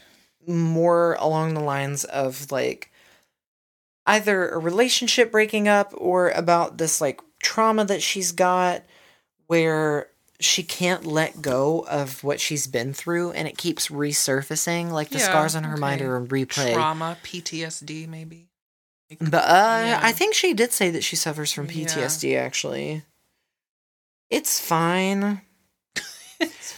more 0.46 1.14
along 1.20 1.54
the 1.54 1.60
lines 1.60 2.04
of 2.04 2.50
like 2.50 2.90
either 4.06 4.48
a 4.48 4.58
relationship 4.58 5.30
breaking 5.30 5.68
up 5.68 5.92
or 5.96 6.30
about 6.30 6.78
this 6.78 7.00
like 7.00 7.20
trauma 7.42 7.84
that 7.84 8.02
she's 8.02 8.32
got 8.32 8.82
where 9.46 10.08
she 10.40 10.64
can't 10.64 11.06
let 11.06 11.40
go 11.40 11.84
of 11.88 12.24
what 12.24 12.40
she's 12.40 12.66
been 12.66 12.92
through 12.92 13.30
and 13.32 13.46
it 13.46 13.56
keeps 13.56 13.88
resurfacing 13.88 14.90
like 14.90 15.10
the 15.10 15.18
Yeah, 15.18 15.26
scars 15.26 15.54
on 15.54 15.62
her 15.62 15.76
mind 15.76 16.00
are 16.02 16.16
on 16.16 16.26
replay. 16.26 16.72
Trauma, 16.74 17.16
PTSD, 17.22 18.08
maybe. 18.08 18.48
But 19.20 19.44
uh, 19.44 19.82
Yeah. 19.86 20.00
I 20.02 20.10
think 20.10 20.34
she 20.34 20.52
did 20.54 20.72
say 20.72 20.90
that 20.90 21.04
she 21.04 21.14
suffers 21.14 21.52
from 21.52 21.66
Yeah. 21.66 21.84
PTSD. 21.86 22.36
Actually, 22.36 23.04
it's 24.30 24.58
fine. 24.58 25.42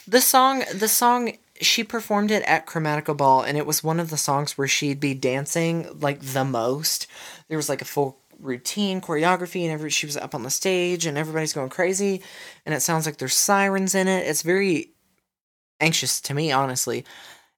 The 0.07 0.21
song, 0.21 0.65
the 0.75 0.89
song, 0.89 1.37
she 1.61 1.85
performed 1.85 2.31
it 2.31 2.43
at 2.45 2.67
Chromatica 2.67 3.17
Ball, 3.17 3.43
and 3.43 3.57
it 3.57 3.67
was 3.67 3.85
one 3.85 4.01
of 4.01 4.11
the 4.11 4.17
songs 4.17 4.59
where 4.59 4.69
she'd 4.69 5.01
be 5.01 5.15
dancing 5.15 5.89
like 6.01 6.21
the 6.21 6.45
most. 6.45 7.07
There 7.49 7.59
was 7.59 7.69
like 7.69 7.83
a 7.83 7.87
full 7.87 8.19
routine 8.41 9.01
choreography, 9.01 9.63
and 9.63 9.73
every 9.73 9.91
she 9.91 10.07
was 10.07 10.17
up 10.17 10.35
on 10.35 10.43
the 10.43 10.51
stage, 10.51 11.07
and 11.07 11.17
everybody's 11.17 11.53
going 11.53 11.71
crazy, 11.71 12.23
and 12.67 12.75
it 12.75 12.81
sounds 12.81 13.07
like 13.07 13.19
there's 13.19 13.35
sirens 13.35 13.95
in 13.95 14.09
it. 14.09 14.27
It's 14.27 14.43
very 14.43 14.91
anxious 15.81 16.21
to 16.23 16.35
me, 16.35 16.53
honestly. 16.53 17.05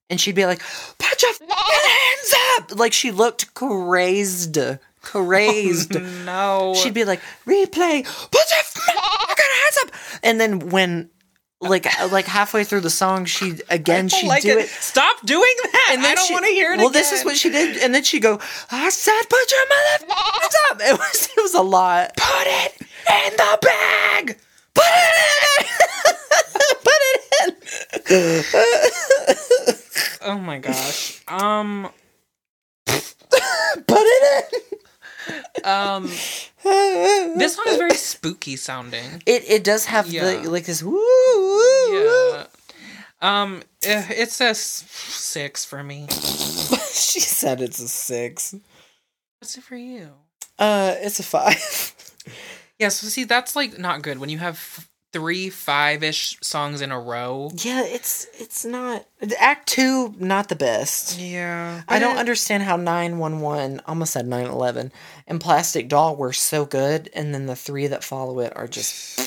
And 0.09 0.21
she'd 0.21 0.35
be 0.35 0.45
like, 0.45 0.61
"Put 0.97 1.21
your 1.21 1.33
hands 1.33 2.33
up!" 2.57 2.79
Like 2.79 2.93
she 2.93 3.11
looked 3.11 3.53
crazed, 3.53 4.57
crazed. 5.01 5.95
Oh, 5.97 6.23
no. 6.25 6.73
She'd 6.75 6.93
be 6.93 7.05
like, 7.05 7.21
"Replay, 7.45 8.03
put 8.03 8.45
your 8.51 8.63
fucking 8.63 8.95
hands 8.95 9.77
up!" 9.83 9.91
And 10.23 10.39
then 10.39 10.69
when, 10.69 11.09
like, 11.61 11.85
like 12.11 12.25
halfway 12.25 12.63
through 12.63 12.81
the 12.81 12.89
song, 12.89 13.25
she 13.25 13.59
again 13.69 14.05
I 14.05 14.07
she'd 14.09 14.27
like 14.27 14.43
do 14.43 14.57
it. 14.57 14.65
it. 14.65 14.69
Stop 14.69 15.25
doing 15.25 15.53
that. 15.63 15.89
And 15.93 16.03
then 16.03 16.11
I 16.11 16.15
don't 16.15 16.31
want 16.31 16.45
to 16.45 16.51
hear 16.51 16.71
it 16.71 16.75
again. 16.75 16.79
Well, 16.79 16.89
again. 16.89 17.01
this 17.01 17.11
is 17.11 17.25
what 17.25 17.37
she 17.37 17.49
did, 17.49 17.77
and 17.77 17.93
then 17.93 18.03
she'd 18.03 18.21
go, 18.21 18.39
"I 18.71 18.89
said, 18.89 19.19
put 19.29 19.51
your 19.51 19.67
mother 19.69 20.13
up." 20.71 20.81
It 20.81 20.99
was, 20.99 21.29
it 21.37 21.41
was 21.41 21.53
a 21.55 21.61
lot. 21.61 22.15
Put 22.15 22.47
it 22.47 22.81
in 22.81 23.37
the 23.37 23.57
bag. 23.61 24.37
Put 24.73 24.85
it 24.87 25.15
in. 25.59 25.65
put 26.83 26.99
it 28.11 28.41
in. 29.71 29.75
Oh 30.21 30.37
my 30.37 30.59
gosh. 30.59 31.21
Um. 31.27 31.89
Put 32.87 33.99
it 33.99 34.53
Um. 35.63 36.09
This 37.37 37.55
song 37.55 37.65
is 37.67 37.77
very 37.77 37.95
spooky 37.95 38.55
sounding. 38.55 39.21
It 39.25 39.43
it 39.49 39.63
does 39.63 39.85
have 39.85 40.07
Yeah. 40.07 40.41
the 40.41 40.49
like 40.49 40.65
this 40.65 40.83
woo 40.83 40.91
woo. 40.91 41.91
woo. 41.91 42.03
Yeah. 42.03 42.45
Um. 43.21 43.63
eh, 43.83 44.05
It 44.09 44.31
says 44.31 44.59
six 44.59 45.65
for 45.65 45.83
me. 45.83 46.07
she 46.93 47.19
said 47.19 47.61
it's 47.61 47.79
a 47.79 47.87
six. 47.87 48.53
What's 49.39 49.57
it 49.57 49.63
for 49.63 49.75
you? 49.75 50.09
Uh, 50.59 50.95
it's 50.99 51.19
a 51.19 51.23
five. 51.23 51.93
Yeah. 52.79 52.89
So 52.89 53.07
see, 53.07 53.23
that's 53.23 53.55
like 53.55 53.79
not 53.79 54.03
good 54.03 54.19
when 54.19 54.29
you 54.29 54.37
have 54.37 54.87
three 55.13 55.49
five-ish 55.49 56.37
songs 56.41 56.81
in 56.81 56.91
a 56.91 56.99
row. 56.99 57.49
yeah, 57.55 57.83
it's 57.83 58.27
it's 58.39 58.65
not 58.65 59.05
Act 59.39 59.67
two. 59.67 60.13
Not 60.19 60.49
the 60.49 60.55
best. 60.55 61.19
Yeah. 61.19 61.81
I 61.87 61.99
don't 61.99 62.17
understand 62.17 62.63
how 62.63 62.75
nine 62.75 63.17
one 63.17 63.39
one 63.41 63.81
almost 63.85 64.13
said 64.13 64.27
nine 64.27 64.45
eleven 64.47 64.91
and 65.25 65.41
Plastic 65.41 65.87
Doll 65.89 66.15
were 66.15 66.33
so 66.33 66.65
good, 66.65 67.09
and 67.13 67.33
then 67.33 67.45
the 67.45 67.55
three 67.55 67.87
that 67.87 68.03
follow 68.03 68.39
it 68.39 68.53
are 68.55 68.67
just 68.67 69.17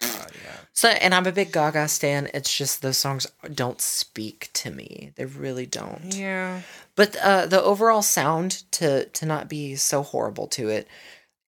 God, 0.00 0.32
yeah. 0.44 0.56
so. 0.72 0.88
And 0.88 1.14
I'm 1.14 1.26
a 1.26 1.32
big 1.32 1.52
Gaga 1.52 1.88
stan. 1.88 2.28
It's 2.32 2.56
just 2.56 2.80
those 2.82 2.98
songs 2.98 3.26
don't 3.52 3.80
speak 3.80 4.50
to 4.54 4.70
me. 4.70 5.12
They 5.16 5.24
really 5.26 5.66
don't. 5.66 6.14
Yeah. 6.14 6.62
But 6.96 7.16
uh, 7.16 7.46
the 7.46 7.62
overall 7.62 8.02
sound 8.02 8.62
to 8.72 9.06
to 9.06 9.26
not 9.26 9.48
be 9.48 9.74
so 9.76 10.02
horrible 10.02 10.46
to 10.48 10.68
it 10.68 10.88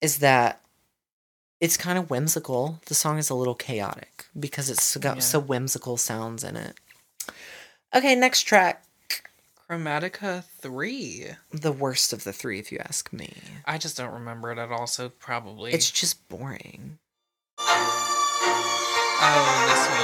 is 0.03 0.19
that 0.19 0.61
it's 1.61 1.77
kind 1.77 1.99
of 1.99 2.11
whimsical. 2.11 2.81
The 2.87 2.95
song 2.95 3.19
is 3.19 3.31
a 3.31 3.35
little 3.35 3.55
chaotic 3.55 4.27
because 4.39 4.71
it's 4.71 4.97
got 4.97 5.17
Yeah. 5.17 5.23
so 5.23 5.39
whimsical 5.41 5.97
sounds 5.97 6.45
in 6.45 6.57
it. 6.57 6.77
Okay, 7.95 8.15
next 8.15 8.43
track. 8.43 8.83
Chromatica 9.69 10.45
three. 10.61 11.27
The 11.53 11.73
worst 11.73 12.13
of 12.13 12.23
the 12.25 12.33
three, 12.33 12.59
if 12.61 12.71
you 12.71 12.79
ask 12.79 13.13
me. 13.13 13.33
I 13.65 13.79
just 13.79 13.97
don't 13.97 14.13
remember 14.13 14.53
it 14.53 14.59
at 14.59 14.71
all. 14.71 14.87
So 14.87 15.09
probably. 15.09 15.73
It's 15.73 15.91
just 15.91 16.29
boring. 16.29 16.99
oh 17.59 19.67
this 19.69 19.89
one. 19.89 19.97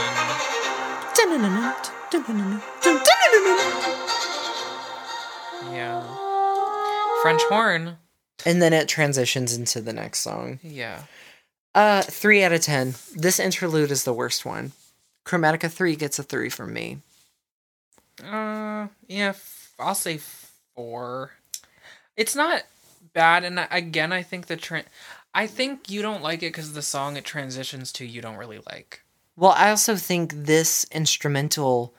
Yeah. 5.74 6.02
French 7.22 7.42
horn. 7.48 7.96
And 8.44 8.60
then 8.60 8.72
it 8.72 8.88
transitions 8.88 9.56
into 9.56 9.80
the 9.80 9.92
next 9.92 10.20
song. 10.20 10.58
Yeah. 10.62 11.02
Uh, 11.74 12.02
three 12.02 12.42
out 12.44 12.52
of 12.52 12.60
ten. 12.60 12.94
This 13.14 13.40
interlude 13.40 13.90
is 13.90 14.04
the 14.04 14.12
worst 14.12 14.44
one. 14.44 14.72
Chromatica 15.24 15.70
three 15.70 15.96
gets 15.96 16.18
a 16.18 16.22
three 16.22 16.48
from 16.48 16.72
me. 16.72 16.98
Uh, 18.22 18.88
yeah, 19.08 19.30
f- 19.30 19.72
I'll 19.78 19.94
say 19.94 20.20
four. 20.74 21.32
It's 22.16 22.36
not 22.36 22.64
bad, 23.14 23.44
and 23.44 23.58
I- 23.58 23.68
again, 23.70 24.12
I 24.12 24.22
think 24.22 24.46
the 24.46 24.56
trend. 24.56 24.86
I 25.34 25.46
think 25.46 25.90
you 25.90 26.02
don't 26.02 26.22
like 26.22 26.42
it 26.42 26.52
because 26.52 26.74
the 26.74 26.82
song 26.82 27.16
it 27.16 27.24
transitions 27.24 27.90
to 27.92 28.04
you 28.06 28.20
don't 28.20 28.36
really 28.36 28.60
like. 28.70 29.02
Well, 29.34 29.52
I 29.52 29.70
also 29.70 29.96
think 29.96 30.32
this 30.34 30.84
instrumental 30.92 31.94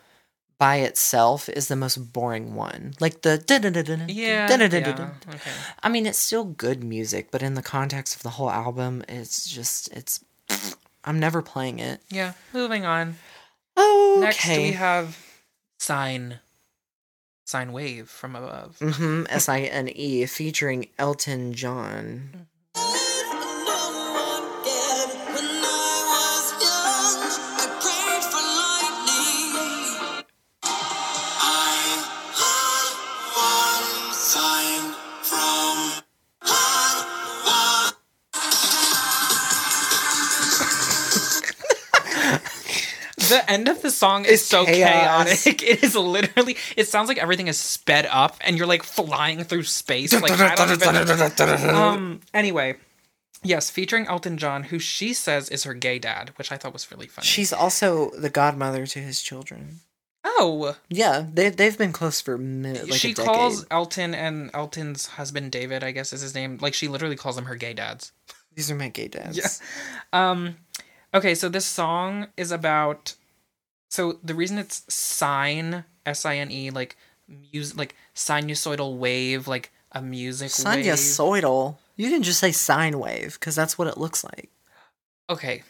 by 0.63 0.77
itself 0.77 1.49
is 1.49 1.67
the 1.67 1.75
most 1.75 1.97
boring 2.13 2.55
one. 2.55 2.93
Like 3.01 3.21
the 3.21 3.37
Yeah. 4.07 4.47
yeah, 5.27 5.35
Okay. 5.35 5.51
I 5.83 5.89
mean, 5.89 6.05
it's 6.05 6.17
still 6.17 6.45
good 6.45 6.85
music, 6.85 7.31
but 7.31 7.43
in 7.43 7.55
the 7.55 7.61
context 7.61 8.15
of 8.15 8.23
the 8.23 8.29
whole 8.29 8.49
album, 8.49 9.03
it's 9.09 9.45
just 9.45 9.91
it's. 9.91 10.23
I'm 11.03 11.19
never 11.19 11.41
playing 11.41 11.79
it. 11.79 11.99
Yeah. 12.09 12.31
Moving 12.53 12.85
on. 12.85 13.17
Oh, 13.75 14.19
Next 14.21 14.47
we 14.47 14.71
have 14.71 15.17
sine. 15.79 16.39
Sine 17.43 17.73
wave 17.73 18.07
from 18.07 18.37
above. 18.37 18.77
Mm-hmm. 18.79 19.25
S 19.29 19.49
I 19.49 19.63
N 19.63 19.89
E 19.89 20.25
featuring 20.27 20.87
Elton 20.97 21.53
John. 21.53 22.47
The 43.33 43.51
end 43.51 43.67
of 43.67 43.81
the 43.81 43.91
song 43.91 44.25
is 44.25 44.45
so 44.45 44.65
chaos. 44.65 45.43
chaotic. 45.43 45.61
It 45.71 45.83
is 45.83 45.95
literally. 45.95 46.55
It 46.77 46.87
sounds 46.87 47.07
like 47.09 47.17
everything 47.17 47.47
is 47.47 47.57
sped 47.57 48.05
up, 48.09 48.37
and 48.41 48.57
you're 48.57 48.67
like 48.67 48.83
flying 48.83 49.43
through 49.43 49.63
space. 49.63 50.13
Like 50.13 50.31
I 50.39 50.55
don't 50.55 50.71
even. 50.71 51.69
Um. 51.75 52.19
Anyway, 52.33 52.75
yes, 53.43 53.69
featuring 53.69 54.05
Elton 54.07 54.37
John, 54.37 54.63
who 54.63 54.79
she 54.79 55.13
says 55.13 55.49
is 55.49 55.63
her 55.63 55.73
gay 55.73 55.99
dad, 55.99 56.31
which 56.37 56.51
I 56.51 56.57
thought 56.57 56.73
was 56.73 56.91
really 56.91 57.07
funny. 57.07 57.25
She's 57.25 57.51
also 57.53 58.11
the 58.11 58.29
godmother 58.29 58.85
to 58.87 58.99
his 58.99 59.21
children. 59.21 59.79
oh, 60.25 60.75
Yeah, 60.89 61.25
they 61.33 61.49
they've 61.49 61.77
been 61.77 61.91
close 61.93 62.21
for 62.21 62.37
mi- 62.37 62.79
like 62.81 62.93
she 62.93 63.13
calls 63.13 63.65
Elton 63.71 64.13
and 64.15 64.49
Elton's 64.53 65.07
husband 65.17 65.51
David, 65.51 65.83
I 65.83 65.91
guess 65.91 66.13
is 66.13 66.21
his 66.21 66.35
name. 66.35 66.57
Like 66.61 66.73
she 66.73 66.87
literally 66.87 67.15
calls 67.17 67.35
them 67.35 67.45
her 67.45 67.55
gay 67.55 67.73
dads. 67.73 68.11
These 68.55 68.69
are 68.71 68.75
my 68.75 68.89
gay 68.89 69.07
dads. 69.07 69.37
Yeah. 69.37 69.49
Um, 70.13 70.57
okay, 71.13 71.33
so 71.35 71.49
this 71.49 71.65
song 71.65 72.27
is 72.37 72.51
about. 72.51 73.15
So 73.93 74.17
the 74.23 74.33
reason 74.33 74.57
it's 74.57 74.91
sine, 74.91 75.85
S 76.03 76.25
I 76.25 76.37
N 76.37 76.49
E, 76.49 76.71
like 76.71 76.97
music, 77.27 77.77
like 77.77 77.95
sinusoidal 78.15 78.97
wave, 78.97 79.47
like 79.47 79.71
a 79.91 80.01
music 80.01 80.49
wave. 80.65 80.83
Sinusoidal. 80.83 81.77
You 81.95 82.09
can 82.09 82.23
just 82.23 82.39
say 82.39 82.51
sine 82.51 82.97
wave 82.97 83.37
because 83.39 83.53
that's 83.53 83.77
what 83.77 83.87
it 83.87 83.99
looks 83.99 84.23
like. 84.23 84.49
Okay. 85.29 85.61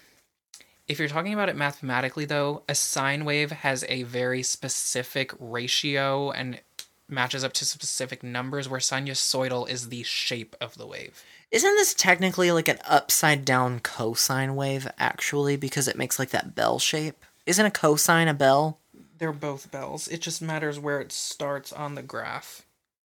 If 0.87 0.99
you're 0.99 1.09
talking 1.09 1.33
about 1.33 1.49
it 1.49 1.57
mathematically, 1.57 2.23
though, 2.23 2.63
a 2.69 2.75
sine 2.75 3.25
wave 3.25 3.51
has 3.51 3.83
a 3.89 4.03
very 4.03 4.41
specific 4.41 5.33
ratio 5.37 6.31
and 6.31 6.61
matches 7.09 7.43
up 7.43 7.51
to 7.55 7.65
specific 7.65 8.23
numbers, 8.23 8.69
where 8.69 8.79
sinusoidal 8.79 9.67
is 9.67 9.89
the 9.89 10.03
shape 10.03 10.55
of 10.61 10.77
the 10.77 10.87
wave. 10.87 11.21
Isn't 11.51 11.75
this 11.75 11.93
technically 11.93 12.53
like 12.53 12.69
an 12.69 12.79
upside 12.87 13.43
down 13.43 13.81
cosine 13.81 14.55
wave 14.55 14.87
actually 14.97 15.57
because 15.57 15.89
it 15.89 15.97
makes 15.97 16.17
like 16.17 16.29
that 16.29 16.55
bell 16.55 16.79
shape? 16.79 17.25
Isn't 17.45 17.65
a 17.65 17.71
cosine 17.71 18.27
a 18.27 18.33
bell? 18.33 18.79
They're 19.17 19.31
both 19.31 19.71
bells. 19.71 20.07
It 20.07 20.21
just 20.21 20.41
matters 20.41 20.79
where 20.79 20.99
it 20.99 21.11
starts 21.11 21.71
on 21.71 21.95
the 21.95 22.01
graph. 22.01 22.65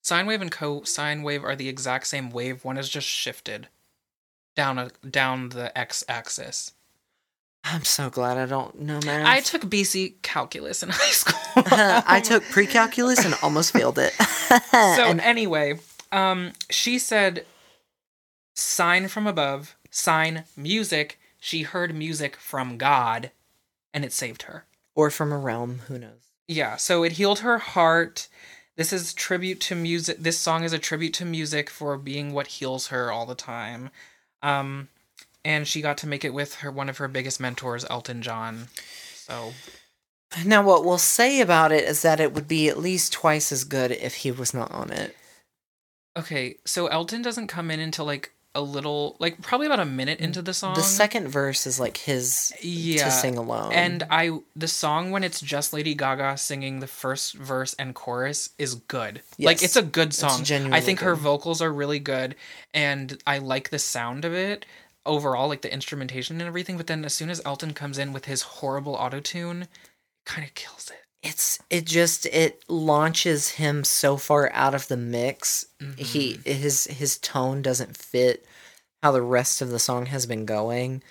Sine 0.01 0.25
wave 0.25 0.41
and 0.41 0.51
cosine 0.51 1.23
wave 1.23 1.43
are 1.43 1.55
the 1.55 1.69
exact 1.69 2.07
same 2.07 2.29
wave. 2.29 2.63
One 2.63 2.77
is 2.77 2.89
just 2.89 3.07
shifted 3.07 3.67
down 4.55 4.77
a 4.79 4.89
down 5.07 5.49
the 5.49 5.77
x-axis. 5.77 6.73
I'm 7.63 7.83
so 7.83 8.09
glad 8.09 8.37
I 8.37 8.45
don't 8.45 8.79
know 8.79 8.99
math. 9.05 9.27
I 9.27 9.41
took 9.41 9.63
BC 9.63 10.21
calculus 10.21 10.81
in 10.81 10.89
high 10.93 11.11
school. 11.11 11.39
I 12.07 12.21
took 12.23 12.43
pre-calculus 12.43 13.25
and 13.25 13.35
almost 13.43 13.73
failed 13.73 13.99
it. 13.99 14.13
so 14.71 15.05
And- 15.05 15.19
anyway, 15.21 15.79
um, 16.11 16.53
she 16.69 16.97
said, 16.97 17.45
"Sign 18.55 19.07
from 19.07 19.27
above, 19.27 19.75
sign 19.91 20.45
music." 20.55 21.19
She 21.41 21.61
heard 21.63 21.95
music 21.95 22.35
from 22.35 22.77
God, 22.77 23.31
and 23.93 24.05
it 24.05 24.13
saved 24.13 24.43
her. 24.43 24.65
Or 24.95 25.09
from 25.09 25.31
a 25.31 25.37
realm, 25.37 25.79
who 25.87 25.97
knows? 25.99 26.31
Yeah, 26.47 26.75
so 26.77 27.03
it 27.03 27.13
healed 27.13 27.39
her 27.39 27.57
heart. 27.57 28.27
This 28.75 28.91
is 28.91 29.13
tribute 29.13 29.59
to 29.61 29.75
music. 29.75 30.17
This 30.19 30.37
song 30.39 30.63
is 30.63 30.73
a 30.73 30.79
tribute 30.79 31.13
to 31.15 31.25
music 31.25 31.69
for 31.69 31.97
being 31.97 32.33
what 32.33 32.47
heals 32.47 32.87
her 32.87 33.11
all 33.11 33.25
the 33.25 33.35
time. 33.35 33.89
Um, 34.41 34.87
and 35.45 35.67
she 35.67 35.81
got 35.81 35.97
to 35.99 36.07
make 36.07 36.25
it 36.25 36.33
with 36.33 36.55
her 36.55 36.71
one 36.71 36.89
of 36.89 36.97
her 36.97 37.07
biggest 37.07 37.39
mentors, 37.39 37.85
Elton 37.89 38.21
John. 38.21 38.67
So 39.15 39.53
Now, 40.45 40.63
what 40.63 40.85
we'll 40.85 40.97
say 40.97 41.41
about 41.41 41.71
it 41.71 41.83
is 41.83 42.01
that 42.01 42.19
it 42.19 42.33
would 42.33 42.47
be 42.47 42.69
at 42.69 42.77
least 42.79 43.13
twice 43.13 43.51
as 43.51 43.63
good 43.63 43.91
if 43.91 44.15
he 44.15 44.31
was 44.31 44.53
not 44.53 44.71
on 44.71 44.91
it. 44.91 45.15
okay, 46.17 46.57
so 46.65 46.87
Elton 46.87 47.21
doesn't 47.21 47.47
come 47.47 47.69
in 47.71 47.79
until 47.79 48.05
like 48.05 48.31
a 48.55 48.61
little, 48.61 49.15
like 49.19 49.41
probably 49.41 49.67
about 49.67 49.79
a 49.79 49.85
minute 49.85 50.19
into 50.19 50.41
the 50.41 50.53
song. 50.53 50.75
The 50.75 50.81
second 50.81 51.27
verse 51.27 51.67
is 51.67 51.79
like 51.79 51.97
his 51.97 52.53
yeah, 52.61 53.05
to 53.05 53.11
sing 53.11 53.37
alone. 53.37 53.71
And 53.73 54.05
I 54.09 54.39
the 54.55 54.67
song 54.67 55.11
when 55.11 55.23
it's 55.23 55.39
just 55.39 55.71
Lady 55.73 55.93
Gaga 55.93 56.37
singing 56.37 56.79
the 56.79 56.87
first 56.87 57.35
verse 57.35 57.75
and 57.77 57.93
chorus 57.93 58.49
is 58.57 58.75
good. 58.75 59.21
Like 59.37 59.61
it's 59.61 59.75
a 59.75 59.83
good 59.83 60.13
song. 60.13 60.43
I 60.73 60.81
think 60.81 60.99
her 61.01 61.15
vocals 61.15 61.61
are 61.61 61.71
really 61.71 61.99
good 61.99 62.35
and 62.73 63.21
I 63.27 63.37
like 63.37 63.69
the 63.69 63.79
sound 63.79 64.25
of 64.25 64.33
it 64.33 64.65
overall 65.05 65.47
like 65.47 65.61
the 65.61 65.73
instrumentation 65.73 66.39
and 66.39 66.47
everything, 66.47 66.77
but 66.77 66.87
then 66.87 67.03
as 67.05 67.13
soon 67.13 67.29
as 67.29 67.41
Elton 67.45 67.73
comes 67.73 67.97
in 67.97 68.13
with 68.13 68.25
his 68.25 68.41
horrible 68.41 68.93
auto-tune, 68.93 69.67
kind 70.25 70.45
of 70.45 70.53
kills 70.53 70.91
it. 70.91 71.05
It's 71.21 71.59
it 71.69 71.85
just 71.85 72.25
it 72.27 72.63
launches 72.67 73.49
him 73.51 73.83
so 73.83 74.17
far 74.17 74.49
out 74.53 74.73
of 74.73 74.87
the 74.87 74.97
mix. 74.97 75.65
He 75.97 76.33
Mm-hmm. 76.35 76.49
his 76.49 76.85
his 76.85 77.17
tone 77.17 77.61
doesn't 77.61 77.97
fit 77.97 78.45
how 79.03 79.11
the 79.11 79.21
rest 79.21 79.61
of 79.61 79.69
the 79.69 79.79
song 79.79 80.07
has 80.07 80.25
been 80.25 80.45
going. 80.45 81.01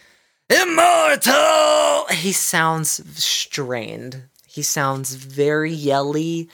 Immortal. 0.51 2.07
He 2.11 2.33
sounds 2.33 3.01
strained. 3.23 4.25
He 4.47 4.63
sounds 4.63 5.15
very 5.15 5.73
yelly, 5.73 6.49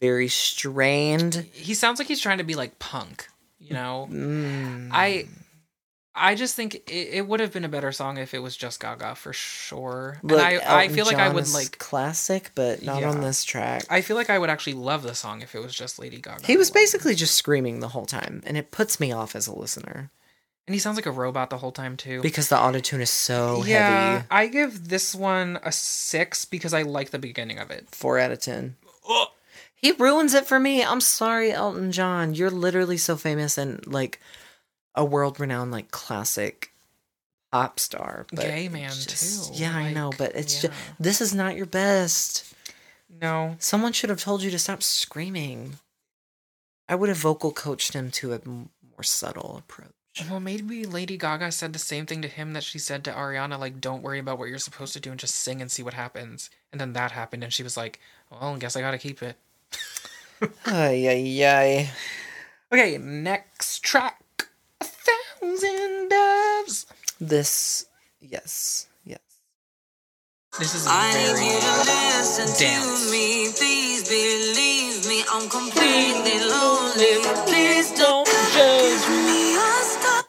very 0.00 0.28
strained. 0.28 1.46
He 1.52 1.74
sounds 1.74 1.98
like 1.98 2.08
he's 2.08 2.20
trying 2.20 2.38
to 2.38 2.44
be 2.44 2.54
like 2.54 2.78
punk, 2.78 3.28
you 3.58 3.74
know? 3.74 4.08
Mm. 4.10 4.88
I 4.92 5.26
I 6.14 6.34
just 6.34 6.54
think 6.54 6.74
it, 6.74 6.90
it 6.90 7.28
would 7.28 7.40
have 7.40 7.52
been 7.52 7.64
a 7.64 7.68
better 7.68 7.90
song 7.90 8.18
if 8.18 8.34
it 8.34 8.40
was 8.40 8.56
just 8.56 8.80
Gaga 8.80 9.14
for 9.14 9.32
sure. 9.32 10.18
Look, 10.22 10.38
and 10.38 10.60
I 10.62 10.84
I 10.84 10.88
feel 10.88 11.06
like 11.06 11.16
I 11.16 11.28
would 11.28 11.48
like 11.52 11.78
classic, 11.78 12.50
but 12.54 12.82
not 12.82 13.02
on 13.02 13.20
this 13.20 13.44
track. 13.44 13.84
I 13.88 14.02
feel 14.02 14.16
like 14.16 14.30
I 14.30 14.38
would 14.38 14.50
actually 14.50 14.74
love 14.74 15.02
the 15.02 15.14
song 15.14 15.40
if 15.42 15.54
it 15.54 15.60
was 15.60 15.74
just 15.74 15.98
Lady 15.98 16.20
Gaga. 16.20 16.46
He 16.46 16.56
was 16.56 16.70
basically 16.70 17.14
just 17.14 17.34
screaming 17.34 17.80
the 17.80 17.88
whole 17.88 18.06
time, 18.06 18.42
and 18.46 18.56
it 18.56 18.70
puts 18.70 19.00
me 19.00 19.12
off 19.12 19.34
as 19.34 19.46
a 19.46 19.54
listener 19.54 20.10
and 20.66 20.74
he 20.74 20.80
sounds 20.80 20.96
like 20.96 21.06
a 21.06 21.10
robot 21.10 21.50
the 21.50 21.58
whole 21.58 21.72
time 21.72 21.96
too. 21.96 22.22
because 22.22 22.48
the 22.48 22.56
autotune 22.56 23.00
is 23.00 23.10
so 23.10 23.64
yeah, 23.64 24.12
heavy. 24.12 24.26
I 24.30 24.46
give 24.46 24.88
this 24.88 25.14
one 25.14 25.58
a 25.62 25.72
six 25.72 26.44
because 26.44 26.72
I 26.72 26.82
like 26.82 27.10
the 27.10 27.18
beginning 27.18 27.58
of 27.58 27.70
it. 27.70 27.88
Four 27.90 28.18
out 28.18 28.30
of 28.30 28.40
ten. 28.40 28.76
He 29.74 29.90
ruins 29.92 30.32
it 30.32 30.46
for 30.46 30.60
me. 30.60 30.84
I'm 30.84 31.00
sorry, 31.00 31.50
Elton 31.50 31.90
John. 31.90 32.34
You're 32.34 32.50
literally 32.50 32.96
so 32.96 33.16
famous 33.16 33.58
and 33.58 33.84
like 33.86 34.20
a 34.94 35.04
world 35.04 35.38
renowned 35.40 35.70
like 35.72 35.90
classic 35.90 36.72
pop 37.50 37.78
star. 37.80 38.26
But 38.32 38.44
Gay 38.46 38.68
man, 38.68 38.90
just- 38.90 39.54
too, 39.54 39.60
Yeah, 39.62 39.74
I 39.76 39.92
know, 39.92 40.10
but 40.16 40.34
it's 40.34 40.56
yeah. 40.62 40.70
just 40.70 40.80
this 41.00 41.20
is 41.20 41.34
not 41.34 41.56
your 41.56 41.66
best. 41.66 42.54
No, 43.20 43.56
Someone 43.58 43.92
should 43.92 44.08
have 44.10 44.20
told 44.22 44.42
you 44.42 44.50
to 44.50 44.58
stop 44.58 44.82
screaming. 44.82 45.78
I 46.88 46.94
would 46.94 47.08
have 47.10 47.18
vocal 47.18 47.52
coached 47.52 47.92
him 47.92 48.10
to 48.12 48.32
a 48.32 48.40
more 48.46 49.02
subtle 49.02 49.56
approach. 49.58 49.92
well 50.30 50.40
maybe 50.40 50.84
Lady 50.84 51.16
Gaga 51.16 51.52
said 51.52 51.72
the 51.72 51.78
same 51.78 52.04
thing 52.06 52.20
to 52.22 52.28
him 52.28 52.52
that 52.54 52.62
she 52.64 52.78
said 52.78 53.04
to 53.04 53.12
Ariana, 53.12 53.58
like 53.58 53.80
don't 53.80 54.02
worry 54.02 54.18
about 54.18 54.38
what 54.38 54.48
you're 54.48 54.58
supposed 54.58 54.92
to 54.94 55.00
do 55.00 55.10
and 55.10 55.20
just 55.20 55.34
sing 55.34 55.60
and 55.60 55.70
see 55.70 55.82
what 55.82 55.94
happens. 55.94 56.48
And 56.70 56.80
then 56.80 56.94
that 56.94 57.12
happened, 57.12 57.44
and 57.44 57.52
she 57.52 57.62
was 57.62 57.76
like, 57.76 58.00
well, 58.30 58.54
I 58.54 58.58
guess 58.58 58.76
I 58.76 58.80
gotta 58.80 58.98
keep 58.98 59.22
it. 59.22 59.36
Ay 60.66 61.06
ay 61.08 61.44
ay. 61.46 61.90
Okay, 62.72 62.98
next 62.98 63.80
track, 63.84 64.21
doves. 66.66 66.86
This, 67.20 67.86
yes, 68.20 68.86
yes. 69.04 69.18
This 70.58 70.74
is 70.74 70.86
I 70.88 71.12
need 71.12 71.36
very 71.36 71.46
you 71.46 71.60
to 71.60 71.74
listen 71.86 72.46
dance. 72.58 73.06
to 73.06 73.12
me. 73.12 73.52
Please 73.56 74.08
believe 74.08 75.06
me. 75.08 75.24
I'm 75.32 75.48
completely 75.48 76.38
lonely. 76.40 77.22
Please 77.46 77.92
don't 77.98 78.26
judge 78.54 79.08
me. 79.26 79.56
I'll 79.56 79.84
stop. 79.84 80.26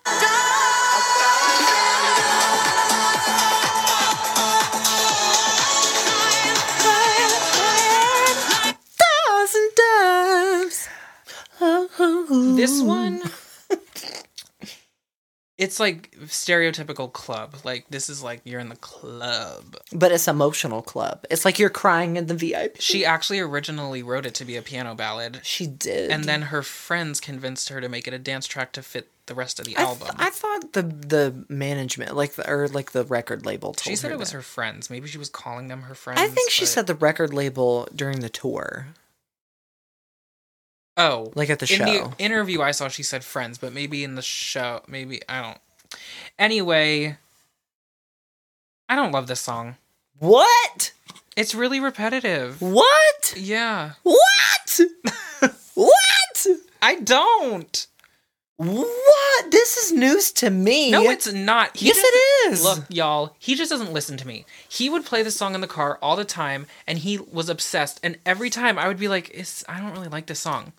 Thousand 9.01 9.69
doves. 9.75 10.89
This 12.57 12.81
one, 12.81 13.21
it's 15.63 15.79
like 15.79 16.11
stereotypical 16.25 17.11
club. 17.11 17.55
Like 17.63 17.85
this 17.89 18.09
is 18.09 18.21
like 18.23 18.41
you're 18.43 18.59
in 18.59 18.69
the 18.69 18.75
club. 18.75 19.77
But 19.91 20.11
it's 20.11 20.27
emotional 20.27 20.81
club. 20.81 21.25
It's 21.29 21.45
like 21.45 21.59
you're 21.59 21.69
crying 21.69 22.15
in 22.17 22.27
the 22.27 22.35
VIP. 22.35 22.77
She 22.79 23.05
actually 23.05 23.39
originally 23.39 24.03
wrote 24.03 24.25
it 24.25 24.33
to 24.35 24.45
be 24.45 24.55
a 24.55 24.61
piano 24.61 24.95
ballad, 24.95 25.39
She 25.43 25.67
did. 25.67 26.11
and 26.11 26.23
then 26.25 26.43
her 26.43 26.61
friends 26.63 27.19
convinced 27.19 27.69
her 27.69 27.79
to 27.81 27.89
make 27.89 28.07
it 28.07 28.13
a 28.13 28.19
dance 28.19 28.45
track 28.47 28.71
to 28.73 28.81
fit 28.83 29.09
the 29.25 29.33
rest 29.33 29.57
of 29.59 29.65
the 29.65 29.71
I, 29.77 29.85
th- 29.85 29.87
album. 29.87 30.15
I 30.19 30.29
thought 30.29 30.73
the 30.73 30.81
the 30.83 31.45
management, 31.47 32.15
like 32.15 32.33
the 32.33 32.49
or 32.49 32.67
like 32.67 32.91
the 32.91 33.05
record 33.05 33.45
label, 33.45 33.73
told 33.73 33.83
she 33.89 33.95
said 33.95 34.11
it 34.11 34.19
was 34.19 34.31
that. 34.31 34.37
her 34.37 34.41
friends. 34.41 34.89
Maybe 34.89 35.07
she 35.07 35.17
was 35.17 35.29
calling 35.29 35.69
them 35.69 35.83
her 35.83 35.95
friends. 35.95 36.19
I 36.19 36.27
think 36.27 36.51
she 36.51 36.63
but- 36.65 36.69
said 36.69 36.87
the 36.87 36.95
record 36.95 37.33
label 37.33 37.87
during 37.95 38.19
the 38.19 38.29
tour, 38.29 38.87
"Oh, 40.97 41.31
like 41.35 41.49
at 41.49 41.59
the 41.59 41.71
in 41.71 41.79
show. 41.79 41.85
the 41.85 42.23
interview 42.23 42.61
I 42.61 42.71
saw, 42.71 42.87
she 42.87 43.03
said 43.03 43.23
friends, 43.23 43.57
but 43.57 43.73
maybe 43.73 44.03
in 44.03 44.15
the 44.15 44.21
show, 44.21 44.81
maybe 44.87 45.21
I 45.27 45.41
don't. 45.41 45.57
Anyway, 46.39 47.17
I 48.89 48.95
don't 48.95 49.11
love 49.11 49.27
this 49.27 49.39
song. 49.39 49.77
what? 50.19 50.91
It's 51.35 51.55
really 51.55 51.79
repetitive. 51.79 52.61
What? 52.61 53.33
Yeah, 53.35 53.93
What? 54.03 54.79
what? 55.73 56.47
I 56.81 56.95
don't. 56.95 57.87
What? 58.57 59.51
This 59.51 59.77
is 59.77 59.91
news 59.91 60.31
to 60.33 60.49
me. 60.51 60.91
No, 60.91 61.09
it's 61.09 61.31
not. 61.31 61.75
He 61.75 61.87
yes, 61.87 61.97
it 61.97 62.51
is. 62.51 62.63
Look, 62.63 62.85
y'all, 62.89 63.35
he 63.39 63.55
just 63.55 63.71
doesn't 63.71 63.91
listen 63.91 64.15
to 64.17 64.27
me. 64.27 64.45
He 64.69 64.89
would 64.89 65.05
play 65.05 65.23
this 65.23 65.35
song 65.35 65.55
in 65.55 65.61
the 65.61 65.67
car 65.67 65.97
all 66.03 66.15
the 66.15 66.23
time, 66.23 66.67
and 66.85 66.99
he 66.99 67.17
was 67.17 67.49
obsessed. 67.49 67.99
And 68.03 68.19
every 68.25 68.51
time 68.51 68.77
I 68.77 68.87
would 68.87 68.99
be 68.99 69.07
like, 69.07 69.31
it's, 69.33 69.63
I 69.67 69.79
don't 69.79 69.91
really 69.93 70.07
like 70.07 70.27
this 70.27 70.39
song. 70.39 70.73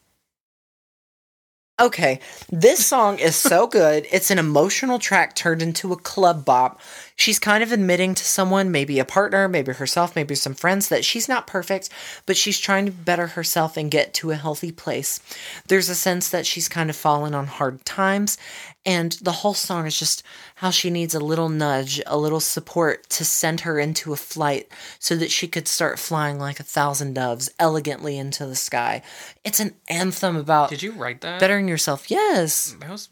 Okay, 1.81 2.21
this 2.53 2.87
song 2.87 3.19
is 3.19 3.35
so 3.35 3.67
good. 3.67 4.07
It's 4.13 4.31
an 4.31 4.39
emotional 4.39 5.01
track 5.01 5.35
turned 5.35 5.61
into 5.61 5.93
a 5.93 5.97
club 5.97 6.45
bop. 6.45 6.81
She's 7.16 7.39
kind 7.39 7.62
of 7.62 7.70
admitting 7.70 8.15
to 8.16 8.24
someone, 8.24 8.73
maybe 8.73 8.99
a 8.99 9.05
partner, 9.05 9.49
maybe 9.49 9.73
herself, 9.73 10.16
maybe 10.16 10.35
some 10.35 10.55
friends, 10.55 10.89
that 10.89 11.05
she's 11.05 11.28
not 11.28 11.47
perfect, 11.47 11.89
but 12.27 12.36
she's 12.36 12.59
trying 12.59 12.86
to 12.86 12.93
better 12.93 13.28
herself 13.28 13.77
and 13.77 13.91
get 13.91 14.12
to 14.15 14.32
a 14.32 14.36
healthy 14.36 14.73
place. 14.73 15.20
There's 15.69 15.89
a 15.89 15.95
sense 15.95 16.28
that 16.31 16.45
she's 16.45 16.69
kind 16.69 16.91
of 16.91 16.97
fallen 16.97 17.32
on 17.32 17.47
hard 17.47 17.85
times, 17.85 18.36
and 18.85 19.12
the 19.23 19.32
whole 19.32 19.55
song 19.55 19.86
is 19.86 19.99
just 19.99 20.23
how 20.57 20.70
she 20.70 20.91
needs 20.91 21.15
a 21.15 21.20
little 21.20 21.49
nudge, 21.49 22.03
a 22.07 22.19
little 22.19 22.41
support 22.41 23.09
to 23.11 23.24
send 23.24 23.61
her 23.61 23.78
into 23.78 24.12
a 24.12 24.16
flight 24.16 24.69
so 24.99 25.15
that 25.16 25.31
she 25.31 25.47
could 25.47 25.69
start 25.69 25.99
flying 26.01 26.39
like 26.39 26.59
a 26.61 26.65
thousand 26.65 27.15
doves 27.15 27.49
elegantly 27.61 28.19
into 28.19 28.45
the 28.45 28.57
sky. 28.57 29.03
It's 29.45 29.61
an 29.61 29.74
anthem 29.89 30.36
about 30.36 30.69
Did 30.69 30.82
you 30.82 30.93
write 30.93 31.20
that? 31.23 31.41
bettering 31.41 31.69
yourself. 31.69 32.11
Yes. 32.11 32.77
That 32.81 32.91
was 32.91 33.09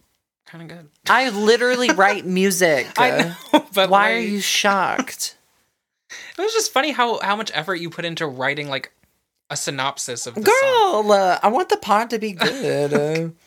kind 0.52 0.70
of 0.70 0.76
good. 0.76 0.88
I 1.08 1.30
literally 1.30 1.90
write 1.92 2.26
music. 2.26 2.86
I 2.98 3.10
know, 3.52 3.64
but 3.74 3.88
Why 3.88 4.12
are 4.12 4.18
you 4.18 4.40
shocked? 4.40 5.36
It 6.38 6.42
was 6.42 6.52
just 6.52 6.72
funny 6.72 6.92
how 6.92 7.20
how 7.20 7.36
much 7.36 7.50
effort 7.54 7.76
you 7.76 7.88
put 7.88 8.04
into 8.04 8.26
writing 8.26 8.68
like 8.68 8.92
a 9.48 9.56
synopsis 9.56 10.26
of 10.26 10.34
the 10.34 10.42
song. 10.44 11.02
Girl, 11.04 11.12
uh, 11.12 11.38
I 11.42 11.48
want 11.48 11.68
the 11.70 11.76
pod 11.78 12.10
to 12.10 12.18
be 12.18 12.32
good. 12.32 12.92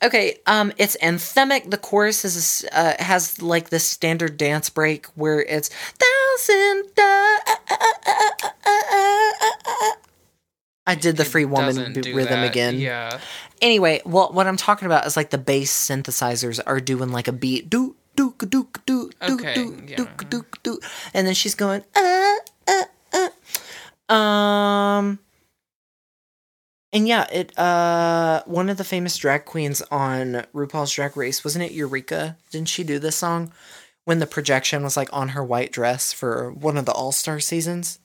Uh, 0.00 0.06
okay, 0.06 0.38
um 0.46 0.72
it's 0.78 0.96
anthemic. 1.02 1.70
The 1.70 1.76
chorus 1.78 2.24
is 2.24 2.64
uh, 2.72 2.94
has 2.98 3.40
like 3.42 3.70
this 3.70 3.84
standard 3.84 4.36
dance 4.36 4.68
break 4.70 5.06
where 5.14 5.40
it's 5.42 5.68
thousand 5.68 6.94
di- 6.96 7.38
I 10.88 10.94
did 10.94 11.16
the 11.18 11.24
free 11.24 11.44
woman 11.44 11.92
b- 11.92 12.12
rhythm 12.12 12.40
that. 12.40 12.50
again. 12.50 12.78
Yeah. 12.78 13.20
Anyway, 13.60 14.00
well, 14.04 14.32
what 14.32 14.46
I'm 14.46 14.56
talking 14.56 14.86
about 14.86 15.06
is 15.06 15.16
like 15.16 15.30
the 15.30 15.38
bass 15.38 15.70
synthesizers 15.70 16.60
are 16.66 16.80
doing 16.80 17.12
like 17.12 17.28
a 17.28 17.32
beat, 17.32 17.68
do 17.68 17.94
do 18.16 18.34
do 18.38 18.68
do 18.86 19.10
do 19.20 19.34
Okay, 19.34 19.54
do 19.54 19.84
yeah. 19.86 19.96
do 19.96 20.08
do 20.30 20.46
do, 20.62 20.80
and 21.12 21.26
then 21.26 21.34
she's 21.34 21.54
going 21.54 21.84
uh 21.94 22.36
uh 22.66 22.84
uh. 24.08 24.12
Um, 24.12 25.18
and 26.92 27.06
yeah, 27.06 27.26
it 27.30 27.56
uh 27.58 28.42
one 28.46 28.70
of 28.70 28.78
the 28.78 28.84
famous 28.84 29.16
drag 29.18 29.44
queens 29.44 29.82
on 29.90 30.46
RuPaul's 30.54 30.92
Drag 30.92 31.16
Race 31.16 31.44
wasn't 31.44 31.64
it 31.64 31.72
Eureka? 31.72 32.38
Didn't 32.50 32.68
she 32.68 32.82
do 32.82 32.98
this 32.98 33.16
song 33.16 33.52
when 34.08 34.20
the 34.20 34.26
projection 34.26 34.82
was 34.82 34.96
like 34.96 35.10
on 35.12 35.28
her 35.28 35.44
white 35.44 35.70
dress 35.70 36.14
for 36.14 36.50
one 36.50 36.78
of 36.78 36.86
the 36.86 36.92
All 36.92 37.12
Star 37.12 37.40
seasons. 37.40 37.98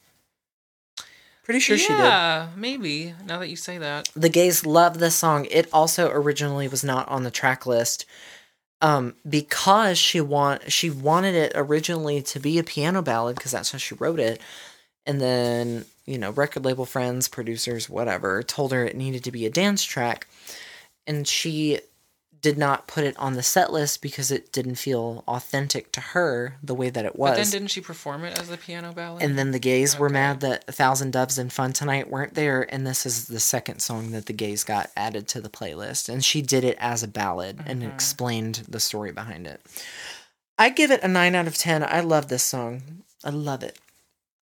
Pretty 1.43 1.59
sure 1.59 1.77
she 1.77 1.89
did. 1.89 1.97
yeah, 1.99 2.47
maybe. 2.55 3.13
Now 3.25 3.39
that 3.39 3.49
you 3.49 3.57
say 3.57 3.77
that. 3.77 4.09
The 4.15 4.29
gays 4.29 4.65
love 4.65 4.99
this 4.99 5.15
song. 5.15 5.45
It 5.51 5.67
also 5.73 6.09
originally 6.09 6.69
was 6.69 6.83
not 6.83 7.07
on 7.09 7.23
the 7.23 7.31
track 7.31 7.65
list. 7.65 8.05
Um, 8.81 9.15
because 9.27 9.97
she 9.97 10.19
want 10.19 10.69
she 10.71 10.89
wanted 10.89 11.35
it 11.35 11.53
originally 11.55 12.21
to 12.23 12.39
be 12.39 12.59
a 12.59 12.63
piano 12.63 13.01
ballad 13.01 13.37
because 13.37 13.51
that's 13.53 13.71
how 13.71 13.77
she 13.77 13.95
wrote 13.95 14.19
it, 14.19 14.41
and 15.05 15.21
then 15.21 15.85
you 16.05 16.17
know 16.17 16.31
record 16.31 16.65
label 16.65 16.85
friends, 16.85 17.29
producers, 17.29 17.89
whatever, 17.89 18.43
told 18.43 18.73
her 18.73 18.83
it 18.83 18.97
needed 18.97 19.23
to 19.23 19.31
be 19.31 19.45
a 19.45 19.49
dance 19.49 19.85
track, 19.85 20.27
and 21.07 21.25
she 21.25 21.79
did 22.43 22.57
not 22.59 22.85
put 22.87 23.03
it 23.03 23.17
on 23.17 23.33
the 23.33 23.41
set 23.41 23.73
list 23.73 24.01
because 24.03 24.29
it 24.29 24.51
didn't 24.51 24.75
feel 24.75 25.23
authentic 25.27 25.91
to 25.93 25.99
her 26.01 26.57
the 26.61 26.75
way 26.75 26.91
that 26.91 27.05
it 27.05 27.15
was. 27.17 27.31
But 27.31 27.37
then 27.37 27.49
didn't 27.49 27.69
she 27.69 27.81
perform 27.81 28.23
it 28.25 28.37
as 28.37 28.51
a 28.51 28.57
piano 28.57 28.91
ballad? 28.91 29.23
And 29.23 29.35
then 29.39 29.49
the 29.49 29.59
gays 29.59 29.97
were 29.97 30.09
mad 30.09 30.41
that 30.41 30.65
A 30.67 30.71
Thousand 30.71 31.13
Doves 31.13 31.39
and 31.39 31.51
Fun 31.51 31.73
Tonight 31.73 32.11
weren't 32.11 32.35
there, 32.35 32.67
and 32.71 32.85
this 32.85 33.05
is 33.07 33.27
the 33.27 33.39
second 33.39 33.79
song 33.79 34.11
that 34.11 34.27
the 34.27 34.33
gays 34.33 34.63
got 34.63 34.91
added 34.95 35.27
to 35.29 35.41
the 35.41 35.49
playlist. 35.49 36.09
And 36.09 36.23
she 36.23 36.43
did 36.43 36.63
it 36.63 36.77
as 36.79 37.01
a 37.01 37.07
ballad 37.07 37.61
and 37.65 37.81
Mm-hmm. 37.81 37.91
explained 37.91 38.63
the 38.67 38.79
story 38.79 39.11
behind 39.11 39.47
it. 39.47 39.59
I 40.59 40.69
give 40.69 40.91
it 40.91 41.01
a 41.01 41.07
9 41.07 41.33
out 41.33 41.47
of 41.47 41.57
10. 41.57 41.81
I 41.81 42.01
love 42.01 42.27
this 42.27 42.43
song. 42.43 43.03
I 43.23 43.29
love 43.31 43.63
it. 43.63 43.79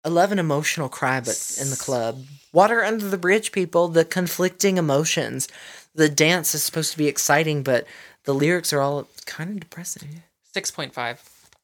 I 0.04 0.10
love 0.10 0.32
an 0.32 0.38
emotional 0.38 0.90
cry, 0.90 1.20
but 1.22 1.58
in 1.60 1.72
the 1.72 1.76
club. 1.76 2.22
Water 2.54 2.84
under 2.84 3.08
the 3.10 3.18
bridge, 3.18 3.52
people, 3.52 3.88
the 3.88 4.06
conflicting 4.06 4.78
emotions. 4.78 5.48
The 5.96 6.10
dance 6.10 6.54
is 6.54 6.64
supposed 6.64 6.92
to 6.92 6.98
be 6.98 7.08
exciting, 7.08 7.64
but 7.64 7.88
the 8.26 8.34
lyrics 8.34 8.74
are 8.74 8.82
all 8.82 9.08
kind 9.26 9.50
of 9.52 9.60
depressing. 9.62 10.24
6.5. 10.56 11.20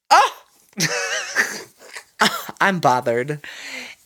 Oh, 0.09 0.43
I'm 2.61 2.79
bothered. 2.79 3.39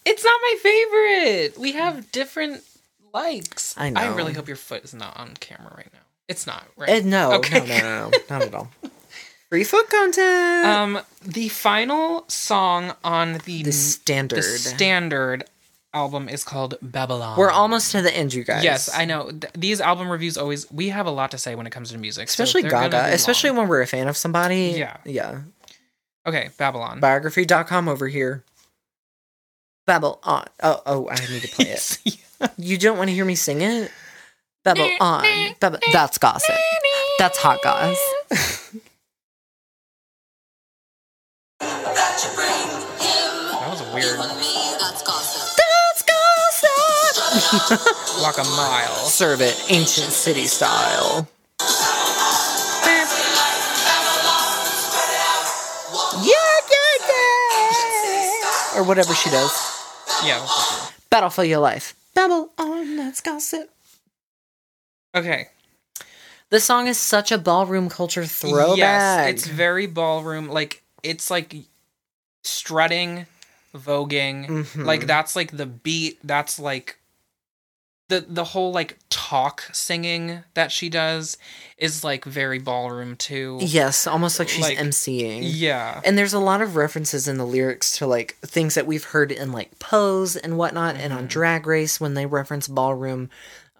It's 0.06 0.24
not 0.24 0.40
my 0.42 0.56
favorite. 0.62 1.60
We 1.60 1.74
have 1.74 2.12
different 2.12 2.64
likes. 3.14 3.76
I 3.78 3.90
know. 3.90 4.00
I 4.02 4.16
really 4.16 4.34
hope 4.34 4.48
your 4.48 4.56
foot 4.58 4.84
is 4.84 4.94
not 4.94 5.18
on 5.18 5.34
camera 5.40 5.74
right 5.76 5.90
now. 5.94 6.00
It's 6.28 6.48
not, 6.48 6.66
right? 6.78 6.90
Eh, 6.90 7.02
no, 7.04 7.34
Okay. 7.34 7.60
no, 7.60 7.66
no, 7.66 7.78
no, 7.78 8.10
no, 8.10 8.18
not 8.30 8.42
at 8.44 8.54
all. 8.54 8.70
Free 9.50 9.64
foot 9.64 9.90
content. 9.90 10.66
Um, 10.66 11.00
the 11.24 11.50
final 11.50 12.26
song 12.28 12.94
on 13.04 13.34
the, 13.46 13.64
the 13.64 13.72
standard. 13.72 14.38
the 14.40 14.42
standard 14.44 15.44
album 15.96 16.30
is 16.30 16.44
called 16.44 16.76
Babylon. 16.82 17.38
We're 17.38 17.50
almost 17.50 17.92
to 17.94 18.02
the 18.02 18.16
end, 18.16 18.34
you 18.34 18.44
guys. 18.44 18.64
Yes, 18.64 18.94
I 18.94 19.06
know. 19.06 19.32
Th- 19.32 19.52
these 19.58 19.82
album 19.82 20.10
reviews 20.10 20.38
always 20.38 20.70
we 20.72 20.90
have 20.90 21.08
a 21.08 21.12
lot 21.12 21.32
to 21.32 21.38
say 21.38 21.56
when 21.56 21.66
it 21.66 21.72
comes 21.72 21.92
to 21.92 21.98
music, 21.98 22.28
especially 22.28 22.62
they're 22.62 22.72
Gaga, 22.72 23.14
especially 23.14 23.50
long. 23.52 23.60
when 23.60 23.68
we're 23.70 23.82
a 23.82 23.88
fan 23.88 24.08
of 24.08 24.18
somebody. 24.18 24.76
Yeah. 24.78 24.98
yeah. 25.06 25.42
okay, 26.28 26.50
Babylon. 26.58 27.00
Biography.com 27.00 27.88
over 27.88 28.08
here. 28.08 28.44
Babble 29.88 30.20
on. 30.24 30.46
Uh, 30.60 30.78
oh, 30.78 30.82
oh, 30.86 31.10
I 31.10 31.16
need 31.32 31.42
to 31.42 31.48
play 31.48 31.70
it. 31.70 31.98
You 32.58 32.78
don't 32.78 32.98
want 32.98 33.10
to 33.10 33.14
hear 33.14 33.24
me 33.24 33.36
sing 33.36 33.62
it? 33.62 33.90
Babble 34.66 34.90
on. 35.00 35.24
Babble. 35.62 35.80
That's 35.94 36.18
gossip. 36.18 36.54
That's 37.18 37.38
hot 37.38 37.60
goss. 37.64 37.98
that 41.60 43.70
was 43.70 43.82
weird. 43.94 44.20
Walk 48.22 48.38
a 48.38 48.44
mile. 48.44 48.96
Serve 49.08 49.42
it 49.42 49.56
ancient 49.70 50.12
city 50.12 50.46
style. 50.48 51.28
Yeah, 56.24 56.32
yeah, 56.72 57.08
yeah. 57.10 58.80
Or 58.80 58.84
whatever 58.84 59.14
she 59.14 59.30
does. 59.30 59.52
Yeah. 60.24 60.46
Battle 61.10 61.30
for 61.30 61.44
your 61.44 61.60
life. 61.60 61.94
Babble 62.14 62.52
on, 62.58 62.96
that's 62.96 63.22
gossip. 63.22 63.70
Okay. 65.14 65.48
This 66.50 66.64
song 66.64 66.88
is 66.88 66.98
such 66.98 67.32
a 67.32 67.38
ballroom 67.38 67.90
culture 67.90 68.26
throwback. 68.26 68.78
Yes, 68.78 69.28
it's 69.30 69.48
very 69.48 69.88
ballroom. 69.88 70.48
Like 70.48 70.84
it's 71.04 71.30
like 71.30 71.54
strutting, 72.44 73.26
voguing. 73.76 74.48
Mhm. 74.48 74.86
Like 74.86 75.06
that's 75.08 75.36
like 75.36 75.52
the 75.58 75.66
beat. 75.66 76.20
That's 76.24 76.60
like 76.60 76.98
the 78.08 78.26
the 78.28 78.44
whole 78.44 78.72
like 78.72 78.98
talk 79.10 79.64
singing 79.74 80.44
that 80.54 80.72
she 80.72 80.90
does 80.90 81.38
is 81.78 82.04
like 82.04 82.24
very 82.26 82.60
ballroom 82.60 83.16
too. 83.16 83.58
yes, 83.62 84.06
almost 84.08 84.38
like 84.40 84.48
she's 84.50 84.64
Like, 84.64 84.78
emceeing. 84.78 85.40
Yeah. 85.44 86.02
And 86.06 86.18
there's 86.18 86.34
a 86.34 86.40
lot 86.40 86.62
of 86.62 86.76
references 86.76 87.28
in 87.28 87.38
the 87.38 87.46
lyrics 87.46 87.98
to 87.98 88.06
like 88.08 88.38
things 88.46 88.76
that 88.76 88.86
we've 88.86 89.04
heard 89.06 89.32
in 89.32 89.52
like 89.52 89.80
Pose 89.80 90.36
and 90.36 90.58
whatnot, 90.58 90.96
and 90.96 91.12
Mm-hmm. 91.12 91.18
on 91.18 91.28
Drag 91.28 91.66
Race 91.66 92.00
when 92.00 92.14
they 92.14 92.26
reference 92.26 92.68
ballroom 92.68 93.30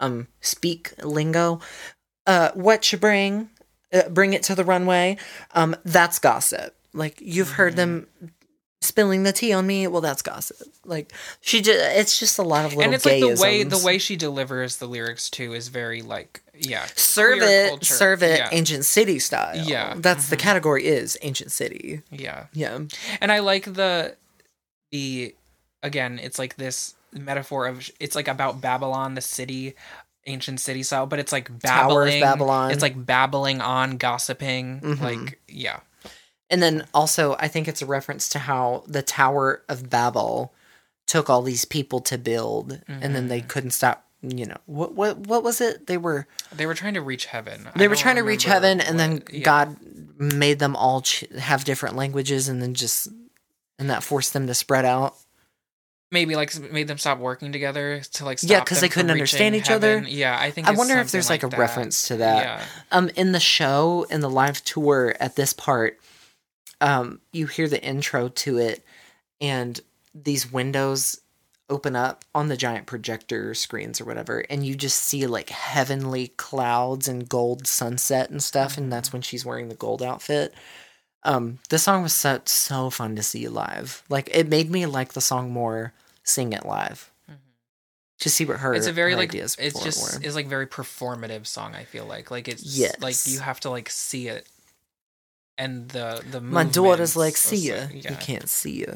um 0.00 0.26
speak 0.40 0.92
lingo. 1.02 1.60
Uh, 2.26 2.50
what 2.54 2.90
you 2.92 2.98
bring, 2.98 3.48
uh, 3.92 4.08
bring 4.08 4.32
it 4.32 4.42
to 4.42 4.54
the 4.56 4.64
runway. 4.64 5.16
Um, 5.54 5.76
that's 5.84 6.18
gossip. 6.18 6.74
Like 6.92 7.20
you've 7.20 7.50
heard 7.50 7.76
them 7.76 8.08
Mm-hmm. 8.18 8.26
Spilling 8.86 9.22
the 9.24 9.32
tea 9.32 9.52
on 9.52 9.66
me. 9.66 9.86
Well, 9.86 10.00
that's 10.00 10.22
gossip. 10.22 10.56
Like 10.84 11.12
she 11.40 11.60
just, 11.60 11.78
it's 11.78 12.18
just 12.18 12.38
a 12.38 12.42
lot 12.42 12.64
of 12.64 12.72
little. 12.72 12.84
and 12.84 12.94
it's 12.94 13.04
like 13.04 13.20
the 13.20 13.36
way 13.40 13.62
the 13.64 13.78
way 13.84 13.98
she 13.98 14.16
delivers 14.16 14.76
the 14.76 14.86
lyrics 14.86 15.28
too 15.30 15.52
is 15.52 15.68
very 15.68 16.02
like 16.02 16.42
yeah 16.58 16.86
serve 16.94 17.42
it, 17.42 17.68
culture. 17.68 17.84
serve 17.84 18.22
it, 18.22 18.38
yeah, 18.38 18.48
ancient 18.52 18.84
city 18.84 19.18
style. 19.18 19.56
Yeah. 19.56 19.94
that's 19.98 20.30
the 20.30 20.36
category 20.36 20.86
is 20.86 21.18
ancient 21.22 21.52
city. 21.52 22.00
yeah 22.10 22.46
Yeah, 22.54 22.78
and 23.20 23.30
i 23.30 23.40
like 23.40 23.64
the 23.74 24.16
the 24.92 25.34
again 25.82 26.18
it's 26.22 26.38
like 26.38 26.56
this 26.56 26.94
metaphor 27.12 27.66
of 27.66 27.90
it's 28.00 28.14
like 28.16 28.28
about 28.28 28.60
babylon 28.60 29.14
the 29.14 29.20
city 29.20 29.74
ancient 30.26 30.58
city 30.60 30.82
style 30.82 31.06
but 31.06 31.18
it's 31.18 31.32
like 31.32 31.50
babbling 31.60 32.20
Babylon. 32.20 32.70
it's 32.70 32.82
like 32.82 33.04
babbling 33.06 33.60
on 33.60 33.96
gossiping 33.96 34.80
Mhm. 34.80 35.00
like 35.00 35.38
yeah 35.48 35.80
and 36.50 36.62
then 36.62 36.86
also 36.94 37.36
I 37.38 37.48
think 37.48 37.68
it's 37.68 37.82
a 37.82 37.86
reference 37.86 38.28
to 38.30 38.38
how 38.38 38.84
the 38.86 39.02
Tower 39.02 39.62
of 39.68 39.88
Babel 39.90 40.52
took 41.06 41.30
all 41.30 41.42
these 41.42 41.64
people 41.64 42.00
to 42.00 42.18
build, 42.18 42.80
and 42.88 43.14
then 43.14 43.28
they 43.28 43.40
couldn't 43.40 43.70
stop. 43.70 44.04
You 44.22 44.46
know 44.46 44.56
what? 44.66 44.94
What? 44.94 45.18
What 45.18 45.44
was 45.44 45.60
it? 45.60 45.86
They 45.86 45.98
were 45.98 46.26
they 46.52 46.66
were 46.66 46.74
trying 46.74 46.94
to 46.94 47.00
reach 47.02 47.26
heaven 47.26 47.68
I 47.72 47.78
they 47.78 47.86
were 47.86 47.94
trying 47.94 48.16
to 48.16 48.22
reach 48.22 48.44
heaven, 48.44 48.80
and 48.80 48.98
then 48.98 49.22
yeah. 49.30 49.40
God 49.44 49.76
made 50.18 50.58
them 50.58 50.74
all 50.74 51.02
ch- 51.02 51.24
have 51.38 51.64
different 51.64 51.94
languages, 51.96 52.48
and 52.48 52.60
then 52.62 52.74
just 52.74 53.08
and 53.78 53.90
that 53.90 54.02
forced 54.02 54.32
them 54.32 54.46
to 54.46 54.54
spread 54.54 54.84
out. 54.86 55.14
maybe 56.10 56.34
like 56.34 56.58
made 56.72 56.88
them 56.88 56.98
stop 56.98 57.18
working 57.18 57.52
together 57.52 58.00
to 58.00 58.24
like 58.24 58.38
Yeah, 58.42 58.60
because 58.60 58.80
they 58.80 58.88
couldn't 58.88 59.10
understand 59.10 59.54
each 59.54 59.70
other. 59.70 59.98
yeah 60.08 60.36
i 60.40 60.50
think 60.50 60.66
I 60.66 60.72
wonder 60.72 60.96
if 60.98 61.10
there's 61.12 61.28
like, 61.28 61.42
a 61.42 61.48
that. 61.48 61.58
reference 61.58 62.08
to 62.08 62.16
that. 62.16 62.42
yeah 62.42 62.64
Um, 62.90 63.10
in 63.16 63.32
the 63.32 63.40
show, 63.40 64.06
in 64.08 64.20
the 64.22 64.30
live 64.30 64.64
tour 64.64 65.14
at 65.20 65.36
this 65.36 65.52
part, 65.52 66.00
um, 66.80 67.20
you 67.32 67.46
hear 67.46 67.68
the 67.68 67.82
intro 67.82 68.28
to 68.28 68.58
it, 68.58 68.84
and 69.40 69.80
these 70.14 70.50
windows 70.52 71.20
open 71.68 71.96
up 71.96 72.24
on 72.34 72.48
the 72.48 72.56
giant 72.56 72.86
projector 72.86 73.52
screens 73.54 74.00
or 74.00 74.04
whatever, 74.04 74.44
and 74.50 74.64
you 74.66 74.74
just 74.76 74.98
see 74.98 75.26
like 75.26 75.50
heavenly 75.50 76.28
clouds 76.36 77.08
and 77.08 77.28
gold 77.28 77.66
sunset 77.66 78.30
and 78.30 78.42
stuff, 78.42 78.78
and 78.78 78.92
that's 78.92 79.12
when 79.12 79.22
she's 79.22 79.44
wearing 79.44 79.68
the 79.68 79.74
gold 79.74 80.02
outfit. 80.02 80.54
Um, 81.24 81.58
the 81.70 81.78
song 81.78 82.02
was 82.04 82.12
so 82.14 82.40
so 82.46 82.90
fun 82.90 83.16
to 83.16 83.22
see 83.22 83.48
live. 83.48 84.02
Like 84.08 84.30
it 84.32 84.48
made 84.48 84.70
me 84.70 84.86
like 84.86 85.12
the 85.14 85.20
song 85.20 85.50
more. 85.50 85.92
Sing 86.24 86.52
it 86.52 86.66
live. 86.66 87.10
To 88.20 88.30
see 88.30 88.46
what 88.46 88.58
her 88.60 88.70
Mm-hmm. 88.70 88.76
it's 88.78 88.86
a 88.86 88.92
very 88.92 89.14
like 89.14 89.34
it's 89.34 89.56
just 89.56 90.24
is 90.24 90.34
like 90.34 90.46
very 90.46 90.66
performative 90.66 91.46
song 91.46 91.74
i 91.74 91.84
feel 91.84 92.06
like 92.06 92.30
like 92.30 92.48
it's 92.48 92.64
Yes. 92.64 92.96
like 93.00 93.16
you 93.26 93.40
have 93.40 93.60
to 93.60 93.70
like 93.70 93.90
see 93.90 94.28
it 94.28 94.48
and 95.58 95.88
the 95.90 96.22
the 96.30 96.40
my 96.40 96.64
daughter's 96.64 97.16
like 97.16 97.36
see 97.36 97.56
ya. 97.56 97.86
like- 97.92 98.08
you 98.10 98.16
can't 98.16 98.48
see 98.48 98.84
ya. 98.86 98.94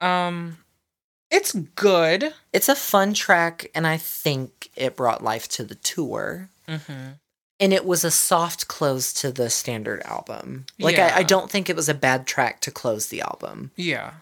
Um 0.00 0.58
it's 1.30 1.52
good. 1.52 2.32
It's 2.52 2.68
a 2.70 2.74
fun 2.74 3.12
track 3.14 3.70
and 3.74 3.86
i 3.86 3.96
think 3.96 4.70
it 4.76 4.96
brought 4.96 5.22
life 5.22 5.48
to 5.50 5.64
the 5.64 5.74
tour. 5.76 6.48
Mm-hmm. 6.68 7.12
and 7.60 7.72
it 7.72 7.86
was 7.86 8.04
a 8.04 8.10
soft 8.10 8.68
close 8.68 9.12
to 9.14 9.32
the 9.32 9.48
standard 9.48 10.02
album. 10.02 10.66
Like 10.78 10.98
I, 10.98 11.16
I 11.18 11.22
don't 11.22 11.50
think 11.50 11.70
it 11.70 11.76
was 11.76 11.88
a 11.88 11.94
bad 11.94 12.26
track 12.26 12.60
to 12.60 12.70
close 12.70 13.08
the 13.08 13.22
album. 13.22 13.70
Yeah. 13.74 14.12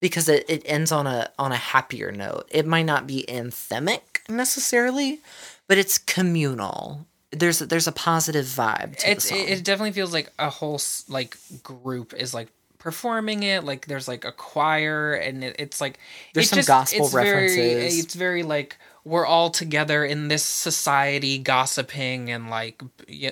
Because 0.00 0.26
it, 0.28 0.46
it 0.48 0.62
ends 0.64 0.90
on 0.90 1.06
a 1.06 1.30
on 1.38 1.52
a 1.52 1.56
happier 1.56 2.10
note. 2.10 2.48
It 2.50 2.66
might 2.66 2.86
not 2.86 3.06
be 3.06 3.26
anthemic 3.28 4.00
necessarily 4.28 5.20
but 5.68 5.78
it's 5.78 5.96
communal 5.98 7.06
there's 7.32 7.58
there's 7.60 7.86
a 7.86 7.92
positive 7.92 8.44
vibe 8.46 8.96
to 8.98 9.10
it's 9.10 9.30
it, 9.32 9.48
it 9.48 9.64
definitely 9.64 9.92
feels 9.92 10.12
like 10.12 10.30
a 10.38 10.50
whole 10.50 10.80
like 11.08 11.36
group 11.62 12.12
is 12.14 12.34
like 12.34 12.48
performing 12.78 13.42
it 13.44 13.64
like 13.64 13.86
there's 13.86 14.08
like 14.08 14.24
a 14.24 14.32
choir 14.32 15.14
and 15.14 15.44
it, 15.44 15.56
it's 15.58 15.80
like 15.80 15.98
There's 16.34 16.50
some 16.50 16.60
gospel 16.66 17.04
it's 17.04 17.12
very- 17.14 17.30
references. 17.46 17.98
it's 18.04 18.14
very 18.14 18.42
like 18.42 18.76
we're 19.04 19.26
all 19.26 19.50
together 19.50 20.04
in 20.04 20.28
this 20.28 20.42
society 20.44 21.38
gossiping 21.38 22.30
and 22.30 22.50
like 22.50 22.82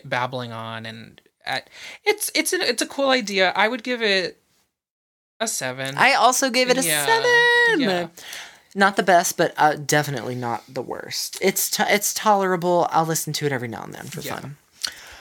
babbling 0.04 0.52
on 0.52 0.86
and 0.86 1.20
at 1.44 1.68
it's 2.04 2.30
it's 2.34 2.52
an, 2.52 2.60
it's 2.62 2.82
a 2.82 2.86
cool 2.86 3.08
idea. 3.10 3.52
I 3.56 3.66
would 3.68 3.82
give 3.82 4.02
it 4.02 4.40
a 5.40 5.48
seven. 5.48 5.94
I 5.96 6.14
also 6.14 6.50
gave 6.50 6.68
it 6.70 6.76
a 6.78 6.82
Yeah, 6.84 7.06
seven. 7.06 7.80
yeah. 7.80 8.08
Not 8.74 8.96
the 8.96 9.02
best, 9.02 9.36
but 9.36 9.52
uh, 9.56 9.74
definitely 9.74 10.34
not 10.34 10.62
the 10.68 10.82
worst. 10.82 11.38
It's 11.40 11.68
t- 11.70 11.82
it's 11.88 12.14
tolerable. 12.14 12.86
I'll 12.90 13.04
listen 13.06 13.32
to 13.34 13.46
it 13.46 13.52
every 13.52 13.68
now 13.68 13.82
and 13.82 13.92
then 13.92 14.06
for 14.06 14.20
Yeah. 14.20 14.38
fun. 14.38 14.56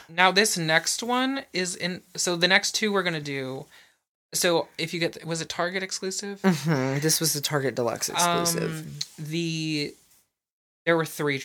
Now 0.07 0.31
this 0.31 0.57
next 0.57 1.01
one 1.03 1.43
is 1.53 1.75
in. 1.75 2.01
So 2.15 2.35
the 2.35 2.47
next 2.47 2.73
two 2.73 2.91
we're 2.91 3.03
gonna 3.03 3.19
do. 3.21 3.65
So 4.33 4.67
if 4.77 4.93
you 4.93 4.99
get, 4.99 5.25
was 5.25 5.41
it 5.41 5.49
Target 5.49 5.81
exclusive? 5.81 6.41
hmm 6.43 6.99
This 6.99 7.19
was 7.19 7.33
the 7.33 7.41
Target 7.41 7.73
Deluxe 7.75 8.09
exclusive. 8.09 8.71
Um, 8.71 8.93
the 9.17 9.93
there 10.85 10.95
were 10.95 11.05
three 11.05 11.43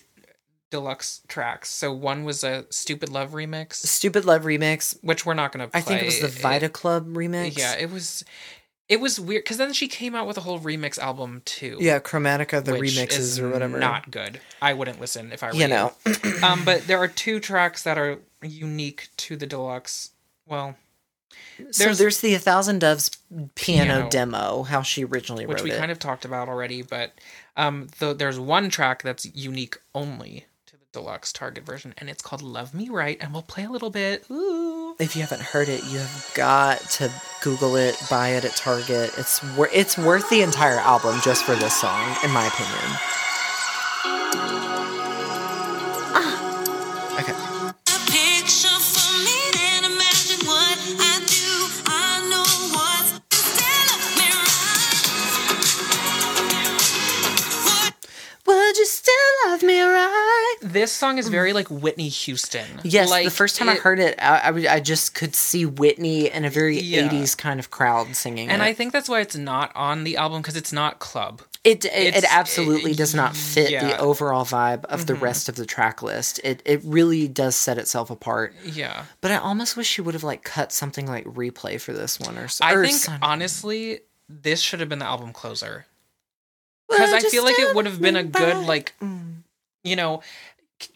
deluxe 0.71 1.21
tracks. 1.29 1.71
So 1.71 1.93
one 1.93 2.25
was 2.25 2.45
a 2.45 2.67
Stupid 2.71 3.09
Love 3.09 3.31
remix, 3.33 3.75
Stupid 3.75 4.25
Love 4.25 4.43
remix. 4.43 4.97
which 5.03 5.25
we're 5.25 5.35
not 5.35 5.53
gonna. 5.53 5.69
Play. 5.69 5.79
I 5.81 5.83
think 5.83 6.03
it 6.03 6.07
was 6.07 6.21
the 6.21 6.29
Vita 6.29 6.69
Club 6.69 7.15
remix. 7.15 7.57
Yeah, 7.59 7.75
it 7.77 7.91
was. 7.91 8.25
It 8.89 9.01
was 9.01 9.19
weird 9.19 9.45
because 9.45 9.57
then 9.57 9.73
she 9.73 9.89
came 9.89 10.15
out 10.15 10.27
with 10.27 10.37
a 10.37 10.43
whole 10.43 10.61
remix 10.61 10.99
album 10.99 11.41
too. 11.47 11.79
yeah, 11.81 11.99
Chromatica, 12.01 12.63
the 12.63 12.73
which 12.73 12.93
remixes 12.95 13.19
is 13.19 13.41
or 13.41 13.49
whatever. 13.49 13.79
Not 13.79 14.11
good. 14.11 14.41
I 14.61 14.75
wouldn't 14.75 15.01
listen 15.01 15.33
if 15.33 15.43
I 15.43 15.49
were 15.49 15.55
you 15.55 15.69
know. 15.69 15.93
um, 16.43 16.65
but 16.67 16.87
there 16.87 16.99
are 16.99 17.09
two 17.09 17.41
tracks 17.41 17.83
that 17.85 17.97
are 17.97 18.19
unique 18.43 19.09
to 19.19 19.37
the 19.37 19.47
deluxe. 19.47 20.11
Well, 20.47 20.77
so 21.71 21.85
there's- 21.85 21.99
there's 21.99 22.21
the 22.21 22.35
A 22.35 22.39
Thousand 22.39 22.81
Doves 22.81 23.11
piano, 23.55 23.95
Piano. 23.95 24.11
demo, 24.11 24.63
how 24.65 24.83
she 24.83 25.05
originally 25.05 25.47
wrote 25.47 25.53
it. 25.53 25.55
which 25.55 25.59
wrote 25.61 25.65
we 25.65 25.73
it. 25.73 25.79
kind 25.79 25.91
of 25.91 25.99
talked 25.99 26.25
about 26.27 26.49
already, 26.49 26.83
but 26.83 27.13
um, 27.57 27.89
though 28.01 28.13
there's 28.13 28.39
one 28.39 28.69
track 28.69 29.03
that's 29.03 29.25
unique 29.35 29.79
only 29.95 30.41
to 30.41 30.43
the 30.43 30.54
deluxe 30.95 31.33
Target 31.33 31.67
version, 31.67 31.93
and 31.99 32.09
it's 32.09 32.23
called 32.23 32.41
"Love 32.41 32.73
Me 32.73 32.89
Right," 32.89 33.19
and 33.21 33.33
we'll 33.33 33.43
play 33.43 33.65
a 33.65 33.71
little 33.71 33.91
bit. 33.91 34.25
Ooh. 34.31 34.95
if 34.99 35.15
you 35.15 35.23
haven't 35.23 35.43
heard 35.43 35.69
it, 35.69 35.85
you 35.85 35.99
have 35.99 36.31
got 36.35 36.81
to 36.93 37.11
Google 37.43 37.77
it, 37.77 38.01
buy 38.09 38.29
it 38.31 38.45
at 38.45 38.57
Target. 38.57 39.11
It's 39.19 39.43
wor- 39.57 39.69
it's 39.73 39.99
worth 39.99 40.31
the 40.31 40.41
entire 40.43 40.79
album 40.79 41.21
just 41.23 41.45
for 41.45 41.55
this 41.57 41.79
song, 41.79 42.17
in 42.25 42.31
my 42.31 42.47
opinion. 42.47 43.24
This 60.75 60.93
song 60.93 61.19
is 61.19 61.29
very 61.29 61.53
like 61.53 61.71
Whitney 61.71 62.09
Houston. 62.09 62.67
Yes, 62.85 63.09
like, 63.09 63.25
the 63.25 63.31
first 63.31 63.57
time 63.57 63.69
I 63.69 63.77
heard 63.77 63.99
it, 63.99 64.17
I, 64.21 64.51
I, 64.51 64.75
I 64.75 64.81
just 64.81 65.15
could 65.15 65.35
see 65.35 65.65
Whitney 65.65 66.29
in 66.31 66.45
a 66.45 66.51
very 66.51 66.79
Yeah. 66.81 67.09
80s 67.09 67.37
kind 67.39 67.59
of 67.59 67.71
crowd 67.71 68.15
singing 68.15 68.51
and 68.51 68.61
it. 68.61 68.65
I 68.65 68.75
think 68.75 68.93
that's 68.93 69.09
why 69.09 69.21
it's 69.21 69.37
not 69.37 69.71
on 69.75 70.05
the 70.05 70.17
album 70.17 70.43
because 70.43 70.57
it's 70.57 70.73
not 70.73 70.99
club. 70.99 71.41
It 71.65 71.87
it, 71.87 72.15
it 72.17 72.25
absolutely 72.31 72.91
it- 72.91 72.99
does 72.99 73.15
not 73.15 73.35
fit 73.35 73.71
yeah. 73.71 73.81
Mm-hmm. 73.81 73.89
the 73.89 73.99
overall 73.99 74.45
vibe 74.45 74.85
of 74.85 75.07
the 75.07 75.15
rest 75.15 75.49
of 75.49 75.55
the 75.57 75.65
track 75.65 76.03
list. 76.03 76.39
It 76.45 76.61
it 76.67 76.83
really 76.85 77.27
does 77.29 77.57
set 77.57 77.79
itself 77.79 78.11
apart. 78.11 78.55
Yeah, 78.65 79.05
But 79.23 79.31
I 79.31 79.37
almost 79.37 79.75
wish 79.77 79.87
she 79.87 80.03
would 80.03 80.13
have 80.15 80.25
like 80.25 80.43
cut 80.45 80.73
something 80.73 81.07
like 81.07 81.25
replay 81.25 81.81
for 81.81 81.93
this 81.95 82.21
one 82.21 82.37
or 82.37 82.49
something. 82.49 82.79
I 82.79 82.87
think 82.87 83.19
honestly, 83.23 84.01
this 84.29 84.61
should 84.61 84.81
have 84.81 84.91
been 84.91 84.99
the 84.99 85.07
album 85.07 85.33
closer 85.33 85.87
because 86.91 87.13
I 87.15 87.21
feel 87.21 87.45
like 87.45 87.59
it 87.59 87.75
would 87.75 87.87
have 87.87 88.01
been 88.01 88.17
a 88.17 88.25
good 88.25 88.67
like 88.67 88.93
Mm. 89.01 89.37
you 89.85 89.97
know. 89.97 90.23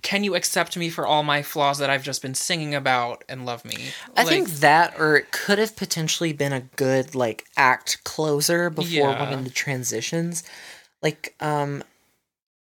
Can 0.03 0.25
you 0.25 0.35
accept 0.35 0.77
me 0.77 0.91
for 0.91 1.07
all 1.07 1.23
my 1.23 1.43
flaws 1.43 1.79
that 1.79 1.91
I've 1.91 2.03
just 2.03 2.23
been 2.23 2.35
singing 2.35 2.75
about 2.75 3.25
and 3.29 3.45
love 3.47 3.65
me? 3.65 3.93
I 4.17 4.23
Like, 4.25 4.29
think 4.29 4.49
that, 4.61 4.95
or 4.99 5.17
it 5.17 5.31
could 5.31 5.59
have 5.59 5.77
potentially 5.77 6.33
been 6.33 6.53
a 6.53 6.61
good 6.61 7.15
like 7.15 7.45
act 7.57 8.03
closer 8.05 8.71
before 8.71 9.11
one 9.19 9.33
of 9.33 9.45
the 9.45 9.51
transitions. 9.51 10.43
Like, 11.03 11.35
um, 11.41 11.83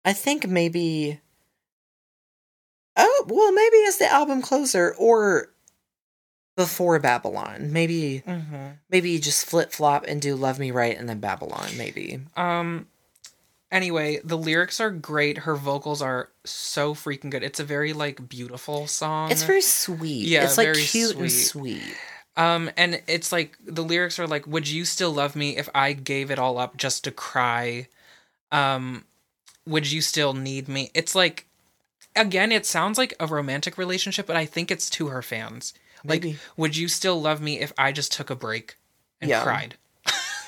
I 0.05 0.13
think 0.13 0.47
maybe. 0.47 1.19
Oh 2.97 3.25
well, 3.27 3.51
maybe 3.51 3.83
as 3.87 3.97
the 3.97 4.11
album 4.11 4.41
closer 4.41 4.93
or 4.97 5.51
before 6.57 6.99
Babylon. 6.99 7.71
Maybe 7.71 8.23
Mhm. 8.27 8.79
maybe 8.89 9.11
you 9.11 9.19
just 9.19 9.45
flip 9.45 9.71
flop 9.71 10.03
and 10.07 10.21
do 10.21 10.35
"Love 10.35 10.59
Me 10.59 10.71
Right" 10.71 10.97
and 10.97 11.07
then 11.07 11.19
Babylon. 11.19 11.69
Maybe. 11.77 12.19
Um. 12.35 12.87
Anyway, 13.71 14.19
the 14.23 14.37
lyrics 14.37 14.79
are 14.79 14.89
great. 14.89 15.39
Her 15.39 15.55
vocals 15.55 16.01
are 16.01 16.29
so 16.43 16.95
freaking 16.95 17.29
good. 17.29 17.43
It's 17.43 17.59
a 17.59 17.63
very 17.63 17.93
like 17.93 18.27
beautiful 18.27 18.87
song. 18.87 19.31
It's 19.31 19.43
very 19.43 19.61
sweet. 19.61 20.27
Yeah, 20.27 20.45
it's 20.45 20.57
like 20.57 20.73
cute 20.73 21.15
and 21.15 21.31
sweet. 21.31 21.75
sweet. 21.75 21.97
Um, 22.35 22.71
and 22.77 23.01
it's 23.05 23.31
like 23.31 23.57
the 23.63 23.83
lyrics 23.83 24.17
are 24.17 24.27
like, 24.27 24.47
"Would 24.47 24.67
you 24.67 24.85
still 24.85 25.11
love 25.11 25.35
me 25.35 25.57
if 25.57 25.69
I 25.75 25.93
gave 25.93 26.31
it 26.31 26.39
all 26.39 26.57
up 26.57 26.77
just 26.77 27.03
to 27.03 27.11
cry? 27.11 27.87
Um, 28.51 29.05
would 29.67 29.91
you 29.91 30.01
still 30.01 30.33
need 30.33 30.67
me?" 30.67 30.89
It's 30.95 31.13
like, 31.13 31.45
again, 32.15 32.51
it 32.51 32.65
sounds 32.65 32.97
like 32.97 33.13
a 33.19 33.27
romantic 33.27 33.77
relationship, 33.77 34.25
but 34.25 34.35
I 34.35 34.45
think 34.45 34.71
it's 34.71 34.89
to 34.91 35.07
her 35.07 35.21
fans. 35.21 35.73
Like, 36.03 36.23
would 36.57 36.77
you 36.77 36.87
still 36.87 37.21
love 37.21 37.41
me 37.41 37.59
if 37.59 37.73
I 37.77 37.91
just 37.91 38.13
took 38.13 38.29
a 38.29 38.35
break 38.35 38.77
and 39.21 39.29
Yeah. 39.29 39.43
cried? 39.43 39.75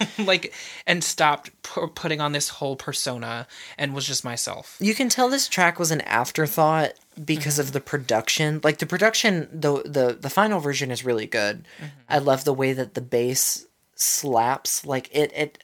like, 0.18 0.54
and 0.88 1.04
stopped 1.04 1.52
pu- 1.64 1.88
putting 1.88 2.22
on 2.22 2.32
this 2.32 2.50
whole 2.50 2.76
persona 2.76 3.48
and 3.78 3.94
was 3.94 4.06
just 4.06 4.24
myself. 4.24 4.78
You 4.80 4.94
can 4.96 5.10
tell 5.10 5.30
this 5.30 5.48
track 5.48 5.80
was 5.80 5.92
an 5.92 6.02
afterthought 6.02 6.94
because 7.24 7.56
Mm-hmm. 7.56 7.62
of 7.62 7.72
the 7.74 7.82
production. 7.82 8.62
Like 8.64 8.78
the 8.80 8.86
production, 8.86 9.50
the 9.52 9.82
the 9.84 10.18
the 10.20 10.30
final 10.30 10.60
version 10.60 10.92
is 10.92 11.04
really 11.04 11.28
good. 11.28 11.66
Mm-hmm. 11.78 11.86
I 12.10 12.18
love 12.20 12.44
the 12.46 12.54
way 12.54 12.74
that 12.74 12.94
the 12.94 13.02
bass 13.02 13.66
slaps. 13.96 14.86
Like 14.86 15.10
it 15.12 15.32
it. 15.36 15.64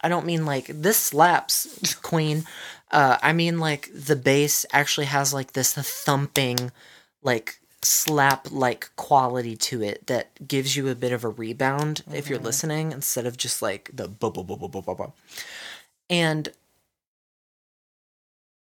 I 0.00 0.08
don't 0.08 0.26
mean 0.26 0.44
like 0.46 0.66
this 0.66 0.96
slaps, 0.96 1.94
Queen. 1.96 2.44
Uh, 2.90 3.18
I 3.22 3.32
mean 3.32 3.58
like 3.58 3.90
the 3.94 4.16
bass 4.16 4.64
actually 4.72 5.06
has 5.06 5.34
like 5.34 5.52
this 5.52 5.74
thumping, 5.74 6.70
like 7.22 7.58
slap 7.86 8.48
like 8.50 8.90
quality 8.96 9.56
to 9.56 9.82
it 9.82 10.06
that 10.06 10.46
gives 10.46 10.76
you 10.76 10.88
a 10.88 10.94
bit 10.94 11.12
of 11.12 11.24
a 11.24 11.28
rebound 11.28 12.02
if 12.12 12.28
you're 12.28 12.38
listening 12.38 12.92
instead 12.92 13.26
of 13.26 13.36
just 13.36 13.62
like 13.62 13.90
the 13.92 14.08
bu- 14.08 14.30
bu- 14.30 14.44
bu- 14.44 14.56
bu- 14.56 14.68
bu- 14.68 14.82
bu- 14.82 14.94
bu. 14.94 15.12
and 16.10 16.48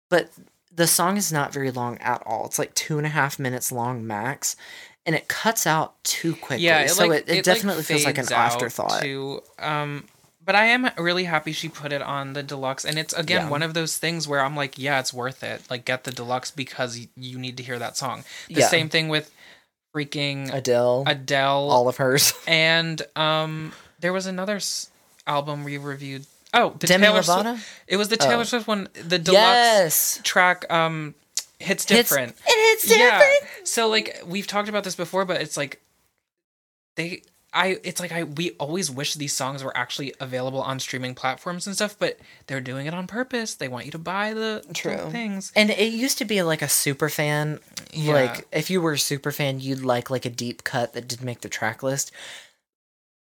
but 0.08 0.30
the 0.74 0.86
song 0.86 1.16
is 1.16 1.32
not 1.32 1.52
very 1.52 1.70
long 1.70 1.98
at 1.98 2.22
all. 2.26 2.46
It's 2.46 2.58
like 2.58 2.74
two 2.74 2.98
and 2.98 3.06
a 3.06 3.10
half 3.10 3.38
minutes 3.38 3.70
long 3.72 4.06
max, 4.06 4.56
and 5.04 5.14
it 5.14 5.28
cuts 5.28 5.66
out 5.66 6.02
too 6.04 6.34
quickly. 6.34 6.64
Yeah, 6.64 6.82
it, 6.82 6.90
so 6.90 7.06
like, 7.06 7.22
it, 7.22 7.28
it, 7.28 7.34
like, 7.36 7.44
definitely 7.44 7.82
feels 7.82 8.04
like 8.04 8.18
an 8.18 8.32
afterthought. 8.32 9.02
To, 9.02 9.42
um, 9.58 10.06
but 10.44 10.54
I 10.54 10.66
am 10.66 10.90
really 10.98 11.24
happy 11.24 11.52
she 11.52 11.68
put 11.68 11.92
it 11.92 12.02
on 12.02 12.32
the 12.32 12.42
deluxe, 12.42 12.84
and 12.84 12.98
it's 12.98 13.12
again 13.14 13.42
Yeah. 13.42 13.48
one 13.50 13.62
of 13.62 13.74
those 13.74 13.98
things 13.98 14.26
where 14.26 14.40
I'm 14.40 14.56
like, 14.56 14.78
yeah, 14.78 14.98
it's 15.00 15.12
worth 15.12 15.42
it. 15.42 15.62
Like, 15.70 15.84
get 15.84 16.04
the 16.04 16.10
deluxe 16.12 16.50
because 16.50 17.06
you 17.16 17.38
need 17.38 17.56
to 17.58 17.62
hear 17.62 17.78
that 17.78 17.96
song. 17.96 18.24
The 18.48 18.60
Yeah. 18.60 18.68
same 18.68 18.88
thing 18.88 19.08
with 19.08 19.30
freaking 19.94 20.52
Adele, 20.52 21.04
Adele, 21.06 21.70
all 21.70 21.88
of 21.88 21.96
hers. 21.98 22.32
and 22.46 23.02
um, 23.16 23.72
there 23.98 24.12
was 24.12 24.26
another 24.26 24.56
s- 24.56 24.90
album 25.26 25.64
we 25.64 25.76
reviewed. 25.78 26.26
Oh, 26.54 26.74
the 26.78 26.86
Demi 26.88 27.06
Taylor 27.06 27.20
Lovato? 27.20 27.52
Swift. 27.54 27.68
It 27.86 27.96
was 27.96 28.08
the 28.08 28.16
Taylor 28.16 28.40
Oh. 28.40 28.44
Swift 28.44 28.66
one. 28.66 28.88
The 28.94 29.18
deluxe 29.18 29.34
yes, 29.36 30.20
track. 30.24 30.64
Um, 30.72 31.14
hits 31.58 31.84
Hits- 31.84 32.08
different. 32.08 32.36
it 32.46 32.70
hits 32.80 32.88
different. 32.88 33.22
Yeah. 33.42 33.48
So 33.64 33.88
like 33.88 34.22
we've 34.26 34.46
talked 34.46 34.68
about 34.68 34.82
this 34.84 34.94
before, 34.96 35.24
but 35.24 35.40
it's 35.40 35.56
like 35.56 35.80
they 36.96 37.22
I 37.52 37.78
it's 37.82 38.00
like 38.00 38.12
I 38.12 38.24
we 38.24 38.52
always 38.52 38.90
wish 38.90 39.14
these 39.14 39.32
songs 39.32 39.64
were 39.64 39.76
actually 39.76 40.14
available 40.20 40.62
on 40.62 40.78
streaming 40.78 41.14
platforms 41.14 41.66
and 41.66 41.74
stuff, 41.74 41.96
but 41.98 42.18
they're 42.46 42.60
doing 42.60 42.86
it 42.86 42.94
on 42.94 43.06
purpose. 43.06 43.54
They 43.54 43.68
want 43.68 43.86
you 43.86 43.92
to 43.92 43.98
buy 43.98 44.34
the 44.34 44.62
the 44.66 44.74
True. 44.74 45.10
things. 45.10 45.50
And 45.56 45.70
it 45.70 45.92
used 45.92 46.18
to 46.18 46.24
be 46.24 46.42
like 46.42 46.62
a 46.62 46.68
super 46.68 47.08
fan. 47.08 47.58
Yeah. 47.92 48.14
Like 48.14 48.46
if 48.52 48.70
you 48.70 48.80
were 48.80 48.92
a 48.92 48.98
super 48.98 49.32
fan, 49.32 49.58
you'd 49.58 49.82
like 49.82 50.10
like 50.10 50.24
a 50.24 50.30
deep 50.30 50.62
cut 50.62 50.92
that 50.92 51.08
didn't 51.08 51.26
make 51.26 51.40
the 51.40 51.48
track 51.48 51.82
list. 51.82 52.12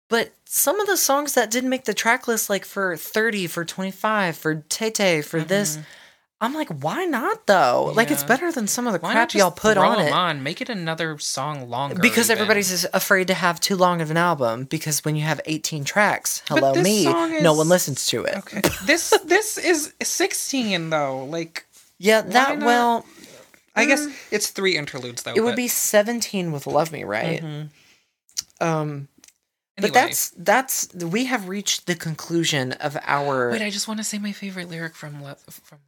But 0.10 0.32
some 0.46 0.80
of 0.80 0.88
the 0.88 0.98
songs 0.98 1.36
that 1.36 1.52
didn't 1.52 1.70
make 1.70 1.86
the 1.86 1.94
track 1.94 2.28
list, 2.28 2.50
like 2.50 2.66
for 2.66 2.98
30, 2.98 3.46
for 3.46 3.64
25, 3.64 4.36
for 4.36 4.56
Tay 4.68 4.90
Tay, 4.90 5.22
for 5.22 5.42
this, 5.42 5.74
mm-hmm. 5.74 5.84
I'm 6.42 6.54
like, 6.54 6.70
why 6.70 7.04
not 7.06 7.48
though? 7.48 7.92
Like 7.96 8.12
it's 8.12 8.22
Mm-hmm. 8.22 8.28
Better 8.30 8.52
than 8.52 8.68
some 8.68 8.88
of 8.88 8.94
the 8.94 9.00
Why 9.00 9.12
crap 9.12 9.34
y'all 9.34 9.52
put 9.52 9.76
on 9.78 10.00
it. 10.00 10.12
on? 10.14 10.42
Make 10.42 10.62
it 10.62 10.70
another 10.70 11.18
song 11.18 11.70
longer. 11.70 12.00
Because 12.02 12.28
even. 12.30 12.38
everybody's 12.38 12.86
afraid 12.94 13.28
to 13.28 13.34
have 13.34 13.60
too 13.60 13.76
long 13.76 14.00
of 14.02 14.10
an 14.12 14.16
album. 14.18 14.64
Because 14.66 15.04
when 15.04 15.16
you 15.18 15.24
have 15.24 15.42
18 15.46 15.84
tracks, 15.84 16.42
hello 16.48 16.74
me, 16.76 17.04
song 17.04 17.42
no 17.44 17.54
one 17.54 17.68
listens 17.68 18.06
to 18.08 18.24
it. 18.24 18.38
Okay. 18.38 18.62
this 18.86 19.10
this 19.26 19.58
is 19.58 19.94
16 20.02 20.90
though. 20.90 21.26
Like 21.26 21.66
Yeah, 21.98 22.22
that 22.22 22.60
well, 22.60 23.06
I 23.76 23.86
guess 23.86 24.08
it's 24.32 24.50
three 24.50 24.78
interludes 24.78 25.24
though. 25.24 25.34
it 25.36 25.44
would 25.44 25.56
be 25.58 25.68
17 25.68 26.52
with 26.54 26.68
Love 26.68 26.92
Me, 26.94 27.04
right? 27.04 27.42
Um 28.62 29.08
anyway. 29.78 29.82
But 29.82 29.94
that's 29.94 30.30
that's 30.32 30.94
we 30.96 31.26
have 31.26 31.48
reached 31.50 31.86
the 31.88 31.96
conclusion 31.96 32.74
of 32.74 32.98
our 33.04 33.52
Wait, 33.52 33.62
I 33.62 33.70
just 33.70 33.88
want 33.88 34.00
to 34.00 34.04
say 34.04 34.18
my 34.20 34.32
favorite 34.32 34.70
lyric 34.70 34.96
from 34.96 35.22
Love 35.22 35.40
from 35.42 35.80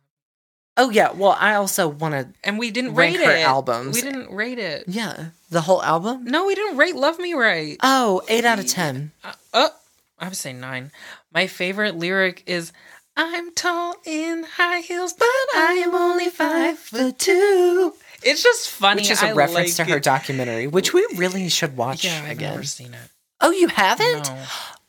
Oh 0.78 0.90
yeah. 0.90 1.12
Well, 1.12 1.36
I 1.40 1.56
also 1.56 1.88
want 1.88 2.14
to. 2.14 2.30
And 2.44 2.58
we 2.58 2.72
didn't 2.72 2.96
Rank 2.96 3.18
rate 3.18 3.26
her 3.26 3.32
it. 3.36 3.42
albums. 3.42 3.96
We 3.96 4.02
didn't 4.02 4.32
rate 4.34 4.58
it. 4.60 4.86
Yeah, 4.88 5.28
the 5.50 5.62
whole 5.62 5.84
album. 5.84 6.26
No, 6.26 6.46
we 6.46 6.56
didn't 6.56 6.78
rate 6.78 6.96
Love 6.96 7.20
Me 7.20 7.34
Right. 7.34 7.78
Oh, 7.84 8.22
eight 8.30 8.46
out 8.46 8.60
of 8.60 8.68
ten. 8.68 9.12
Uh, 9.24 9.34
oh, 9.54 9.70
I 10.20 10.26
would 10.28 10.38
say 10.38 10.54
nine. 10.54 10.92
My 11.34 11.48
favorite 11.48 11.96
lyric 11.98 12.44
is 12.48 12.72
I'm 13.18 13.54
tall 13.54 13.96
in 14.06 14.44
high 14.44 14.80
heels, 14.80 15.14
but 15.14 15.26
I 15.56 15.82
am 15.86 15.94
only 15.94 16.30
five 16.30 16.78
foot 16.80 17.20
two. 17.20 17.94
It's 18.24 18.42
just 18.44 18.70
funny. 18.70 19.02
Which 19.02 19.12
is 19.12 19.22
a 19.24 19.28
I 19.28 19.32
reference 19.34 19.78
like 19.80 19.88
to 19.88 19.92
her 19.94 19.98
it. 19.98 20.04
documentary, 20.04 20.68
which 20.68 20.94
we 20.94 21.06
really 21.16 21.50
should 21.50 21.76
watch 21.76 22.06
Yeah, 22.06 22.22
I've 22.24 22.32
again. 22.38 22.52
never 22.52 22.64
seen 22.64 22.94
it. 22.94 23.10
Oh, 23.42 23.52
you 23.52 23.68
haven't? 23.68 24.30
No. 24.30 24.44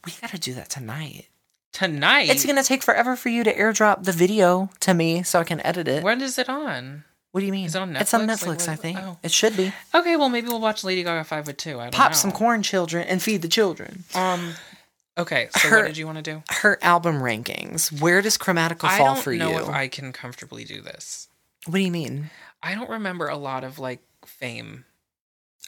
We 0.04 0.12
gotta 0.20 0.38
do 0.38 0.54
that 0.54 0.68
tonight. 0.68 1.26
Tonight. 1.72 2.28
It's 2.30 2.44
gonna 2.44 2.62
take 2.62 2.82
forever 2.82 3.16
for 3.16 3.28
you 3.30 3.44
to 3.44 3.54
airdrop 3.54 4.04
the 4.04 4.12
video 4.12 4.68
to 4.80 4.92
me 4.94 5.22
so 5.22 5.40
I 5.40 5.44
can 5.44 5.64
edit 5.64 5.88
it. 5.88 6.02
When 6.02 6.20
is 6.20 6.38
it 6.38 6.48
on? 6.48 7.04
What 7.30 7.40
do 7.40 7.46
you 7.46 7.52
mean? 7.52 7.64
Is 7.64 7.74
it 7.74 7.78
on 7.80 7.96
It's 7.96 8.12
on 8.12 8.26
Netflix? 8.26 8.66
Like, 8.66 8.68
I 8.68 8.76
think. 8.76 8.98
oh. 9.00 9.16
It 9.22 9.30
should 9.32 9.56
be. 9.56 9.72
Okay, 9.94 10.16
well 10.16 10.28
maybe 10.28 10.48
we'll 10.48 10.60
watch 10.60 10.84
Lady 10.84 11.02
Gaga 11.02 11.24
five 11.24 11.46
foot 11.46 11.56
two. 11.56 11.80
I 11.80 11.84
don't 11.84 11.94
Pop 11.94 12.10
know. 12.12 12.16
some 12.16 12.30
corn, 12.32 12.62
children, 12.62 13.06
and 13.08 13.22
feed 13.22 13.40
the 13.42 13.48
children. 13.48 14.04
Um. 14.14 14.52
Okay, 15.16 15.48
so 15.58 15.68
Her- 15.68 15.78
what 15.78 15.86
did 15.88 15.96
you 15.96 16.06
want 16.06 16.18
to 16.18 16.22
do? 16.22 16.42
Her 16.50 16.78
album 16.82 17.20
rankings. 17.20 18.00
Where 18.00 18.20
does 18.22 18.36
Chromatica 18.38 18.84
I 18.84 18.98
fall 18.98 19.14
don't 19.14 19.22
for 19.24 19.32
know 19.34 19.50
you? 19.50 19.58
if 19.58 19.68
I 19.68 19.88
can 19.88 20.12
comfortably 20.12 20.64
do 20.64 20.80
this. 20.82 21.28
What 21.66 21.74
do 21.78 21.82
you 21.84 21.90
mean? 21.90 22.30
I 22.62 22.74
don't 22.74 22.88
remember 22.90 23.28
a 23.28 23.36
lot 23.36 23.64
of 23.64 23.78
like 23.78 24.00
fame. 24.26 24.84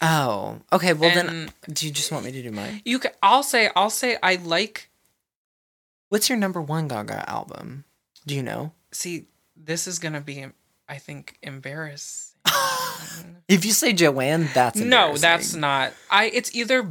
Oh, 0.02 0.58
okay. 0.72 0.92
Well, 0.92 1.14
then, 1.14 1.50
do 1.72 1.86
you 1.86 1.92
just 1.92 2.10
want 2.12 2.24
me 2.24 2.32
to 2.32 2.42
do 2.42 2.50
mine? 2.50 2.82
You 2.84 2.98
can. 2.98 3.12
I'll 3.22 3.42
say. 3.42 3.70
I'll 3.74 3.90
say. 3.90 4.16
I 4.22 4.36
like. 4.36 4.90
What's 6.14 6.28
your 6.28 6.38
number 6.38 6.62
one 6.62 6.86
Gaga 6.86 7.28
album? 7.28 7.82
Do 8.24 8.36
you 8.36 8.42
know? 8.44 8.70
See, 8.92 9.26
this 9.56 9.88
is 9.88 9.98
gonna 9.98 10.20
be. 10.20 10.46
I 10.88 10.98
think 10.98 11.36
embarrassing. 11.42 12.36
If 13.48 13.64
you 13.64 13.72
say 13.72 13.92
Joanne, 13.92 14.48
that's 14.54 14.78
no, 14.78 15.16
that's 15.16 15.54
not. 15.54 15.92
I. 16.08 16.26
It's 16.26 16.54
either. 16.54 16.82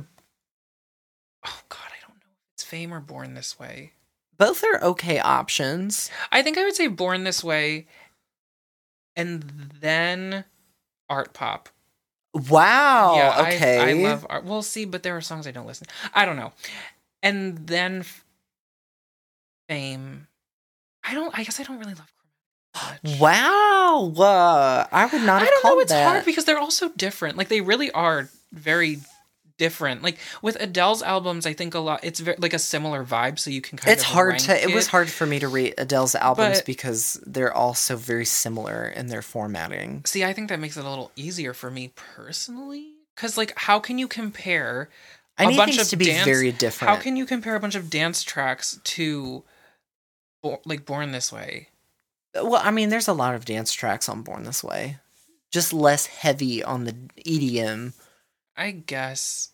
Oh 1.45 1.61
God, 1.69 1.87
I 1.87 2.05
don't 2.05 2.17
know. 2.17 2.31
if 2.33 2.55
It's 2.55 2.63
Fame 2.65 2.93
or 2.93 2.99
Born 2.99 3.33
This 3.33 3.57
Way. 3.57 3.93
both 4.37 4.61
are 4.61 4.83
okay 4.83 5.19
options. 5.19 6.11
I 6.29 6.41
think 6.41 6.57
I 6.57 6.65
would 6.65 6.75
say 6.75 6.87
Born 6.87 7.23
This 7.23 7.45
Way, 7.45 7.87
and 9.15 9.71
then 9.79 10.43
Artpop. 11.09 11.67
Wow. 12.49 13.15
yeah, 13.15 13.53
okay. 13.53 13.79
I, 13.79 13.93
love 13.93 14.27
art. 14.29 14.43
Well, 14.43 14.63
see, 14.63 14.83
but 14.83 15.01
there 15.01 15.15
are 15.15 15.21
songs 15.21 15.47
I 15.47 15.51
don't 15.51 15.67
listen. 15.67 15.87
I 16.13 16.25
don't 16.25 16.35
know. 16.35 16.51
And 17.21 17.67
then 17.67 18.03
Fame. 19.67 20.27
I 21.03 21.13
don't. 21.13 21.37
I 21.37 21.43
guess 21.43 21.59
I 21.59 21.63
don't 21.63 21.79
really 21.79 21.93
love. 21.93 22.11
Chromatica 22.75 23.03
much. 23.03 23.19
Wow. 23.19 24.13
Uh, 24.17 24.87
I 24.91 25.05
would 25.05 25.21
not 25.21 25.41
I 25.41 25.45
have 25.45 25.53
don't 25.61 25.63
know. 25.75 25.79
It's 25.81 25.91
that. 25.91 26.07
hard 26.07 26.25
because 26.25 26.45
they're 26.45 26.57
all 26.59 26.71
so 26.71 26.89
different. 26.97 27.37
Like 27.37 27.47
they 27.49 27.61
really 27.61 27.91
are 27.91 28.29
very 28.51 28.99
different. 29.59 30.01
Like 30.01 30.17
with 30.41 30.57
Adele's 30.59 31.03
albums, 31.03 31.45
I 31.45 31.53
think 31.53 31.75
a 31.75 31.79
lot. 31.79 31.99
It's 32.03 32.19
very, 32.19 32.37
like 32.39 32.53
a 32.53 32.59
similar 32.59 33.05
vibe, 33.05 33.37
so 33.37 33.51
you 33.51 33.61
can 33.61 33.77
kind 33.77 33.89
of 33.89 33.93
it's 33.99 34.03
of. 34.07 34.13
hard 34.13 34.39
to. 34.39 34.61
It 34.63 34.73
was 34.73 34.87
hard 34.87 35.09
for 35.09 35.25
me 35.27 35.39
to 35.39 35.47
rate 35.47 35.75
Adele's 35.77 36.15
albums 36.15 36.59
But- 36.59 36.65
because 36.65 37.21
they're 37.25 37.53
all 37.53 37.73
so 37.75 37.95
very 37.95 38.25
similar 38.25 38.87
in 38.87 39.07
their 39.07 39.21
formatting. 39.21 40.01
See, 40.05 40.23
I 40.23 40.33
think 40.33 40.49
that 40.49 40.59
makes 40.59 40.75
it 40.77 40.83
a 40.85 40.89
little 40.89 41.11
easier 41.15 41.53
for 41.53 41.69
me 41.69 41.91
personally. 41.95 42.91
Because 43.15 43.37
like, 43.37 43.53
how 43.55 43.79
can 43.79 43.99
you 43.99 44.07
compare? 44.07 44.89
I 45.37 45.51
a 45.51 45.55
bunch 45.55 45.77
of 45.79 45.87
to 45.89 45.95
be 45.97 46.05
dance- 46.05 46.25
very 46.25 46.51
different. 46.51 46.89
How 46.95 47.01
can 47.01 47.15
you 47.15 47.25
compare 47.25 47.55
a 47.55 47.59
bunch 47.59 47.75
of 47.75 47.89
dance 47.89 48.23
tracks 48.23 48.79
to, 48.83 49.43
Bo- 50.43 50.61
like, 50.65 50.85
Born 50.85 51.11
This 51.11 51.31
Way? 51.31 51.69
Well, 52.35 52.61
I 52.63 52.69
mean, 52.71 52.89
there's 52.89 53.07
a 53.07 53.13
lot 53.13 53.33
of 53.33 53.45
dance 53.45 53.71
tracks 53.71 54.07
on 54.09 54.21
Born 54.21 54.43
This 54.43 54.63
Way, 54.63 54.97
just 55.51 55.71
less 55.73 56.05
heavy 56.05 56.63
on 56.63 56.83
the 56.83 56.93
EDM. 57.25 57.93
I 58.55 58.71
guess. 58.71 59.49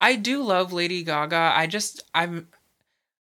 I 0.00 0.16
do 0.16 0.42
love 0.42 0.72
Lady 0.72 1.02
Gaga. 1.04 1.52
I 1.54 1.66
just 1.66 2.02
I'm 2.14 2.48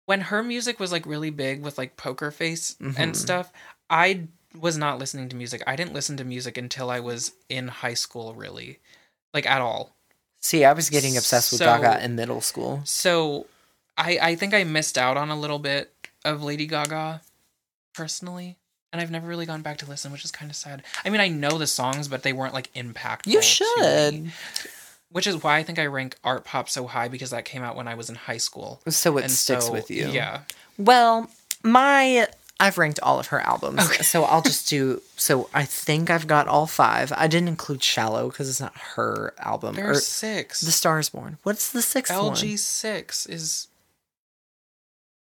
when 0.06 0.20
her 0.22 0.42
music 0.42 0.78
was 0.80 0.92
like 0.92 1.06
really 1.06 1.30
big 1.30 1.62
with 1.62 1.78
like 1.78 1.96
Poker 1.96 2.30
Face 2.30 2.76
Mhm. 2.80 2.94
and 2.98 3.16
stuff. 3.16 3.52
I 3.88 4.28
was 4.58 4.76
not 4.76 4.98
listening 4.98 5.28
to 5.30 5.36
music. 5.36 5.62
I 5.66 5.76
didn't 5.76 5.94
listen 5.94 6.16
to 6.18 6.24
music 6.24 6.58
until 6.58 6.90
I 6.90 7.00
was 7.00 7.32
in 7.48 7.68
high 7.68 7.94
school, 7.94 8.34
really, 8.34 8.80
like 9.32 9.46
at 9.46 9.60
all. 9.60 9.94
See, 10.40 10.64
I 10.64 10.72
was 10.72 10.90
getting 10.90 11.16
obsessed 11.16 11.52
with 11.52 11.60
So- 11.60 11.64
Gaga 11.66 12.04
in 12.04 12.16
middle 12.16 12.40
school. 12.40 12.82
So, 12.84 13.46
I 13.96 14.18
I 14.20 14.34
think 14.36 14.54
I 14.54 14.64
missed 14.64 14.96
out 14.98 15.16
on 15.16 15.30
a 15.30 15.38
little 15.38 15.58
bit 15.58 15.91
of 16.24 16.42
Lady 16.42 16.66
Gaga, 16.66 17.20
personally. 17.94 18.56
And 18.92 19.00
I've 19.00 19.10
never 19.10 19.26
really 19.26 19.46
gone 19.46 19.62
back 19.62 19.78
to 19.78 19.86
listen, 19.86 20.12
which 20.12 20.24
is 20.24 20.30
kind 20.30 20.50
of 20.50 20.56
sad. 20.56 20.82
I 21.04 21.08
mean, 21.08 21.20
I 21.22 21.28
know 21.28 21.56
the 21.56 21.66
songs, 21.66 22.08
but 22.08 22.22
they 22.22 22.34
weren't 22.34 22.52
like 22.52 22.72
impactful. 22.74 23.26
You 23.26 23.40
should. 23.40 24.30
Which 25.10 25.26
is 25.26 25.42
why 25.42 25.56
I 25.58 25.62
think 25.62 25.78
I 25.78 25.86
rank 25.86 26.16
Artpop 26.24 26.68
so 26.68 26.86
high 26.86 27.08
because 27.08 27.30
that 27.30 27.44
came 27.44 27.62
out 27.62 27.74
when 27.74 27.88
I 27.88 27.94
was 27.94 28.10
in 28.10 28.16
high 28.16 28.36
school. 28.36 28.82
So 28.88 29.16
it 29.16 29.24
And 29.24 29.30
sticks 29.30 29.66
so, 29.66 29.72
with 29.72 29.90
you. 29.90 30.08
Yeah. 30.08 30.40
Well, 30.76 31.30
my 31.62 32.28
I've 32.60 32.78
ranked 32.78 33.00
all 33.02 33.18
of 33.18 33.28
her 33.28 33.40
albums. 33.40 33.80
Okay. 33.80 34.02
So 34.02 34.24
I'll 34.24 34.42
just 34.42 34.68
do 34.68 35.02
so 35.16 35.48
I 35.52 35.64
think 35.64 36.10
I've 36.10 36.26
got 36.26 36.46
all 36.46 36.66
five. 36.66 37.12
I 37.16 37.26
didn't 37.26 37.48
include 37.48 37.82
Shallow 37.82 38.28
because 38.28 38.48
it's 38.48 38.60
not 38.60 38.76
her 38.94 39.34
album. 39.38 39.74
There 39.74 39.90
Or 39.90 39.94
six. 39.94 40.60
The 40.60 40.70
Stars 40.70 41.08
Born. 41.08 41.38
What's 41.42 41.72
the 41.72 41.82
sixth 41.82 42.14
one? 42.14 42.34
LG6 42.34 43.28
is. 43.30 43.68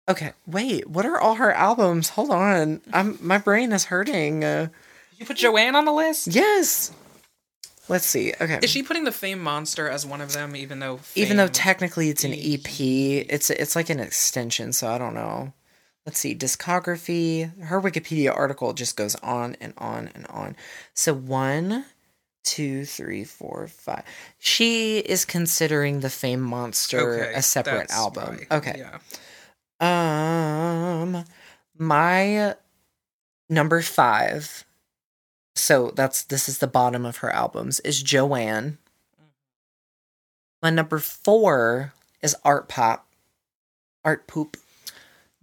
Okay, 0.09 0.31
wait. 0.45 0.87
What 0.89 1.05
are 1.05 1.19
all 1.19 1.35
her 1.35 1.51
albums? 1.51 2.09
Hold 2.09 2.31
on. 2.31 2.81
I'm 2.93 3.17
my 3.21 3.37
brain 3.37 3.71
is 3.73 3.85
hurting. 3.85 4.43
Uh, 4.43 4.67
You 5.17 5.25
put 5.25 5.37
Joanne 5.37 5.75
on 5.75 5.85
the 5.85 5.91
list? 5.93 6.27
yes. 6.27 6.91
Let's 7.89 8.05
see. 8.05 8.33
Okay. 8.41 8.59
Is 8.61 8.69
she 8.69 8.83
putting 8.83 9.05
the 9.05 9.13
Fame 9.13 9.41
Monster 9.41 9.87
as 9.87 10.05
one 10.05 10.19
of 10.19 10.33
them, 10.33 10.55
even 10.57 10.79
though. 10.79 10.99
Even 11.15 11.37
though 11.37 11.47
technically 11.47 12.09
it's 12.09 12.25
an 12.25 12.33
EP, 12.33 12.67
it's 12.79 13.49
it's 13.49 13.75
like 13.77 13.89
an 13.89 13.99
extension, 14.01 14.73
so 14.73 14.89
I 14.89 14.97
don't 14.97 15.13
know. 15.13 15.53
Let's 16.05 16.19
see, 16.19 16.35
discography. 16.35 17.57
Her 17.63 17.81
Wikipedia 17.81 18.35
article 18.35 18.73
just 18.73 18.95
goes 18.97 19.15
on 19.15 19.55
and 19.61 19.73
on 19.77 20.09
and 20.15 20.25
on. 20.27 20.55
So 20.93 21.13
one, 21.13 21.85
two, 22.43 22.83
three, 22.85 23.23
four, 23.25 23.67
five. 23.67 24.03
She 24.37 24.99
is 24.99 25.23
considering 25.25 25.99
the 26.01 26.09
Fame 26.09 26.41
Monster 26.41 27.21
Okay, 27.25 27.33
a 27.35 27.41
separate 27.41 27.89
album. 27.91 28.39
why. 28.49 28.57
Okay. 28.57 28.75
Yeah. 28.79 28.99
Um, 29.79 31.25
my 31.77 32.55
number 33.49 33.81
five. 33.81 34.65
So 35.55 35.91
that's 35.95 36.23
this 36.23 36.47
is 36.47 36.59
the 36.59 36.67
bottom 36.67 37.05
of 37.05 37.17
her 37.17 37.31
albums 37.31 37.79
is 37.81 38.01
Joanne. 38.01 38.77
My 40.61 40.69
number 40.69 40.99
four 40.99 41.93
is 42.21 42.35
Artpop, 42.45 43.01
Art 44.03 44.27
Poop. 44.27 44.57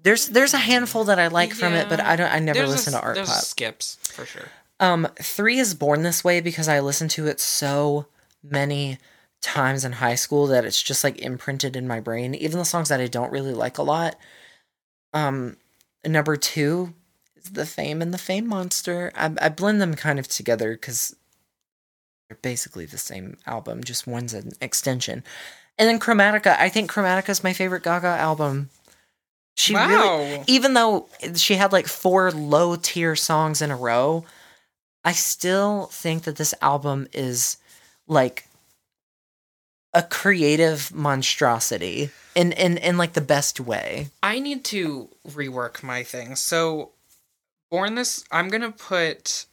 There's 0.02 0.28
there's 0.28 0.54
a 0.54 0.58
handful 0.58 1.04
that 1.04 1.18
I 1.18 1.28
like 1.28 1.52
from 1.52 1.72
it, 1.72 1.88
but 1.88 2.00
I 2.00 2.16
don't. 2.16 2.30
I 2.32 2.38
never 2.38 2.58
There's 2.58 2.70
a 2.70 2.72
listen 2.72 2.92
to 2.92 2.98
Artpop. 3.00 3.26
skips, 3.26 3.96
for 4.02 4.26
sure. 4.26 4.48
Um, 4.80 5.08
three 5.20 5.58
is 5.58 5.74
Born 5.74 6.02
This 6.02 6.22
Way 6.22 6.40
because 6.40 6.68
I 6.68 6.80
listened 6.80 7.10
to 7.12 7.26
it 7.26 7.40
so 7.40 8.06
many 8.42 8.98
times 9.44 9.84
in 9.84 9.92
high 9.92 10.14
school 10.14 10.46
that 10.46 10.64
it's 10.64 10.82
just 10.82 11.04
like 11.04 11.18
imprinted 11.18 11.76
in 11.76 11.86
my 11.86 12.00
brain. 12.00 12.34
Even 12.34 12.58
the 12.58 12.64
songs 12.64 12.88
that 12.88 13.00
I 13.00 13.06
don't 13.06 13.30
really 13.30 13.52
like 13.52 13.76
a 13.76 13.82
lot. 13.82 14.16
Um, 15.12 15.58
number 16.04 16.36
two 16.36 16.94
is 17.36 17.50
The 17.50 17.66
Fame 17.66 18.00
and 18.00 18.12
the 18.12 18.18
Fame 18.18 18.48
Monster. 18.48 19.12
I, 19.14 19.32
I 19.40 19.48
blend 19.50 19.82
them 19.82 19.94
kind 19.94 20.18
of 20.18 20.26
together 20.26 20.72
because 20.72 21.14
they're 22.28 22.38
basically 22.40 22.86
the 22.86 22.98
same 22.98 23.36
album, 23.46 23.84
just 23.84 24.06
one's 24.06 24.32
an 24.32 24.52
extension. 24.62 25.22
And 25.78 25.88
then 25.88 26.00
Chromatica. 26.00 26.56
I 26.58 26.70
think 26.70 26.90
Chromatica 26.90 27.28
is 27.28 27.44
my 27.44 27.52
favorite 27.52 27.82
Gaga 27.82 28.06
album. 28.06 28.70
She 29.56 29.74
really 29.74 30.42
even 30.46 30.74
though 30.74 31.08
she 31.36 31.54
had 31.54 31.70
like 31.70 31.86
four 31.86 32.32
low 32.32 32.76
tier 32.76 33.14
songs 33.14 33.60
in 33.60 33.70
a 33.70 33.76
row, 33.76 34.24
I 35.04 35.12
still 35.12 35.86
think 35.92 36.24
that 36.24 36.36
this 36.36 36.54
album 36.62 37.08
is 37.12 37.58
like 38.08 38.48
a 39.94 40.02
creative 40.02 40.92
monstrosity 40.92 42.10
in 42.34 42.52
in 42.52 42.76
in 42.78 42.98
like 42.98 43.12
the 43.12 43.20
best 43.20 43.60
way. 43.60 44.08
I 44.22 44.40
need 44.40 44.64
to 44.66 45.08
rework 45.28 45.82
my 45.82 46.02
thing. 46.02 46.36
So, 46.36 46.90
born 47.70 47.94
this, 47.94 48.24
I'm 48.30 48.48
gonna 48.48 48.72
put. 48.72 49.46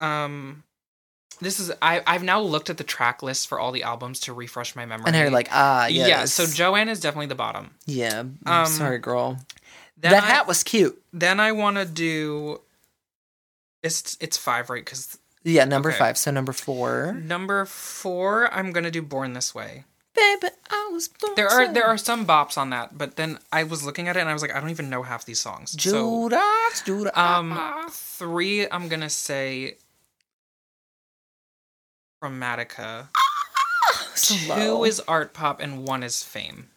Um, 0.00 0.62
this 1.40 1.58
is 1.58 1.72
I 1.82 2.02
I've 2.06 2.22
now 2.22 2.40
looked 2.40 2.70
at 2.70 2.78
the 2.78 2.84
track 2.84 3.22
list 3.22 3.48
for 3.48 3.58
all 3.58 3.72
the 3.72 3.82
albums 3.82 4.20
to 4.20 4.32
refresh 4.32 4.76
my 4.76 4.86
memory. 4.86 5.06
And 5.06 5.14
they're 5.14 5.30
like, 5.30 5.48
ah, 5.50 5.86
yes. 5.86 6.08
yeah. 6.08 6.24
So 6.26 6.46
Joanne 6.46 6.88
is 6.88 7.00
definitely 7.00 7.26
the 7.26 7.34
bottom. 7.34 7.70
yeah. 7.86 8.24
Um, 8.46 8.66
sorry, 8.66 8.98
girl. 8.98 9.38
Then 9.96 10.12
that 10.12 10.24
I, 10.24 10.26
hat 10.26 10.46
was 10.46 10.62
cute. 10.62 11.00
Then 11.12 11.40
I 11.40 11.52
want 11.52 11.76
to 11.76 11.84
do. 11.84 12.60
It's 13.82 14.16
it's 14.20 14.36
five 14.36 14.70
right 14.70 14.84
because 14.84 15.18
Yeah, 15.42 15.64
number 15.64 15.88
Okay. 15.90 15.98
five. 15.98 16.18
So 16.18 16.30
number 16.30 16.52
four. 16.52 17.12
number 17.14 17.64
four 17.66 18.52
I'm 18.52 18.72
gonna 18.72 18.90
do 18.90 19.02
Born 19.02 19.32
This 19.32 19.54
Way 19.54 19.84
Baby, 20.14 20.48
I 20.68 20.90
was 20.92 21.08
born 21.08 21.34
There 21.36 21.48
are 21.48 21.72
there 21.72 21.86
are 21.86 21.96
some 21.96 22.26
bops 22.26 22.58
on 22.58 22.70
that, 22.70 22.98
but 22.98 23.16
then 23.16 23.38
I 23.52 23.62
was 23.64 23.84
looking 23.84 24.08
at 24.08 24.16
it 24.16 24.20
and 24.20 24.28
I 24.28 24.32
was 24.32 24.42
like, 24.42 24.54
I 24.54 24.60
don't 24.60 24.70
even 24.70 24.90
know 24.90 25.02
half 25.02 25.24
these 25.24 25.40
songs. 25.40 25.70
So 25.72 25.78
Judas, 26.28 26.82
Judas. 26.84 27.12
um 27.16 27.58
three 27.90 28.68
I'm 28.70 28.88
gonna 28.88 29.08
say 29.08 29.76
Chromatica. 32.22 33.08
Two 34.16 34.36
Slow. 34.36 34.84
is 34.84 35.00
Artpop 35.08 35.60
and 35.60 35.86
one 35.86 36.02
is 36.02 36.22
fame. 36.22 36.68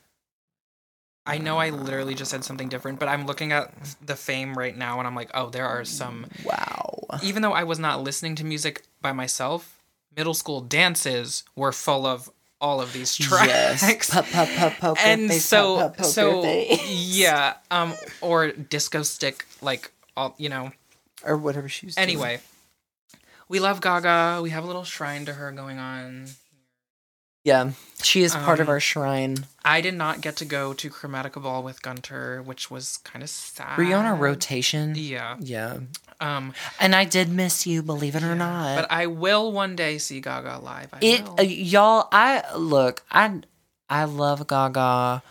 I 1.25 1.37
know 1.37 1.57
I 1.57 1.69
literally 1.69 2.15
just 2.15 2.31
said 2.31 2.43
something 2.43 2.67
different, 2.67 2.99
but 2.99 3.07
I'm 3.07 3.25
looking 3.25 3.53
at 3.53 3.71
the 4.05 4.15
fame 4.15 4.55
right 4.55 4.75
now 4.75 4.99
and 4.99 5.07
I'm 5.07 5.15
like, 5.15 5.31
oh, 5.33 5.49
there 5.49 5.65
are 5.65 5.85
some 5.85 6.27
wow. 6.43 7.05
even 7.23 7.41
though 7.41 7.53
I 7.53 7.63
was 7.63 7.79
not 7.79 8.03
listening 8.03 8.35
to 8.35 8.43
music 8.43 8.83
by 9.01 9.13
myself, 9.13 9.81
middle 10.15 10.33
school 10.33 10.59
dances 10.59 11.43
were 11.55 11.71
full 11.71 12.05
of 12.05 12.29
all 12.59 12.81
of 12.81 12.93
these 12.93 13.15
tracks. 13.15 13.83
Yes. 13.83 14.09
Pop, 14.09 14.25
pop, 14.31 14.49
pop, 14.49 14.73
poker 14.79 14.99
and 15.03 15.29
face, 15.29 15.45
so 15.45 15.77
pop, 15.77 15.97
pop, 15.97 16.05
so 16.05 16.43
yeah, 16.87 17.55
um 17.71 17.93
or 18.21 18.51
disco 18.51 19.03
stick 19.03 19.45
like 19.61 19.91
all 20.17 20.35
you 20.37 20.49
know. 20.49 20.71
or 21.25 21.37
whatever 21.37 21.69
she's. 21.69 21.87
was. 21.87 21.95
doing. 21.95 22.03
Anyway, 22.03 22.39
we 23.47 23.59
love 23.59 23.81
Gaga. 23.81 24.41
We 24.41 24.49
have 24.49 24.63
a 24.63 24.67
little 24.67 24.83
shrine 24.83 25.25
to 25.25 25.33
her 25.33 25.51
going 25.51 25.77
on. 25.77 26.27
Yeah, 27.43 27.71
she 28.01 28.23
is 28.23 28.33
part 28.35 28.59
of 28.59 28.67
Um, 28.67 28.71
our 28.73 28.79
shrine. 28.79 29.45
I 29.65 29.81
did 29.81 29.93
not 29.93 30.21
get 30.21 30.35
to 30.37 30.45
go 30.45 30.73
to 30.73 30.89
Chromatica 30.89 31.41
Ball 31.41 31.63
with 31.63 31.81
Gunter, 31.81 32.41
which 32.43 32.69
was 32.71 32.97
kind 32.97 33.23
of 33.23 33.29
sad. 33.29 33.77
Were 33.77 33.83
you 33.83 33.95
on 33.95 34.05
a 34.05 34.13
rotation? 34.15 34.93
Yeah. 34.95 35.37
Yeah, 35.39 35.79
Um, 36.19 36.53
and 36.79 36.95
I 36.95 37.05
did 37.05 37.29
miss 37.29 37.65
you, 37.67 37.81
believe 37.81 38.15
it 38.15 38.23
or 38.23 38.35
not. 38.35 38.75
but 38.75 38.91
I 38.91 39.07
will 39.07 39.51
one 39.51 39.75
day 39.75 39.97
see 39.97 40.19
Gaga 40.21 40.59
live. 40.63 40.89
I 40.93 40.97
it, 41.01 41.23
will. 41.23 41.35
uh, 41.39 41.43
y'all. 41.43 42.07
I 42.11 42.43
look. 42.55 43.03
I 43.11 43.41
I 43.89 44.03
love 44.05 44.47
Gaga. 44.47 45.21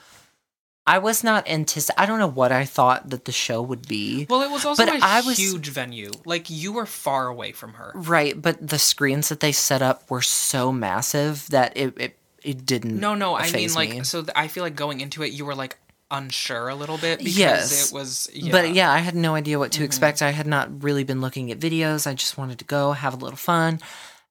I 0.87 0.99
was 0.99 1.23
not 1.23 1.47
antici- 1.47 1.91
I 1.97 2.07
don't 2.07 2.19
know 2.19 2.27
what 2.27 2.51
I 2.51 2.65
thought 2.65 3.11
that 3.11 3.25
the 3.25 3.33
show 3.33 3.63
would 3.63 3.87
be. 3.87 4.27
well, 4.29 4.43
it 4.43 4.51
was 4.51 4.65
also 4.65 4.85
but 4.85 4.93
a 4.95 4.99
I 5.05 5.21
was- 5.21 5.39
huge 5.39 5.69
venue. 5.69 6.11
Like 6.25 6.51
you 6.51 6.73
were 6.73 6.87
far 6.87 7.29
away 7.29 7.53
from 7.53 7.75
her. 7.75 7.93
Right, 7.95 8.41
but 8.41 8.67
the 8.67 8.79
screens 8.81 9.29
that 9.29 9.41
they 9.41 9.53
set 9.53 9.81
up 9.83 10.11
were 10.11 10.23
so 10.23 10.73
massive 10.73 11.49
that 11.51 11.77
it 11.77 11.95
it, 11.99 12.19
it 12.43 12.67
didn't. 12.67 12.99
No, 12.99 13.15
no, 13.15 13.37
I 13.37 13.51
mean 13.53 13.73
like 13.75 13.91
me. 13.91 14.03
so. 14.03 14.23
Th- 14.23 14.33
I 14.35 14.49
feel 14.49 14.65
like 14.65 14.75
going 14.75 15.01
into 15.01 15.23
it, 15.23 15.33
you 15.33 15.45
were 15.45 15.55
like 15.55 15.79
unsure 16.11 16.69
a 16.69 16.75
little 16.75 16.99
bit 16.99 17.19
because 17.21 17.39
Yes. 17.39 17.91
it 17.91 17.95
was. 17.95 18.29
Yeah. 18.35 18.43
Mm-hmm. 18.43 18.51
But 18.51 18.75
yeah, 18.75 18.91
I 18.91 18.99
had 18.99 19.15
no 19.15 19.35
idea 19.37 19.59
what 19.59 19.73
to 19.73 19.85
expect. 19.85 20.21
I 20.21 20.31
had 20.31 20.47
not 20.49 20.83
really 20.83 21.05
been 21.05 21.21
looking 21.21 21.51
at 21.53 21.59
videos. 21.61 22.07
I 22.07 22.15
just 22.15 22.37
wanted 22.37 22.59
to 22.59 22.65
go 22.65 22.93
have 22.93 23.15
a 23.15 23.17
little 23.17 23.37
fun. 23.39 23.81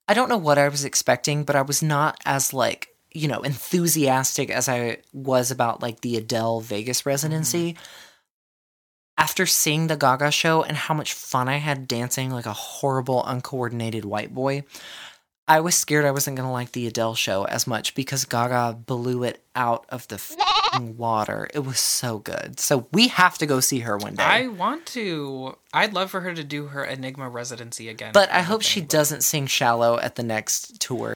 I 0.07 0.13
don't 0.13 0.27
know 0.29 0.37
what 0.37 0.57
I 0.57 0.67
was 0.67 0.83
expecting, 0.83 1.43
but 1.45 1.55
I 1.55 1.61
was 1.61 1.81
not 1.81 2.19
as 2.25 2.53
like, 2.53 2.89
you 3.13 3.27
know, 3.27 3.41
enthusiastic 3.41 4.49
as 4.49 4.69
I 4.69 4.97
was 5.13 5.51
about 5.51 5.81
like 5.81 6.01
the 6.01 6.17
Adele 6.17 6.61
Vegas 6.61 7.05
residency. 7.05 7.73
Mm-hmm. 7.73 7.83
After 9.17 9.45
seeing 9.45 9.87
the 9.87 9.97
Gaga 9.97 10.31
show 10.31 10.63
and 10.63 10.75
how 10.75 10.93
much 10.95 11.13
fun 11.13 11.47
I 11.47 11.57
had 11.57 11.87
dancing 11.87 12.31
like 12.31 12.47
a 12.47 12.53
horrible 12.53 13.23
uncoordinated 13.23 14.03
white 14.03 14.33
boy, 14.33 14.63
I 15.47 15.59
was 15.59 15.75
scared 15.75 16.05
I 16.05 16.11
wasn't 16.11 16.37
going 16.37 16.47
to 16.47 16.51
like 16.53 16.71
the 16.71 16.87
Adele 16.87 17.13
show 17.13 17.43
as 17.43 17.67
much 17.67 17.93
because 17.93 18.25
Gaga 18.25 18.79
blew 18.85 19.23
it 19.23 19.43
out 19.55 19.85
of 19.89 20.07
the 20.07 20.19
water. 20.97 21.47
It 21.53 21.59
was 21.59 21.77
so 21.79 22.19
good. 22.19 22.59
So 22.59 22.87
we 22.93 23.09
have 23.09 23.37
to 23.39 23.45
go 23.45 23.59
see 23.59 23.79
her 23.79 23.97
one 23.97 24.15
day. 24.15 24.23
I 24.23 24.47
want 24.47 24.85
to. 24.87 25.57
I'd 25.73 25.93
love 25.93 26.09
for 26.09 26.21
her 26.21 26.33
to 26.33 26.43
do 26.43 26.67
her 26.67 26.83
Enigma 26.83 27.29
residency 27.29 27.89
again. 27.89 28.13
but 28.13 28.31
I 28.31 28.41
hope 28.41 28.61
she 28.61 28.81
doesn't 28.81 29.21
sing 29.21 29.45
shallow 29.45 29.99
at 29.99 30.15
the 30.15 30.23
next 30.23 30.79
tour. 30.79 31.13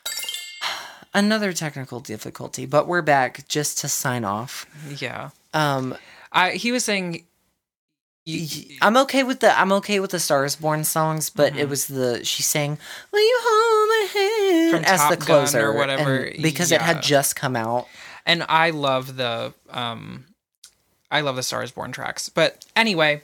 Another 1.15 1.51
technical 1.53 1.99
difficulty, 2.01 2.65
but 2.67 2.87
we're 2.87 3.01
back 3.01 3.47
just 3.47 3.79
to 3.79 3.87
sign 3.87 4.23
off. 4.25 4.67
Yeah. 5.01 5.29
Um, 5.53 5.95
I 6.31 6.51
he 6.51 6.71
was 6.71 6.83
saying. 6.85 7.23
I'm 8.81 8.97
okay 8.97 9.21
with 9.23 9.39
the 9.39 9.57
I'm 9.57 9.71
okay 9.73 9.99
with 9.99 10.09
the 10.11 10.19
Stars 10.19 10.55
Born 10.55 10.83
songs, 10.83 11.29
but 11.29 11.51
Mm-hmm. 11.51 11.59
it 11.61 11.69
was 11.69 11.85
the 11.87 12.25
she 12.25 12.41
sang 12.41 12.77
"Will 13.11 13.19
you 13.19 13.39
hold 13.43 13.89
my 13.89 14.19
hand" 14.19 14.71
From 14.83 14.93
as 14.93 14.99
Top 14.99 15.11
the 15.11 15.17
Gun 15.17 15.37
or 15.37 15.39
closer 15.41 15.73
whatever, 15.73 16.31
because 16.41 16.71
it 16.71 16.81
had 16.81 17.03
just 17.03 17.35
come 17.35 17.55
out. 17.55 17.87
and 18.25 18.43
I 18.49 18.71
love 18.71 19.15
the 19.15 19.53
um, 19.69 20.25
I 21.11 21.21
love 21.21 21.35
the 21.35 21.43
Stars 21.43 21.69
Born 21.71 21.91
tracks. 21.91 22.27
But 22.29 22.65
anyway, 22.75 23.21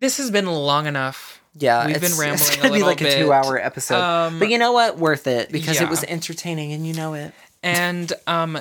this 0.00 0.16
has 0.18 0.32
been 0.32 0.46
long 0.46 0.86
enough. 0.86 1.37
Yeah, 1.58 1.86
We've 1.86 1.96
it's, 1.96 2.10
been 2.10 2.18
rambling 2.18 2.52
a 2.52 2.62
gonna 2.62 2.74
be 2.74 2.82
like 2.82 2.98
bit. 2.98 3.14
a 3.18 3.22
two-hour 3.24 3.58
episode, 3.58 4.00
Um, 4.00 4.38
but 4.38 4.48
you 4.50 4.58
know 4.58 4.72
what? 4.72 4.98
Worth 4.98 5.26
it 5.26 5.50
because 5.52 5.76
yeah. 5.80 5.84
it 5.86 5.90
was 5.90 6.04
entertaining, 6.04 6.72
and 6.72 6.86
you 6.86 6.94
know 6.94 7.14
it. 7.14 7.32
And 7.62 8.12
um 8.26 8.58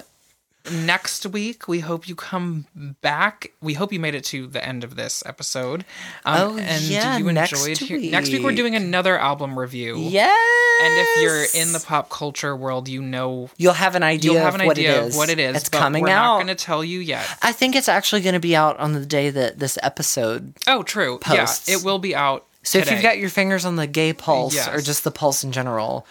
next 0.72 1.26
week 1.28 1.68
we 1.68 1.80
hope 1.80 2.08
you 2.10 2.16
come 2.16 2.66
back. 3.02 3.52
We 3.62 3.74
hope 3.76 3.94
you 3.94 4.00
made 4.02 4.16
it 4.16 4.26
to 4.26 4.48
the 4.48 4.64
end 4.66 4.84
of 4.84 4.96
this 4.98 5.24
episode. 5.26 5.86
Um, 6.26 6.42
Oh, 6.42 6.58
and 6.58 6.84
yeah, 6.84 7.18
you 7.18 7.32
next 7.32 7.54
enjoyed 7.54 7.78
hear- 7.78 8.12
next 8.12 8.32
week 8.32 8.44
we're 8.44 8.52
doing 8.52 8.76
another 8.76 9.18
album 9.18 9.58
review. 9.58 9.98
Yes, 9.98 10.38
And 10.84 10.94
if 11.00 11.22
you're 11.54 11.62
in 11.62 11.72
the 11.72 11.80
pop 11.80 12.10
culture 12.10 12.54
world, 12.56 12.90
you 12.90 13.02
know 13.02 13.50
you'll 13.58 13.74
have 13.74 13.96
an 13.96 14.04
idea. 14.04 14.34
you'll 14.34 14.42
have 14.42 14.56
an 14.56 14.62
of 14.62 14.68
what 14.68 14.78
idea 14.78 15.04
it 15.04 15.08
is. 15.08 15.14
of 15.14 15.18
what 15.18 15.30
it 15.30 15.40
is. 15.40 15.56
It's 15.56 15.70
coming 15.70 16.04
we're 16.04 16.10
out. 16.10 16.24
not 16.24 16.44
going 16.44 16.48
to 16.48 16.56
tell 16.56 16.84
you 16.84 17.00
yet. 17.00 17.26
I 17.42 17.54
think 17.54 17.76
it's 17.76 17.88
actually 17.90 18.22
going 18.22 18.34
to 18.34 18.40
be 18.42 18.56
out 18.56 18.78
on 18.78 18.92
the 18.94 19.06
day 19.06 19.30
that 19.30 19.60
this 19.60 19.78
episode. 19.82 20.54
Oh, 20.68 20.84
true. 20.84 21.18
Posts. 21.20 21.70
Yeah, 21.70 21.76
it 21.78 21.84
will 21.86 22.00
be 22.00 22.14
out. 22.14 22.46
So 22.68 22.80
if 22.80 22.92
you've 22.92 23.02
got 23.02 23.18
your 23.18 23.30
fingers 23.30 23.66
on 23.66 23.76
the 23.76 23.88
gay 23.88 24.14
pulse 24.14 24.68
or 24.68 24.82
just 24.82 25.04
the 25.04 25.12
pulse 25.12 25.44
in 25.44 25.52
general, 25.52 26.06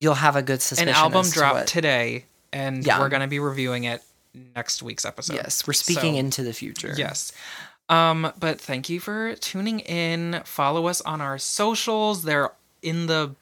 you'll 0.00 0.14
have 0.14 0.36
a 0.36 0.42
good 0.42 0.60
suspicion. 0.62 0.88
an 0.88 0.94
album 0.94 1.28
dropped 1.30 1.54
what- 1.54 1.66
today, 1.66 2.26
and 2.52 2.84
Yeah. 2.84 2.98
we're 3.00 3.08
going 3.08 3.22
to 3.22 3.28
be 3.28 3.38
reviewing 3.38 3.84
it 3.84 4.02
next 4.56 4.82
week's 4.82 5.04
episode. 5.04 5.34
Yes, 5.36 5.66
we're 5.66 5.72
speaking 5.72 6.14
So- 6.14 6.18
into 6.20 6.42
the 6.42 6.52
future. 6.52 6.94
Yes. 6.96 7.32
Um, 7.88 8.32
but 8.38 8.60
thank 8.60 8.88
you 8.88 9.00
for 9.00 9.34
tuning 9.36 9.80
in. 9.80 10.42
Follow 10.44 10.86
us 10.86 11.00
on 11.02 11.20
our 11.20 11.38
socials. 11.38 12.22
They're 12.22 12.50
in 12.82 13.06
the 13.06 13.34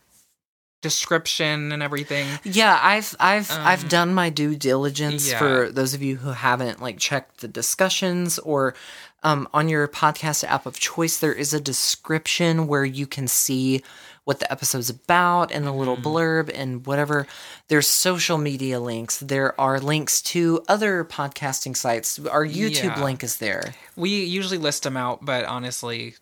description 0.83 1.73
and 1.73 1.83
everything. 1.83 2.27
Yeah, 2.43 2.79
I've 2.83 3.15
I've 3.21 3.51
I've 3.51 3.83
Um, 3.85 3.89
done 3.89 4.15
my 4.15 4.31
due 4.31 4.57
diligence 4.57 5.31
yeah. 5.31 5.39
for 5.39 5.71
those 5.71 5.93
of 5.95 6.03
you 6.03 6.17
who 6.17 6.31
haven't 6.31 6.81
like 6.81 6.99
checked 6.99 7.41
the 7.43 7.49
discussions 7.49 8.39
or 8.39 8.75
um, 9.23 9.49
on 9.53 9.69
your 9.69 9.87
podcast 9.89 10.45
app 10.45 10.65
of 10.67 10.79
choice 10.79 11.19
there 11.19 11.33
is 11.33 11.53
a 11.53 11.61
description 11.61 12.67
where 12.67 12.85
you 12.85 13.07
can 13.07 13.29
see 13.29 13.83
what 14.25 14.39
the 14.39 14.51
episode's 14.53 14.91
about 14.91 15.51
and 15.51 15.67
a 15.67 15.73
little 15.73 15.97
Mm-hmm. 15.97 16.07
blurb 16.07 16.51
and 16.55 16.87
whatever. 16.87 17.27
There's 17.69 17.87
social 17.89 18.39
media 18.39 18.79
links. 18.79 19.19
There 19.19 19.59
are 19.61 19.81
links 19.81 20.23
to 20.23 20.63
other 20.69 21.05
podcasting 21.05 21.77
sites. 21.77 22.19
Our 22.19 22.47
YouTube 22.47 22.97
Yeah. 22.97 23.03
link 23.05 23.25
is 23.25 23.39
there. 23.39 23.75
We 23.97 24.25
usually 24.25 24.59
list 24.59 24.85
them 24.85 24.97
out, 24.97 25.25
but 25.25 25.45
honestly, 25.47 26.15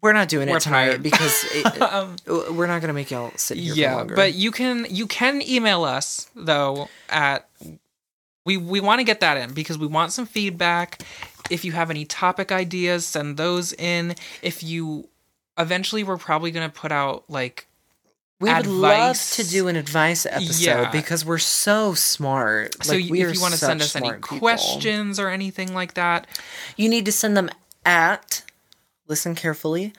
We're 0.00 0.12
not 0.14 0.28
doing 0.28 0.48
We're 0.48 0.56
it 0.56 0.60
tonight 0.62 0.86
tired. 0.88 1.02
because 1.04 1.44
it, 1.52 1.80
um, 1.82 2.16
we're 2.26 2.66
not 2.66 2.80
gonna 2.80 2.92
make 2.94 3.10
y'all 3.12 3.30
sit 3.36 3.58
here 3.58 3.74
for 3.74 3.80
yeah. 3.80 3.96
longer. 3.96 4.16
But 4.16 4.34
you 4.34 4.50
can 4.50 4.86
you 4.90 5.06
can 5.06 5.40
email 5.42 5.84
us 5.84 6.28
though 6.34 6.88
at 7.08 7.48
we 8.44 8.56
we 8.56 8.80
want 8.80 8.98
to 8.98 9.04
get 9.04 9.20
that 9.20 9.36
in 9.36 9.52
because 9.54 9.78
we 9.78 9.86
want 9.86 10.10
some 10.10 10.26
feedback. 10.26 11.02
If 11.52 11.64
you 11.64 11.72
have 11.72 11.90
any 11.90 12.04
topic 12.04 12.50
ideas, 12.52 13.06
send 13.06 13.36
those 13.36 13.72
in. 13.74 14.14
If 14.42 14.62
you 14.62 15.08
eventually 15.58 16.02
we're 16.02 16.16
probably 16.16 16.50
going 16.50 16.68
to 16.68 16.74
put 16.74 16.90
out 16.92 17.24
like 17.28 17.66
we 18.40 18.52
would 18.52 18.66
love 18.66 19.10
advice. 19.10 19.36
to 19.36 19.44
do 19.48 19.68
an 19.68 19.76
advice 19.76 20.26
episode 20.26 20.64
Yeah. 20.64 20.90
because 20.90 21.24
we're 21.24 21.38
so 21.38 21.94
smart. 21.94 22.82
so 22.84 22.94
Like, 22.94 23.10
y- 23.10 23.18
if 23.18 23.34
you 23.34 23.40
want 23.40 23.52
to 23.54 23.58
send 23.60 23.80
us 23.82 23.94
any 23.94 24.10
people. 24.12 24.38
questions 24.38 25.20
or 25.20 25.28
anything 25.28 25.72
like 25.74 25.94
that, 25.94 26.26
you 26.76 26.88
need 26.88 27.04
to 27.04 27.12
send 27.12 27.36
them 27.36 27.50
at 27.86 28.42
listen 29.06 29.34
carefully 29.34 29.92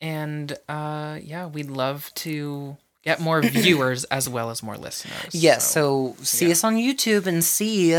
and 0.00 0.56
uh, 0.68 1.18
yeah, 1.22 1.46
we'd 1.46 1.70
love 1.70 2.10
to 2.16 2.76
get 3.04 3.20
more 3.20 3.40
viewers 3.42 4.04
as 4.04 4.28
well 4.28 4.50
as 4.50 4.62
more 4.62 4.76
listeners. 4.76 5.34
Yes, 5.34 5.70
so, 5.70 6.16
see 6.22 6.50
us 6.50 6.64
on 6.64 6.74
YouTube 6.76 7.26
and 7.26 7.44
see 7.44 7.94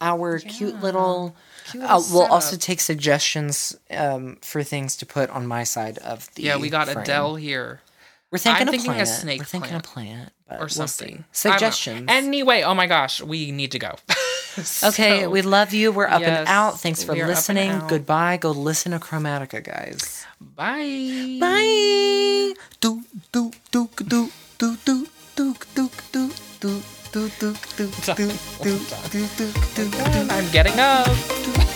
our 0.00 0.38
cute 0.40 0.80
little. 0.80 1.36
Cute 1.70 1.84
Uh, 1.84 2.00
we'll 2.10 2.22
also 2.22 2.50
setup. 2.52 2.60
take 2.62 2.80
suggestions 2.80 3.76
um, 3.90 4.36
for 4.42 4.62
things 4.62 4.96
to 4.96 5.06
put 5.06 5.30
on 5.30 5.46
my 5.46 5.64
side 5.64 5.98
of 5.98 6.32
the. 6.34 6.42
yeah, 6.42 6.56
we 6.56 6.68
got 6.70 6.88
frame. 6.88 6.98
Adele 6.98 7.36
here. 7.36 7.80
We're 8.30 8.38
thinking 8.38 8.62
I'm 8.62 8.68
a 8.68 8.70
thinking 8.72 8.90
a 8.90 8.94
plant. 8.94 9.08
snake 9.08 9.38
We're 9.40 9.44
thinking 9.44 9.70
plant. 9.70 9.86
a 9.86 9.88
plant 9.88 10.32
but 10.48 10.56
or 10.56 10.60
we'll 10.60 10.68
something. 10.68 11.24
see. 11.32 11.48
I 11.48 11.52
don't 11.52 11.60
know. 11.62 11.66
Suggestions. 11.68 12.06
Anyway, 12.10 12.62
oh 12.62 12.74
my 12.74 12.86
gosh, 12.86 13.22
we 13.22 13.50
need 13.52 13.70
to 13.72 13.78
go. 13.78 13.94
okay, 14.84 15.26
we 15.26 15.42
love 15.42 15.72
you. 15.72 15.92
We're 15.92 16.06
up 16.08 16.20
yes, 16.22 16.38
and 16.40 16.48
out. 16.48 16.80
Thanks 16.80 17.04
for 17.04 17.12
we 17.12 17.20
are 17.20 17.24
up 17.24 17.28
and 17.28 17.36
listening. 17.36 17.82
Goodbye. 17.88 18.36
Go 18.38 18.50
listen 18.50 18.92
to 18.92 18.98
Chromatica, 18.98 19.62
guys. 19.62 20.26
bye. 20.40 21.38
Bye. 21.40 22.54
Do 22.80 23.02
do 23.32 23.50
do 23.70 23.88
do 23.88 23.88
do 23.96 24.30
do 24.58 24.76
do 24.76 24.76
do 24.86 25.06
do 25.34 25.54
do 25.54 25.54
do 25.54 25.54
do 25.54 25.54
do 25.54 25.54
do 25.74 25.88
do 25.88 25.88
do 26.12 26.30
do 26.30 26.32
do 26.60 26.82
do 26.82 26.82
I'm 30.30 30.52
getting 30.52 30.78
up. 30.78 31.75